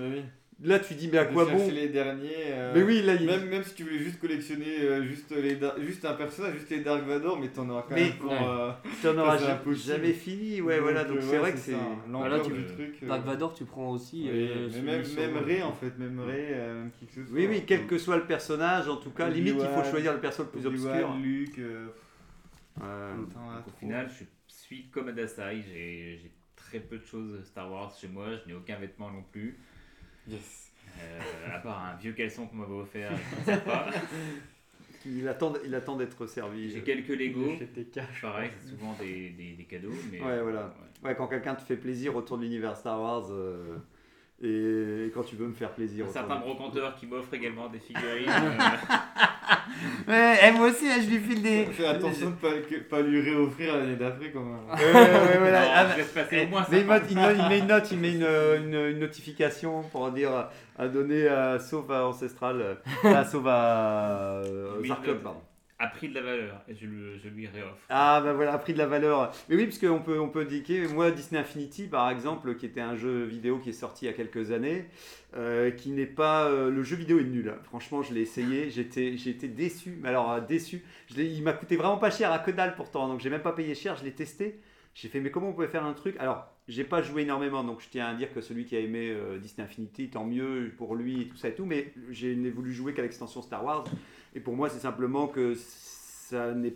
Là, 0.63 0.79
tu 0.79 0.95
dis, 0.95 1.09
mais 1.09 1.19
à 1.19 1.25
De 1.25 1.33
quoi 1.35 1.47
bon 1.47 1.69
les 1.69 1.89
derniers. 1.89 2.31
euh, 2.53 2.73
Mais 2.77 2.83
oui, 2.85 3.03
là, 3.03 3.15
il- 3.15 3.27
même, 3.27 3.49
même 3.49 3.65
si 3.65 3.75
tu 3.75 3.83
voulais 3.83 3.99
juste 3.99 4.21
collectionner 4.21 4.83
euh, 4.83 5.03
juste, 5.03 5.33
les 5.33 5.59
juste 5.85 6.05
un 6.05 6.15
personnage, 6.15 6.55
juste 6.55 6.71
les 6.71 6.81
Dark 6.81 7.03
Vador, 7.05 7.41
mais 7.41 7.49
t'en 7.49 7.69
auras 7.69 7.83
quand 7.89 7.95
Mais- 7.95 8.05
même 8.11 8.19
pour. 8.19 8.33
euh, 8.33 8.71
Tu 9.01 9.09
en 9.09 9.19
auras 9.19 9.37
jamais 9.75 10.13
fini, 10.13 10.61
ouais, 10.61 10.79
voilà, 10.79 11.03
donc 11.05 11.17
euh, 11.19 11.21
c'est 11.23 11.31
ouais, 11.33 11.39
vrai 11.39 11.53
que 11.53 11.59
c'est-. 11.59 11.73
Voilà, 12.09 12.37
L'ampleur 12.39 12.43
tu- 12.47 12.53
du 12.63 12.67
truc. 12.67 12.95
euh, 13.03 13.09
Dark 13.09 13.27
Vador, 13.27 13.53
tu 13.55 13.65
prends 13.65 13.91
aussi. 13.91 14.29
oui, 14.33 14.49
euh, 14.49 14.69
mais 14.85 15.27
même, 15.27 15.37
Ray 15.45 15.63
en 15.63 15.73
fait, 15.73 15.99
même 15.99 16.21
Ray, 16.21 16.47
euh, 16.53 16.83
même 16.83 16.91
qui 16.93 17.07
que 17.07 17.13
ce 17.15 17.25
soit. 17.27 17.35
Oui, 17.37 17.47
oui, 17.51 17.65
quel 17.67 17.87
que 17.87 17.99
soit 17.99 18.17
le 18.17 18.25
personnage, 18.25 18.89
en 18.89 18.97
tout 18.97 19.11
cas, 19.11 19.29
limite, 19.29 19.57
il 19.59 19.67
faut 19.67 19.91
choisir 19.91 20.13
le 20.15 20.21
perso 20.21 20.45
le 20.45 20.49
plus 20.51 20.67
obscur. 20.67 21.15
Luke. 21.21 21.59
euh, 21.59 21.87
Ouais. 22.81 22.83
t'en 23.33 23.59
au 23.59 23.79
final, 23.79 24.09
je 24.19 24.25
suis 24.55 24.87
comme 24.91 25.09
Adasai. 25.09 25.63
J'ai 25.63 26.19
j'ai 26.23 26.31
très 26.57 26.79
peu 26.81 26.99
de 26.99 27.05
choses 27.05 27.41
Star 27.45 27.71
Wars 27.71 27.93
chez 28.01 28.09
moi. 28.09 28.27
Je 28.43 28.49
n'ai 28.49 28.57
aucun 28.57 28.77
vêtement 28.79 29.11
non 29.11 29.23
plus. 29.31 29.59
Yes. 30.29 30.73
Euh, 31.01 31.21
à 31.55 31.59
part 31.59 31.85
un 31.85 31.97
vieux 31.97 32.13
caleçon 32.13 32.47
qu'on 32.47 32.57
m'avait 32.57 32.73
offert. 32.75 33.11
Je 33.47 33.51
ne 33.53 33.57
sais 33.57 33.65
pas. 33.65 33.87
Il 35.07 35.29
attend, 35.29 35.53
il 35.65 35.75
attend 35.75 35.97
d'être 35.97 36.27
servi. 36.27 36.71
J'ai 36.71 36.81
quelques 36.83 37.09
Lego. 37.09 37.53
Pareil, 38.23 38.51
c'est 38.61 38.71
souvent 38.71 38.95
des, 38.99 39.31
des, 39.31 39.53
des 39.53 39.65
cadeaux. 39.65 39.93
Mais, 40.11 40.21
Ouais, 40.21 40.41
voilà. 40.41 40.75
Ouais, 41.03 41.15
quand 41.15 41.27
quelqu'un 41.29 41.55
te 41.55 41.63
fait 41.63 41.77
plaisir 41.77 42.17
autour 42.17 42.39
de 42.39 42.43
l'univers 42.45 42.75
Star 42.77 42.99
Wars 43.01 43.27
euh, 43.31 43.77
et, 44.45 45.07
et 45.07 45.11
quand 45.15 45.23
tu 45.23 45.37
veux 45.37 45.47
me 45.47 45.55
faire 45.55 45.71
plaisir. 45.71 46.05
Un 46.07 46.13
certain 46.13 46.37
brocanteur 46.37 46.95
qui 46.97 47.07
m'offre 47.07 47.33
également 47.35 47.69
des 47.69 47.79
figurines. 47.79 48.29
euh, 48.31 50.09
Ouais, 50.09 50.39
eh, 50.47 50.51
moi 50.53 50.69
aussi, 50.69 50.87
hein, 50.89 50.97
je 51.03 51.09
lui 51.11 51.19
file 51.19 51.43
des. 51.43 51.67
Fais 51.67 51.87
attention 51.87 52.31
de 52.31 52.35
pas, 52.37 52.53
que- 52.69 52.81
pas 52.83 53.01
lui 53.01 53.21
réoffrir 53.21 53.77
l'année 53.77 53.97
d'après 53.97 54.31
quand 54.31 54.41
même. 54.45 54.59
Ouais, 54.69 54.93
ouais, 55.01 55.39
voilà. 55.39 55.61
Non, 55.61 55.71
Ah, 55.75 55.87
je 55.93 55.97
laisse 55.99 56.09
passer 56.13 56.39
eh, 56.43 56.45
au 56.47 56.49
moins 56.49 56.67
mais 56.71 56.81
il, 56.81 56.87
50. 56.87 57.03
met, 57.03 57.11
il 57.11 57.17
met- 57.17 57.35
il 57.43 57.49
met 57.49 57.59
une 57.59 57.67
note, 57.67 57.91
il 57.91 57.99
met 57.99 58.13
une, 58.13 58.23
une, 58.65 58.75
une 58.93 58.99
notification 58.99 59.83
pour 59.91 60.11
dire 60.11 60.49
à 60.79 60.89
donner 60.89 61.27
à 61.29 61.59
Sauve 61.59 61.91
à 61.93 62.07
Ancestral, 62.07 62.79
à 63.05 63.25
Sauve 63.25 63.49
à 63.49 64.43
euh, 64.45 64.85
Zarkov, 64.87 65.19
pardon. 65.23 65.41
A 65.85 65.89
pris 65.89 66.09
de 66.09 66.15
la 66.15 66.23
valeur 66.23 66.63
et 66.69 66.75
je, 66.75 66.87
lui- 66.87 67.19
je 67.23 67.29
réoffre. 67.29 67.77
Ah 67.89 68.21
bah 68.25 68.33
voilà, 68.33 68.57
prix 68.59 68.73
de 68.73 68.79
la 68.79 68.87
valeur. 68.87 69.33
Mais 69.49 69.57
oui, 69.57 69.67
parce 69.67 69.79
qu'on 69.79 70.01
peut, 70.01 70.19
on 70.19 70.29
peut 70.29 70.41
indiquer, 70.41 70.87
moi 70.89 71.11
Disney 71.11 71.41
Infinity 71.41 71.87
par 71.89 72.11
exemple, 72.11 72.55
qui 72.57 72.67
était 72.67 72.81
un 72.81 72.97
jeu 72.97 73.25
vidéo 73.25 73.59
qui 73.59 73.71
est 73.71 73.73
sorti 73.73 74.07
il 74.07 74.09
y 74.09 74.11
a 74.11 74.15
quelques 74.15 74.51
années, 74.51 74.87
euh, 75.37 75.71
qui 75.71 75.91
n'est 75.91 76.07
pas... 76.07 76.47
euh, 76.49 76.71
le 76.71 76.83
jeu 76.83 76.97
vidéo 76.97 77.19
est 77.19 77.25
nul, 77.25 77.49
hein. 77.49 77.59
franchement 77.65 78.03
je 78.03 78.15
l'ai 78.15 78.23
essayé, 78.23 78.71
j'étais 78.71 79.15
été 79.15 79.49
déçu, 79.49 79.99
mais 80.01 80.09
alors 80.09 80.33
euh, 80.33 80.41
déçu. 80.41 80.83
Je 81.15 81.21
il 81.21 81.43
m'a 81.43 81.53
coûté 81.53 81.77
vraiment 81.77 81.99
pas 81.99 82.11
cher, 82.11 82.33
à 82.33 82.39
que 82.39 82.51
dalle 82.51 82.75
pourtant, 82.75 83.09
donc 83.09 83.21
j'ai 83.21 83.31
même 83.31 83.43
pas 83.43 83.53
payé 83.53 83.75
cher, 83.75 83.97
je 83.97 84.05
l'ai 84.05 84.13
testé. 84.13 84.61
J'ai 84.95 85.09
fait, 85.09 85.19
mais 85.19 85.33
comment 85.33 85.49
on 85.49 85.53
pouvait 85.53 85.67
faire 85.67 85.85
un 85.85 85.93
truc? 85.93 86.15
Alors, 86.21 86.47
j'ai 86.69 86.85
pas 86.85 87.03
joué 87.03 87.23
énormément, 87.23 87.65
donc 87.65 87.81
je 87.81 87.89
tiens 87.89 88.07
à 88.07 88.15
dire 88.15 88.33
que 88.33 88.41
celui 88.41 88.65
qui 88.65 88.77
a 88.77 88.79
aimé 88.79 89.13
Disney 89.43 89.65
Infinity, 89.67 90.09
tant 90.09 90.25
mieux 90.25 90.73
pour 90.79 90.95
lui 90.95 91.23
et 91.23 91.27
tout 91.27 91.37
ça 91.37 91.49
et 91.49 91.55
tout, 91.57 91.65
mais 91.67 91.93
j'ai 92.11 92.37
n'ai 92.37 92.51
voulu 92.51 92.73
jouer 92.73 92.95
qu'à 92.95 93.03
l'extension 93.03 93.43
Star 93.43 93.65
Wars. 93.65 93.83
Et 94.35 94.41
pour 94.41 94.55
moi, 94.55 94.69
c'est 94.69 94.81
simplement 94.81 95.27
que 95.29 95.55
ça 95.57 96.53
n'est 96.55 96.75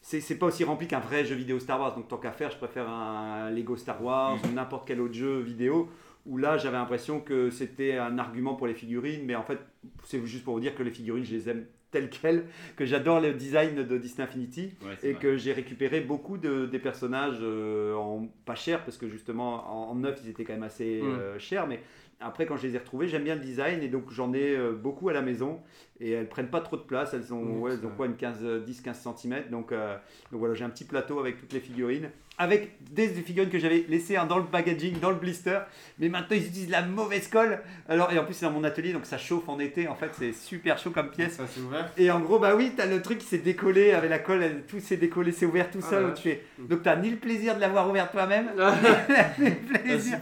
c'est 0.00 0.36
pas 0.38 0.46
aussi 0.46 0.64
rempli 0.64 0.88
qu'un 0.88 0.98
vrai 0.98 1.24
jeu 1.24 1.36
vidéo 1.36 1.60
Star 1.60 1.78
Wars. 1.80 1.94
Donc 1.94 2.08
tant 2.08 2.16
qu'à 2.16 2.32
faire, 2.32 2.50
je 2.50 2.56
préfère 2.56 2.88
un 2.88 3.50
Lego 3.50 3.76
Star 3.76 4.02
Wars 4.02 4.36
ou 4.44 4.52
n'importe 4.52 4.86
quel 4.88 5.00
autre 5.00 5.14
jeu 5.14 5.38
vidéo 5.40 5.88
où 6.26 6.38
là 6.38 6.56
j'avais 6.58 6.76
l'impression 6.76 7.20
que 7.20 7.50
c'était 7.50 7.98
un 7.98 8.18
argument 8.18 8.54
pour 8.54 8.66
les 8.66 8.74
figurines, 8.74 9.24
mais 9.24 9.34
en 9.36 9.42
fait 9.44 9.58
c'est 10.04 10.24
juste 10.26 10.44
pour 10.44 10.54
vous 10.54 10.60
dire 10.60 10.74
que 10.74 10.82
les 10.82 10.90
figurines 10.90 11.24
je 11.24 11.34
les 11.34 11.48
aime 11.48 11.66
telles 11.90 12.10
quelles, 12.10 12.46
que 12.76 12.84
j'adore 12.86 13.20
le 13.20 13.32
design 13.34 13.74
de 13.84 13.98
Disney 13.98 14.26
Infinity 14.26 14.72
Ouais, 14.82 14.94
et 15.02 15.12
vrai. 15.12 15.20
que 15.20 15.36
j'ai 15.36 15.52
récupéré 15.52 16.00
beaucoup 16.00 16.38
de, 16.38 16.64
des 16.66 16.78
personnages 16.78 17.38
euh, 17.42 17.94
en 17.94 18.28
pas 18.44 18.54
cher 18.54 18.84
parce 18.84 18.96
que 18.96 19.08
justement 19.08 19.88
en, 19.88 19.90
en 19.90 19.94
neuf 19.96 20.20
ils 20.24 20.30
étaient 20.30 20.44
quand 20.44 20.54
même 20.54 20.62
assez 20.62 21.00
Mm. 21.02 21.06
euh, 21.06 21.38
chers, 21.38 21.66
mais 21.66 21.80
après 22.24 22.46
quand 22.46 22.56
je 22.56 22.66
les 22.66 22.74
ai 22.74 22.78
retrouvés 22.78 23.08
j'aime 23.08 23.24
bien 23.24 23.34
le 23.34 23.40
design 23.40 23.82
et 23.82 23.88
donc 23.88 24.10
j'en 24.10 24.32
ai 24.32 24.56
euh, 24.56 24.72
beaucoup 24.72 25.08
à 25.08 25.12
la 25.12 25.22
maison 25.22 25.60
et 26.00 26.10
elles 26.10 26.28
prennent 26.28 26.50
pas 26.50 26.60
trop 26.60 26.76
de 26.76 26.82
place, 26.82 27.14
elles 27.14 27.32
ont, 27.32 27.60
ouais, 27.60 27.74
elles 27.74 27.86
ont 27.86 27.90
quoi 27.90 28.06
une 28.06 28.16
15, 28.16 28.44
10-15 28.66 29.16
cm 29.16 29.50
donc, 29.50 29.72
euh, 29.72 29.96
donc 30.30 30.40
voilà 30.40 30.54
j'ai 30.54 30.64
un 30.64 30.70
petit 30.70 30.84
plateau 30.84 31.20
avec 31.20 31.38
toutes 31.38 31.52
les 31.52 31.60
figurines 31.60 32.10
avec 32.38 32.70
des 32.90 33.08
figurines 33.08 33.50
que 33.50 33.58
j'avais 33.58 33.84
laissées 33.88 34.16
hein, 34.16 34.24
dans 34.26 34.38
le 34.38 34.44
packaging, 34.44 34.98
dans 35.00 35.10
le 35.10 35.16
blister 35.16 35.58
mais 35.98 36.08
maintenant 36.08 36.34
ils 36.36 36.46
utilisent 36.46 36.70
la 36.70 36.82
mauvaise 36.82 37.28
colle 37.28 37.60
alors 37.88 38.10
et 38.10 38.18
en 38.18 38.24
plus 38.24 38.32
c'est 38.34 38.46
dans 38.46 38.52
mon 38.52 38.64
atelier 38.64 38.92
donc 38.94 39.04
ça 39.04 39.18
chauffe 39.18 39.48
en 39.48 39.58
été 39.60 39.86
en 39.86 39.94
fait 39.94 40.10
c'est 40.18 40.32
super 40.32 40.78
chaud 40.78 40.90
comme 40.90 41.10
pièce 41.10 41.34
Ça, 41.36 41.44
c'est 41.46 41.60
ouvert. 41.60 41.90
et 41.96 42.10
en 42.10 42.20
gros, 42.20 42.38
bah 42.38 42.54
oui, 42.56 42.72
t'as 42.76 42.86
le 42.86 43.02
truc 43.02 43.18
qui 43.18 43.26
s'est 43.26 43.38
décollé 43.38 43.92
avec 43.92 44.08
la 44.10 44.18
colle, 44.18 44.42
elle- 44.42 44.62
tout 44.66 44.80
s'est 44.80 44.96
décollé, 44.96 45.30
c'est 45.30 45.44
ouvert 45.46 45.70
tout 45.70 45.80
Ah 45.84 45.90
seul. 45.90 46.06
donc 46.06 46.14
tu 46.14 46.22
fais- 46.22 46.42
Donc 46.58 46.82
t'as 46.82 46.96
ni 46.96 47.10
le 47.10 47.16
plaisir 47.16 47.54
de 47.54 47.60
l'avoir 47.60 47.88
ouvert 47.88 48.10
toi-même, 48.10 48.48
Ah, 48.58 48.74
ni 49.38 49.44
le 49.50 49.54
ah, 49.74 49.78
plaisir. 49.78 50.18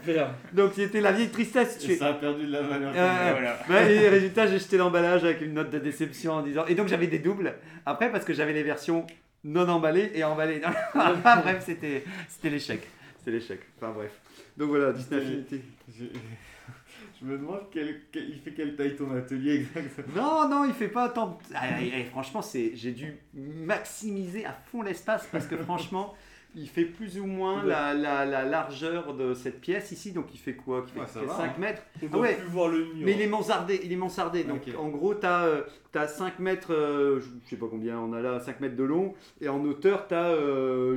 Donc 0.52 0.72
c'était 0.74 1.00
la 1.00 1.12
vieille 1.12 1.30
tristesse. 1.30 1.78
Tu 1.78 1.86
Et 1.86 1.88
fais- 1.94 1.96
ça 1.96 2.08
a 2.08 2.14
perdu 2.14 2.44
de 2.46 2.52
la 2.52 2.62
valeur. 2.62 2.92
Euh, 2.94 3.32
Voilà. 3.32 3.58
Ouais, 3.70 3.94
et 3.94 4.08
résultat, 4.08 4.46
j'ai 4.48 4.58
jeté 4.58 4.76
l'emballage 4.76 5.24
avec 5.24 5.40
une 5.42 5.54
note 5.54 5.70
de 5.70 5.78
déception 5.78 6.32
en 6.34 6.42
disant. 6.42 6.64
Et 6.66 6.74
donc 6.74 6.88
j'avais 6.88 7.06
des 7.06 7.18
doubles 7.20 7.54
après 7.86 8.10
parce 8.10 8.24
que 8.24 8.32
j'avais 8.32 8.52
les 8.52 8.62
versions 8.64 9.06
non 9.44 9.68
emballées 9.68 10.10
et 10.14 10.24
emballées. 10.24 10.60
Enfin, 10.94 11.36
bref, 11.40 11.62
c'était 11.64 12.04
c'était 12.28 12.50
l'échec. 12.50 12.86
C'était 13.18 13.30
l'échec. 13.32 13.60
Enfin 13.76 13.92
bref. 13.92 14.12
Donc 14.56 14.68
voilà, 14.70 14.92
Disney. 14.92 15.44
Je... 15.88 16.04
je 17.20 17.24
me 17.26 17.38
demande 17.38 17.62
quel, 17.72 18.02
quel- 18.12 18.28
il 18.30 18.38
fait 18.40 18.52
quelle 18.52 18.76
taille 18.76 18.96
ton 18.96 19.14
atelier 19.14 19.60
exactement. 19.60 20.14
Non, 20.14 20.48
non, 20.48 20.64
il 20.64 20.72
fait 20.74 20.88
pas 20.88 21.08
tant. 21.08 21.38
Ah, 21.54 21.60
ah, 21.62 21.74
ah, 21.80 22.04
franchement, 22.10 22.42
c'est, 22.42 22.72
j'ai 22.74 22.92
dû 22.92 23.14
maximiser 23.34 24.44
à 24.44 24.52
fond 24.70 24.82
l'espace 24.82 25.26
parce 25.30 25.46
que 25.46 25.56
franchement, 25.56 26.14
il 26.54 26.68
fait 26.68 26.84
plus 26.84 27.18
ou 27.18 27.26
moins 27.26 27.62
la, 27.64 27.94
la- 27.94 28.24
la 28.26 28.44
largeur 28.44 29.14
de 29.14 29.34
cette 29.34 29.60
pièce 29.60 29.92
ici. 29.92 30.12
Donc 30.12 30.26
il 30.34 30.38
fait 30.38 30.54
quoi? 30.54 30.82
Qui 30.86 30.92
fait, 30.92 31.00
Ouais, 31.00 31.06
ça 31.06 31.20
qui 31.20 31.26
fait 31.26 31.30
va, 31.32 31.36
5 31.36 31.44
hein. 31.44 31.52
mètres. 31.58 31.82
On 32.02 32.06
Ah 32.12 32.18
ouais. 32.18 32.34
plus 32.36 32.48
voir 32.48 32.68
le 32.68 32.78
mur. 32.78 32.92
Mais 33.06 33.12
il 33.12 33.20
est 33.20 33.26
mansardé, 33.28 33.80
il 33.84 33.92
est 33.92 33.96
mansardé. 33.96 34.44
Donc 34.44 34.62
en 34.78 34.88
gros, 34.88 35.14
tu 35.14 35.26
as, 35.26 36.06
5 36.08 36.38
mètres, 36.38 36.72
euh, 36.74 37.20
je 37.20 37.50
sais 37.50 37.56
pas 37.56 37.66
combien 37.70 37.98
on 37.98 38.12
a 38.12 38.20
là, 38.20 38.40
5 38.40 38.60
mètres 38.60 38.76
de 38.76 38.84
long. 38.84 39.14
Et 39.40 39.48
en 39.48 39.62
hauteur, 39.64 40.06
tu 40.08 40.14
as 40.14 40.34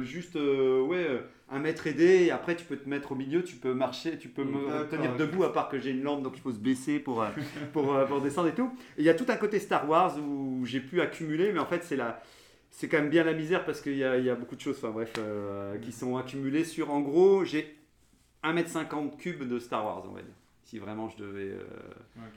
juste 0.01 0.35
euh, 0.35 0.81
ouais, 0.81 1.05
euh, 1.09 1.19
un 1.51 1.59
mètre 1.59 1.85
aidé. 1.87 2.23
Et 2.25 2.31
après, 2.31 2.55
tu 2.55 2.65
peux 2.65 2.77
te 2.77 2.89
mettre 2.89 3.11
au 3.11 3.15
milieu, 3.15 3.43
tu 3.43 3.55
peux 3.55 3.73
marcher, 3.73 4.17
tu 4.17 4.29
peux 4.29 4.43
me 4.43 4.85
tenir 4.89 5.15
debout, 5.15 5.43
à 5.43 5.53
part 5.53 5.69
que 5.69 5.79
j'ai 5.79 5.91
une 5.91 6.03
lampe, 6.03 6.23
donc 6.23 6.33
il 6.35 6.41
faut 6.41 6.51
se 6.51 6.57
baisser 6.59 6.99
pour, 6.99 7.21
euh, 7.21 7.27
pour, 7.73 7.93
euh, 7.93 8.05
pour 8.05 8.21
descendre 8.21 8.47
et 8.49 8.53
tout. 8.55 8.71
Il 8.97 9.03
y 9.03 9.09
a 9.09 9.13
tout 9.13 9.25
un 9.29 9.35
côté 9.35 9.59
Star 9.59 9.87
Wars 9.89 10.15
où 10.19 10.65
j'ai 10.65 10.79
pu 10.79 11.01
accumuler, 11.01 11.51
mais 11.53 11.59
en 11.59 11.65
fait, 11.65 11.83
c'est 11.83 11.95
la. 11.95 12.21
C'est 12.75 12.87
quand 12.87 12.97
même 12.97 13.09
bien 13.11 13.23
la 13.23 13.33
misère 13.33 13.65
parce 13.65 13.81
qu'il 13.81 13.93
y 13.93 13.99
y 13.99 14.03
a 14.03 14.35
beaucoup 14.35 14.55
de 14.55 14.61
choses, 14.61 14.77
enfin 14.77 14.89
bref, 14.89 15.13
euh, 15.19 15.77
qui 15.77 15.91
sont 15.91 16.17
accumulées 16.17 16.63
sur. 16.63 16.89
En 16.89 17.01
gros, 17.01 17.45
j'ai 17.45 17.77
1m50 18.43 19.15
cubes 19.17 19.47
de 19.47 19.59
Star 19.59 19.85
Wars, 19.85 20.03
on 20.09 20.13
va 20.13 20.21
dire. 20.21 20.33
Si 20.63 20.79
vraiment 20.79 21.07
je 21.07 21.17
devais, 21.17 21.51
euh, 21.51 21.63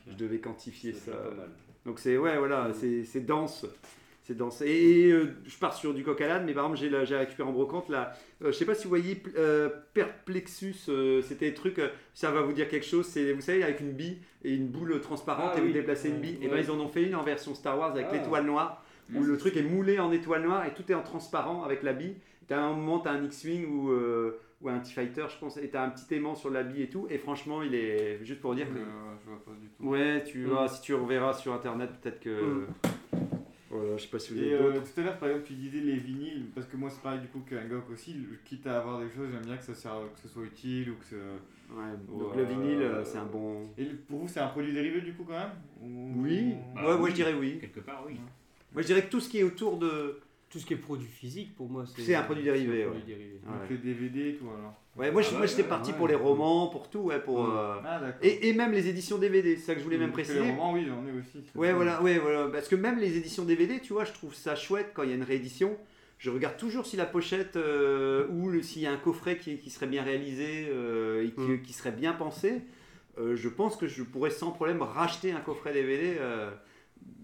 je 0.07 0.14
devais 0.14 0.39
quantifier 0.39 0.93
ça. 0.93 1.12
pas 1.12 1.34
mal. 1.34 1.49
Donc 1.87 1.99
c'est 2.01 2.18
ouais 2.18 2.37
voilà, 2.37 2.70
c'est 2.74 3.05
c'est 3.05 3.20
dense. 3.24 3.64
C'est 4.24 4.37
dense. 4.37 4.61
Et 4.61 5.11
euh, 5.11 5.37
je 5.47 5.57
pars 5.57 5.72
sur 5.72 5.95
du 5.95 6.03
coq 6.03 6.20
à 6.20 6.26
l'âne, 6.28 6.45
mais 6.45 6.53
par 6.53 6.64
exemple 6.70 7.05
j'ai 7.07 7.16
récupéré 7.16 7.49
en 7.49 7.53
brocante 7.53 7.89
là. 7.89 8.12
euh, 8.43 8.49
je 8.49 8.53
sais 8.53 8.66
pas 8.66 8.74
si 8.74 8.82
vous 8.82 8.89
voyez 8.91 9.22
euh, 9.39 9.70
Perplexus, 9.95 10.74
euh, 10.91 11.22
c'était 11.22 11.49
des 11.49 11.55
trucs, 11.55 11.78
euh, 11.78 11.89
ça 12.12 12.30
va 12.30 12.43
vous 12.43 12.53
dire 12.53 12.68
quelque 12.68 12.84
chose. 12.84 13.07
C'est 13.07 13.32
vous 13.32 13.41
savez 13.41 13.62
avec 13.62 13.80
une 13.80 13.93
bille 13.93 14.18
et 14.45 14.53
une 14.53 14.66
boule 14.66 15.01
transparente 15.01 15.53
Ah 15.55 15.59
et 15.59 15.62
vous 15.62 15.72
déplacez 15.72 16.09
une 16.09 16.16
Ouais. 16.16 16.20
bille. 16.20 16.39
Et 16.43 16.49
ben 16.49 16.59
ils 16.59 16.70
en 16.70 16.78
ont 16.80 16.89
fait 16.89 17.05
une 17.05 17.14
en 17.14 17.22
version 17.22 17.55
Star 17.55 17.78
Wars 17.78 17.93
avec 17.93 18.09
Ah. 18.11 18.16
l'étoile 18.16 18.45
noire 18.45 18.82
où 19.14 19.22
le 19.22 19.36
truc 19.36 19.57
est 19.57 19.62
moulé 19.62 19.98
en 20.00 20.11
étoile 20.12 20.42
noire 20.42 20.64
et 20.66 20.74
tout 20.74 20.90
est 20.90 20.94
en 20.94 21.02
transparent 21.02 21.62
avec 21.64 21.82
la 21.82 21.92
bille. 21.92 22.16
T'as 22.48 22.61
un 22.61 22.72
moment 22.72 22.98
t'as 23.00 23.12
un 23.12 23.22
X-wing 23.24 23.66
ou 23.66 23.90
euh, 23.90 24.38
ou 24.62 24.68
un 24.68 24.78
T-Fighter 24.78 25.26
je 25.28 25.38
pense 25.38 25.57
et 25.59 25.68
t'as 25.68 25.84
un 25.84 25.90
petit 25.90 26.14
aimant 26.14 26.34
sur 26.34 26.50
la 26.50 26.62
bille 26.62 26.82
et 26.82 26.88
tout. 26.88 27.07
Et 27.11 27.18
franchement 27.18 27.62
il 27.62 27.74
est 27.74 28.24
juste 28.24 28.40
pour 28.40 28.54
dire 28.54 28.68
que 28.68 28.78
Euh, 28.78 29.14
je 29.24 29.30
vois 29.30 29.44
pas 29.44 29.50
du 29.61 29.68
tout. 29.68 29.84
Ouais, 29.84 30.22
tu 30.24 30.44
Mm. 30.44 30.48
vois, 30.48 30.68
si 30.68 30.80
tu 30.82 30.94
reverras 30.94 31.32
sur 31.34 31.52
internet, 31.52 31.90
peut-être 32.00 32.20
que. 32.20 32.30
Mm. 32.30 32.66
Voilà, 33.68 33.96
je 33.96 34.02
sais 34.04 34.09
pas 34.09 34.18
si 34.20 34.32
vous 34.32 34.38
Et 34.40 34.54
avez 34.54 34.54
euh, 34.54 34.72
d'autres. 34.74 34.94
tout 34.94 35.00
à 35.00 35.04
l'heure, 35.04 35.18
par 35.18 35.28
exemple, 35.28 35.46
tu 35.48 35.54
disais 35.54 35.80
les 35.80 35.96
vinyles, 35.96 36.46
parce 36.54 36.66
que 36.68 36.76
moi 36.76 36.88
c'est 36.88 37.02
pareil 37.02 37.20
du 37.20 37.26
coup 37.26 37.40
qu'un 37.40 37.66
gok 37.66 37.90
aussi, 37.92 38.16
quitte 38.44 38.66
à 38.68 38.78
avoir 38.78 39.00
des 39.00 39.11
choses, 39.11 39.28
j'aime 39.32 39.44
bien 39.44 39.57
que 39.57 39.64
ça, 39.64 39.74
sert, 39.74 39.92
que 40.14 40.20
ce 40.20 40.28
soit 40.28 40.44
utile 40.44 40.90
ou 40.90 40.94
que 40.94 41.04
ce... 41.04 41.16
Ouais, 41.16 41.82
donc 42.09 42.36
le 42.36 42.44
vinyle, 42.44 42.80
euh, 42.80 43.04
c'est 43.04 43.18
un 43.18 43.24
bon. 43.26 43.66
Et 43.76 43.84
pour 43.86 44.20
vous, 44.20 44.28
c'est 44.28 44.38
un 44.38 44.46
produit 44.46 44.72
dérivé 44.72 45.00
du 45.00 45.12
coup 45.14 45.24
quand 45.24 45.32
même? 45.36 45.50
Ou- 45.82 46.22
Oui, 46.22 46.54
Bah 46.76 46.82
ouais, 46.82 46.90
moi 46.92 47.00
oui. 47.02 47.11
je 47.11 47.14
dirais 47.16 47.34
oui. 47.34 47.59
Quelque 47.61 47.80
part, 47.80 48.04
oui. 48.07 48.14
Moi 48.76 48.82
je 48.82 48.86
dirais 48.86 49.02
que 49.02 49.10
tout 49.10 49.20
ce 49.20 49.28
qui 49.28 49.38
est 49.38 49.42
autour 49.42 49.78
de. 49.78 50.20
Tout 50.48 50.60
ce 50.60 50.64
qui 50.66 50.74
est 50.74 50.76
produit 50.76 51.08
physique, 51.08 51.56
pour 51.56 51.68
moi, 51.68 51.84
c'est 51.86 52.00
C'est 52.02 52.14
un 52.14 52.22
produit 52.22 52.44
dérivé, 52.44 52.78
c'est 52.78 52.84
un 52.84 52.90
produit 52.90 53.02
ouais. 53.02 53.18
dérivé. 53.18 53.40
Donc 53.44 53.54
Ouais. 53.62 53.66
les 53.70 53.76
DVD 53.78 54.28
et 54.30 54.34
tout 54.36 54.44
alors 54.48 54.74
Ouais, 54.96 55.10
moi, 55.10 55.20
je- 55.20 55.28
Ah 55.28 55.32
moi 55.32 55.40
ouais, 55.40 55.48
j'étais 55.48 55.62
ouais, 55.62 55.68
parti 55.68 55.90
ouais. 55.90 55.96
pour 55.98 56.06
les 56.08 56.14
romans, 56.14 56.68
pour 56.68 56.88
tout, 56.88 57.00
ouais, 57.00 57.18
pour. 57.20 57.44
Euh, 57.44 57.74
Ah 57.84 57.98
d'accord. 58.00 58.20
Et, 58.22 58.48
et 58.48 58.52
même 58.54 58.70
les 58.72 58.88
éditions 58.88 59.18
DVD, 59.18 59.56
c'est 59.56 59.62
ça 59.66 59.72
que 59.74 59.80
je 59.80 59.84
voulais 59.84 59.98
même 59.98 60.12
Parce 60.12 60.28
que 60.28 60.32
préciser. 60.32 60.44
Les 60.46 60.50
romans, 60.56 60.72
oui, 60.72 60.86
j'en 60.86 61.04
ai 61.04 61.18
aussi. 61.18 61.44
Ouais, 61.56 61.72
voilà, 61.72 62.00
ouais, 62.00 62.18
voilà. 62.18 62.46
Parce 62.48 62.68
que 62.68 62.76
même 62.76 62.98
les 63.00 63.16
éditions 63.16 63.44
DVD, 63.44 63.80
tu 63.80 63.92
vois, 63.92 64.04
je 64.04 64.12
trouve 64.12 64.34
ça 64.34 64.54
chouette 64.54 64.92
quand 64.94 65.02
il 65.02 65.08
y 65.08 65.12
a 65.12 65.16
une 65.16 65.24
réédition. 65.24 65.76
Je 66.18 66.30
regarde 66.30 66.56
toujours 66.56 66.86
si 66.86 66.96
la 66.96 67.06
pochette 67.06 67.56
euh, 67.56 68.28
ou 68.30 68.48
le- 68.48 68.62
s'il 68.62 68.82
y 68.82 68.86
a 68.86 68.92
un 68.92 68.96
coffret 68.98 69.36
qui, 69.38 69.58
qui 69.58 69.68
serait 69.70 69.88
bien 69.88 70.04
réalisé 70.04 70.68
euh, 70.70 71.26
et 71.26 71.32
qui, 71.32 71.40
Mm. 71.40 71.62
qui 71.62 71.72
serait 71.72 71.92
bien 71.92 72.12
pensé. 72.12 72.62
Euh, 73.18 73.34
je 73.36 73.48
pense 73.48 73.76
que 73.76 73.88
je 73.88 74.02
pourrais 74.04 74.30
sans 74.30 74.52
problème 74.52 74.80
racheter 74.80 75.32
un 75.32 75.40
coffret 75.40 75.72
DVD. 75.74 76.16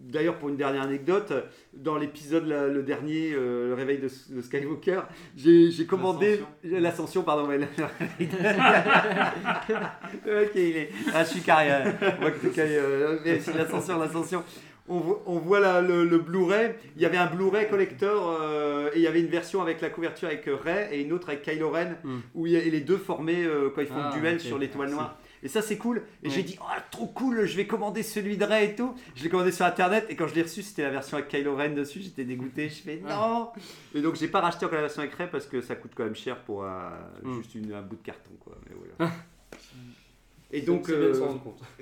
D'ailleurs, 0.04 0.36
pour 0.36 0.50
une 0.50 0.56
dernière 0.56 0.82
anecdote, 0.82 1.32
dans 1.72 1.96
l'épisode 1.96 2.46
le 2.46 2.82
dernier, 2.82 3.32
euh, 3.32 3.68
le 3.68 3.74
réveil 3.74 3.96
de, 3.98 4.08
de 4.34 4.42
Skywalker, 4.42 5.00
j'ai 5.36 5.86
commandé 5.86 6.42
l'ascension, 6.62 7.22
pardon. 7.22 7.46
mais 7.48 7.58
ok, 10.26 10.50
il 10.54 10.76
est. 10.76 10.90
Ah, 11.14 11.24
je 11.24 11.30
suis 11.30 11.40
carré. 11.40 11.68
carré, 12.54 12.76
euh, 12.76 13.18
c'est 13.40 13.56
l'ascension, 13.56 13.98
l'ascension. 13.98 14.44
On 14.88 14.98
voit, 14.98 15.22
on 15.26 15.38
voit 15.38 15.60
la- 15.60 15.80
le, 15.80 16.04
le 16.04 16.18
Blu-ray. 16.18 16.72
Il 16.96 17.02
y 17.02 17.06
avait 17.06 17.16
un 17.16 17.26
Blu-ray 17.26 17.68
collector 17.68 18.36
euh, 18.42 18.90
et 18.92 18.96
il 18.98 19.02
y 19.02 19.06
avait 19.06 19.20
une 19.20 19.28
version 19.28 19.62
avec 19.62 19.80
la 19.80 19.90
couverture 19.90 20.26
avec 20.28 20.44
Rey 20.46 20.88
et 20.90 21.00
une 21.02 21.12
autre 21.12 21.28
avec 21.28 21.42
Kylo 21.42 21.70
Ren 21.70 21.96
Mm. 22.02 22.18
où 22.34 22.46
il 22.46 22.52
y 22.52 22.56
a 22.56 22.60
et 22.60 22.68
les 22.70 22.80
deux 22.80 22.96
formés 22.96 23.44
euh, 23.44 23.70
quand 23.72 23.80
ils 23.80 23.86
font 23.86 23.94
Ah, 23.96 24.10
le 24.12 24.20
duel 24.20 24.40
sur 24.40 24.58
l'étoile 24.58 24.88
Ah, 24.90 24.94
noire. 24.94 25.18
Et 25.44 25.48
ça 25.48 25.60
c'est 25.62 25.76
cool. 25.78 26.02
Et 26.22 26.28
Ouais. 26.28 26.34
j'ai 26.34 26.42
dit 26.44 26.56
oh 26.60 26.64
trop 26.90 27.06
cool, 27.06 27.44
je 27.46 27.56
vais 27.56 27.66
commander 27.66 28.02
celui 28.02 28.36
de 28.36 28.44
Rey 28.44 28.66
et 28.70 28.74
tout. 28.76 28.94
Je 29.16 29.24
l'ai 29.24 29.28
commandé 29.28 29.50
sur 29.52 29.64
internet 29.66 30.06
et 30.08 30.14
quand 30.16 30.26
je 30.28 30.34
l'ai 30.34 30.42
reçu 30.42 30.62
c'était 30.62 30.82
la 30.82 30.90
version 30.90 31.16
avec 31.16 31.28
Kylo 31.28 31.56
Ren 31.56 31.70
dessus. 31.70 32.00
J'étais 32.00 32.24
dégoûté. 32.24 32.68
Je 32.68 32.82
fais 32.82 33.00
non. 33.06 33.50
Et 33.94 34.00
donc 34.02 34.14
j'ai 34.16 34.28
pas 34.28 34.40
racheté 34.40 34.64
encore 34.66 34.76
la 34.76 34.82
version 34.82 35.02
avec 35.02 35.14
Rey 35.14 35.28
parce 35.30 35.46
que 35.46 35.60
ça 35.60 35.74
coûte 35.74 35.92
quand 35.96 36.04
même 36.04 36.14
cher 36.14 36.38
pour 36.44 36.64
euh, 36.64 36.68
Mm. 37.24 37.36
juste 37.38 37.54
une- 37.56 37.72
un 37.72 37.82
bout 37.82 37.96
de 37.96 38.02
carton 38.02 38.30
quoi. 38.40 38.56
Mais 38.68 38.76
voilà. 38.98 39.12
Et 40.54 40.60
donc, 40.60 40.90
euh, 40.90 41.14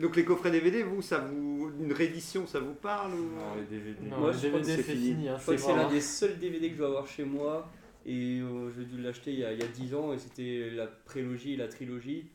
donc 0.00 0.14
les 0.14 0.24
coffrets 0.24 0.52
DVD, 0.52 0.84
vous, 0.84 1.02
ça 1.02 1.18
vous, 1.18 1.72
une 1.80 1.92
réédition, 1.92 2.46
ça 2.46 2.61
vous 2.61 2.74
parle 2.74 3.14
ou... 3.14 3.24
Non, 3.34 3.56
les 3.58 3.64
DVD. 3.78 3.96
Non, 4.08 4.18
Moi, 4.20 4.30
je 4.32 4.38
DVD 4.42 4.61
que 4.61 4.64
c'est 4.64 4.82
fini. 4.84 5.06
fini. 5.08 5.28
hein, 5.28 5.38
c'est 5.40 5.56
l'un 5.74 5.88
des 5.90 6.00
seuls 6.00 6.38
DVD 6.38 6.68
que 6.68 6.74
je 6.74 6.78
dois 6.78 6.86
avoir 6.88 7.06
chez 7.08 7.24
moi. 7.24 7.68
Et 8.06 8.38
euh, 8.40 8.70
j'ai 8.78 8.84
dû 8.84 9.02
l'acheter 9.02 9.32
il, 9.32 9.40
y 9.40 9.44
a- 9.44 9.52
il 9.52 9.58
y 9.58 9.62
a 9.62 9.66
10 9.66 9.92
ans 9.96 10.12
et 10.12 10.18
c'était 10.18 10.70
la 10.70 10.86
prélogie 10.86 11.54
et 11.54 11.56
la 11.56 11.66
trilogie. 11.66 12.26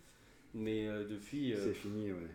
Mais 0.55 0.87
euh, 0.87 1.03
depuis, 1.07 1.53
euh, 1.53 1.57
C'est 1.63 1.73
fini, 1.73 2.11
ouais. 2.11 2.29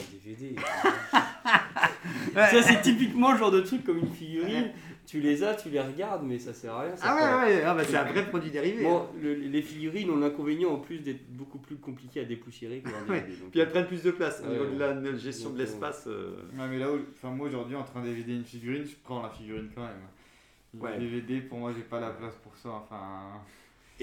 un 0.00 0.04
DVD. 0.12 0.56
ça, 2.34 2.62
c'est 2.62 2.80
typiquement 2.82 3.32
le 3.32 3.38
genre 3.38 3.50
de 3.50 3.60
truc 3.60 3.84
comme 3.84 3.98
une 3.98 4.12
figurine. 4.14 4.70
Tu 5.06 5.20
les 5.20 5.42
as, 5.42 5.54
tu 5.56 5.68
les 5.68 5.80
regardes, 5.80 6.22
mais 6.24 6.38
ça 6.38 6.54
sert 6.54 6.72
à 6.74 6.82
rien. 6.82 6.96
ça 6.96 7.04
Ah 7.06 7.44
ouais, 7.44 7.54
ouais, 7.56 7.62
ah 7.66 7.74
bah 7.74 7.82
c'est 7.84 7.96
un 7.96 8.04
vrai 8.04 8.24
produit 8.28 8.50
dérivé. 8.50 8.84
Bon, 8.84 8.98
hein. 9.02 9.06
le- 9.20 9.34
les 9.34 9.60
figurines 9.60 10.08
ont 10.10 10.16
l'inconvénient 10.16 10.70
en 10.70 10.78
plus 10.78 11.00
d'être 11.00 11.28
beaucoup 11.30 11.58
plus 11.58 11.76
compliquées 11.76 12.20
à 12.20 12.24
dépoussiérer 12.24 12.80
que 12.80 12.88
un 12.88 13.10
Ouais. 13.10 13.20
DVD. 13.22 13.36
donc, 13.42 13.50
Puis 13.50 13.60
elles 13.60 13.68
prennent 13.68 13.86
plus 13.88 14.02
de 14.02 14.12
place 14.12 14.40
au 14.46 14.50
niveau 14.50 14.66
de 14.66 14.78
la 14.78 15.16
gestion 15.16 15.50
de 15.50 15.58
l'espace. 15.58 16.04
euh, 16.06 16.36
Ouais, 16.56 16.68
mais 16.70 16.78
là, 16.78 16.90
où- 16.92 17.00
enfin, 17.16 17.30
moi 17.34 17.48
aujourd'hui, 17.48 17.74
entre 17.76 17.96
un 17.96 18.02
DVD 18.04 18.32
et 18.32 18.36
une 18.36 18.44
figurine, 18.44 18.84
je 18.86 18.94
prends 19.02 19.20
la 19.22 19.28
figurine 19.30 19.68
quand 19.74 19.82
même. 19.82 19.90
Le 20.74 20.80
Ouais. 20.80 20.98
DVD, 20.98 21.40
pour 21.40 21.58
moi, 21.58 21.72
j'ai 21.76 21.82
pas 21.82 22.00
la 22.00 22.10
place 22.10 22.36
pour 22.42 22.56
ça. 22.56 22.70
Enfin, 22.70 23.42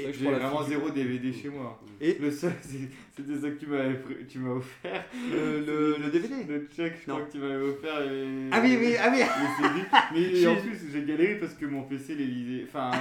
Et 0.07 0.11
que 0.11 0.17
j'ai 0.17 0.31
vraiment 0.31 0.63
zéro 0.63 0.89
DVD 0.89 1.33
chez 1.33 1.49
moi. 1.49 1.81
Et- 2.01 2.17
le 2.19 2.31
seul, 2.31 2.51
c'est- 2.61 2.89
c'était 3.15 3.35
ça 3.41 3.49
que 3.49 3.59
tu 3.59 4.39
m'as 4.39 4.51
offert. 4.51 5.05
Le, 5.31 5.59
le- 5.65 5.97
le 6.01 6.09
DVD 6.09 6.35
Le 6.47 6.67
check, 6.75 6.93
je 7.03 7.09
Non. 7.09 7.15
crois 7.17 7.27
que 7.27 7.31
tu 7.33 7.37
m'avais 7.39 7.55
offert. 7.63 8.01
Et... 8.01 8.49
Ah 8.51 8.59
oui, 8.63 8.77
oui, 8.79 8.95
ah 9.01 9.09
oui 9.11 9.17
Les 9.19 9.63
CD. 9.63 9.85
Mais 10.13 10.35
J'ai- 10.35 10.47
en 10.47 10.55
plus, 10.61 10.77
j'ai 10.91 11.03
galéré 11.03 11.35
parce 11.35 11.53
que 11.53 11.65
mon 11.65 11.83
PC 11.83 12.15
les 12.15 12.25
lisait. 12.25 12.65
Enfin, 12.67 12.91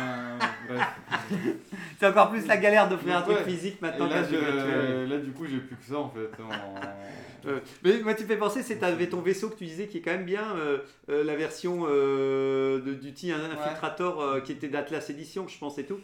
bref. 0.68 0.86
C'est 1.98 2.06
encore 2.06 2.30
plus 2.30 2.46
la 2.46 2.56
galère 2.56 2.88
d'offrir 2.88 3.16
un 3.18 3.22
truc 3.22 3.38
ouais. 3.38 3.44
physique 3.44 3.76
Et 3.80 3.84
maintenant 3.84 4.08
là, 4.08 4.22
virtuel. 4.22 5.08
là, 5.08 5.18
du 5.18 5.30
coup, 5.32 5.46
j'ai 5.46 5.58
plus 5.58 5.76
que 5.76 5.84
ça 5.84 5.98
en 5.98 6.08
fait. 6.10 6.30
en- 6.42 6.48
Euh, 7.46 7.60
mais 7.84 8.00
moi, 8.02 8.14
tu 8.14 8.24
me 8.24 8.28
fais 8.28 8.36
penser, 8.36 8.64
c'est 8.64 8.78
t'avais 8.80 9.06
ton 9.06 9.20
vaisseau 9.20 9.48
que 9.48 9.54
tu 9.54 9.64
disais 9.64 9.86
qui 9.86 9.98
est 9.98 10.00
quand 10.00 10.10
même 10.10 10.24
bien, 10.24 10.56
euh, 10.56 10.78
euh, 11.08 11.22
la 11.22 11.36
version 11.36 11.84
euh, 11.88 12.80
de 12.80 12.94
d'Uti 12.94 13.30
Infiltrator 13.30 14.20
euh, 14.20 14.40
qui 14.40 14.50
était 14.50 14.66
d'Atlas 14.66 15.08
Edition, 15.08 15.46
je 15.46 15.56
pense 15.56 15.78
et 15.78 15.84
tout. 15.84 15.98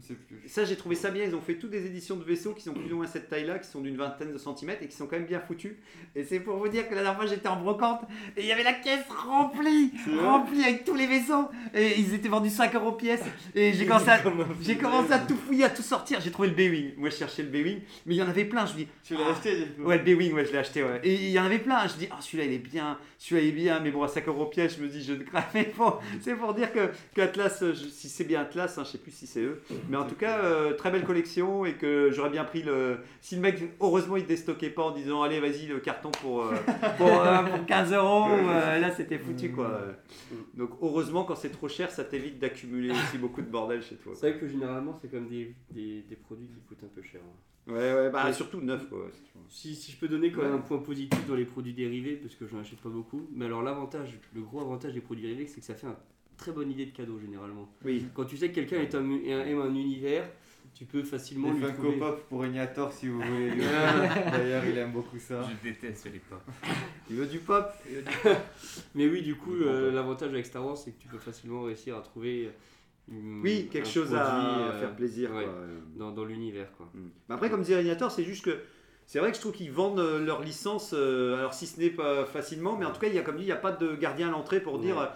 Plus. 0.00 0.48
Ça, 0.48 0.64
j'ai 0.64 0.76
trouvé 0.76 0.94
ça 0.94 1.10
bien. 1.10 1.24
Ils 1.24 1.34
ont 1.34 1.40
fait 1.40 1.54
toutes 1.54 1.70
des 1.70 1.86
éditions 1.86 2.16
de 2.16 2.24
vaisseaux 2.24 2.52
qui 2.52 2.62
sont 2.62 2.72
plus 2.74 2.92
ou 2.92 2.96
moins 2.96 3.06
cette 3.06 3.28
taille-là, 3.28 3.58
qui 3.58 3.68
sont 3.68 3.80
d'une 3.80 3.96
vingtaine 3.96 4.32
de 4.32 4.38
centimètres 4.38 4.82
et 4.82 4.88
qui 4.88 4.96
sont 4.96 5.06
quand 5.06 5.16
même 5.16 5.26
bien 5.26 5.40
foutues. 5.40 5.78
Et 6.14 6.24
c'est 6.24 6.40
pour 6.40 6.56
vous 6.56 6.68
dire 6.68 6.88
que 6.88 6.94
la 6.94 7.02
dernière 7.02 7.18
fois, 7.20 7.26
j'étais 7.26 7.48
en 7.48 7.56
brocante 7.60 8.02
et 8.36 8.40
il 8.42 8.46
y 8.46 8.52
avait 8.52 8.62
la 8.62 8.74
caisse 8.74 9.04
remplie, 9.08 9.92
remplie 10.20 10.62
avec 10.62 10.84
tous 10.84 10.94
les 10.94 11.06
vaisseaux. 11.06 11.48
Et 11.74 11.98
ils 11.98 12.14
étaient 12.14 12.28
vendus 12.28 12.50
5 12.50 12.74
euros 12.74 12.92
pièce. 12.92 13.22
Et 13.54 13.72
j'ai 13.72 13.86
commencé, 13.86 14.08
à, 14.10 14.20
j'ai 14.60 14.76
commencé 14.76 15.12
à 15.12 15.18
tout 15.18 15.36
fouiller, 15.36 15.64
à 15.64 15.70
tout 15.70 15.82
sortir. 15.82 16.20
J'ai 16.20 16.30
trouvé 16.30 16.48
le 16.48 16.54
B-Wing. 16.54 16.94
Moi, 16.96 17.10
je 17.10 17.16
cherchais 17.16 17.42
le 17.42 17.48
B-Wing, 17.48 17.80
mais 18.06 18.14
il 18.14 18.18
y 18.18 18.22
en 18.22 18.28
avait 18.28 18.44
plein. 18.44 18.66
Je 18.66 18.72
me 18.74 18.78
dis, 18.78 18.88
Tu 19.04 19.14
l'as 19.14 19.28
acheté 19.30 19.56
du 19.64 19.70
coup 19.72 19.82
Ouais, 19.82 19.98
le 19.98 20.04
B-Wing, 20.04 20.32
ouais, 20.34 20.44
je 20.44 20.52
l'ai 20.52 20.58
acheté, 20.58 20.82
ouais. 20.82 21.00
Et 21.04 21.14
il 21.14 21.30
y 21.30 21.38
en 21.38 21.44
avait 21.44 21.58
plein. 21.58 21.86
Je 21.86 21.94
dis, 21.94 22.08
ah, 22.10 22.18
celui-là, 22.20 22.44
il 22.44 22.52
est 22.52 22.58
bien, 22.58 22.98
celui-là, 23.18 23.42
il 23.46 23.48
est 23.48 23.52
bien, 23.52 23.80
mais 23.80 23.90
bon, 23.90 24.02
à 24.02 24.08
5 24.08 24.26
euros 24.28 24.46
pièce, 24.46 24.76
je 24.76 24.82
me 24.82 24.88
dis, 24.88 25.02
je 25.02 25.12
ne 25.12 25.24
mais 25.54 25.72
bon, 25.76 25.94
C'est 26.20 26.34
pour 26.34 26.54
dire 26.54 26.72
que, 26.72 26.90
que 27.14 27.20
Atlas, 27.20 27.62
euh, 27.62 27.74
je- 27.74 27.88
si 27.88 28.08
c'est 28.08 28.24
bien 28.24 28.40
Atlas, 28.42 28.76
hein, 28.78 28.82
je 28.84 28.90
sais 28.92 28.98
plus 28.98 29.10
si 29.12 29.26
c'est 29.26 29.40
eux, 29.40 29.62
mais 29.88 29.96
en 29.96 30.04
tout 30.06 30.14
cas, 30.14 30.38
euh, 30.44 30.74
très 30.74 30.90
belle 30.90 31.04
collection 31.04 31.64
et 31.64 31.74
que 31.74 32.10
j'aurais 32.12 32.30
bien 32.30 32.44
pris 32.44 32.62
le. 32.62 32.98
Si 33.20 33.34
le 33.36 33.40
mec, 33.40 33.62
heureusement, 33.80 34.16
il 34.16 34.26
déstockait 34.26 34.70
pas 34.70 34.82
en 34.82 34.90
disant, 34.92 35.22
allez, 35.22 35.40
vas-y, 35.40 35.66
le 35.66 35.78
carton 35.80 36.10
pour, 36.22 36.42
euh, 36.42 36.54
pour, 36.98 37.08
euh, 37.08 37.42
pour 37.44 37.66
15 37.66 37.92
euros, 37.92 38.30
euh, 38.30 38.78
là, 38.78 38.90
c'était 38.90 39.18
foutu, 39.18 39.50
quoi. 39.52 39.80
Donc, 40.54 40.70
heureusement, 40.82 41.24
quand 41.24 41.36
c'est 41.36 41.50
trop 41.50 41.68
cher, 41.68 41.90
ça 41.90 42.04
t'évite 42.04 42.38
d'accumuler 42.38 42.90
aussi 42.90 43.18
beaucoup 43.18 43.42
de 43.42 43.48
bordel 43.50 43.82
chez 43.82 43.96
toi. 43.96 44.12
C'est 44.14 44.30
vrai 44.30 44.40
que 44.40 44.48
généralement, 44.48 44.96
c'est 45.00 45.10
comme 45.10 45.28
des, 45.28 45.54
des, 45.70 46.02
des 46.02 46.16
produits 46.16 46.48
qui 46.48 46.60
coûtent 46.68 46.84
un 46.84 46.94
peu 46.94 47.02
cher. 47.02 47.20
hein. 47.24 47.38
Ouais, 47.68 47.94
ouais, 47.94 48.10
bah, 48.10 48.26
Ouais. 48.26 48.32
surtout 48.32 48.60
neuf, 48.60 48.88
quoi. 48.88 49.06
Si, 49.48 49.74
si 49.74 49.90
je 49.90 49.96
peux 49.98 50.06
donner 50.06 50.30
quand 50.30 50.42
même 50.42 50.54
un 50.54 50.58
point 50.58 50.78
positif 50.78 51.26
dans 51.26 51.34
les 51.34 51.44
produits 51.44 51.72
dérivés, 51.74 52.14
parce 52.14 52.36
que 52.36 52.46
je 52.46 52.54
n'en 52.54 52.60
achète 52.60 52.78
pas 52.80 52.88
beaucoup, 52.88 53.28
mais 53.34 53.46
alors 53.46 53.62
l'avantage, 53.62 54.20
le 54.34 54.40
gros 54.42 54.60
avantage 54.60 54.92
des 54.94 55.00
produits 55.00 55.24
dérivés, 55.24 55.46
c'est 55.48 55.58
que 55.60 55.66
ça 55.66 55.74
fait 55.74 55.88
une 55.88 55.94
très 56.36 56.52
bonne 56.52 56.70
idée 56.70 56.86
de 56.86 56.90
cadeau 56.90 57.18
généralement. 57.18 57.68
Oui. 57.84 58.06
Quand 58.14 58.24
tu 58.24 58.36
sais 58.36 58.48
que 58.50 58.54
quelqu'un 58.54 58.80
est 58.80 58.94
un 58.94 59.00
mu- 59.00 59.26
aime 59.28 59.60
un 59.60 59.74
univers, 59.74 60.28
tu 60.74 60.84
peux 60.84 61.02
facilement 61.02 61.48
Les 61.52 61.58
lui 61.58 61.64
Funko 61.64 61.82
trouver. 61.82 61.98
Pop 61.98 62.24
pour 62.28 62.40
Régnator 62.42 62.92
si 62.92 63.08
vous 63.08 63.20
voulez. 63.20 63.50
Ah. 63.74 64.30
D'ailleurs, 64.30 64.64
il 64.66 64.76
aime 64.78 64.92
beaucoup 64.92 65.18
ça. 65.18 65.40
Je 65.42 65.68
déteste 65.68 66.04
les 66.12 66.18
pop. 66.18 66.40
Il 67.08 67.16
veut 67.16 67.26
du 67.26 67.38
pop? 67.38 67.66
Mais 68.94 69.08
oui, 69.08 69.22
du 69.22 69.36
coup, 69.36 69.54
euh, 69.54 69.92
l'avantage 69.92 70.30
avec 70.30 70.46
Star 70.46 70.64
Wars, 70.64 70.76
c'est 70.76 70.92
que 70.92 71.00
tu 71.00 71.08
peux 71.08 71.18
facilement 71.18 71.62
réussir 71.62 71.96
à 71.96 72.00
trouver. 72.00 72.50
une- 73.10 73.40
Oui, 73.40 73.68
quelque 73.70 73.88
chose 73.88 74.12
à 74.14 74.20
produit, 74.20 74.62
euh, 74.64 74.80
faire 74.80 74.96
plaisir, 74.96 75.30
ouais, 75.32 75.44
quoi. 75.44 75.54
Dans, 75.96 76.10
dans 76.10 76.24
l'univers, 76.24 76.70
quoi. 76.76 76.90
Mais 76.94 77.34
après, 77.34 77.48
comme 77.50 77.60
disait 77.62 77.76
Régnator, 77.76 78.10
c'est 78.10 78.24
juste 78.24 78.44
que 78.44 78.58
c'est 79.06 79.20
vrai 79.20 79.30
que 79.30 79.36
je 79.36 79.40
trouve 79.40 79.52
qu'ils 79.52 79.70
vendent 79.70 80.00
euh, 80.00 80.24
leur 80.24 80.42
licence, 80.42 80.92
euh, 80.92 81.38
alors 81.38 81.54
si 81.54 81.66
ce 81.68 81.78
n'est 81.78 81.90
pas 81.90 82.24
facilement, 82.24 82.76
mais 82.76 82.84
en 82.84 82.90
tout 82.92 82.98
cas, 83.00 83.06
il 83.06 83.14
y 83.14 83.18
a 83.18 83.22
comme 83.22 83.36
dit, 83.36 83.44
il 83.44 83.46
n'y 83.46 83.52
a 83.52 83.56
pas 83.56 83.70
de 83.70 83.94
gardien 83.94 84.26
à 84.28 84.30
l'entrée 84.32 84.58
pour 84.60 84.80
dire 84.80 84.96
Ouais. 84.96 85.02
euh, 85.04 85.06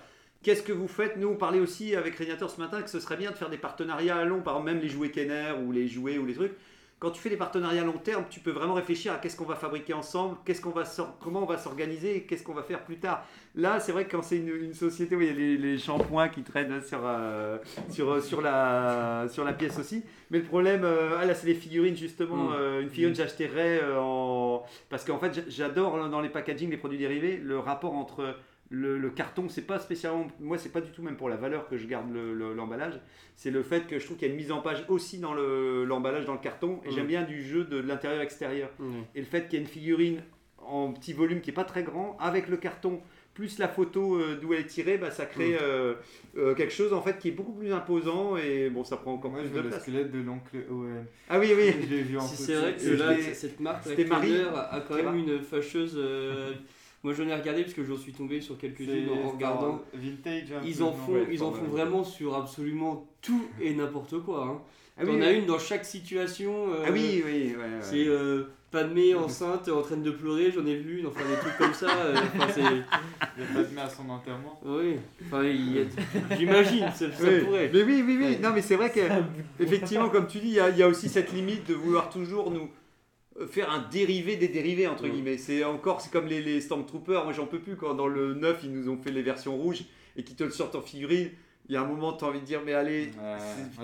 qu'est-ce 0.43 0.62
que 0.62 0.72
vous 0.72 0.88
faites. 0.88 1.16
Nous, 1.16 1.28
on 1.28 1.36
parlait 1.36 1.61
aussi 1.61 1.95
avec 1.95 2.16
Régnator 2.16 2.51
ce 2.51 2.61
matin 2.61 2.82
que 2.82 2.91
ce 2.91 3.01
serait 3.01 3.16
bien 3.16 3.30
de 3.30 3.36
faire 3.36 3.51
des 3.51 3.59
partenariats 3.59 4.16
à 4.16 4.24
long, 4.24 4.41
par 4.41 4.55
exemple, 4.55 4.72
même 4.72 4.82
les 4.82 4.88
jouets 4.88 5.11
Kenner 5.11 5.53
ou 5.64 5.72
les 5.72 5.88
jouets 5.88 6.18
ou 6.18 6.26
les 6.26 6.34
trucs. 6.34 6.53
Quand 6.99 7.11
tu 7.11 7.22
fais 7.22 7.30
des 7.30 7.38
partenariats 7.38 7.80
à 7.80 7.84
long 7.86 7.97
terme, 7.97 8.24
tu 8.28 8.41
peux 8.41 8.51
vraiment 8.51 8.74
réfléchir 8.74 9.14
à 9.14 9.16
qu'est-ce 9.16 9.34
qu'on 9.34 9.47
va 9.47 9.55
fabriquer 9.55 9.95
ensemble, 9.95 10.36
qu'est-ce 10.45 10.61
qu'on 10.61 10.68
va 10.68 10.84
comment 11.22 11.45
on 11.45 11.47
va 11.47 11.57
s'organiser, 11.57 12.24
qu'est-ce 12.24 12.43
qu'on 12.43 12.53
va 12.53 12.62
faire 12.62 12.84
plus 12.84 12.99
tard. 12.99 13.24
Là, 13.55 13.80
c'est 13.80 13.93
vrai 13.93 14.05
que 14.05 14.11
quand 14.11 14.20
c'est 14.22 14.36
une, 14.36 14.49
une 14.51 14.74
société 14.74 15.16
où 15.16 15.22
il 15.22 15.26
y 15.28 15.30
a 15.30 15.32
les, 15.32 15.57
les 15.57 15.78
shampoings 15.78 16.28
qui 16.28 16.43
traînent 16.43 16.82
sur, 16.82 17.01
euh, 17.03 17.57
sur, 17.88 18.22
sur, 18.22 18.43
la, 18.43 19.24
sur 19.30 19.45
la 19.45 19.55
pièce 19.55 19.78
aussi. 19.78 20.05
Mais 20.30 20.41
le 20.41 20.45
problème, 20.45 20.82
euh, 20.84 21.16
ah 21.18 21.24
là, 21.24 21.34
c'est 21.34 21.47
les 21.47 21.55
figurines 21.55 21.97
justement. 21.97 22.51
Mm. 22.51 22.55
Euh, 22.59 22.82
une 22.82 22.91
figurine, 22.91 23.14
j'achèterais 23.14 23.80
euh, 23.82 23.99
en. 23.99 24.62
Parce 24.91 25.03
qu'en 25.07 25.18
fait, 25.18 25.32
j'a- 25.32 25.49
j'adore 25.49 25.97
hein, 25.97 26.11
dans 26.11 26.20
les 26.20 26.28
packaging, 26.28 26.70
les 26.70 26.76
produits 26.76 26.99
dérivés, 26.99 27.38
le 27.43 27.59
rapport 27.59 27.95
entre. 27.95 28.36
Le, 28.73 28.99
le 28.99 29.11
carton, 29.11 29.49
c'est 29.49 29.66
pas 29.66 29.81
spécialement. 29.81 30.29
Moi, 30.39 30.57
c'est 30.57 30.68
pas 30.68 30.81
du 30.81 30.93
tout 30.93 31.03
même 31.03 31.16
pour 31.16 31.29
la 31.29 31.35
valeur 31.37 31.68
que 31.68 31.77
je 31.77 31.87
garde 31.89 32.12
le- 32.12 32.35
le- 32.35 32.55
l'emballage. 32.55 33.01
c'est 33.35 33.51
le 33.51 33.62
fait 33.62 33.87
que 33.87 33.99
je 33.99 34.05
trouve 34.05 34.16
qu'il 34.18 34.29
y 34.29 34.31
a 34.31 34.35
une 34.35 34.39
mise 34.41 34.53
en 34.53 34.61
page 34.61 34.85
aussi 34.89 35.18
dans 35.18 35.33
le- 35.35 35.85
l'emballage, 35.85 36.25
dans 36.27 36.35
le 36.35 36.39
carton. 36.39 36.81
Et 36.85 36.89
Mm. 36.89 36.93
j'aime 36.93 37.07
bien 37.07 37.23
du 37.23 37.43
jeu 37.43 37.64
de 37.64 37.79
l'intérieur-extérieur. 37.79 38.68
Mm. 38.79 38.85
Et 39.14 39.21
le 39.21 39.25
fait 39.27 39.49
qu'il 39.49 39.59
y 39.59 39.62
ait 39.62 39.64
une 39.64 39.71
figurine 39.71 40.23
en 40.59 40.93
petit 40.93 41.12
volume 41.14 41.41
qui 41.41 41.51
est 41.51 41.55
pas 41.55 41.64
très 41.64 41.83
grand, 41.83 42.16
avec 42.21 42.49
le 42.49 42.57
carton, 42.59 43.01
plus 43.35 43.59
la 43.59 43.66
photo 43.68 44.16
euh, 44.16 44.39
d'où 44.41 44.53
elle 44.53 44.61
est 44.61 44.64
tirée, 44.66 44.99
bah, 44.99 45.11
ça 45.11 45.25
crée 45.27 45.55
Mm. 45.55 45.59
euh, 45.62 45.95
euh, 46.37 46.55
quelque 46.55 46.73
chose 46.73 46.93
en 46.93 47.01
fait 47.03 47.18
qui 47.18 47.29
est 47.29 47.33
beaucoup 47.33 47.55
plus 47.55 47.73
imposant 47.73 48.37
et 48.37 48.68
bon, 48.71 48.85
ça 48.85 48.99
prend 48.99 49.14
encore 49.14 49.33
plus 49.33 49.49
je 49.49 49.55
de 49.55 49.61
le 49.62 49.68
place. 49.68 49.83
squelette 49.83 50.12
de 50.12 50.21
l'oncle 50.21 50.59
Owen. 50.71 51.07
Ah 51.29 51.39
oui, 51.41 51.53
oui. 51.57 51.73
Je 51.83 51.89
l'ai 51.95 52.03
vu 52.03 52.18
en 52.18 52.21
Si 52.21 52.37
c'est 52.37 52.55
vrai 52.55 52.77
que 52.77 52.91
là, 52.91 53.16
cette 53.33 53.59
marque, 53.59 53.87
Marie 54.07 54.43
a 54.43 54.85
quand 54.87 54.95
même 54.97 55.16
une 55.16 55.41
fâcheuse. 55.41 55.99
Moi, 57.03 57.14
j'en 57.14 57.26
ai 57.28 57.34
regardé 57.34 57.62
parce 57.62 57.72
que 57.74 57.82
j'en 57.84 57.96
suis 57.96 58.12
tombé 58.12 58.40
sur 58.42 58.59
quelques-unes 58.59 59.09
en 59.24 59.30
regardant. 59.30 59.80
Vintage. 59.94 60.53
un 60.53 60.62
Ils 60.66 60.76
peu, 60.76 60.82
en 60.84 60.92
font, 60.92 61.12
Ouais, 61.12 61.26
ils 61.30 61.42
en 61.42 61.51
font 61.53 61.64
vraiment 61.64 62.05
sur 62.05 62.34
absolument 62.34 63.07
tout 63.22 63.46
et 63.61 63.72
n'importe 63.74 64.18
quoi. 64.22 64.44
Hein. 64.46 64.59
Ah 64.98 65.07
T'en 65.07 65.14
oui, 65.14 65.22
as 65.24 65.30
oui. 65.30 65.38
une 65.38 65.46
dans 65.46 65.59
chaque 65.59 65.84
situation. 65.86 66.53
euh, 66.74 66.84
Ah 66.86 66.90
oui, 66.92 67.22
oui, 67.24 67.55
ouais, 67.55 67.57
ouais. 67.57 67.68
C'est 67.80 68.07
euh, 68.07 68.44
Padmé 68.70 69.14
enceinte 69.14 69.70
en 69.70 69.80
train 69.80 69.96
de 69.96 70.11
pleurer, 70.11 70.53
j'en 70.53 70.66
ai 70.66 70.76
vu 70.76 71.01
une, 71.01 71.07
enfin 71.07 71.20
des 71.26 71.36
trucs 71.36 71.57
comme 71.57 71.72
ça. 71.72 71.88
euh, 71.88 72.14
Il 73.38 73.42
a 73.42 73.46
pas 73.55 73.62
de 73.62 73.78
à 73.78 73.88
son 73.88 74.09
enterrement. 74.11 74.61
oui, 74.64 74.96
enfin, 75.24 75.42
y 75.44 75.78
a- 75.80 76.36
j'imagine, 76.36 76.84
ça, 76.94 77.11
ça 77.11 77.24
Oui. 77.24 77.40
pourrait. 77.44 77.70
Mais 77.72 77.82
oui, 77.82 78.05
oui, 78.07 78.16
oui. 78.18 78.24
Ouais. 78.26 78.38
Non, 78.42 78.51
mais 78.55 78.61
c'est 78.61 78.76
vrai 78.76 78.90
que, 78.92 79.01
effectivement, 79.59 80.11
comme 80.11 80.26
tu 80.26 80.38
dis, 80.38 80.48
il 80.48 80.55
y, 80.55 80.61
a- 80.61 80.68
y 80.70 80.82
a 80.82 80.88
aussi 80.88 81.09
cette 81.09 81.32
limite 81.32 81.66
de 81.68 81.74
vouloir 81.74 82.11
toujours 82.11 82.51
nous 82.51 82.68
faire 83.49 83.70
un 83.70 83.87
dérivé 83.91 84.37
des 84.37 84.49
dérivés, 84.49 84.87
entre 84.87 85.05
Ouais. 85.05 85.11
guillemets. 85.11 85.39
C'est 85.39 85.64
encore, 85.64 86.01
c'est 86.01 86.11
comme 86.12 86.26
les, 86.26 86.43
les 86.43 86.61
Stormtroopers. 86.61 87.24
Moi, 87.24 87.33
j'en 87.33 87.47
peux 87.47 87.61
plus 87.61 87.76
quand 87.76 87.95
dans 87.95 88.09
le 88.09 88.35
9, 88.35 88.61
ils 88.64 88.72
nous 88.72 88.89
ont 88.89 88.97
fait 89.01 89.12
les 89.12 89.22
versions 89.22 89.57
rouges 89.57 89.85
et 90.16 90.24
qu'ils 90.24 90.37
te 90.37 90.45
le 90.45 90.51
sortent 90.51 90.74
en 90.74 90.83
figurine. 90.83 91.31
Il 91.68 91.74
y 91.74 91.76
a 91.76 91.83
un 91.83 91.87
moment, 91.87 92.12
tu 92.12 92.24
as 92.24 92.28
envie 92.28 92.41
de 92.41 92.45
dire, 92.45 92.61
mais 92.64 92.72
allez. 92.74 93.11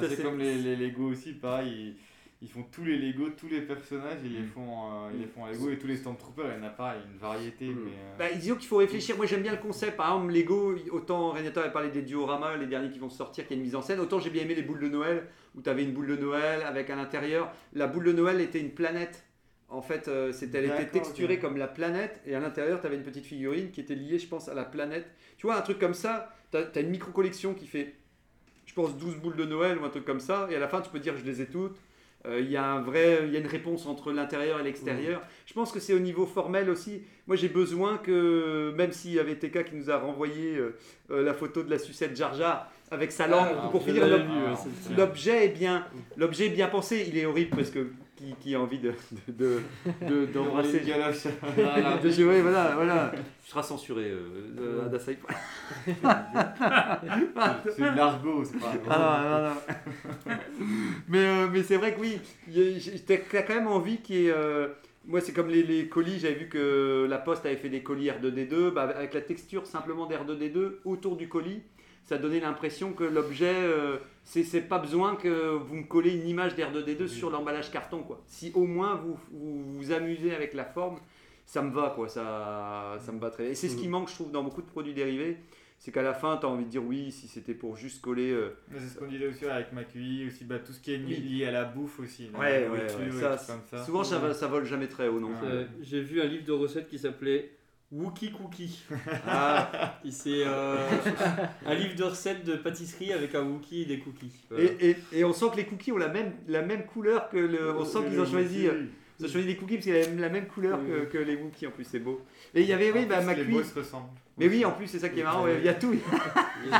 C'est- 0.00 0.22
comme 0.22 0.38
les, 0.38 0.56
les 0.56 0.74
Lego 0.76 1.10
aussi, 1.10 1.32
pareil. 1.32 1.70
Ils, 1.70 1.94
ils 2.42 2.50
font 2.50 2.64
tous 2.70 2.84
les 2.84 2.98
Lego, 2.98 3.28
tous 3.30 3.48
les 3.48 3.60
personnages, 3.62 4.18
ils 4.24 4.34
les 4.34 4.40
Mm. 4.40 4.48
font, 4.48 4.60
euh, 5.06 5.10
ils 5.14 5.20
les 5.20 5.26
font 5.26 5.44
en 5.44 5.46
Lego 5.46 5.70
et 5.70 5.78
tous 5.78 5.86
les 5.86 5.96
Stormtroopers, 5.96 6.46
il 6.54 6.60
y 6.60 6.64
en 6.64 6.66
a 6.66 6.70
pas, 6.70 6.94
il 6.96 7.00
y 7.00 7.02
a 7.04 7.12
une 7.12 7.18
variété. 7.18 7.64
Mm. 7.66 7.78
Mais, 7.84 7.90
euh, 7.92 8.18
Bah, 8.18 8.24
disons 8.36 8.56
qu'il 8.56 8.66
faut 8.68 8.76
réfléchir. 8.78 9.16
Moi, 9.16 9.24
j'aime 9.26 9.42
bien 9.42 9.52
le 9.52 9.58
concept. 9.58 9.96
Par 9.96 10.12
exemple, 10.14 10.32
Lego, 10.34 10.74
autant 10.90 11.30
Renato 11.30 11.60
avait 11.60 11.72
parlé 11.72 11.90
des 11.90 12.02
dioramas, 12.02 12.56
les 12.56 12.66
derniers 12.66 12.90
qui 12.90 12.98
vont 12.98 13.08
sortir, 13.08 13.46
qui 13.46 13.54
est 13.54 13.56
une 13.56 13.62
mise 13.62 13.76
en 13.76 13.82
scène. 13.82 14.00
Autant 14.00 14.18
j'ai 14.18 14.30
bien 14.30 14.42
aimé 14.42 14.54
les 14.56 14.62
boules 14.62 14.80
de 14.80 14.88
Noël, 14.88 15.28
où 15.54 15.62
tu 15.62 15.70
avais 15.70 15.84
une 15.84 15.92
boule 15.92 16.08
de 16.08 16.16
Noël 16.16 16.62
avec 16.62 16.90
à 16.90 16.96
l'intérieur. 16.96 17.52
La 17.72 17.86
boule 17.86 18.04
de 18.04 18.12
Noël 18.12 18.40
était 18.40 18.60
une 18.60 18.72
planète. 18.72 19.24
En 19.68 19.82
fait, 19.82 20.06
euh, 20.08 20.30
c'était- 20.32 20.58
elle 20.58 20.66
était 20.66 20.86
texturée 21.00 21.38
comme 21.40 21.56
la 21.56 21.66
planète, 21.66 22.20
et 22.26 22.34
à 22.34 22.40
l'intérieur, 22.40 22.80
tu 22.80 22.86
avais 22.86 22.96
une 22.96 23.02
petite 23.02 23.24
figurine 23.26 23.70
qui 23.72 23.80
était 23.80 23.96
liée, 23.96 24.18
je 24.18 24.28
pense, 24.28 24.48
à 24.48 24.54
la 24.54 24.64
planète. 24.64 25.06
Tu 25.38 25.46
vois, 25.46 25.56
un 25.56 25.60
truc 25.62 25.78
comme 25.78 25.94
ça, 25.94 26.32
tu 26.52 26.56
as, 26.58 26.80
une 26.80 26.90
micro-collection 26.90 27.52
qui 27.54 27.66
fait, 27.66 27.94
je 28.64 28.74
pense, 28.74 28.96
12 28.96 29.16
boules 29.16 29.36
de 29.36 29.44
Noël 29.44 29.78
ou 29.78 29.84
un 29.84 29.90
truc 29.90 30.04
comme 30.04 30.20
ça, 30.20 30.46
et 30.50 30.56
à 30.56 30.60
la 30.60 30.68
fin, 30.68 30.80
tu 30.80 30.90
peux 30.90 31.00
dire, 31.00 31.14
je 31.16 31.24
les 31.24 31.42
ai 31.42 31.46
toutes. 31.46 31.76
Euh, 32.26 32.40
Il 32.40 32.50
y 32.50 32.56
a 32.56 32.64
un 32.64 32.80
vrai, 32.80 33.20
il 33.26 33.32
y 33.32 33.36
a 33.36 33.40
une 33.40 33.46
réponse 33.46 33.86
entre 33.86 34.10
l'intérieur 34.12 34.58
et 34.58 34.62
l'extérieur. 34.64 35.22
Je 35.46 35.52
pense 35.54 35.70
que 35.70 35.78
c'est 35.80 35.94
au 35.94 35.98
niveau 36.00 36.26
formel 36.26 36.70
aussi. 36.70 37.02
Moi, 37.26 37.36
j'ai 37.36 37.48
besoin 37.48 37.98
que, 37.98 38.72
même 38.76 38.90
s'il 38.92 39.12
y 39.12 39.20
avait 39.20 39.36
TK 39.36 39.64
qui 39.64 39.74
nous 39.76 39.90
a 39.90 39.98
renvoyé 39.98 40.56
euh, 40.56 40.76
euh, 41.10 41.22
la 41.24 41.34
photo 41.34 41.62
de 41.62 41.70
la 41.70 41.78
sucette 41.78 42.16
Jar 42.16 42.34
Jar 42.34 42.70
avec 42.90 43.12
sa 43.12 43.26
langue, 43.28 43.48
Ah, 43.56 43.68
pour 43.70 43.82
finir, 43.84 44.02
l'objet 44.96 45.44
est 45.44 45.48
bien, 45.50 45.86
l'objet 46.16 46.46
est 46.46 46.50
bien 46.50 46.66
pensé. 46.68 47.04
Il 47.08 47.16
est 47.18 47.26
horrible 47.26 47.54
parce 47.56 47.70
que 47.70 47.86
qui, 48.16 48.34
qui 48.40 48.54
a 48.54 48.60
envie 48.60 48.78
de 48.78 48.92
de- 49.28 49.60
de- 50.08 50.26
d'embrasser. 50.32 50.80
les 50.80 50.86
galoches. 50.86 51.26
Voilà. 51.54 51.98
de 51.98 52.10
jouer, 52.10 52.40
voilà, 52.42 52.72
voilà. 52.74 53.12
Tu 53.44 53.50
seras 53.50 53.62
censuré, 53.62 54.04
euh, 54.10 54.80
de- 54.80 54.80
Adasai. 54.86 55.18
C'est 57.76 57.80
de 57.82 57.96
l'argot, 57.96 58.44
c'est 58.44 58.58
pas. 58.58 58.72
Ah 58.90 59.22
non, 59.24 59.38
non, 59.38 59.54
non. 60.34 60.36
mais 61.08 61.18
euh, 61.18 61.48
mais 61.52 61.62
c'est 61.62 61.76
vrai 61.76 61.94
que 61.94 62.00
oui, 62.00 62.18
t'as 63.06 63.16
quand 63.42 63.54
même 63.54 63.68
envie 63.68 63.98
qu'il 63.98 64.16
y 64.16 64.26
ait. 64.26 64.32
euh, 64.34 64.68
moi, 65.08 65.20
c'est 65.20 65.32
comme 65.32 65.48
les, 65.48 65.62
les 65.62 65.86
colis, 65.88 66.18
j'avais 66.18 66.34
vu 66.34 66.48
que 66.48 67.06
la 67.08 67.18
Poste 67.18 67.46
avait 67.46 67.54
fait 67.56 67.68
des 67.68 67.80
colis 67.82 68.08
R2D2, 68.08 68.70
bah, 68.72 68.82
avec 68.96 69.14
la 69.14 69.20
texture 69.20 69.64
simplement 69.66 70.08
d'R2D2 70.08 70.78
autour 70.84 71.16
du 71.16 71.28
colis, 71.28 71.62
ça 72.06 72.16
donnait 72.18 72.40
l'impression 72.40 72.92
que 72.92 73.04
l'objet, 73.04 73.52
euh, 73.54 73.98
c'est 74.24 74.42
c'est 74.44 74.62
pas 74.62 74.78
besoin 74.78 75.16
que 75.16 75.50
vous 75.56 75.74
me 75.76 75.84
collez 75.84 76.12
une 76.14 76.26
image 76.26 76.54
d'R2D2 76.56 77.06
sur 77.08 77.30
l'emballage 77.30 77.70
carton. 77.70 78.02
Quoi. 78.02 78.22
Si 78.26 78.50
au 78.54 78.64
moins 78.64 78.94
vous, 78.94 79.18
vous 79.32 79.62
vous 79.74 79.92
amusez 79.92 80.34
avec 80.34 80.54
la 80.54 80.64
forme, 80.64 80.98
ça 81.44 81.62
me 81.62 81.70
va, 81.72 81.92
quoi, 81.94 82.08
ça, 82.08 82.96
ça 83.00 83.12
me 83.12 83.18
va 83.20 83.30
très 83.30 83.42
bien. 83.44 83.52
Et 83.52 83.54
c'est 83.54 83.68
ce 83.68 83.76
qui 83.76 83.86
manque, 83.88 84.08
je 84.08 84.14
trouve, 84.14 84.30
dans 84.32 84.42
beaucoup 84.42 84.62
de 84.62 84.66
produits 84.66 84.94
dérivés. 84.94 85.36
c'est 85.78 85.92
qu'à 85.92 86.02
la 86.02 86.14
fin, 86.14 86.36
tu 86.38 86.46
as 86.46 86.48
envie 86.48 86.64
de 86.64 86.70
dire 86.70 86.82
oui, 86.82 87.12
si 87.12 87.28
c'était 87.28 87.54
pour 87.54 87.76
juste 87.76 88.00
coller. 88.00 88.30
euh, 88.32 88.56
Mais 88.70 88.78
c'est 88.80 88.88
ce 88.94 88.98
qu'on 88.98 89.06
disait 89.06 89.26
aussi 89.28 89.44
avec 89.46 89.72
McQueen, 89.72 90.28
aussi 90.28 90.44
bah, 90.44 90.58
tout 90.58 90.72
ce 90.72 90.80
qui 90.80 90.92
est 90.94 90.98
Oui. 90.98 91.16
lié 91.20 91.44
à 91.46 91.50
la 91.52 91.64
bouffe 91.64 92.00
aussi. 92.00 92.30
Ouais, 92.38 92.66
ouais, 92.68 92.78
ouais, 92.80 93.10
ça, 93.20 93.36
ça. 93.36 93.84
Souvent, 93.84 94.02
ça, 94.02 94.18
va- 94.18 94.32
ça 94.34 94.46
vole 94.46 94.64
jamais 94.64 94.88
très 94.88 95.06
haut 95.08 95.20
non? 95.20 95.30
Euh, 95.44 95.66
J'ai 95.82 96.00
vu 96.00 96.20
un 96.22 96.26
livre 96.26 96.44
de 96.44 96.52
recettes 96.52 96.88
qui 96.88 96.98
s'appelait 96.98 97.50
Wookie 97.92 98.32
Cookie. 98.32 98.82
Ah. 99.28 99.98
C'est 100.10 100.42
euh, 100.44 100.76
un 101.66 101.74
livre 101.74 101.94
de 101.94 102.04
recettes 102.04 102.44
de 102.44 102.56
pâtisserie 102.56 103.12
avec 103.12 103.34
un 103.34 103.42
Wookie 103.42 103.82
et 103.82 103.86
des 103.86 103.98
cookies. 103.98 104.32
Voilà. 104.50 104.64
Et, 104.80 104.90
et, 104.90 104.96
et 105.12 105.24
on 105.24 105.32
sent 105.32 105.46
que 105.52 105.56
les 105.56 105.64
cookies 105.66 105.92
ont 105.92 105.96
la 105.98 106.08
même, 106.08 106.32
la 106.48 106.62
même 106.62 106.84
couleur 106.86 107.28
que 107.28 107.36
le. 107.36 107.76
On 107.76 107.84
sent 107.84 107.98
qu'ils 108.08 108.20
ont 108.20 108.26
choisi. 108.26 108.68
Ils 109.18 109.24
ont 109.24 109.28
choisi 109.30 109.46
des 109.46 109.56
cookies 109.56 109.76
parce 109.76 109.86
qu'il 109.86 109.96
a 109.96 110.20
la 110.20 110.28
même 110.28 110.46
couleur 110.46 110.78
que, 110.86 111.04
que 111.06 111.16
les 111.16 111.36
Wookiees 111.36 111.66
en 111.66 111.70
plus, 111.70 111.84
c'est 111.84 112.00
beau. 112.00 112.20
Et 112.54 112.60
il 112.60 112.66
y 112.66 112.72
avait, 112.74 112.92
oui, 112.92 113.04
En 113.04 113.06
bah, 113.06 113.16
plus, 113.18 113.28
les 113.28 113.34
McQueen. 113.44 113.50
boss 113.56 113.72
ressemblent. 113.72 114.10
Mais 114.36 114.46
oui, 114.48 114.62
en 114.66 114.72
plus, 114.72 114.86
c'est 114.88 114.98
ça 114.98 115.08
qui 115.08 115.20
est 115.20 115.22
marrant, 115.22 115.44
ouais, 115.44 115.56
il 115.58 115.64
y 115.64 115.68
a 115.70 115.74
tout. 115.74 115.92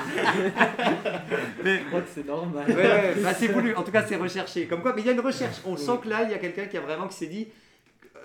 mais, 1.65 1.79
Je 1.79 1.85
crois 1.87 2.03
que 2.03 2.09
c'est 2.15 2.27
normal. 2.27 2.67
ouais, 2.69 2.75
ouais, 2.75 3.15
bah, 3.23 3.33
c'est 3.33 3.49
voulu, 3.49 3.75
en 3.75 3.83
tout 3.83 3.91
cas, 3.91 4.05
c'est 4.07 4.17
recherché. 4.17 4.67
Comme 4.67 4.83
quoi, 4.83 4.93
mais 4.95 5.01
il 5.01 5.07
y 5.07 5.09
a 5.09 5.13
une 5.13 5.21
recherche. 5.21 5.57
On 5.65 5.79
sent 5.79 5.99
que 6.03 6.11
là, 6.11 6.25
il 6.25 6.31
y 6.31 6.35
a 6.35 6.39
quelqu'un 6.39 6.67
qui 6.67 6.77
a 6.77 6.81
vraiment 6.81 7.09
qui 7.09 7.17
s'est 7.17 7.27
dit 7.27 7.49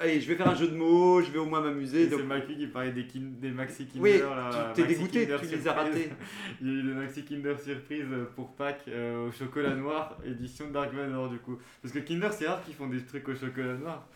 Allez, 0.01 0.19
je 0.19 0.27
vais 0.27 0.35
faire 0.35 0.49
un 0.49 0.55
jeu 0.55 0.67
de 0.67 0.75
mots, 0.75 1.21
je 1.21 1.29
vais 1.31 1.37
au 1.39 1.45
moins 1.45 1.61
m'amuser. 1.61 2.03
Et 2.03 2.07
donc- 2.07 2.21
C'est 2.21 2.25
McQueen 2.25 2.57
qui 2.57 2.67
parlait 2.67 2.91
des, 2.91 3.03
kin- 3.03 3.39
des 3.39 3.51
Maxi 3.51 3.85
Kinder. 3.85 4.01
Oui, 4.01 4.19
là, 4.19 4.71
tu 4.75 4.81
t'es 4.81 4.87
dégoûté, 4.87 5.25
Kinder 5.27 5.39
tu 5.39 5.45
les 5.47 5.53
as 5.55 5.61
Surprise. 5.61 5.75
ratés. 5.93 6.09
Il 6.61 6.67
y 6.67 6.69
a 6.69 6.73
eu 6.73 6.81
le 6.81 6.93
Maxi 6.95 7.23
Kinder 7.23 7.55
Surprise 7.59 8.05
pour 8.35 8.53
Pâques 8.55 8.85
euh, 8.87 9.27
au 9.27 9.31
chocolat 9.31 9.75
noir, 9.75 10.17
édition 10.25 10.65
Dark 10.71 10.93
Vador 10.93 11.29
du 11.29 11.37
coup. 11.37 11.57
Parce 11.81 11.93
que 11.93 11.99
Kinder, 11.99 12.29
c'est 12.31 12.47
rare 12.47 12.63
qu'ils 12.63 12.73
font 12.73 12.87
des 12.87 13.03
trucs 13.05 13.27
au 13.29 13.35
chocolat 13.35 13.73
noir. 13.75 14.07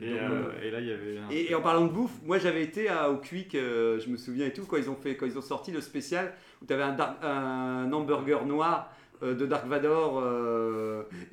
Et, 0.00 0.02
donc, 0.10 0.18
euh, 0.20 0.62
et 0.62 0.70
là, 0.70 0.80
il 0.80 0.86
y 0.86 0.92
avait. 0.92 1.18
un- 1.18 1.30
Et, 1.30 1.50
et 1.50 1.54
en 1.54 1.62
parlant 1.62 1.86
de 1.86 1.92
bouffe, 1.92 2.12
moi 2.24 2.38
j'avais 2.38 2.62
été 2.62 2.88
à, 2.88 3.10
au 3.10 3.16
Quick, 3.16 3.54
euh, 3.54 3.98
je 3.98 4.08
me 4.08 4.16
souviens 4.16 4.46
et 4.46 4.52
tout, 4.52 4.64
quand 4.66 4.76
ils 4.76 4.88
ont, 4.90 4.94
fait, 4.94 5.16
quand 5.16 5.26
ils 5.26 5.36
ont 5.38 5.42
sorti 5.42 5.72
le 5.72 5.80
spécial 5.80 6.32
où 6.62 6.66
tu 6.66 6.72
avais 6.72 6.82
un, 6.84 6.96
un 7.22 7.90
hamburger 7.92 8.44
noir 8.46 8.92
euh, 9.22 9.34
de 9.34 9.46
Dark 9.46 9.66
Vador. 9.66 10.22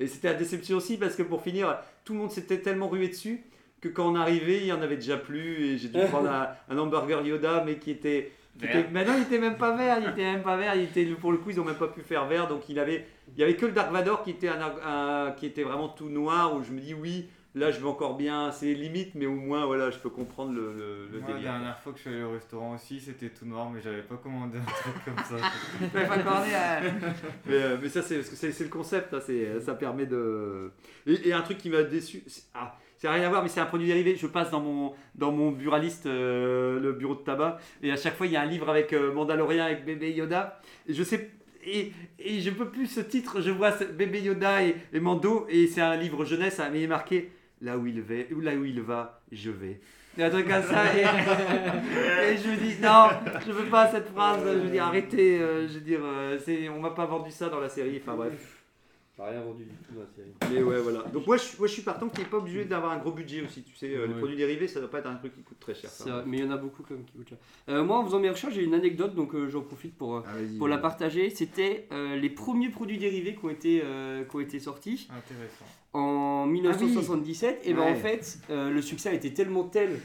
et 0.00 0.06
c'était 0.06 0.28
la 0.28 0.34
déception 0.34 0.76
aussi 0.78 0.96
parce 0.96 1.14
que 1.14 1.22
pour 1.22 1.42
finir, 1.42 1.78
tout 2.04 2.14
le 2.14 2.18
monde 2.20 2.30
s'était 2.32 2.58
tellement 2.58 2.88
rué 2.88 3.08
dessus 3.08 3.42
que 3.80 3.88
quand 3.88 4.10
on 4.10 4.16
arrivait, 4.16 4.58
il 4.58 4.64
n'y 4.64 4.72
en 4.72 4.82
avait 4.82 4.96
déjà 4.96 5.16
plus. 5.16 5.64
Et 5.66 5.78
j'ai 5.78 5.88
dû 5.88 5.98
prendre 6.10 6.30
un, 6.30 6.48
un 6.68 6.78
hamburger 6.78 7.22
Yoda, 7.24 7.62
mais 7.64 7.76
qui 7.78 7.90
était. 7.90 8.32
qui 8.58 8.64
était- 8.66 8.86
mais 8.92 9.04
non, 9.04 9.14
il 9.16 9.22
était 9.22 9.38
même 9.38 9.56
pas 9.56 9.76
vert, 9.76 9.98
il 10.02 10.08
était 10.10 10.22
même 10.32 10.42
pas 10.42 10.56
vert, 10.56 10.74
il 10.74 10.82
était, 10.84 11.04
pour 11.06 11.32
le 11.32 11.38
coup, 11.38 11.50
ils 11.50 11.60
ont 11.60 11.64
même 11.64 11.76
pas 11.76 11.88
pu 11.88 12.00
faire 12.02 12.26
vert, 12.26 12.48
donc 12.48 12.68
il 12.68 12.78
avait, 12.78 13.06
il 13.34 13.38
y 13.40 13.42
avait 13.44 13.54
que 13.56 13.66
le 13.66 13.72
Dark 13.72 13.92
Vador 13.92 14.22
qui 14.24 14.30
était, 14.30 14.48
un, 14.48 14.72
un- 14.84 15.30
qui 15.32 15.46
était 15.46 15.62
vraiment 15.62 15.88
tout 15.88 16.08
noir, 16.08 16.54
où 16.56 16.62
je 16.64 16.72
me 16.72 16.80
dis 16.80 16.92
oui, 16.94 17.28
là 17.54 17.70
je 17.70 17.78
vais 17.80 17.86
encore 17.86 18.16
bien, 18.16 18.50
c'est 18.52 18.74
limite, 18.74 19.14
mais 19.14 19.26
au 19.26 19.34
moins 19.34 19.64
voilà, 19.64 19.90
je 19.90 19.98
peux 19.98 20.10
comprendre 20.10 20.52
le, 20.52 20.72
le, 20.72 21.06
le 21.12 21.18
Moi, 21.20 21.28
la 21.30 21.34
délire. 21.36 21.52
dernière 21.52 21.78
fois 21.78 21.92
que 21.92 21.98
je 21.98 22.02
suis 22.02 22.10
allé 22.12 22.22
au 22.22 22.32
restaurant 22.32 22.74
aussi, 22.74 22.98
c'était 23.00 23.28
tout 23.30 23.46
noir, 23.46 23.70
mais 23.70 23.80
j'avais 23.80 24.02
pas 24.02 24.16
commandé 24.16 24.58
un 24.58 24.64
truc 24.64 25.04
comme 25.04 25.38
ça. 25.38 25.44
Pas 25.92 26.42
euh. 26.42 26.90
mais, 27.46 27.54
euh, 27.54 27.76
mais 27.80 27.88
ça, 27.88 28.02
c'est 28.02 28.16
parce 28.16 28.28
que 28.30 28.36
c'est 28.36 28.64
le 28.64 28.70
concept, 28.70 29.14
hein, 29.14 29.20
ça 29.64 29.74
permet 29.74 30.06
de. 30.06 30.72
Et, 31.06 31.28
et 31.28 31.32
un 31.32 31.42
truc 31.42 31.58
qui 31.58 31.70
m'a 31.70 31.82
déçu, 31.84 32.22
ah, 32.98 33.00
c'est 33.00 33.08
rien 33.08 33.26
à 33.26 33.28
voir, 33.28 33.42
mais 33.42 33.48
c'est 33.48 33.60
un 33.60 33.66
produit 33.66 33.86
dérivé. 33.86 34.16
Je 34.16 34.26
passe 34.26 34.50
dans 34.50 34.60
mon, 34.60 34.92
dans 35.14 35.30
mon 35.30 35.52
buraliste, 35.52 36.06
euh, 36.06 36.80
le 36.80 36.92
bureau 36.92 37.14
de 37.14 37.20
tabac, 37.20 37.58
et 37.82 37.92
à 37.92 37.96
chaque 37.96 38.16
fois 38.16 38.26
il 38.26 38.32
y 38.32 38.36
a 38.36 38.42
un 38.42 38.46
livre 38.46 38.68
avec 38.68 38.92
euh, 38.92 39.12
Mandalorian 39.12 39.64
avec 39.64 39.84
bébé 39.84 40.12
Yoda. 40.12 40.60
Et 40.88 40.94
je 40.94 41.02
sais. 41.02 41.30
Et, 41.64 41.92
et 42.18 42.40
je 42.40 42.50
peux 42.50 42.70
plus 42.70 42.86
ce 42.86 43.00
titre, 43.00 43.40
je 43.40 43.50
vois 43.50 43.72
ce 43.72 43.84
bébé 43.84 44.20
Yoda 44.20 44.64
et, 44.64 44.76
et 44.92 45.00
Mando, 45.00 45.46
et 45.48 45.66
c'est 45.66 45.80
un 45.80 45.96
livre 45.96 46.24
jeunesse, 46.24 46.60
hein, 46.60 46.70
mais 46.72 46.80
il 46.80 46.84
est 46.84 46.88
marqué 46.88 47.30
là 47.60 47.76
où 47.76 47.86
il 47.86 48.00
va, 48.00 48.14
là 48.40 48.54
où 48.54 48.64
il 48.64 48.80
va, 48.80 49.20
je 49.30 49.50
vais. 49.50 49.80
Et 50.16 50.24
un 50.24 50.30
truc 50.30 50.48
comme 50.48 50.62
ça, 50.62 50.96
et, 50.96 51.00
et 52.32 52.36
je 52.36 52.48
me 52.48 52.56
dis 52.56 52.80
non, 52.82 53.08
je 53.46 53.52
veux 53.52 53.68
pas 53.68 53.88
cette 53.88 54.08
phrase, 54.08 54.40
je 54.44 54.58
veux 54.58 54.70
dire 54.70 54.84
arrêtez, 54.84 55.40
euh, 55.40 55.68
je 55.68 55.74
veux 55.74 55.80
dire, 55.80 56.00
euh, 56.02 56.38
on 56.74 56.80
m'a 56.80 56.90
pas 56.90 57.06
vendu 57.06 57.30
ça 57.30 57.48
dans 57.48 57.60
la 57.60 57.68
série, 57.68 58.00
enfin 58.02 58.16
bref. 58.16 58.57
T'as 59.18 59.30
rien 59.30 59.40
vendu 59.42 59.64
du 59.64 59.70
tout 59.84 59.94
dans 59.94 60.00
la 60.02 60.06
série. 60.14 60.54
Mais 60.54 60.62
ouais, 60.62 60.80
voilà. 60.80 61.02
Donc 61.12 61.26
moi 61.26 61.36
je, 61.36 61.42
suis- 61.42 61.58
moi, 61.58 61.66
je 61.66 61.72
suis 61.72 61.82
partant 61.82 62.08
qui 62.08 62.20
n'est 62.20 62.26
pas 62.28 62.36
obligé 62.36 62.64
d'avoir 62.64 62.92
un 62.92 62.98
gros 62.98 63.10
budget 63.10 63.42
aussi, 63.42 63.62
tu 63.64 63.74
sais, 63.74 63.88
euh, 63.92 64.06
les 64.06 64.12
Ouais. 64.12 64.18
produits 64.20 64.36
dérivés 64.36 64.68
ça 64.68 64.78
doit 64.78 64.88
pas 64.88 65.00
être 65.00 65.08
un 65.08 65.16
truc 65.16 65.34
qui 65.34 65.42
coûte 65.42 65.58
très 65.58 65.74
cher. 65.74 65.90
ça. 65.90 66.04
C'est 66.04 66.10
vrai, 66.10 66.22
mais 66.24 66.36
il 66.38 66.44
y 66.44 66.46
en 66.46 66.52
a 66.52 66.56
beaucoup 66.56 66.84
quand 66.84 66.94
même 66.94 67.04
qui 67.04 67.12
coûtent 67.18 67.28
cher. 67.30 67.38
Euh, 67.68 67.82
moi, 67.82 67.98
en 67.98 68.04
faisant 68.04 68.20
mes 68.20 68.30
recherches, 68.30 68.54
j'ai 68.54 68.62
une 68.62 68.74
anecdote, 68.74 69.16
donc 69.16 69.34
euh, 69.34 69.48
j'en 69.48 69.62
profite 69.62 69.96
pour, 69.98 70.16
euh, 70.18 70.22
Ah, 70.24 70.34
vas-y, 70.34 70.56
pour 70.56 70.68
la 70.68 70.78
partager. 70.78 71.30
C'était 71.30 71.88
euh, 71.90 72.14
les 72.16 72.30
premiers 72.30 72.68
produits 72.68 72.96
dérivés 72.98 73.34
qui 73.34 73.44
ont 73.44 73.50
été, 73.50 73.82
euh, 73.84 74.22
qui 74.24 74.36
ont 74.36 74.40
été 74.40 74.60
sortis 74.60 75.08
Intéressant. 75.10 75.64
en 75.94 76.46
1977. 76.46 77.62
et 77.64 77.74
ben 77.74 77.80
Ouais. 77.80 77.90
en 77.90 77.96
fait, 77.96 78.38
euh, 78.50 78.70
le 78.70 78.82
succès 78.82 79.08
a 79.08 79.14
été 79.14 79.34
tellement 79.34 79.64
tel, 79.64 79.98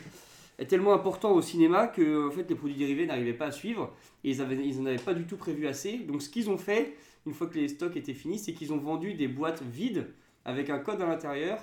est 0.58 0.66
tellement 0.66 0.94
important 0.94 1.34
au 1.34 1.42
cinéma 1.44 1.86
que 1.88 2.28
en 2.28 2.32
fait, 2.32 2.50
les 2.50 2.56
produits 2.56 2.78
dérivés 2.78 3.06
n'arrivaient 3.06 3.34
pas 3.34 3.46
à 3.48 3.52
suivre 3.52 3.94
et 4.24 4.32
ils, 4.32 4.42
avaient, 4.42 4.56
ils 4.56 4.80
en 4.80 4.88
avaient 4.88 4.98
pas 4.98 5.14
du 5.14 5.26
tout 5.26 5.38
prévu 5.38 5.68
assez. 5.68 5.98
Donc, 6.00 6.22
ce 6.24 6.30
qu'ils 6.30 6.50
ont 6.50 6.58
fait, 6.58 6.96
une 7.26 7.34
fois 7.34 7.48
que 7.48 7.58
les 7.58 7.68
stocks 7.68 7.96
étaient 7.98 8.14
finis, 8.14 8.40
c'est 8.40 8.54
qu'ils 8.54 8.74
ont 8.74 8.78
vendu 8.78 9.14
des 9.14 9.28
boîtes 9.28 9.62
vides 9.64 10.08
avec 10.46 10.70
un 10.70 10.80
code 10.80 11.02
à 11.02 11.06
l'intérieur. 11.06 11.60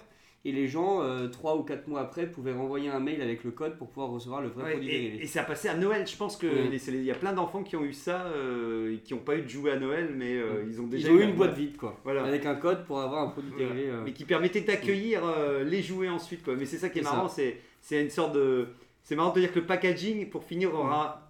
Et 0.46 0.52
les 0.52 0.68
gens, 0.68 1.02
3 1.32 1.58
ou 1.58 1.62
4 1.64 1.86
mois 1.86 2.00
après, 2.00 2.26
pouvaient 2.26 2.54
renvoyer 2.54 2.88
un 2.88 2.98
mail 2.98 3.20
avec 3.20 3.44
le 3.44 3.50
code 3.50 3.76
pour 3.76 3.88
pouvoir 3.88 4.08
recevoir 4.10 4.40
le 4.40 4.48
vrai 4.48 4.64
Ouais, 4.64 4.70
produit 4.72 4.88
dérivé. 4.88 5.16
et, 5.18 5.22
et 5.24 5.26
ça 5.26 5.42
a 5.42 5.44
passé 5.44 5.68
à 5.68 5.76
Noël, 5.76 6.06
je 6.06 6.16
pense 6.16 6.38
que 6.38 6.46
Ouais. 6.46 7.02
y 7.04 7.10
a 7.10 7.14
plein 7.14 7.34
d'enfants 7.34 7.62
qui 7.62 7.76
ont 7.76 7.84
eu 7.84 7.92
ça 7.92 8.22
euh, 8.24 8.94
et 8.94 8.98
qui 9.00 9.12
n'ont 9.12 9.20
pas 9.20 9.36
eu 9.36 9.42
de 9.42 9.48
jouet 9.50 9.72
à 9.72 9.78
Noël, 9.78 10.14
mais 10.16 10.38
euh, 10.38 10.64
ils 10.66 10.80
ont 10.80 10.86
déjà 10.86 11.08
Ils 11.08 11.14
ont 11.14 11.18
eu 11.18 11.24
une 11.24 11.34
boîte 11.34 11.54
vide, 11.58 11.76
quoi. 11.76 12.00
Voilà. 12.04 12.24
Avec 12.24 12.46
un 12.46 12.54
code 12.54 12.86
pour 12.86 13.00
avoir 13.02 13.22
un 13.24 13.28
produit 13.28 13.52
dérivé. 13.54 13.90
euh. 13.90 14.00
mais 14.02 14.14
qui 14.14 14.24
permettait 14.24 14.62
d'accueillir 14.62 15.20
euh, 15.26 15.62
les 15.62 15.82
jouets 15.82 16.08
ensuite. 16.08 16.42
Quoi. 16.42 16.56
Mais 16.56 16.64
c'est 16.64 16.78
ça 16.78 16.88
qui 16.88 17.00
est, 17.00 17.02
C'est 17.02 17.10
marrant, 17.10 17.28
c'est 17.28 18.02
une 18.02 18.08
sorte 18.08 18.34
de. 18.34 18.68
C'est 19.02 19.16
marrant 19.16 19.34
de 19.34 19.40
dire 19.40 19.52
que 19.52 19.58
le 19.58 19.66
packaging, 19.66 20.30
pour 20.30 20.44
finir, 20.44 20.72
aura 20.74 21.29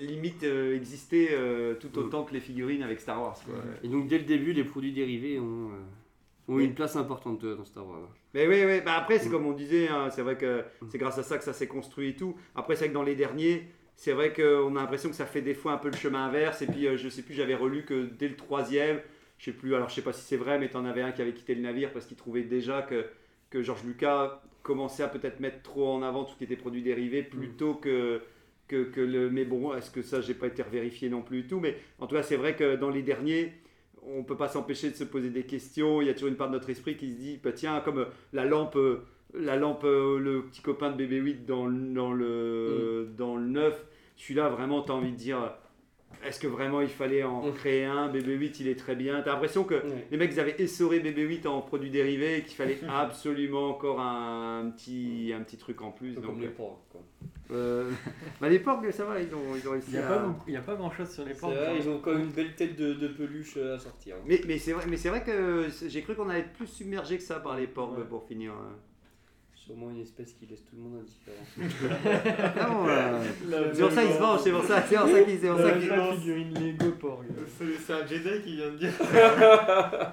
limite 0.00 0.42
euh, 0.44 0.74
existé 0.76 1.28
euh, 1.32 1.74
tout 1.74 1.96
autant 1.98 2.24
que 2.24 2.32
les 2.32 2.40
figurines 2.40 2.82
avec 2.82 3.00
Star 3.00 3.20
Wars. 3.20 3.38
Quoi. 3.44 3.54
Et 3.82 3.88
donc, 3.88 4.08
dès 4.08 4.18
le 4.18 4.24
début, 4.24 4.52
les 4.52 4.64
produits 4.64 4.92
dérivés 4.92 5.38
ont, 5.38 5.70
euh, 5.70 6.48
ont 6.48 6.54
eu 6.54 6.62
Oui. 6.62 6.64
une 6.64 6.74
place 6.74 6.96
importante 6.96 7.44
euh, 7.44 7.56
dans 7.56 7.64
Star 7.64 7.86
Wars. 7.86 8.08
Mais 8.34 8.46
oui, 8.46 8.62
oui. 8.64 8.80
Bah 8.84 8.94
après, 8.96 9.18
c'est 9.18 9.28
Mm. 9.28 9.32
comme 9.32 9.46
on 9.46 9.52
disait, 9.52 9.88
hein, 9.88 10.08
c'est 10.10 10.22
vrai 10.22 10.36
que 10.38 10.64
c'est 10.90 10.98
grâce 10.98 11.18
à 11.18 11.22
ça 11.22 11.36
que 11.38 11.44
ça 11.44 11.52
s'est 11.52 11.66
construit 11.68 12.10
et 12.10 12.16
tout. 12.16 12.34
Après, 12.54 12.74
c'est 12.74 12.84
vrai 12.84 12.88
que 12.90 12.94
dans 12.94 13.02
les 13.02 13.14
derniers, 13.14 13.66
c'est 13.96 14.12
vrai 14.12 14.32
qu'on 14.32 14.74
a 14.76 14.80
l'impression 14.80 15.10
que 15.10 15.14
ça 15.16 15.26
fait 15.26 15.42
des 15.42 15.54
fois 15.54 15.72
un 15.72 15.78
peu 15.78 15.88
le 15.90 15.96
chemin 15.96 16.24
inverse. 16.26 16.62
Et 16.62 16.66
puis, 16.66 16.86
euh, 16.86 16.96
je 16.96 17.08
sais 17.08 17.22
plus, 17.22 17.34
j'avais 17.34 17.54
relu 17.54 17.84
que 17.84 18.08
dès 18.18 18.28
le 18.28 18.36
troisième, 18.36 19.00
je 19.38 19.46
sais 19.46 19.52
plus, 19.52 19.74
alors 19.74 19.88
je 19.90 19.94
sais 19.96 20.02
pas 20.02 20.12
si 20.12 20.22
c'est 20.22 20.36
vrai, 20.36 20.58
mais 20.58 20.68
t'en 20.70 20.84
avais 20.84 21.02
un 21.02 21.12
qui 21.12 21.20
avait 21.20 21.32
quitté 21.34 21.54
le 21.54 21.60
navire 21.62 21.92
parce 21.92 22.06
qu'il 22.06 22.16
trouvait 22.16 22.42
déjà 22.42 22.80
que, 22.82 23.04
que 23.50 23.60
George 23.62 23.84
Lucas 23.84 24.40
commençait 24.62 25.02
à 25.02 25.08
peut-être 25.08 25.40
mettre 25.40 25.60
trop 25.62 25.88
en 25.92 26.02
avant 26.02 26.24
tout 26.24 26.32
ce 26.32 26.38
qui 26.38 26.44
était 26.44 26.56
produits 26.56 26.82
dérivés 26.82 27.22
plutôt 27.22 27.74
que. 27.74 28.22
Que, 28.72 28.84
que 28.84 29.02
le, 29.02 29.28
mais 29.28 29.44
bon, 29.44 29.74
est-ce 29.74 29.90
que 29.90 30.00
ça, 30.00 30.22
j'ai 30.22 30.32
pas 30.32 30.46
été 30.46 30.62
vérifié 30.62 31.10
non 31.10 31.20
plus 31.20 31.40
et 31.40 31.46
tout. 31.46 31.60
Mais 31.60 31.76
en 31.98 32.06
tout 32.06 32.14
cas, 32.14 32.22
c'est 32.22 32.36
vrai 32.36 32.56
que 32.56 32.76
dans 32.76 32.88
les 32.88 33.02
derniers, 33.02 33.52
on 34.02 34.24
peut 34.24 34.36
pas 34.38 34.48
s'empêcher 34.48 34.88
de 34.88 34.94
se 34.96 35.04
poser 35.04 35.28
des 35.28 35.42
questions. 35.42 36.00
Il 36.00 36.06
y 36.06 36.10
a 36.10 36.14
toujours 36.14 36.30
une 36.30 36.36
part 36.36 36.48
de 36.48 36.54
notre 36.54 36.70
esprit 36.70 36.96
qui 36.96 37.12
se 37.12 37.18
dit, 37.18 37.38
bah, 37.44 37.52
tiens, 37.52 37.80
comme 37.84 37.98
euh, 37.98 38.04
la 38.32 38.46
lampe, 38.46 38.76
euh, 38.76 39.00
la 39.34 39.56
lampe, 39.56 39.84
euh, 39.84 40.18
le 40.18 40.44
petit 40.46 40.62
copain 40.62 40.90
de 40.90 41.04
BB8 41.04 41.44
dans, 41.44 41.66
le- 41.66 41.92
dans 41.92 42.12
le 42.14 43.08
dans 43.14 43.36
le 43.36 43.44
9, 43.46 43.84
celui-là 44.16 44.48
vraiment, 44.48 44.80
tu 44.82 44.90
as 44.90 44.94
envie 44.94 45.12
de 45.12 45.16
dire, 45.16 45.52
est-ce 46.24 46.40
que 46.40 46.46
vraiment 46.46 46.80
il 46.80 46.88
fallait 46.88 47.22
en 47.24 47.48
Mm. 47.48 47.52
créer 47.52 47.84
un? 47.84 48.08
BB8, 48.10 48.56
il 48.60 48.68
est 48.68 48.78
très 48.78 48.96
bien. 48.96 49.20
Tu 49.22 49.28
as 49.28 49.32
l'impression 49.32 49.64
que 49.64 49.82
les 50.10 50.16
mecs 50.16 50.32
ils 50.32 50.40
avaient 50.40 50.56
essoré 50.62 51.00
BB8 51.00 51.46
en 51.46 51.60
produits 51.60 51.90
dérivés 51.90 52.38
et 52.38 52.42
qu'il 52.42 52.56
fallait 52.56 52.78
absolument 52.88 53.68
encore 53.68 54.00
un, 54.00 54.70
petit 54.74 55.30
un 55.38 55.42
petit 55.42 55.58
truc 55.58 55.82
en 55.82 55.90
plus. 55.90 56.14
Donc, 56.14 56.40
les 56.40 56.48
porcs, 56.48 56.86
quoi. 56.90 57.02
Euh, 57.52 57.90
bah, 58.40 58.48
les 58.48 58.58
porcs, 58.58 58.82
ça 58.92 59.04
va, 59.04 59.20
ils 59.20 59.34
ont, 59.34 59.54
ils 59.56 59.68
ont 59.68 59.72
réussi 59.72 59.88
Il 59.92 59.98
n'y 59.98 60.02
a, 60.02 60.06
à- 60.10 60.18
pas 60.18 60.36
il 60.46 60.52
y 60.54 60.56
a 60.56 60.60
pas 60.62 60.74
grand 60.74 60.90
chose 60.90 61.10
sur 61.10 61.24
les 61.24 61.34
portes. 61.34 61.54
vrai, 61.54 61.76
ils 61.78 61.88
ont 61.88 61.98
quand 62.00 62.12
même 62.12 62.22
une 62.24 62.32
belle 62.32 62.54
tête 62.54 62.76
de, 62.76 62.94
de 62.94 63.08
peluche 63.08 63.54
euh, 63.56 63.76
à 63.76 63.78
sortir. 63.78 64.16
hein. 64.16 64.24
Mais, 64.26 64.40
mais 64.46 64.58
c'est 64.58 64.72
vrai, 64.72 64.84
mais 64.88 64.96
c'est 64.96 65.08
vrai 65.10 65.22
que 65.24 65.66
j'ai 65.86 66.02
cru 66.02 66.14
qu'on 66.14 66.28
allait 66.28 66.40
être 66.40 66.52
plus 66.52 66.66
submergé 66.66 67.16
que 67.18 67.22
ça 67.22 67.40
par 67.40 67.56
les 67.56 67.66
porcs 67.66 67.96
Ouais. 67.98 68.04
pour 68.04 68.24
finir. 68.26 68.52
euh. 68.52 68.70
Sûrement 69.64 69.90
une 69.90 70.00
espèce 70.02 70.32
qui 70.32 70.44
laisse 70.46 70.64
tout 70.64 70.74
le 70.74 70.82
monde 70.82 71.02
indifférent. 71.02 71.46
Non, 72.68 72.88
euh, 72.88 73.22
La 73.48 73.72
c'est 73.74 73.82
pour 73.82 73.92
ça 73.92 74.02
qu'ils 74.02 74.12
se 74.14 74.18
vengent, 74.18 74.40
c'est 74.42 74.50
pour 74.50 74.64
ça, 74.64 74.82
c'est 74.82 74.96
pour 74.96 75.06
ça 75.08 75.20
qu'ils, 75.22 75.38
c'est 75.38 75.48
pour 75.48 75.58
ça 75.58 75.64
La 75.68 76.12
figurine 76.14 76.54
Lego 76.54 76.90
Porg. 76.98 77.24
C'est 77.58 77.64
c'est 77.86 77.92
un 77.92 78.04
Jedi 78.06 78.42
qui 78.44 78.56
vient 78.56 78.70
de 78.70 78.76
dire. 78.76 78.90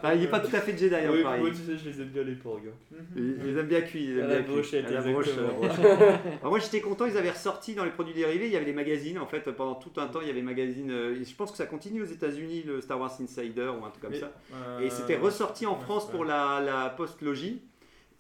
Ah, 0.04 0.14
il 0.16 0.24
est 0.24 0.28
pas 0.28 0.40
tout 0.40 0.56
à 0.56 0.60
fait 0.60 0.78
Jedi, 0.78 0.94
hein, 0.94 1.10
Oui, 1.12 1.24
moi, 1.24 1.50
tu 1.50 1.56
sais, 1.56 1.78
je 1.84 1.90
les 1.90 2.02
aime 2.02 2.10
bien 2.10 2.24
les 2.24 2.36
porcs. 2.36 2.60
hein. 2.68 2.96
Ils, 3.16 3.38
ils 3.48 3.58
aiment 3.58 3.66
bien 3.68 3.82
cuit, 3.82 4.04
ils 4.04 4.20
aiment 4.20 4.26
À 4.26 4.34
la 4.36 4.40
bien 4.42 4.54
brochette, 4.54 4.86
À 4.86 4.92
la 4.92 5.02
broche, 5.02 5.28
exactement. 5.30 5.64
à 5.64 5.68
la 5.68 5.74
brochette. 5.74 6.22
Alors 6.42 6.52
moi 6.52 6.60
j'étais 6.60 6.82
content, 6.82 7.06
ils 7.08 7.18
avaient 7.18 7.32
ressorti 7.32 7.74
dans 7.74 7.86
les 7.86 7.92
produits 7.92 8.14
dérivés, 8.14 8.46
il 8.46 8.52
y 8.54 8.56
avait 8.56 8.66
les 8.66 8.74
magazines 8.74 9.18
en 9.18 9.26
fait 9.26 9.40
pendant 9.52 9.76
tout 9.76 10.00
un 10.00 10.06
temps, 10.08 10.20
il 10.22 10.28
y 10.28 10.32
avait 10.32 10.44
magazines. 10.44 10.92
euh, 10.92 11.20
et 11.20 11.26
je 11.26 11.36
pense 11.36 11.50
que 11.52 11.58
ça 11.58 11.66
continue 11.66 12.04
aux 12.04 12.06
États-Unis 12.06 12.64
le 12.68 12.82
Star 12.82 13.00
Wars 13.00 13.18
Insider 13.20 13.72
ou 13.82 13.84
un 13.84 13.90
truc 13.90 14.02
comme 14.04 14.12
Mais, 14.12 14.20
ça. 14.20 14.32
euh, 14.54 14.80
Et 14.82 14.90
c'était 14.92 15.18
ressorti 15.18 15.66
en 15.66 15.76
France 15.76 16.06
ouais. 16.06 16.12
pour 16.12 16.26
la, 16.26 16.62
la 16.64 16.90
post-logie. 16.92 17.62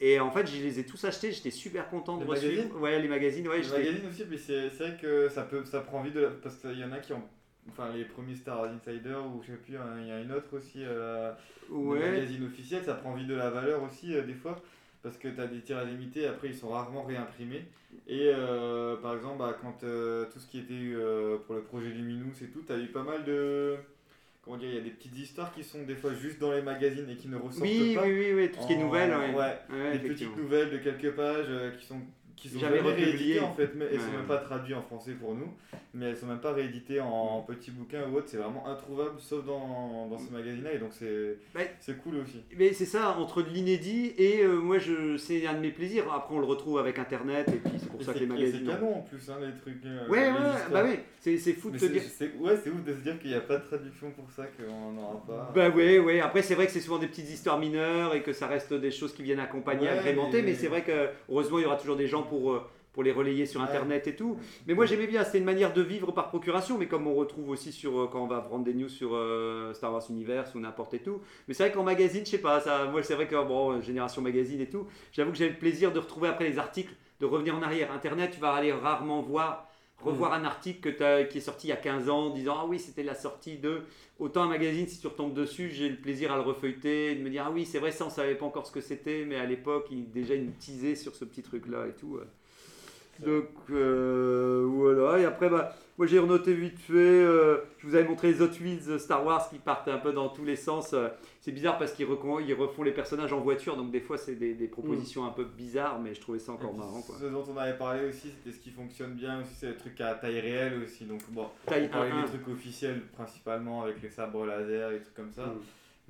Et 0.01 0.19
en 0.19 0.31
fait, 0.31 0.47
je 0.47 0.61
les 0.63 0.79
ai 0.79 0.85
tous 0.85 1.03
achetés, 1.03 1.31
j'étais 1.31 1.51
super 1.51 1.89
content 1.89 2.17
de 2.17 2.23
Les 2.23 2.29
magazines 2.29 2.71
Ouais, 2.79 2.99
les 3.01 3.07
magazines, 3.07 3.47
ouais. 3.47 3.61
Les 3.61 3.67
magazines 3.69 4.07
aussi, 4.09 4.23
mais 4.29 4.37
c'est 4.37 4.69
vrai 4.69 4.97
que 5.01 5.27
ça, 5.29 5.43
peut, 5.43 5.65
ça 5.65 5.81
prend 5.81 5.99
envie 5.99 6.11
de. 6.11 6.21
la- 6.21 6.29
Parce 6.29 6.55
qu'il 6.57 6.77
y 6.79 6.83
en 6.83 6.91
a 6.91 6.99
qui 6.99 7.13
ont. 7.13 7.23
Enfin, 7.69 7.91
les 7.95 8.05
premiers 8.05 8.35
Star 8.35 8.61
Wars 8.61 8.69
Insider, 8.71 9.15
ou 9.15 9.41
je 9.43 9.51
sais 9.51 9.57
plus, 9.57 9.75
hein, 9.77 9.97
il 10.01 10.07
y 10.07 10.11
a 10.11 10.19
une 10.21 10.31
autre 10.31 10.57
aussi, 10.57 10.79
euh, 10.83 11.31
Ouais. 11.69 11.99
magazine 11.99 12.45
officiel, 12.45 12.83
ça 12.83 12.95
prend 12.95 13.11
envie 13.11 13.27
de 13.27 13.35
la 13.35 13.49
valeur 13.51 13.83
aussi, 13.83 14.15
euh, 14.15 14.23
des 14.23 14.33
fois. 14.33 14.59
parce 15.01 15.17
que 15.17 15.29
tu 15.29 15.39
as 15.39 15.47
des 15.47 15.61
tirages 15.61 15.87
limités, 15.87 16.27
après 16.27 16.49
ils 16.49 16.55
sont 16.55 16.67
rarement 16.69 17.03
réimprimés. 17.03 17.63
Et 18.05 18.31
euh, 18.35 18.97
par 18.97 19.15
exemple, 19.15 19.37
bah, 19.39 19.55
quand 19.61 19.83
euh, 19.85 20.25
tout 20.33 20.39
ce 20.39 20.47
qui 20.47 20.59
était 20.59 20.73
euh, 20.73 21.37
pour 21.45 21.55
le 21.55 21.61
projet 21.61 21.87
Luminous 21.87 22.33
et 22.43 22.47
tout, 22.47 22.61
tu 22.67 22.73
as 22.73 22.77
eu 22.77 22.87
pas 22.87 23.03
mal 23.03 23.23
de. 23.23 23.75
Comment 24.49 24.61
dire, 24.61 24.69
il 24.71 24.75
y 24.77 24.79
a 24.79 24.83
des 24.83 24.89
petites 24.89 25.15
histoires 25.15 25.53
qui 25.53 25.63
sont 25.63 25.83
des 25.83 25.93
fois 25.93 26.11
juste 26.15 26.39
dans 26.39 26.51
les 26.51 26.63
magazines 26.63 27.07
et 27.07 27.15
qui 27.15 27.27
ne 27.27 27.35
ressortent 27.35 27.61
Oui, 27.61 27.93
pas. 27.93 28.01
oui, 28.01 28.13
oui, 28.17 28.33
oui, 28.33 28.51
tout 28.51 28.59
ce 28.63 28.65
qui 28.65 28.73
est 28.73 28.77
nouvelles, 28.77 29.11
ouais. 29.11 29.35
Ouais, 29.35 29.59
Ouais, 29.69 29.97
des 29.99 30.09
petites 30.09 30.35
nouvelles 30.35 30.71
de 30.71 30.79
quelques 30.79 31.11
pages 31.11 31.45
euh, 31.49 31.69
qui 31.77 31.85
sont 31.85 32.01
qui 32.39 32.49
sont 32.49 32.59
Jamais 32.59 32.79
rééditées 32.79 33.39
en 33.41 33.53
fait, 33.53 33.71
mais 33.75 33.85
elles 33.91 33.99
sont 33.99 34.11
même 34.11 34.25
pas 34.27 34.37
traduites 34.37 34.75
en 34.75 34.81
français 34.81 35.11
pour 35.11 35.35
nous, 35.35 35.47
mais 35.93 36.07
elles 36.07 36.15
sont 36.17 36.25
même 36.27 36.39
pas 36.39 36.53
rééditées 36.53 37.01
en 37.01 37.41
petits 37.41 37.71
bouquins 37.71 38.03
ou 38.09 38.15
autre, 38.17 38.27
c'est 38.29 38.37
vraiment 38.37 38.65
introuvable 38.67 39.19
sauf 39.19 39.45
dans, 39.45 40.07
dans 40.07 40.17
ces 40.17 40.31
magazines-là 40.31 40.73
et 40.73 40.77
donc 40.77 40.89
c'est 40.93 41.37
Ouais. 41.55 41.71
c'est 41.79 41.97
cool 42.01 42.15
aussi. 42.17 42.41
Mais 42.57 42.71
c'est 42.73 42.85
ça, 42.85 43.17
entre 43.19 43.41
l'inédit 43.41 44.13
et 44.17 44.41
euh, 44.43 44.55
moi, 44.55 44.77
je, 44.77 45.17
c'est 45.17 45.45
un 45.47 45.53
de 45.53 45.59
mes 45.59 45.71
plaisirs. 45.71 46.11
Après, 46.13 46.33
on 46.35 46.39
le 46.39 46.45
retrouve 46.45 46.79
avec 46.79 46.97
Internet 46.99 47.47
et 47.49 47.57
puis 47.57 47.73
c'est 47.77 47.89
pour 47.89 47.99
Et 48.01 48.03
ça 48.05 48.13
que 48.13 48.19
les 48.19 48.25
magazines. 48.25 48.61
C'est 48.65 48.71
canon 48.71 48.95
en 48.97 49.01
plus, 49.01 49.29
hein, 49.29 49.37
les 49.41 49.59
trucs. 49.59 49.85
euh, 49.85 50.07
Ouais, 50.07 50.29
ouais, 50.31 50.71
bah 50.71 50.83
oui, 50.85 50.99
c'est, 51.19 51.37
fou 51.53 51.69
de 51.71 51.77
te 51.77 51.85
c'est- 51.85 51.89
dire. 51.89 52.01
Ouais, 52.39 52.55
c'est 52.63 52.69
ouf 52.69 52.83
de 52.83 52.93
se 52.93 52.99
dire 52.99 53.19
qu'il 53.19 53.31
n'y 53.31 53.35
a 53.35 53.41
pas 53.41 53.57
de 53.57 53.65
traduction 53.65 54.11
pour 54.11 54.29
ça, 54.31 54.45
qu'on 54.45 54.91
n'en 54.93 55.01
aura 55.01 55.25
pas. 55.27 55.51
Bah 55.53 55.69
ouais, 55.69 55.99
ouais. 55.99 56.21
Après, 56.21 56.41
c'est 56.41 56.55
vrai 56.55 56.65
que 56.67 56.71
c'est 56.71 56.79
souvent 56.79 56.99
des 56.99 57.07
petites 57.07 57.29
histoires 57.29 57.59
mineures 57.59 58.15
et 58.15 58.21
que 58.21 58.31
ça 58.31 58.47
reste 58.47 58.73
des 58.73 58.91
choses 58.91 59.13
qui 59.13 59.23
viennent 59.23 59.39
accompagner, 59.39 59.89
agrémenter. 59.89 60.41
Mais, 60.41 60.49
mais- 60.51 60.55
c'est 60.55 60.67
vrai 60.67 60.83
que 60.83 61.09
heureusement, 61.29 61.59
il 61.59 61.63
y 61.63 61.65
aura 61.65 61.75
toujours 61.77 61.95
des 61.97 62.07
gens 62.07 62.23
pour, 62.29 62.51
euh, 62.51 62.61
pour 62.93 63.03
les 63.03 63.11
relayer 63.11 63.45
sur. 63.45 63.61
Internet 63.61 64.07
et 64.07 64.15
tout. 64.15 64.37
Mais 64.67 64.73
moi, 64.73 64.85
j'aimais 64.85 65.07
bien. 65.07 65.23
C'était 65.23 65.39
une 65.39 65.45
manière 65.45 65.73
de 65.73 65.81
vivre 65.81 66.11
par 66.11 66.29
procuration, 66.29 66.77
mais 66.77 66.87
comme 66.87 67.07
on 67.07 67.13
retrouve 67.13 67.49
aussi 67.49 67.71
sur 67.71 67.99
euh, 67.99 68.09
quand 68.11 68.23
on 68.23 68.27
va 68.27 68.41
prendre 68.41 68.63
des 68.63 68.73
news 68.73 68.89
sur 68.89 69.11
euh, 69.13 69.73
Star 69.73 69.91
Wars 69.91 70.03
Universe 70.09 70.55
ou 70.55 70.59
n'importe 70.59 70.93
et 70.93 70.99
tout. 70.99 71.21
Mais 71.47 71.53
c'est 71.53 71.63
vrai 71.63 71.71
qu'en 71.71 71.83
magazine, 71.83 72.25
je 72.25 72.31
sais 72.31 72.37
pas. 72.37 72.61
Ça, 72.61 72.85
moi, 72.85 73.03
c'est 73.03 73.15
vrai 73.15 73.27
que 73.27 73.35
bon, 73.45 73.81
Génération 73.81 74.21
Magazine 74.21 74.61
et 74.61 74.69
tout. 74.69 74.87
J'avoue 75.11 75.31
que 75.31 75.37
j'avais 75.37 75.51
le 75.51 75.57
plaisir 75.57 75.91
de 75.91 75.99
retrouver 75.99 76.29
après 76.29 76.47
les 76.47 76.59
articles, 76.59 76.93
de 77.19 77.25
revenir 77.25 77.55
en 77.55 77.61
arrière. 77.61 77.91
Internet, 77.91 78.31
tu 78.33 78.39
vas 78.39 78.53
aller 78.53 78.71
rarement 78.71 79.21
voir 79.21 79.68
revoir 80.01 80.33
un 80.33 80.45
article 80.45 80.93
que 80.93 81.23
qui 81.23 81.37
est 81.39 81.41
sorti 81.41 81.67
il 81.67 81.69
y 81.71 81.73
a 81.73 81.77
15 81.77 82.09
ans, 82.09 82.29
disant 82.29 82.55
ah 82.59 82.65
oui 82.67 82.79
c'était 82.79 83.03
la 83.03 83.15
sortie 83.15 83.57
de 83.57 83.81
autant 84.19 84.43
un 84.43 84.47
magazine 84.47 84.87
si 84.87 84.99
tu 84.99 85.07
retombes 85.07 85.33
dessus 85.33 85.69
j'ai 85.69 85.89
le 85.89 85.97
plaisir 85.97 86.31
à 86.31 86.35
le 86.35 86.41
refeuilleter 86.41 87.11
et 87.11 87.15
de 87.15 87.23
me 87.23 87.29
dire 87.29 87.45
ah 87.47 87.51
oui 87.51 87.65
c'est 87.65 87.79
vrai 87.79 87.91
ça 87.91 88.05
on 88.05 88.09
savait 88.09 88.35
pas 88.35 88.45
encore 88.45 88.65
ce 88.65 88.71
que 88.71 88.81
c'était 88.81 89.25
mais 89.25 89.35
à 89.35 89.45
l'époque 89.45 89.87
il, 89.91 90.09
déjà 90.09 90.35
il 90.35 90.43
me 90.43 90.51
teasait 90.51 90.95
sur 90.95 91.15
ce 91.15 91.25
petit 91.25 91.41
truc 91.41 91.67
là 91.67 91.85
et 91.87 91.93
tout 91.93 92.19
donc 93.19 93.49
euh, 93.71 94.65
voilà 94.67 95.19
et 95.19 95.25
après 95.25 95.49
bah 95.49 95.75
moi 95.99 96.07
j'ai 96.07 96.17
renoté 96.17 96.53
vite 96.53 96.79
fait 96.79 96.93
euh, 96.93 97.57
je 97.77 97.85
vous 97.87 97.93
avais 97.95 98.07
montré 98.07 98.31
les 98.31 98.41
Hot 98.41 98.49
Wheels 98.61 98.99
Star 98.99 99.23
Wars 99.25 99.47
qui 99.49 99.59
partent 99.59 99.89
un 99.89 99.97
peu 99.97 100.13
dans 100.13 100.29
tous 100.29 100.45
les 100.45 100.55
sens 100.55 100.93
euh. 100.93 101.09
c'est 101.41 101.51
bizarre 101.51 101.77
parce 101.77 101.91
qu'ils 101.91 102.05
recon- 102.07 102.41
ils 102.43 102.53
refont 102.53 102.83
les 102.83 102.93
personnages 102.93 103.33
en 103.33 103.41
voiture 103.41 103.75
donc 103.75 103.91
des 103.91 103.99
fois 103.99 104.17
c'est 104.17 104.35
des, 104.35 104.53
des 104.53 104.67
propositions 104.69 105.25
un 105.25 105.31
peu 105.31 105.43
bizarres 105.43 105.99
mais 105.99 106.13
je 106.15 106.21
trouvais 106.21 106.39
ça 106.39 106.53
encore 106.53 106.69
Et 106.69 106.73
puis, 106.73 106.79
marrant 106.79 107.01
quoi 107.01 107.15
Ce 107.19 107.25
dont 107.25 107.43
on 107.53 107.57
avait 107.57 107.77
parlé 107.77 108.07
aussi, 108.07 108.29
c'était 108.31 108.55
ce 108.57 108.61
qui 108.63 108.71
fonctionne 108.71 109.13
bien 109.13 109.41
aussi, 109.41 109.53
c'est 109.53 109.67
les 109.71 109.75
trucs 109.75 109.99
à 110.01 110.13
taille 110.15 110.39
réelle 110.39 110.81
aussi. 110.81 111.03
Donc 111.03 111.21
bon, 111.31 111.47
Taille 111.65 111.87
on 111.87 111.93
parlait 111.93 112.11
1-1. 112.11 112.21
des 112.23 112.29
trucs 112.29 112.47
officiels 112.47 113.01
principalement 113.13 113.83
avec 113.83 114.01
les 114.01 114.09
sabres 114.09 114.45
laser, 114.45 114.91
les 114.91 115.01
trucs 115.01 115.15
comme 115.15 115.31
ça. 115.33 115.47
Mm. 115.47 115.59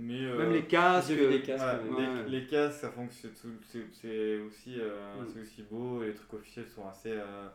Mais, 0.01 0.23
euh, 0.23 0.37
même 0.37 0.53
les 0.53 0.63
casques 0.63 1.09
J'ai 1.09 1.15
vu 1.15 1.27
des 1.29 1.41
casques, 1.41 1.63
ouais, 1.65 1.95
ouais. 1.97 2.23
les, 2.29 2.39
les 2.41 2.45
casques, 2.47 2.79
ça 2.79 2.89
fonctionne, 2.89 3.31
c'est 3.67 3.79
c'est 3.91 4.37
aussi, 4.39 4.75
euh, 4.79 5.19
Mm. 5.19 5.25
c'est 5.33 5.41
aussi 5.41 5.63
beau. 5.69 6.03
Les 6.03 6.13
trucs 6.13 6.33
officiels 6.35 6.67
sont 6.67 6.87
assez, 6.87 7.11
euh, 7.11 7.47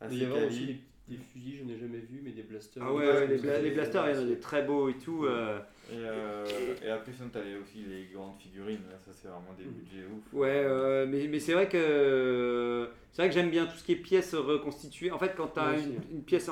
assez 0.00 0.14
Il 0.14 0.22
y 0.22 0.24
avait 0.26 0.34
quali. 0.34 0.46
aussi 0.46 0.80
des, 1.08 1.16
fusils, 1.16 1.58
je 1.58 1.64
n'ai 1.64 1.76
jamais 1.78 1.98
vu, 1.98 2.20
mais 2.22 2.30
des 2.30 2.42
blasters. 2.42 2.82
Ah 2.86 2.92
ouais, 2.92 3.06
ouais, 3.06 3.26
les, 3.26 3.38
bla- 3.38 3.58
les 3.60 3.70
blasters, 3.72 4.08
il 4.10 4.14
y 4.16 4.18
en 4.18 4.22
a 4.22 4.24
des 4.26 4.38
très 4.40 4.62
beaux 4.62 4.88
et 4.88 4.94
tout. 4.94 5.24
euh. 5.24 5.58
Et, 5.90 5.96
euh, 5.96 6.46
et 6.84 6.88
après, 6.90 7.12
sinon, 7.12 7.28
t'as 7.32 7.40
aussi 7.40 7.84
les 7.88 8.06
grandes 8.14 8.38
figurines. 8.38 8.80
Là, 8.90 8.96
ça, 8.98 9.10
c'est 9.12 9.28
vraiment 9.28 9.52
des 9.58 9.64
budgets 9.64 10.06
ouf. 10.06 10.32
Ouais, 10.32 10.48
euh, 10.64 11.06
mais, 11.08 11.26
mais 11.28 11.40
c'est 11.40 11.52
vrai 11.52 11.68
que 11.68 12.88
c'est 13.12 13.22
vrai 13.22 13.28
que 13.28 13.34
j'aime 13.34 13.50
bien 13.50 13.66
tout 13.66 13.76
ce 13.76 13.84
qui 13.84 13.92
est 13.92 13.96
pièces 13.96 14.34
reconstituées. 14.34 15.10
En 15.10 15.18
fait, 15.18 15.34
quand 15.36 15.48
tu 15.48 15.60
as 15.60 15.64
Moi 15.64 15.74
aussi, 15.74 15.84
une, 15.86 15.92
ouais. 15.92 15.98
une 16.12 16.22
pièce 16.22 16.48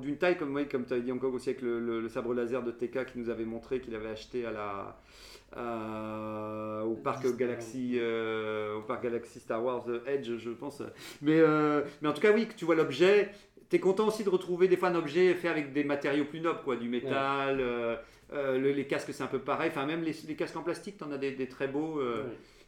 d'une 0.00 0.16
taille 0.16 0.36
comme 0.38 0.54
ouais, 0.54 0.66
comme 0.66 0.86
tu 0.86 0.94
as 0.94 0.98
dit 1.00 1.12
encore 1.12 1.32
aussi 1.34 1.50
avec 1.50 1.62
le, 1.62 1.78
le- 1.78 2.00
le 2.00 2.08
sabre 2.08 2.34
laser 2.34 2.62
de 2.64 2.70
TK 2.72 3.04
qui 3.06 3.18
nous 3.18 3.28
avait 3.30 3.44
montré 3.44 3.80
qu'il 3.80 3.94
avait 3.94 4.08
acheté 4.08 4.44
à 4.46 4.50
la 4.50 4.96
au 6.84 6.94
parc. 6.94 7.26
Galaxy 7.36 7.96
euh, 7.98 8.76
au 8.76 8.82
parc 8.82 9.02
Galaxy 9.02 9.40
Star 9.40 9.62
Wars 9.64 9.84
Edge 10.06 10.36
je 10.38 10.50
pense 10.50 10.80
mais 11.22 11.38
euh, 11.40 11.82
mais 12.02 12.08
en 12.08 12.12
tout 12.12 12.20
cas 12.20 12.32
oui 12.32 12.46
que 12.46 12.54
tu 12.54 12.64
vois 12.64 12.76
l'objet 12.76 13.30
T'es 13.70 13.78
content 13.78 14.08
aussi 14.08 14.24
de 14.24 14.28
retrouver 14.28 14.68
des 14.68 14.76
fois 14.76 14.88
un 14.88 14.94
objet 14.96 15.32
fait 15.34 15.48
avec 15.48 15.72
des 15.72 15.84
matériaux 15.84 16.24
plus 16.26 16.40
nobles, 16.40 16.60
quoi, 16.64 16.76
du 16.76 16.88
métal, 16.88 17.58
euh, 17.60 17.96
euh, 18.32 18.58
le- 18.58 18.72
les 18.72 18.86
casques 18.86 19.12
c'est 19.12 19.22
un 19.22 19.28
peu 19.28 19.38
pareil, 19.38 19.70
enfin 19.70 19.86
même 19.86 20.02
les, 20.02 20.14
les 20.28 20.34
casques 20.34 20.56
en 20.56 20.62
plastique, 20.62 20.98
t'en 20.98 21.10
as 21.12 21.18
des, 21.18 21.30
des 21.32 21.46
très 21.48 21.68
beaux, 21.68 21.98
euh, 22.00 22.24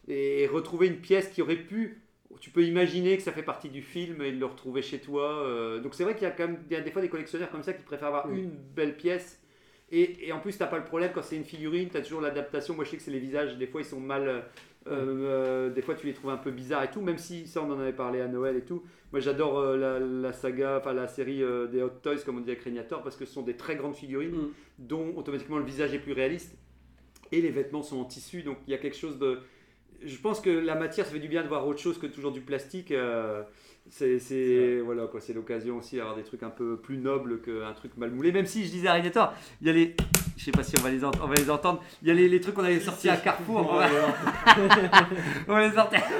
et 0.07 0.47
retrouver 0.47 0.87
une 0.87 0.97
pièce 1.01 1.27
qui 1.29 1.41
aurait 1.41 1.57
pu, 1.57 2.01
tu 2.39 2.49
peux 2.49 2.63
imaginer 2.63 3.15
que 3.17 3.23
ça 3.23 3.31
fait 3.33 3.43
partie 3.43 3.69
du 3.69 3.81
film 3.81 4.21
et 4.21 4.31
de 4.31 4.39
le 4.39 4.45
retrouver 4.45 4.81
chez 4.81 4.99
toi, 4.99 5.45
donc 5.83 5.93
c'est 5.93 6.03
vrai 6.05 6.13
qu'il 6.15 6.23
y 6.23 6.25
a 6.25 6.31
quand 6.31 6.47
même 6.47 6.63
il 6.69 6.73
y 6.73 6.75
a 6.77 6.81
des 6.81 6.89
fois 6.91 7.01
des 7.01 7.09
collectionneurs 7.09 7.51
comme 7.51 7.63
ça 7.63 7.73
qui 7.73 7.83
préfèrent 7.83 8.07
avoir 8.07 8.29
une 8.33 8.49
belle 8.49 8.95
pièce, 8.97 9.42
et, 10.01 10.27
et 10.27 10.31
en 10.33 10.39
plus 10.39 10.57
t'as 10.57 10.67
pas 10.67 10.77
le 10.77 10.85
problème 10.85 11.11
quand 11.13 11.21
c'est 11.23 11.35
une 11.37 11.45
figurine, 11.45 11.89
t'as 11.91 12.01
toujours 12.01 12.21
l'adaptation, 12.21 12.73
moi 12.75 12.83
je 12.85 12.89
sais 12.91 12.97
que 12.97 13.03
c'est 13.03 13.11
les 13.11 13.19
visages, 13.19 13.57
des 13.57 13.67
fois 13.67 13.81
ils 13.81 13.85
sont 13.85 13.99
mal... 13.99 14.27
euh, 14.27 14.41
euh, 14.87 15.69
des 15.69 15.81
fois 15.81 15.95
tu 15.95 16.07
les 16.07 16.13
trouves 16.13 16.31
un 16.31 16.37
peu 16.37 16.51
bizarres 16.51 16.83
et 16.83 16.91
tout, 16.91 16.99
même 17.01 17.17
si 17.17 17.47
ça 17.47 17.61
on 17.61 17.71
en 17.71 17.79
avait 17.79 17.93
parlé 17.93 18.19
à 18.19 18.27
Noël 18.27 18.57
et 18.57 18.61
tout. 18.65 18.83
Moi 19.13 19.21
j'adore 19.21 19.57
euh, 19.59 19.77
la, 19.77 19.99
la 19.99 20.33
saga, 20.33 20.79
enfin 20.79 20.91
la 20.93 21.07
série 21.07 21.41
euh, 21.41 21.67
des 21.67 21.81
Hot 21.81 21.89
Toys 22.01 22.17
comme 22.25 22.37
on 22.37 22.41
dit 22.41 22.51
à 22.51 22.55
Crégnator 22.55 23.01
parce 23.01 23.15
que 23.15 23.23
ce 23.25 23.33
sont 23.33 23.43
des 23.43 23.55
très 23.55 23.75
grandes 23.77 23.95
figurines 23.95 24.31
Mm. 24.35 24.51
dont 24.79 25.13
automatiquement 25.15 25.57
le 25.57 25.63
visage 25.63 25.93
est 25.93 25.99
plus 25.99 26.13
réaliste 26.13 26.57
et 27.31 27.39
les 27.39 27.49
vêtements 27.51 27.83
sont 27.83 27.99
en 27.99 28.05
tissu 28.05 28.43
donc 28.43 28.57
il 28.67 28.71
y 28.71 28.73
a 28.73 28.77
quelque 28.77 28.97
chose 28.97 29.17
de. 29.19 29.39
Je 30.03 30.17
pense 30.17 30.41
que 30.41 30.49
la 30.49 30.75
matière 30.75 31.05
ça 31.05 31.13
fait 31.13 31.19
du 31.19 31.29
bien 31.29 31.43
de 31.43 31.47
voir 31.47 31.65
autre 31.65 31.79
chose 31.79 31.97
que 31.97 32.07
toujours 32.07 32.31
du 32.33 32.41
plastique. 32.41 32.91
C'est 33.89 34.79
voilà 34.83 35.07
quoi, 35.07 35.19
c'est 35.21 35.33
l'occasion 35.33 35.77
aussi 35.77 35.97
d'avoir 35.97 36.15
des 36.15 36.23
trucs 36.23 36.43
un 36.43 36.49
peu 36.49 36.77
plus 36.77 36.97
nobles 36.97 37.41
qu'un 37.41 37.73
truc 37.73 37.95
mal 37.97 38.11
moulé. 38.11 38.31
Même 38.31 38.45
si 38.45 38.65
je 38.65 38.71
disais 38.71 38.87
à 38.87 38.93
Régnator, 38.93 39.33
il 39.61 39.67
y 39.67 39.69
a 39.69 39.73
les, 39.73 39.95
je 40.37 40.45
sais 40.45 40.51
pas 40.51 40.63
si 40.63 40.75
on 40.77 40.81
va 40.81 40.89
les, 40.89 41.03
on 41.03 41.09
va 41.27 41.35
les 41.35 41.49
entendre, 41.49 41.81
il 42.01 42.07
y 42.07 42.11
a 42.11 42.13
les, 42.13 42.27
les 42.29 42.41
trucs 42.41 42.55
qu'on 42.55 42.63
avait 42.63 42.79
sortis 42.79 43.09
à 43.09 43.17
Carrefour. 43.17 43.57
on 43.71 43.75
va- 43.77 43.89
on 45.47 45.53
va 45.53 45.67
les 45.67 45.73
sortir. 45.73 46.01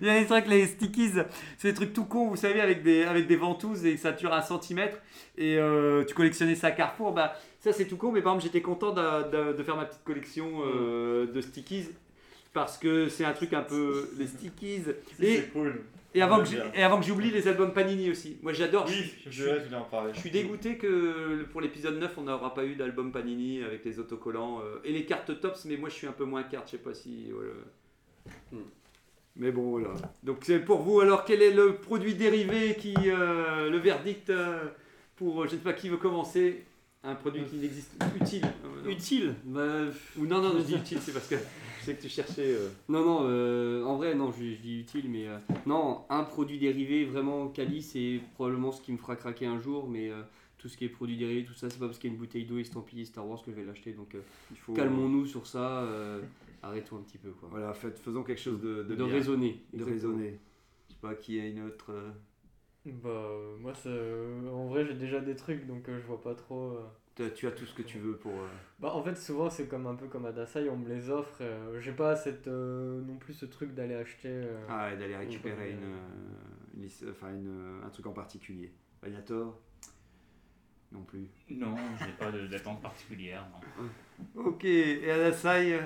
Il 0.00 0.06
y 0.06 0.10
a 0.10 0.18
des 0.20 0.26
trucs, 0.26 0.46
les 0.48 0.66
stickies, 0.66 1.12
c'est 1.56 1.68
des 1.68 1.74
trucs 1.74 1.92
tout 1.92 2.04
cons, 2.04 2.28
vous 2.28 2.36
savez, 2.36 2.60
avec 2.60 2.82
des, 2.82 3.04
avec 3.04 3.26
des 3.26 3.36
ventouses 3.36 3.86
et 3.86 3.96
ça 3.96 4.12
dure 4.12 4.32
un 4.34 4.42
centimètre. 4.42 4.98
Et 5.38 5.56
euh, 5.58 6.04
tu 6.04 6.14
collectionnais 6.14 6.54
ça 6.54 6.68
à 6.68 6.70
Carrefour, 6.72 7.12
bah, 7.12 7.34
ça 7.60 7.72
c'est 7.72 7.86
tout 7.86 7.96
con, 7.96 8.12
mais 8.12 8.20
par 8.20 8.32
exemple, 8.34 8.44
j'étais 8.44 8.62
content 8.62 8.92
de, 8.92 9.30
de- 9.52 9.56
de 9.56 9.62
faire 9.62 9.76
ma 9.76 9.84
petite 9.86 10.04
collection 10.04 10.60
euh, 10.64 11.26
de 11.32 11.40
stickies 11.40 11.88
parce 12.56 12.78
que 12.78 13.10
c'est 13.10 13.26
un 13.26 13.34
truc 13.34 13.52
un 13.52 13.60
peu. 13.62 14.08
Les 14.18 14.26
stickies. 14.26 14.80
Et, 15.20 15.36
C'est 15.36 15.52
cool. 15.52 15.78
et 16.14 16.22
avant 16.22 16.42
que 16.42 16.48
et 16.74 16.82
avant 16.82 16.98
que 16.98 17.04
j'oublie 17.04 17.30
les 17.30 17.46
albums 17.48 17.74
Panini 17.74 18.10
aussi. 18.10 18.38
Moi 18.42 18.54
j'adore. 18.54 18.86
Oui, 18.88 19.12
je, 19.26 19.30
je, 19.30 19.42
suis- 19.42 19.70
je 19.70 19.74
en 19.76 19.82
parler. 19.82 20.12
je 20.14 20.20
suis 20.20 20.30
dégoûté 20.30 20.78
que 20.78 21.42
pour 21.52 21.60
l'épisode 21.60 21.98
9, 21.98 22.14
on 22.16 22.22
n'aura 22.22 22.54
pas 22.54 22.64
eu 22.64 22.74
d'album 22.74 23.12
Panini 23.12 23.62
avec 23.62 23.84
les 23.84 23.98
autocollants 23.98 24.60
euh, 24.60 24.80
et 24.84 24.92
les 24.92 25.04
cartes 25.04 25.38
tops, 25.38 25.66
mais 25.66 25.76
moi 25.76 25.90
je 25.90 25.94
suis 25.96 26.06
un 26.06 26.12
peu 26.12 26.24
moins 26.24 26.42
carte, 26.44 26.68
je 26.68 26.70
sais 26.72 26.78
pas 26.82 26.94
si. 26.94 27.26
voilà. 27.30 27.52
Hmm. 28.52 28.66
Mais 29.36 29.52
bon, 29.52 29.68
voilà. 29.72 29.90
Donc 30.22 30.38
c'est 30.44 30.60
pour 30.60 30.80
vous, 30.80 31.00
alors 31.00 31.26
quel 31.26 31.42
est 31.42 31.52
le 31.52 31.74
produit 31.76 32.14
dérivé 32.14 32.74
qui. 32.76 32.94
euh, 33.04 33.68
le 33.68 33.76
verdict 33.76 34.30
euh, 34.30 34.64
pour. 35.16 35.40
Je 35.46 35.52
ne 35.52 35.58
sais 35.58 35.62
pas 35.62 35.74
qui 35.74 35.90
veut 35.90 35.98
commencer? 35.98 36.64
Un 37.04 37.14
produit 37.14 37.44
qui 37.44 37.56
n'existe 37.56 37.92
utile. 38.20 38.42
non. 38.64 38.90
Utile? 38.90 39.34
Bah, 39.44 39.62
Ou 40.18 40.26
non, 40.26 40.40
non, 40.42 40.54
je 40.58 40.64
dis 40.64 40.74
utile, 40.74 40.98
c'est 41.00 41.12
parce 41.12 41.28
que 41.28 41.36
sais 41.86 41.94
que 41.96 42.02
tu 42.02 42.08
cherchais. 42.08 42.54
euh, 42.54 42.68
Non, 42.88 43.04
non, 43.04 43.20
euh, 43.24 43.82
en 43.84 43.96
vrai, 43.96 44.14
non, 44.14 44.30
je, 44.32 44.44
je 44.52 44.60
dis 44.60 44.80
utile, 44.80 45.08
mais 45.10 45.26
euh, 45.28 45.38
non, 45.66 46.04
un 46.10 46.24
produit 46.24 46.58
dérivé 46.58 47.04
vraiment 47.04 47.48
quali, 47.48 47.82
c'est 47.82 48.20
probablement 48.34 48.72
ce 48.72 48.80
qui 48.82 48.92
me 48.92 48.98
fera 48.98 49.16
craquer 49.16 49.46
un 49.46 49.58
jour, 49.58 49.88
mais 49.88 50.10
euh, 50.10 50.22
tout 50.58 50.68
ce 50.68 50.76
qui 50.76 50.84
est 50.84 50.88
produit 50.88 51.16
dérivé, 51.16 51.44
tout 51.44 51.54
ça, 51.54 51.68
c'est 51.70 51.78
pas 51.78 51.86
parce 51.86 51.98
qu'il 51.98 52.10
y 52.10 52.12
a 52.12 52.14
une 52.14 52.20
bouteille 52.20 52.44
d'eau 52.44 52.58
estampillée 52.58 53.04
Star 53.04 53.26
Wars 53.28 53.42
que 53.42 53.50
je 53.50 53.56
vais 53.56 53.64
l'acheter, 53.64 53.92
donc 53.92 54.14
euh, 54.14 54.20
il 54.50 54.56
faut. 54.56 54.72
calmons-nous 54.74 55.26
sur 55.26 55.46
ça, 55.46 55.82
euh, 55.82 56.20
arrêtons 56.62 56.96
un 56.96 57.02
petit 57.02 57.18
peu, 57.18 57.30
quoi. 57.30 57.48
Voilà, 57.50 57.72
faites, 57.74 57.98
faisons 57.98 58.22
quelque 58.22 58.40
chose 58.40 58.60
de, 58.60 58.82
de, 58.82 58.94
De 58.94 58.94
bien. 58.94 59.06
raisonner. 59.06 59.62
De 59.72 59.78
exactement. 59.82 59.92
raisonner. 60.14 60.38
Je 60.88 60.94
sais 60.94 61.00
pas 61.00 61.14
qui 61.14 61.40
a 61.40 61.46
une 61.46 61.62
autre. 61.66 61.90
euh, 61.90 62.10
Bah, 62.86 63.28
moi, 63.60 63.74
ça, 63.74 63.88
euh, 63.88 64.48
en 64.50 64.66
vrai, 64.68 64.86
j'ai 64.86 64.94
déjà 64.94 65.20
des 65.20 65.36
trucs, 65.36 65.66
donc 65.66 65.88
euh, 65.88 66.00
je 66.00 66.06
vois 66.06 66.20
pas 66.20 66.34
trop. 66.34 66.78
Tu 67.16 67.22
as- 67.24 67.30
Tu 67.30 67.46
as 67.46 67.50
tout 67.50 67.64
ce 67.66 67.74
que 67.74 67.82
tu 67.82 67.98
veux 67.98 68.16
pour. 68.16 68.32
euh, 68.32 68.46
Bah, 68.78 68.92
en 68.94 69.02
fait, 69.02 69.16
souvent, 69.16 69.48
c'est 69.50 69.66
comme 69.66 69.86
un 69.86 69.94
peu 69.94 70.06
comme 70.06 70.26
à 70.26 70.32
on 70.70 70.76
me 70.76 70.88
les 70.88 71.10
offre. 71.10 71.38
euh, 71.40 71.80
j'ai 71.80 71.92
pas 71.92 72.14
cette, 72.14 72.46
euh, 72.48 73.00
non 73.02 73.16
plus 73.16 73.32
ce 73.34 73.46
truc 73.46 73.74
d'aller 73.74 73.94
acheter. 73.94 74.28
euh, 74.28 74.64
Ah, 74.68 74.92
et 74.92 74.96
d'aller 74.96 75.16
récupérer 75.16 75.70
une, 75.72 75.78
euh, 75.84 76.74
une 76.76 76.82
liste- 76.82 77.04
enfin 77.10 77.30
une, 77.30 77.80
un 77.84 77.88
truc 77.90 78.06
en 78.06 78.12
particulier. 78.12 78.72
Ragnator 79.02 79.58
Non 80.92 81.02
plus. 81.02 81.26
Non, 81.50 81.74
j'ai 81.98 82.12
pas 82.12 82.30
de- 82.30 82.46
d'attente 82.46 82.80
particulière. 82.82 83.44
non. 84.36 84.44
Ok, 84.44 84.64
et 84.64 85.10
à 85.10 85.16
saille 85.32 85.80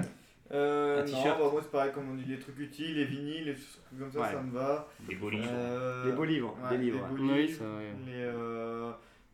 Euh, 0.53 0.97
Un 0.97 1.01
non, 1.03 1.07
t-shirt. 1.07 1.39
bah, 1.39 1.49
moi 1.53 1.61
c'est 1.62 1.70
pareil, 1.70 1.93
comme 1.95 2.11
on 2.11 2.14
dit, 2.16 2.24
les 2.24 2.41
trucs 2.41 2.59
utiles, 2.59 2.97
les 2.97 3.05
vinyles, 3.05 3.45
les 3.45 3.55
trucs 3.55 4.01
comme 4.01 4.11
ça, 4.11 4.20
Ouais. 4.20 4.33
ça 4.33 4.43
me 4.43 4.51
va. 4.51 4.89
Des 5.09 5.14
beaux 5.14 5.31
livres. 5.31 5.47
Euh, 5.49 6.05
Des 6.07 6.11
beaux 6.12 6.24
livres, 6.24 6.57
ouais, 6.64 6.70
des 6.76 6.83
livres, 6.87 7.07
beaux 7.09 7.14
ouais. 7.24 7.33
Oui, 7.35 7.47
livres, 7.47 7.59
ça, 7.61 7.64
ouais. 7.76 7.93
les, 8.05 8.12
euh, 8.24 8.91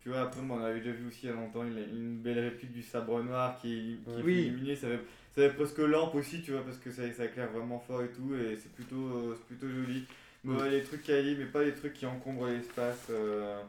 tu 0.06 0.12
vois, 0.12 0.20
après, 0.20 0.38
on 0.48 0.62
avait 0.62 0.78
déjà 0.78 0.92
vu 0.92 1.08
aussi 1.08 1.22
il 1.24 1.30
y 1.30 1.32
a 1.32 1.34
longtemps 1.34 1.64
il 1.68 1.76
a 1.76 1.80
une 1.80 2.18
belle 2.18 2.38
réplique 2.38 2.70
du 2.70 2.80
sabre 2.80 3.20
noir 3.24 3.58
qui, 3.60 3.98
qui 4.04 4.20
est 4.20 4.22
Oui. 4.22 4.34
illuminé. 4.46 4.76
Ça 4.76 4.86
fait, 4.86 5.00
ça 5.34 5.42
fait 5.42 5.50
presque 5.56 5.78
lampe 5.78 6.14
aussi, 6.14 6.42
tu 6.42 6.52
vois, 6.52 6.60
parce 6.62 6.76
que 6.76 6.92
ça, 6.92 7.02
ça 7.12 7.24
éclaire 7.24 7.50
vraiment 7.50 7.80
fort 7.80 8.04
et 8.04 8.08
tout, 8.10 8.32
et 8.36 8.54
c'est 8.54 8.72
plutôt, 8.72 8.94
euh, 8.94 9.36
c'est 9.36 9.46
plutôt 9.46 9.66
joli. 9.68 10.04
Bon, 10.44 10.62
les 10.62 10.84
trucs 10.84 11.02
quali, 11.02 11.34
mais 11.36 11.46
pas 11.46 11.64
les 11.64 11.74
trucs 11.74 11.94
qui 11.94 12.06
encombrent 12.06 12.46
l'espace. 12.46 13.08
euh, 13.10 13.60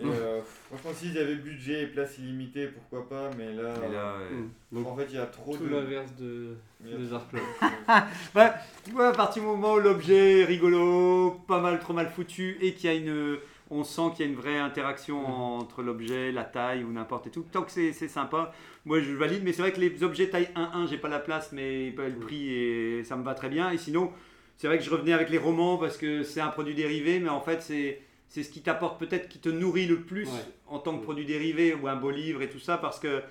et 0.00 0.06
euh, 0.06 0.40
franchement, 0.68 0.92
s'ils 0.94 1.18
avaient 1.18 1.34
budget 1.34 1.82
et 1.82 1.86
place 1.88 2.16
illimitée, 2.16 2.68
pourquoi 2.68 3.06
pas, 3.06 3.30
mais 3.36 3.52
là. 3.52 3.74
Mais 3.82 3.92
là, 3.92 4.14
euh, 4.20 4.30
ouais. 4.30 4.44
Donc, 4.72 4.86
en 4.86 4.96
fait, 4.96 5.06
il 5.10 5.16
y 5.16 5.18
a 5.18 5.26
trop 5.26 5.54
tout 5.54 5.64
de. 5.64 5.68
l'inverse 5.68 6.14
de, 6.18 6.54
il 6.82 6.90
y 6.92 6.94
a 6.94 6.96
de 6.96 7.02
trop- 7.04 7.10
Zark 7.10 7.28
Club. 7.28 7.42
Ouais, 8.34 8.50
ouais, 8.94 9.04
à 9.04 9.12
partir 9.12 9.42
du 9.42 9.48
moment 9.48 9.74
où 9.74 9.80
l'objet 9.80 10.40
est 10.40 10.44
rigolo, 10.46 11.42
pas 11.46 11.60
mal, 11.60 11.78
trop 11.78 11.92
mal 11.92 12.08
foutu, 12.08 12.56
et 12.62 12.72
qu'il 12.72 12.88
y 12.88 12.92
a 12.94 12.96
une. 12.96 13.36
On 13.70 13.84
sent 13.84 14.02
qu'il 14.16 14.24
y 14.24 14.28
a 14.28 14.32
une 14.32 14.36
vraie 14.38 14.58
interaction 14.58 15.26
entre 15.26 15.82
l'objet, 15.82 16.32
la 16.32 16.44
taille 16.44 16.84
ou 16.84 16.92
n'importe 16.92 17.26
et 17.26 17.30
tout. 17.30 17.44
Tant 17.52 17.62
que 17.62 17.70
c'est 17.70 17.92
sympa, 17.92 18.52
moi 18.86 19.00
je 19.00 19.12
valide, 19.12 19.42
mais 19.44 19.52
c'est 19.52 19.62
vrai 19.62 19.72
que 19.72 19.80
les 19.80 20.02
objets 20.02 20.28
taille 20.30 20.48
1-1, 20.56 20.88
j'ai 20.88 20.96
pas 20.98 21.08
la 21.08 21.18
place, 21.18 21.52
mais 21.52 21.90
le 21.90 22.18
prix 22.18 22.50
et 22.52 23.04
ça 23.04 23.16
me 23.16 23.22
va 23.24 23.34
très 23.34 23.48
bien. 23.50 23.70
Et 23.70 23.76
sinon, 23.78 24.10
c'est 24.56 24.66
vrai 24.68 24.78
que 24.78 24.84
je 24.84 24.90
revenais 24.90 25.12
avec 25.12 25.28
les 25.30 25.38
romans 25.38 25.76
parce 25.76 25.96
que 25.98 26.22
c'est 26.22 26.40
un 26.40 26.48
produit 26.48 26.74
dérivé, 26.74 27.20
mais 27.20 27.28
en 27.28 27.40
fait, 27.40 27.62
c'est. 27.62 28.00
C'est 28.30 28.42
ce 28.42 28.50
qui 28.50 28.60
t'apporte 28.60 29.00
peut-être, 29.00 29.26
qui 29.30 29.38
te 29.38 29.48
nourrit 29.48 29.86
le 29.86 30.02
plus 30.02 30.26
Ouais. 30.26 30.34
en 30.66 30.78
tant 30.80 30.98
que 30.98 31.02
produit 31.02 31.24
dérivé 31.24 31.72
ou 31.72 31.88
un 31.88 31.96
beau 31.96 32.10
livre 32.10 32.42
et 32.42 32.50
tout 32.50 32.58
ça, 32.58 32.76
parce 32.76 33.00
que 33.00 33.22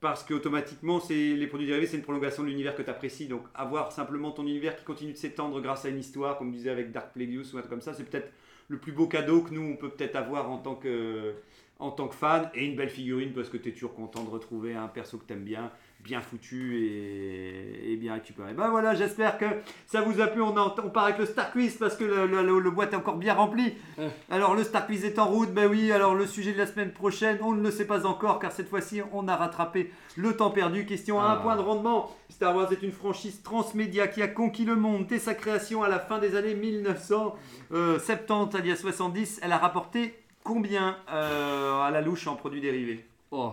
parce 0.00 0.24
qu'automatiquement, 0.24 0.98
c'est 0.98 1.14
les 1.34 1.46
produits 1.46 1.66
dérivés, 1.66 1.86
c'est 1.86 1.98
une 1.98 2.02
prolongation 2.02 2.42
de 2.42 2.48
l'univers 2.48 2.74
que 2.74 2.80
tu 2.80 2.88
apprécies. 2.88 3.26
Donc, 3.28 3.42
avoir 3.54 3.92
simplement 3.92 4.30
ton 4.30 4.44
univers 4.46 4.74
qui 4.76 4.84
continue 4.84 5.12
de 5.12 5.18
s'étendre 5.18 5.60
grâce 5.60 5.84
à 5.84 5.90
une 5.90 5.98
histoire, 5.98 6.38
comme 6.38 6.52
je 6.52 6.56
disais 6.56 6.70
avec 6.70 6.90
Dark 6.90 7.12
Plagueis 7.12 7.42
ou 7.52 7.56
un 7.58 7.60
truc 7.60 7.68
comme 7.68 7.82
ça, 7.82 7.92
c'est 7.92 8.04
peut-être 8.08 8.32
le 8.68 8.78
plus 8.78 8.92
beau 8.92 9.06
cadeau 9.06 9.42
que 9.42 9.52
nous, 9.52 9.62
on 9.62 9.76
peut 9.76 9.90
peut-être 9.90 10.16
avoir 10.16 10.50
en 10.50 10.58
tant 10.58 10.74
que, 10.74 11.34
en 11.78 11.90
tant 11.90 12.08
que 12.08 12.14
fan. 12.14 12.50
Et 12.54 12.66
une 12.66 12.76
belle 12.76 12.90
figurine, 12.90 13.32
parce 13.32 13.48
que 13.48 13.56
tu 13.56 13.68
es 13.68 13.72
toujours 13.72 13.94
content 13.94 14.24
de 14.24 14.30
retrouver 14.30 14.74
un 14.74 14.88
perso 14.88 15.18
que 15.18 15.24
tu 15.26 15.32
aimes 15.32 15.44
bien, 15.44 15.70
bien 16.06 16.20
foutu 16.20 16.78
et, 16.86 17.92
et 17.92 17.96
bien 17.96 18.14
récupéré. 18.14 18.52
Ben 18.54 18.68
voilà, 18.70 18.94
j'espère 18.94 19.38
que 19.38 19.44
ça 19.86 20.02
vous 20.02 20.20
a 20.20 20.28
plu. 20.28 20.40
On, 20.40 20.54
on 20.56 20.90
part 20.90 21.06
avec 21.06 21.18
le 21.18 21.26
Star 21.26 21.50
Quiz 21.50 21.74
parce 21.76 21.96
que 21.96 22.04
le, 22.04 22.26
le- 22.28 22.44
le- 22.46 22.60
le 22.60 22.70
boîte 22.70 22.92
est 22.92 22.96
encore 22.96 23.16
bien 23.16 23.34
rempli. 23.34 23.74
Ouais. 23.98 24.08
Alors 24.30 24.54
le 24.54 24.62
Star 24.62 24.86
Quiz 24.86 25.04
est 25.04 25.18
en 25.18 25.24
route, 25.26 25.50
ben 25.52 25.68
oui, 25.68 25.90
alors 25.90 26.14
le 26.14 26.24
sujet 26.26 26.52
de 26.52 26.58
la 26.58 26.66
semaine 26.66 26.92
prochaine, 26.92 27.38
on 27.42 27.50
ne 27.52 27.60
le 27.62 27.72
sait 27.72 27.86
pas 27.86 28.06
encore 28.06 28.38
car 28.38 28.52
cette 28.52 28.68
fois-ci 28.68 29.00
on 29.12 29.26
a 29.26 29.34
rattrapé 29.34 29.90
le 30.16 30.36
temps 30.36 30.50
perdu. 30.50 30.86
Question 30.86 31.20
à 31.20 31.24
un 31.24 31.32
Ah. 31.32 31.40
point 31.42 31.56
de 31.56 31.62
rendement. 31.62 32.14
Star 32.30 32.54
Wars 32.54 32.70
est 32.72 32.82
une 32.82 32.92
franchise 32.92 33.42
transmédia 33.42 34.06
qui 34.06 34.22
a 34.22 34.28
conquis 34.28 34.64
le 34.64 34.76
monde 34.76 35.06
dès 35.08 35.18
sa 35.18 35.34
création 35.34 35.82
à 35.82 35.88
la 35.88 35.98
fin 35.98 36.18
des 36.20 36.36
années 36.36 36.54
1970, 36.54 38.54
alias 38.56 38.76
70. 38.76 39.40
Elle 39.42 39.50
a 39.52 39.58
rapporté 39.58 40.14
combien 40.44 40.96
euh, 41.12 41.80
à 41.80 41.90
la 41.90 42.00
louche 42.00 42.28
en 42.28 42.36
produits 42.36 42.60
dérivés? 42.60 43.04
Oh, 43.32 43.52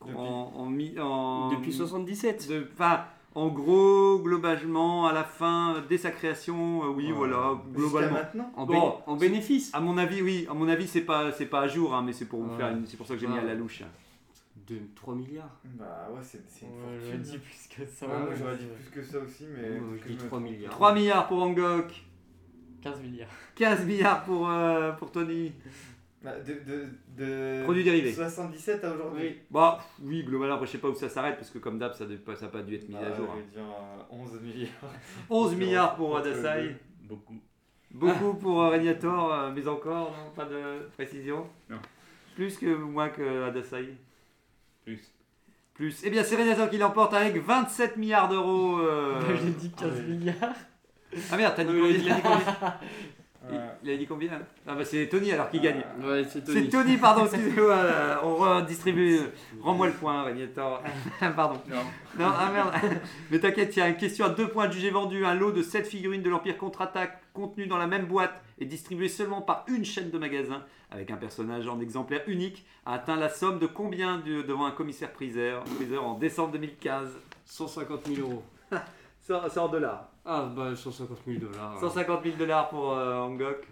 en, 0.00 0.52
en 0.56 0.66
mi- 0.66 0.98
en- 0.98 1.50
depuis 1.50 1.72
77 1.72 2.48
de- 2.48 2.66
Enfin, 2.72 3.04
en 3.34 3.48
gros, 3.48 4.18
globalement, 4.18 5.06
à 5.06 5.12
la 5.12 5.24
fin, 5.24 5.82
dès 5.88 5.98
sa 5.98 6.10
création, 6.10 6.84
euh, 6.84 6.88
oui, 6.88 7.06
Ouais. 7.06 7.12
voilà, 7.12 7.60
globalement. 7.72 8.14
maintenant 8.14 8.52
en, 8.56 8.66
Bon, 8.66 8.72
bé- 8.88 8.94
en 9.06 9.16
bénéfice. 9.16 9.70
À 9.74 9.80
mon 9.80 9.98
avis, 9.98 10.22
oui. 10.22 10.46
À 10.50 10.54
mon 10.54 10.68
avis, 10.68 10.88
c'est 10.88 11.02
pas, 11.02 11.30
c'est 11.32 11.46
pas 11.46 11.60
à 11.60 11.68
jour, 11.68 11.94
hein, 11.94 12.02
mais 12.04 12.12
c'est 12.12 12.24
pour 12.24 12.40
vous 12.42 12.50
Ouais. 12.50 12.56
faire. 12.56 12.76
C'est 12.86 12.96
pour 12.96 13.06
ça 13.06 13.14
que 13.14 13.20
j'ai 13.20 13.26
mis 13.28 13.38
à 13.38 13.42
la 13.44 13.54
louche. 13.54 13.82
De 14.66 14.76
3 14.94 15.14
milliards. 15.16 15.58
Bah 15.64 16.08
ouais, 16.12 16.20
c'est 16.22 16.42
c'est 16.48 16.64
une 16.66 16.72
Ouais, 16.72 17.00
fortune. 17.00 17.22
dit 17.22 17.38
plus 17.38 17.68
que 17.76 17.90
ça. 17.90 18.06
Ouais, 18.06 18.12
moi 18.18 18.28
ouais, 18.28 18.36
j'aurais 18.38 18.56
dit 18.56 18.66
plus 18.66 18.90
que 19.00 19.02
ça 19.06 19.18
aussi, 19.18 19.44
mais. 19.52 19.68
Ouais, 19.68 19.80
je 20.02 20.06
dis 20.08 20.12
me 20.14 20.18
3 20.18 20.28
trompe. 20.28 20.42
milliards. 20.42 20.70
3 20.70 20.94
milliards 20.94 21.26
pour 21.26 21.42
Angok, 21.42 22.04
15 22.82 23.00
milliards. 23.02 23.28
15 23.56 23.84
milliards 23.84 24.22
pour, 24.24 24.48
euh, 24.48 24.92
pour 24.92 25.10
Tony. 25.10 25.52
Bah, 26.22 26.32
de, 26.38 26.52
de, 26.52 26.84
de 27.16 27.64
Produits 27.64 27.82
dérivés. 27.84 28.12
77 28.12 28.84
à 28.84 28.92
aujourd'hui. 28.92 29.38
Bah, 29.50 29.78
oui, 30.02 30.22
globalement, 30.22 30.54
après, 30.56 30.66
je 30.66 30.72
sais 30.72 30.78
pas 30.78 30.88
où 30.88 30.94
ça 30.94 31.08
s'arrête, 31.08 31.36
parce 31.36 31.48
que 31.50 31.58
comme 31.58 31.78
d'hab, 31.78 31.94
ça 31.94 32.04
n'a 32.04 32.16
pas, 32.16 32.34
pas 32.34 32.62
dû 32.62 32.74
être 32.74 32.88
mis 32.88 32.94
Bah, 32.94 33.00
à 33.10 33.16
jour. 33.16 33.26
je 33.34 33.38
hein. 33.40 33.42
vais 33.46 33.50
dire 33.56 33.62
euh, 33.62 34.02
11 34.10 34.40
milliards. 34.42 34.70
11 35.30 35.54
milliards 35.56 35.96
pour 35.96 36.16
Adasai. 36.18 36.76
Beaucoup. 37.04 37.40
Beaucoup 37.92 38.34
pour 38.40 38.62
euh, 38.62 38.68
Régnator, 38.68 39.32
euh, 39.32 39.50
mais 39.54 39.66
encore, 39.66 40.10
non, 40.12 40.30
pas 40.36 40.44
de 40.44 40.88
précision. 40.94 41.46
Non. 41.70 41.78
Plus 42.34 42.58
que 42.58 42.66
moins 42.74 43.08
que 43.08 43.44
Adasai. 43.44 43.96
Plus. 44.84 45.00
Plus. 45.72 46.02
Eh 46.04 46.10
bien, 46.10 46.22
c'est 46.22 46.36
Régnator 46.36 46.68
qui 46.68 46.76
l'emporte 46.76 47.14
avec 47.14 47.42
27 47.42 47.96
milliards 47.96 48.28
d'euros. 48.28 48.78
euh. 48.80 49.20
J'ai 49.42 49.50
dit 49.52 49.70
15 49.72 49.90
ouais. 49.96 50.02
milliards. 50.02 50.54
Ah 51.32 51.36
merde, 51.38 51.54
t'as 51.56 51.64
dit 51.64 51.72
Oui, 51.72 51.98
dit 51.98 52.08
combien 52.22 52.74
Ouais. 53.48 53.56
Il 53.82 53.90
a 53.90 53.96
dit 53.96 54.06
combien 54.06 54.30
Ah 54.66 54.74
bah 54.74 54.84
c'est 54.84 55.08
Tony 55.08 55.32
alors 55.32 55.48
qui 55.48 55.60
gagne. 55.60 55.82
Ouais, 56.02 56.24
c'est 56.24 56.44
C'est 56.46 56.52
Tony. 56.54 56.68
Tony, 56.68 56.96
pardon, 56.98 57.24
excusez-moi. 57.32 57.72
euh, 57.72 58.16
on 58.22 58.34
redistribue. 58.36 59.18
Rends-moi 59.62 59.86
le 59.86 59.92
point, 59.94 60.22
Régnator. 60.24 60.82
pardon. 61.36 61.58
Non. 61.68 61.76
Non, 62.18 62.32
ah 62.36 62.50
merde. 62.52 62.74
Mais 63.30 63.38
t'inquiète, 63.38 63.74
il 63.74 63.78
y 63.78 63.82
a 63.82 63.88
une 63.88 63.96
question 63.96 64.26
à 64.26 64.28
deux 64.28 64.48
points 64.48 64.68
de 64.68 64.72
jugé 64.74 64.90
vendu. 64.90 65.24
Un 65.24 65.34
lot 65.34 65.52
de 65.52 65.62
7 65.62 65.86
figurines 65.86 66.22
de 66.22 66.28
l'Empire 66.28 66.58
contre-attaque 66.58 67.18
contenu 67.32 67.66
dans 67.66 67.78
la 67.78 67.86
même 67.86 68.04
boîte 68.06 68.42
et 68.58 68.66
distribué 68.66 69.08
seulement 69.08 69.40
par 69.40 69.64
une 69.68 69.86
chaîne 69.86 70.10
de 70.10 70.18
magasins 70.18 70.62
avec 70.90 71.10
un 71.10 71.16
personnage 71.16 71.66
en 71.66 71.80
exemplaire 71.80 72.22
unique 72.26 72.66
a 72.84 72.94
atteint 72.94 73.16
la 73.16 73.28
somme 73.30 73.58
de 73.58 73.66
combien 73.66 74.18
de- 74.18 74.42
devant 74.42 74.66
un 74.66 74.72
commissaire 74.72 75.12
priseur, 75.12 75.62
priseur 75.64 76.04
en 76.04 76.14
décembre 76.14 76.52
2015 76.52 77.08
150 77.46 78.06
000 78.14 78.28
euros. 78.28 78.42
C'est 79.22 79.58
en 79.60 79.68
dollars. 79.68 80.08
Ah, 80.32 80.48
bah 80.54 80.76
150 80.76 81.18
000 81.26 81.38
dollars. 81.40 81.80
150 81.80 82.22
000 82.24 82.36
dollars 82.36 82.68
pour 82.68 82.92
euh, 82.92 83.18
Angok, 83.18 83.66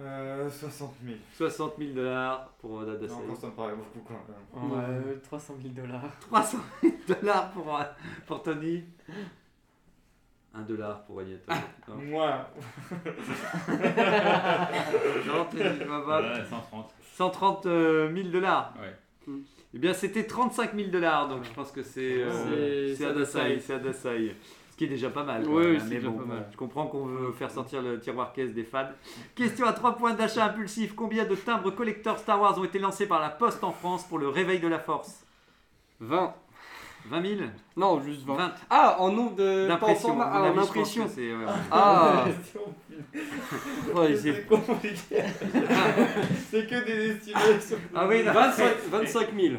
Euh, 0.00 0.50
60 0.50 0.94
000. 1.04 1.16
60 1.36 1.74
000 1.78 1.92
dollars 1.92 2.48
pour 2.60 2.80
euh, 2.80 2.86
Dada 2.86 3.06
Non, 3.06 3.14
Saïd. 3.18 3.24
encore 3.30 3.36
ça 3.40 3.46
me 3.46 3.52
paraît 3.52 3.74
beaucoup 3.76 4.00
quand 4.08 4.14
même. 4.28 4.72
Ouais, 4.72 5.18
300 5.22 5.54
000 5.62 5.74
dollars. 5.74 6.02
300 6.20 6.58
000 6.82 6.94
dollars 7.20 7.50
pour, 7.52 7.76
euh, 7.78 7.82
pour 8.26 8.42
Tony. 8.42 8.82
1 10.54 10.62
dollar 10.62 11.04
pour 11.04 11.18
Régnator. 11.18 11.54
Non, 11.88 11.94
Moi, 11.96 12.46
non 15.26 15.44
t'es- 15.50 15.62
Ouais, 15.62 16.44
130. 16.50 16.94
130 17.14 17.66
euh, 17.66 18.12
000 18.14 18.28
dollars. 18.28 18.74
Ouais. 18.80 18.96
Eh 19.74 19.78
bien, 19.78 19.94
c'était 19.94 20.26
35 20.26 20.74
000 20.74 20.90
dollars, 20.90 21.28
donc 21.28 21.44
je 21.44 21.52
pense 21.52 21.70
que 21.70 21.82
c'est 21.82 22.22
euh, 22.24 22.30
C'est- 22.30 22.96
c'est 22.96 22.96
c'est 22.96 23.06
Adasai, 23.06 23.40
Adasai. 23.40 23.60
c'est 23.60 23.74
Adasai. 23.74 24.36
Ce 24.72 24.76
qui 24.78 24.84
est 24.84 24.88
déjà 24.88 25.10
pas 25.10 25.22
mal. 25.22 25.46
Oui, 25.46 25.64
oui, 25.66 25.78
mais 25.90 25.98
bon, 25.98 26.12
pas 26.12 26.24
mal. 26.24 26.48
Je 26.50 26.56
comprends 26.56 26.86
qu'on 26.86 27.04
veut 27.04 27.30
faire 27.32 27.50
sortir 27.50 27.82
le 27.82 28.00
tiroir 28.00 28.32
caisse 28.32 28.54
des 28.54 28.64
fans. 28.64 28.88
Question 29.34 29.66
à 29.66 29.74
3 29.74 29.98
points 29.98 30.14
d'achat 30.14 30.46
impulsif. 30.46 30.94
Combien 30.94 31.26
de 31.26 31.34
timbres 31.34 31.70
collector 31.72 32.18
Star 32.18 32.40
Wars 32.40 32.58
ont 32.58 32.64
été 32.64 32.78
lancés 32.78 33.06
par 33.06 33.20
la 33.20 33.28
Poste 33.28 33.62
en 33.64 33.72
France 33.72 34.08
pour 34.08 34.18
le 34.18 34.30
réveil 34.30 34.60
de 34.60 34.68
la 34.68 34.78
Force? 34.78 35.26
20. 36.00 36.34
20 37.06 37.22
000 37.22 37.40
Non, 37.76 38.00
juste 38.02 38.24
20. 38.26 38.34
20 38.36 38.52
Ah, 38.70 38.96
en 39.00 39.10
nombre 39.12 39.34
de. 39.36 39.66
pas 39.68 39.74
en 39.74 39.76
d'impression. 39.78 40.08
format, 40.08 40.24
à 40.24 40.30
Ah, 40.34 40.40
en 40.40 40.44
avis, 40.44 40.52
je 40.54 40.58
pense 40.60 40.68
impression. 40.70 41.04
que 41.04 41.10
c'est- 41.10 41.32
ouais, 41.34 41.44
ouais. 41.44 41.52
Ah 41.70 42.24
Ouais, 43.94 44.16
c'est 44.16 44.32
c'est 44.34 44.46
compliqué. 44.46 45.16
c'est 46.50 46.66
que 46.66 46.84
des 46.86 47.10
estimations. 47.10 47.78
Ah 47.94 48.06
oui, 48.08 48.22
non. 48.24 48.32
25, 48.32 48.72
25 48.90 49.28
000. 49.38 49.54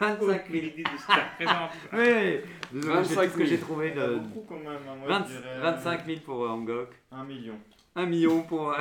25 0.00 0.26
000. 0.26 0.42
L'idée 0.50 0.82
de 0.82 0.98
Star 0.98 1.34
présente. 1.36 1.70
Oui, 1.92 2.40
désolé, 2.72 2.94
j'ai 3.04 3.14
25 3.14 3.24
tout 3.26 3.30
ce 3.32 3.36
que 3.38 3.44
j'ai 3.44 3.56
000. 3.56 3.62
trouvé. 3.66 3.92
Il 3.94 3.98
y 3.98 4.00
en 4.00 4.04
a 4.04 4.08
De... 4.08 4.14
beaucoup 4.16 4.44
quand 4.48 4.54
même. 4.56 4.66
hein. 4.88 4.96
Moi, 4.98 5.08
20 5.08 5.24
je 5.26 5.32
dirais, 5.32 5.60
25 5.62 6.06
000 6.06 6.18
pour 6.24 6.44
euh, 6.44 6.48
Angok. 6.50 6.88
1 7.12 7.24
million. 7.24 7.54
1 7.96 8.06
million 8.06 8.42
pour, 8.42 8.70
euh, 8.72 8.76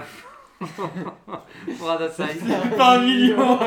pour 1.77 1.89
Adasai. 1.89 2.35
Pas 2.77 2.97
un 2.97 3.01
million 3.01 3.59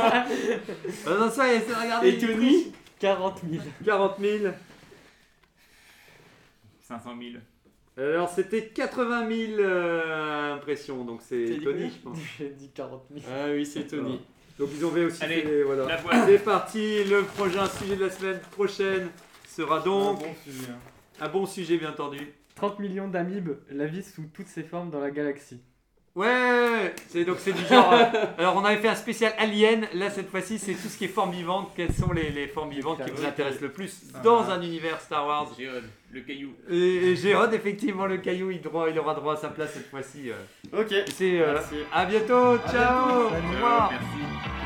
Adasai, 1.06 1.56
essaie 1.56 1.68
de 1.74 1.82
regarder. 1.82 2.08
Et 2.08 2.18
Tony 2.18 2.72
40 2.98 3.40
000. 3.50 3.62
40 3.84 4.18
000. 4.20 4.54
500 6.82 7.10
000. 7.18 7.32
Alors 7.98 8.28
c'était 8.28 8.68
80 8.68 9.28
000 9.28 9.60
euh, 9.60 10.54
impressions, 10.54 11.04
donc 11.04 11.20
c'est 11.22 11.58
Tony, 11.64 11.90
je 11.90 11.98
pense. 12.02 12.18
J'ai 12.38 12.50
dit 12.50 12.70
40 12.74 13.04
000. 13.10 13.24
Ah 13.30 13.46
oui, 13.50 13.64
c'est 13.64 13.86
Tony. 13.86 14.20
Donc 14.58 14.68
ils 14.74 14.84
ont 14.84 14.90
fait 14.90 15.04
aussi 15.04 15.22
Allez, 15.24 15.42
fait- 15.42 15.62
voilà. 15.62 15.86
la 15.86 15.96
boîte. 16.00 16.26
C'est 16.26 16.38
parti, 16.44 17.04
le 17.04 17.22
prochain 17.24 17.66
sujet 17.68 17.96
de 17.96 18.04
la 18.04 18.10
semaine 18.10 18.40
prochaine 18.52 19.08
sera 19.48 19.80
donc 19.80 20.18
Un 20.18 20.26
bon 20.26 20.34
sujet. 20.44 20.68
hein. 20.70 20.78
un 21.24 21.28
bon 21.28 21.46
sujet 21.46 21.76
bien 21.78 21.90
entendu. 21.90 22.20
30 22.54 22.78
millions 22.78 23.08
d'amibes, 23.08 23.52
la 23.70 23.86
vie 23.86 24.02
sous 24.02 24.24
toutes 24.32 24.46
ses 24.46 24.62
formes 24.62 24.90
dans 24.90 25.00
la 25.00 25.10
galaxie. 25.10 25.60
Ouais, 26.16 26.94
c'est 27.10 27.24
donc 27.26 27.36
c'est 27.40 27.52
du 27.52 27.62
genre. 27.66 27.92
euh, 27.92 28.24
alors 28.38 28.56
on 28.56 28.64
avait 28.64 28.78
fait 28.78 28.88
un 28.88 28.94
spécial 28.94 29.34
alien. 29.36 29.86
Là 29.92 30.08
cette 30.08 30.30
fois-ci 30.30 30.58
c'est 30.58 30.72
tout 30.72 30.88
ce 30.88 30.96
qui 30.96 31.04
est 31.04 31.08
forme 31.08 31.30
vivante. 31.32 31.72
Quelles 31.76 31.92
sont 31.92 32.10
les, 32.12 32.30
les 32.30 32.48
formes 32.48 32.70
vivantes 32.70 33.04
qui 33.04 33.10
vous 33.10 33.26
intéressent 33.26 33.60
le 33.60 33.70
plus 33.70 34.00
dans 34.24 34.48
un 34.50 34.62
univers 34.62 34.98
Star 35.02 35.26
Wars? 35.26 35.48
Jérôme, 35.58 35.82
le 36.10 36.20
caillou. 36.22 36.54
Et, 36.70 37.12
et 37.12 37.54
effectivement 37.54 38.06
le 38.06 38.16
caillou 38.16 38.50
il, 38.50 38.62
droit, 38.62 38.88
il 38.88 38.98
aura 38.98 39.14
droit 39.14 39.34
à 39.34 39.36
sa 39.36 39.48
place 39.50 39.72
cette 39.74 39.90
fois-ci. 39.90 40.30
euh. 40.30 40.80
Ok. 40.80 40.94
C'est 41.14 41.38
euh, 41.38 41.52
Merci. 41.52 41.74
à 41.92 42.06
bientôt, 42.06 42.56
ciao. 42.72 43.28
bientôt. 43.28 43.34
Au 43.34 43.52
revoir. 43.52 43.90
Merci. 43.92 44.65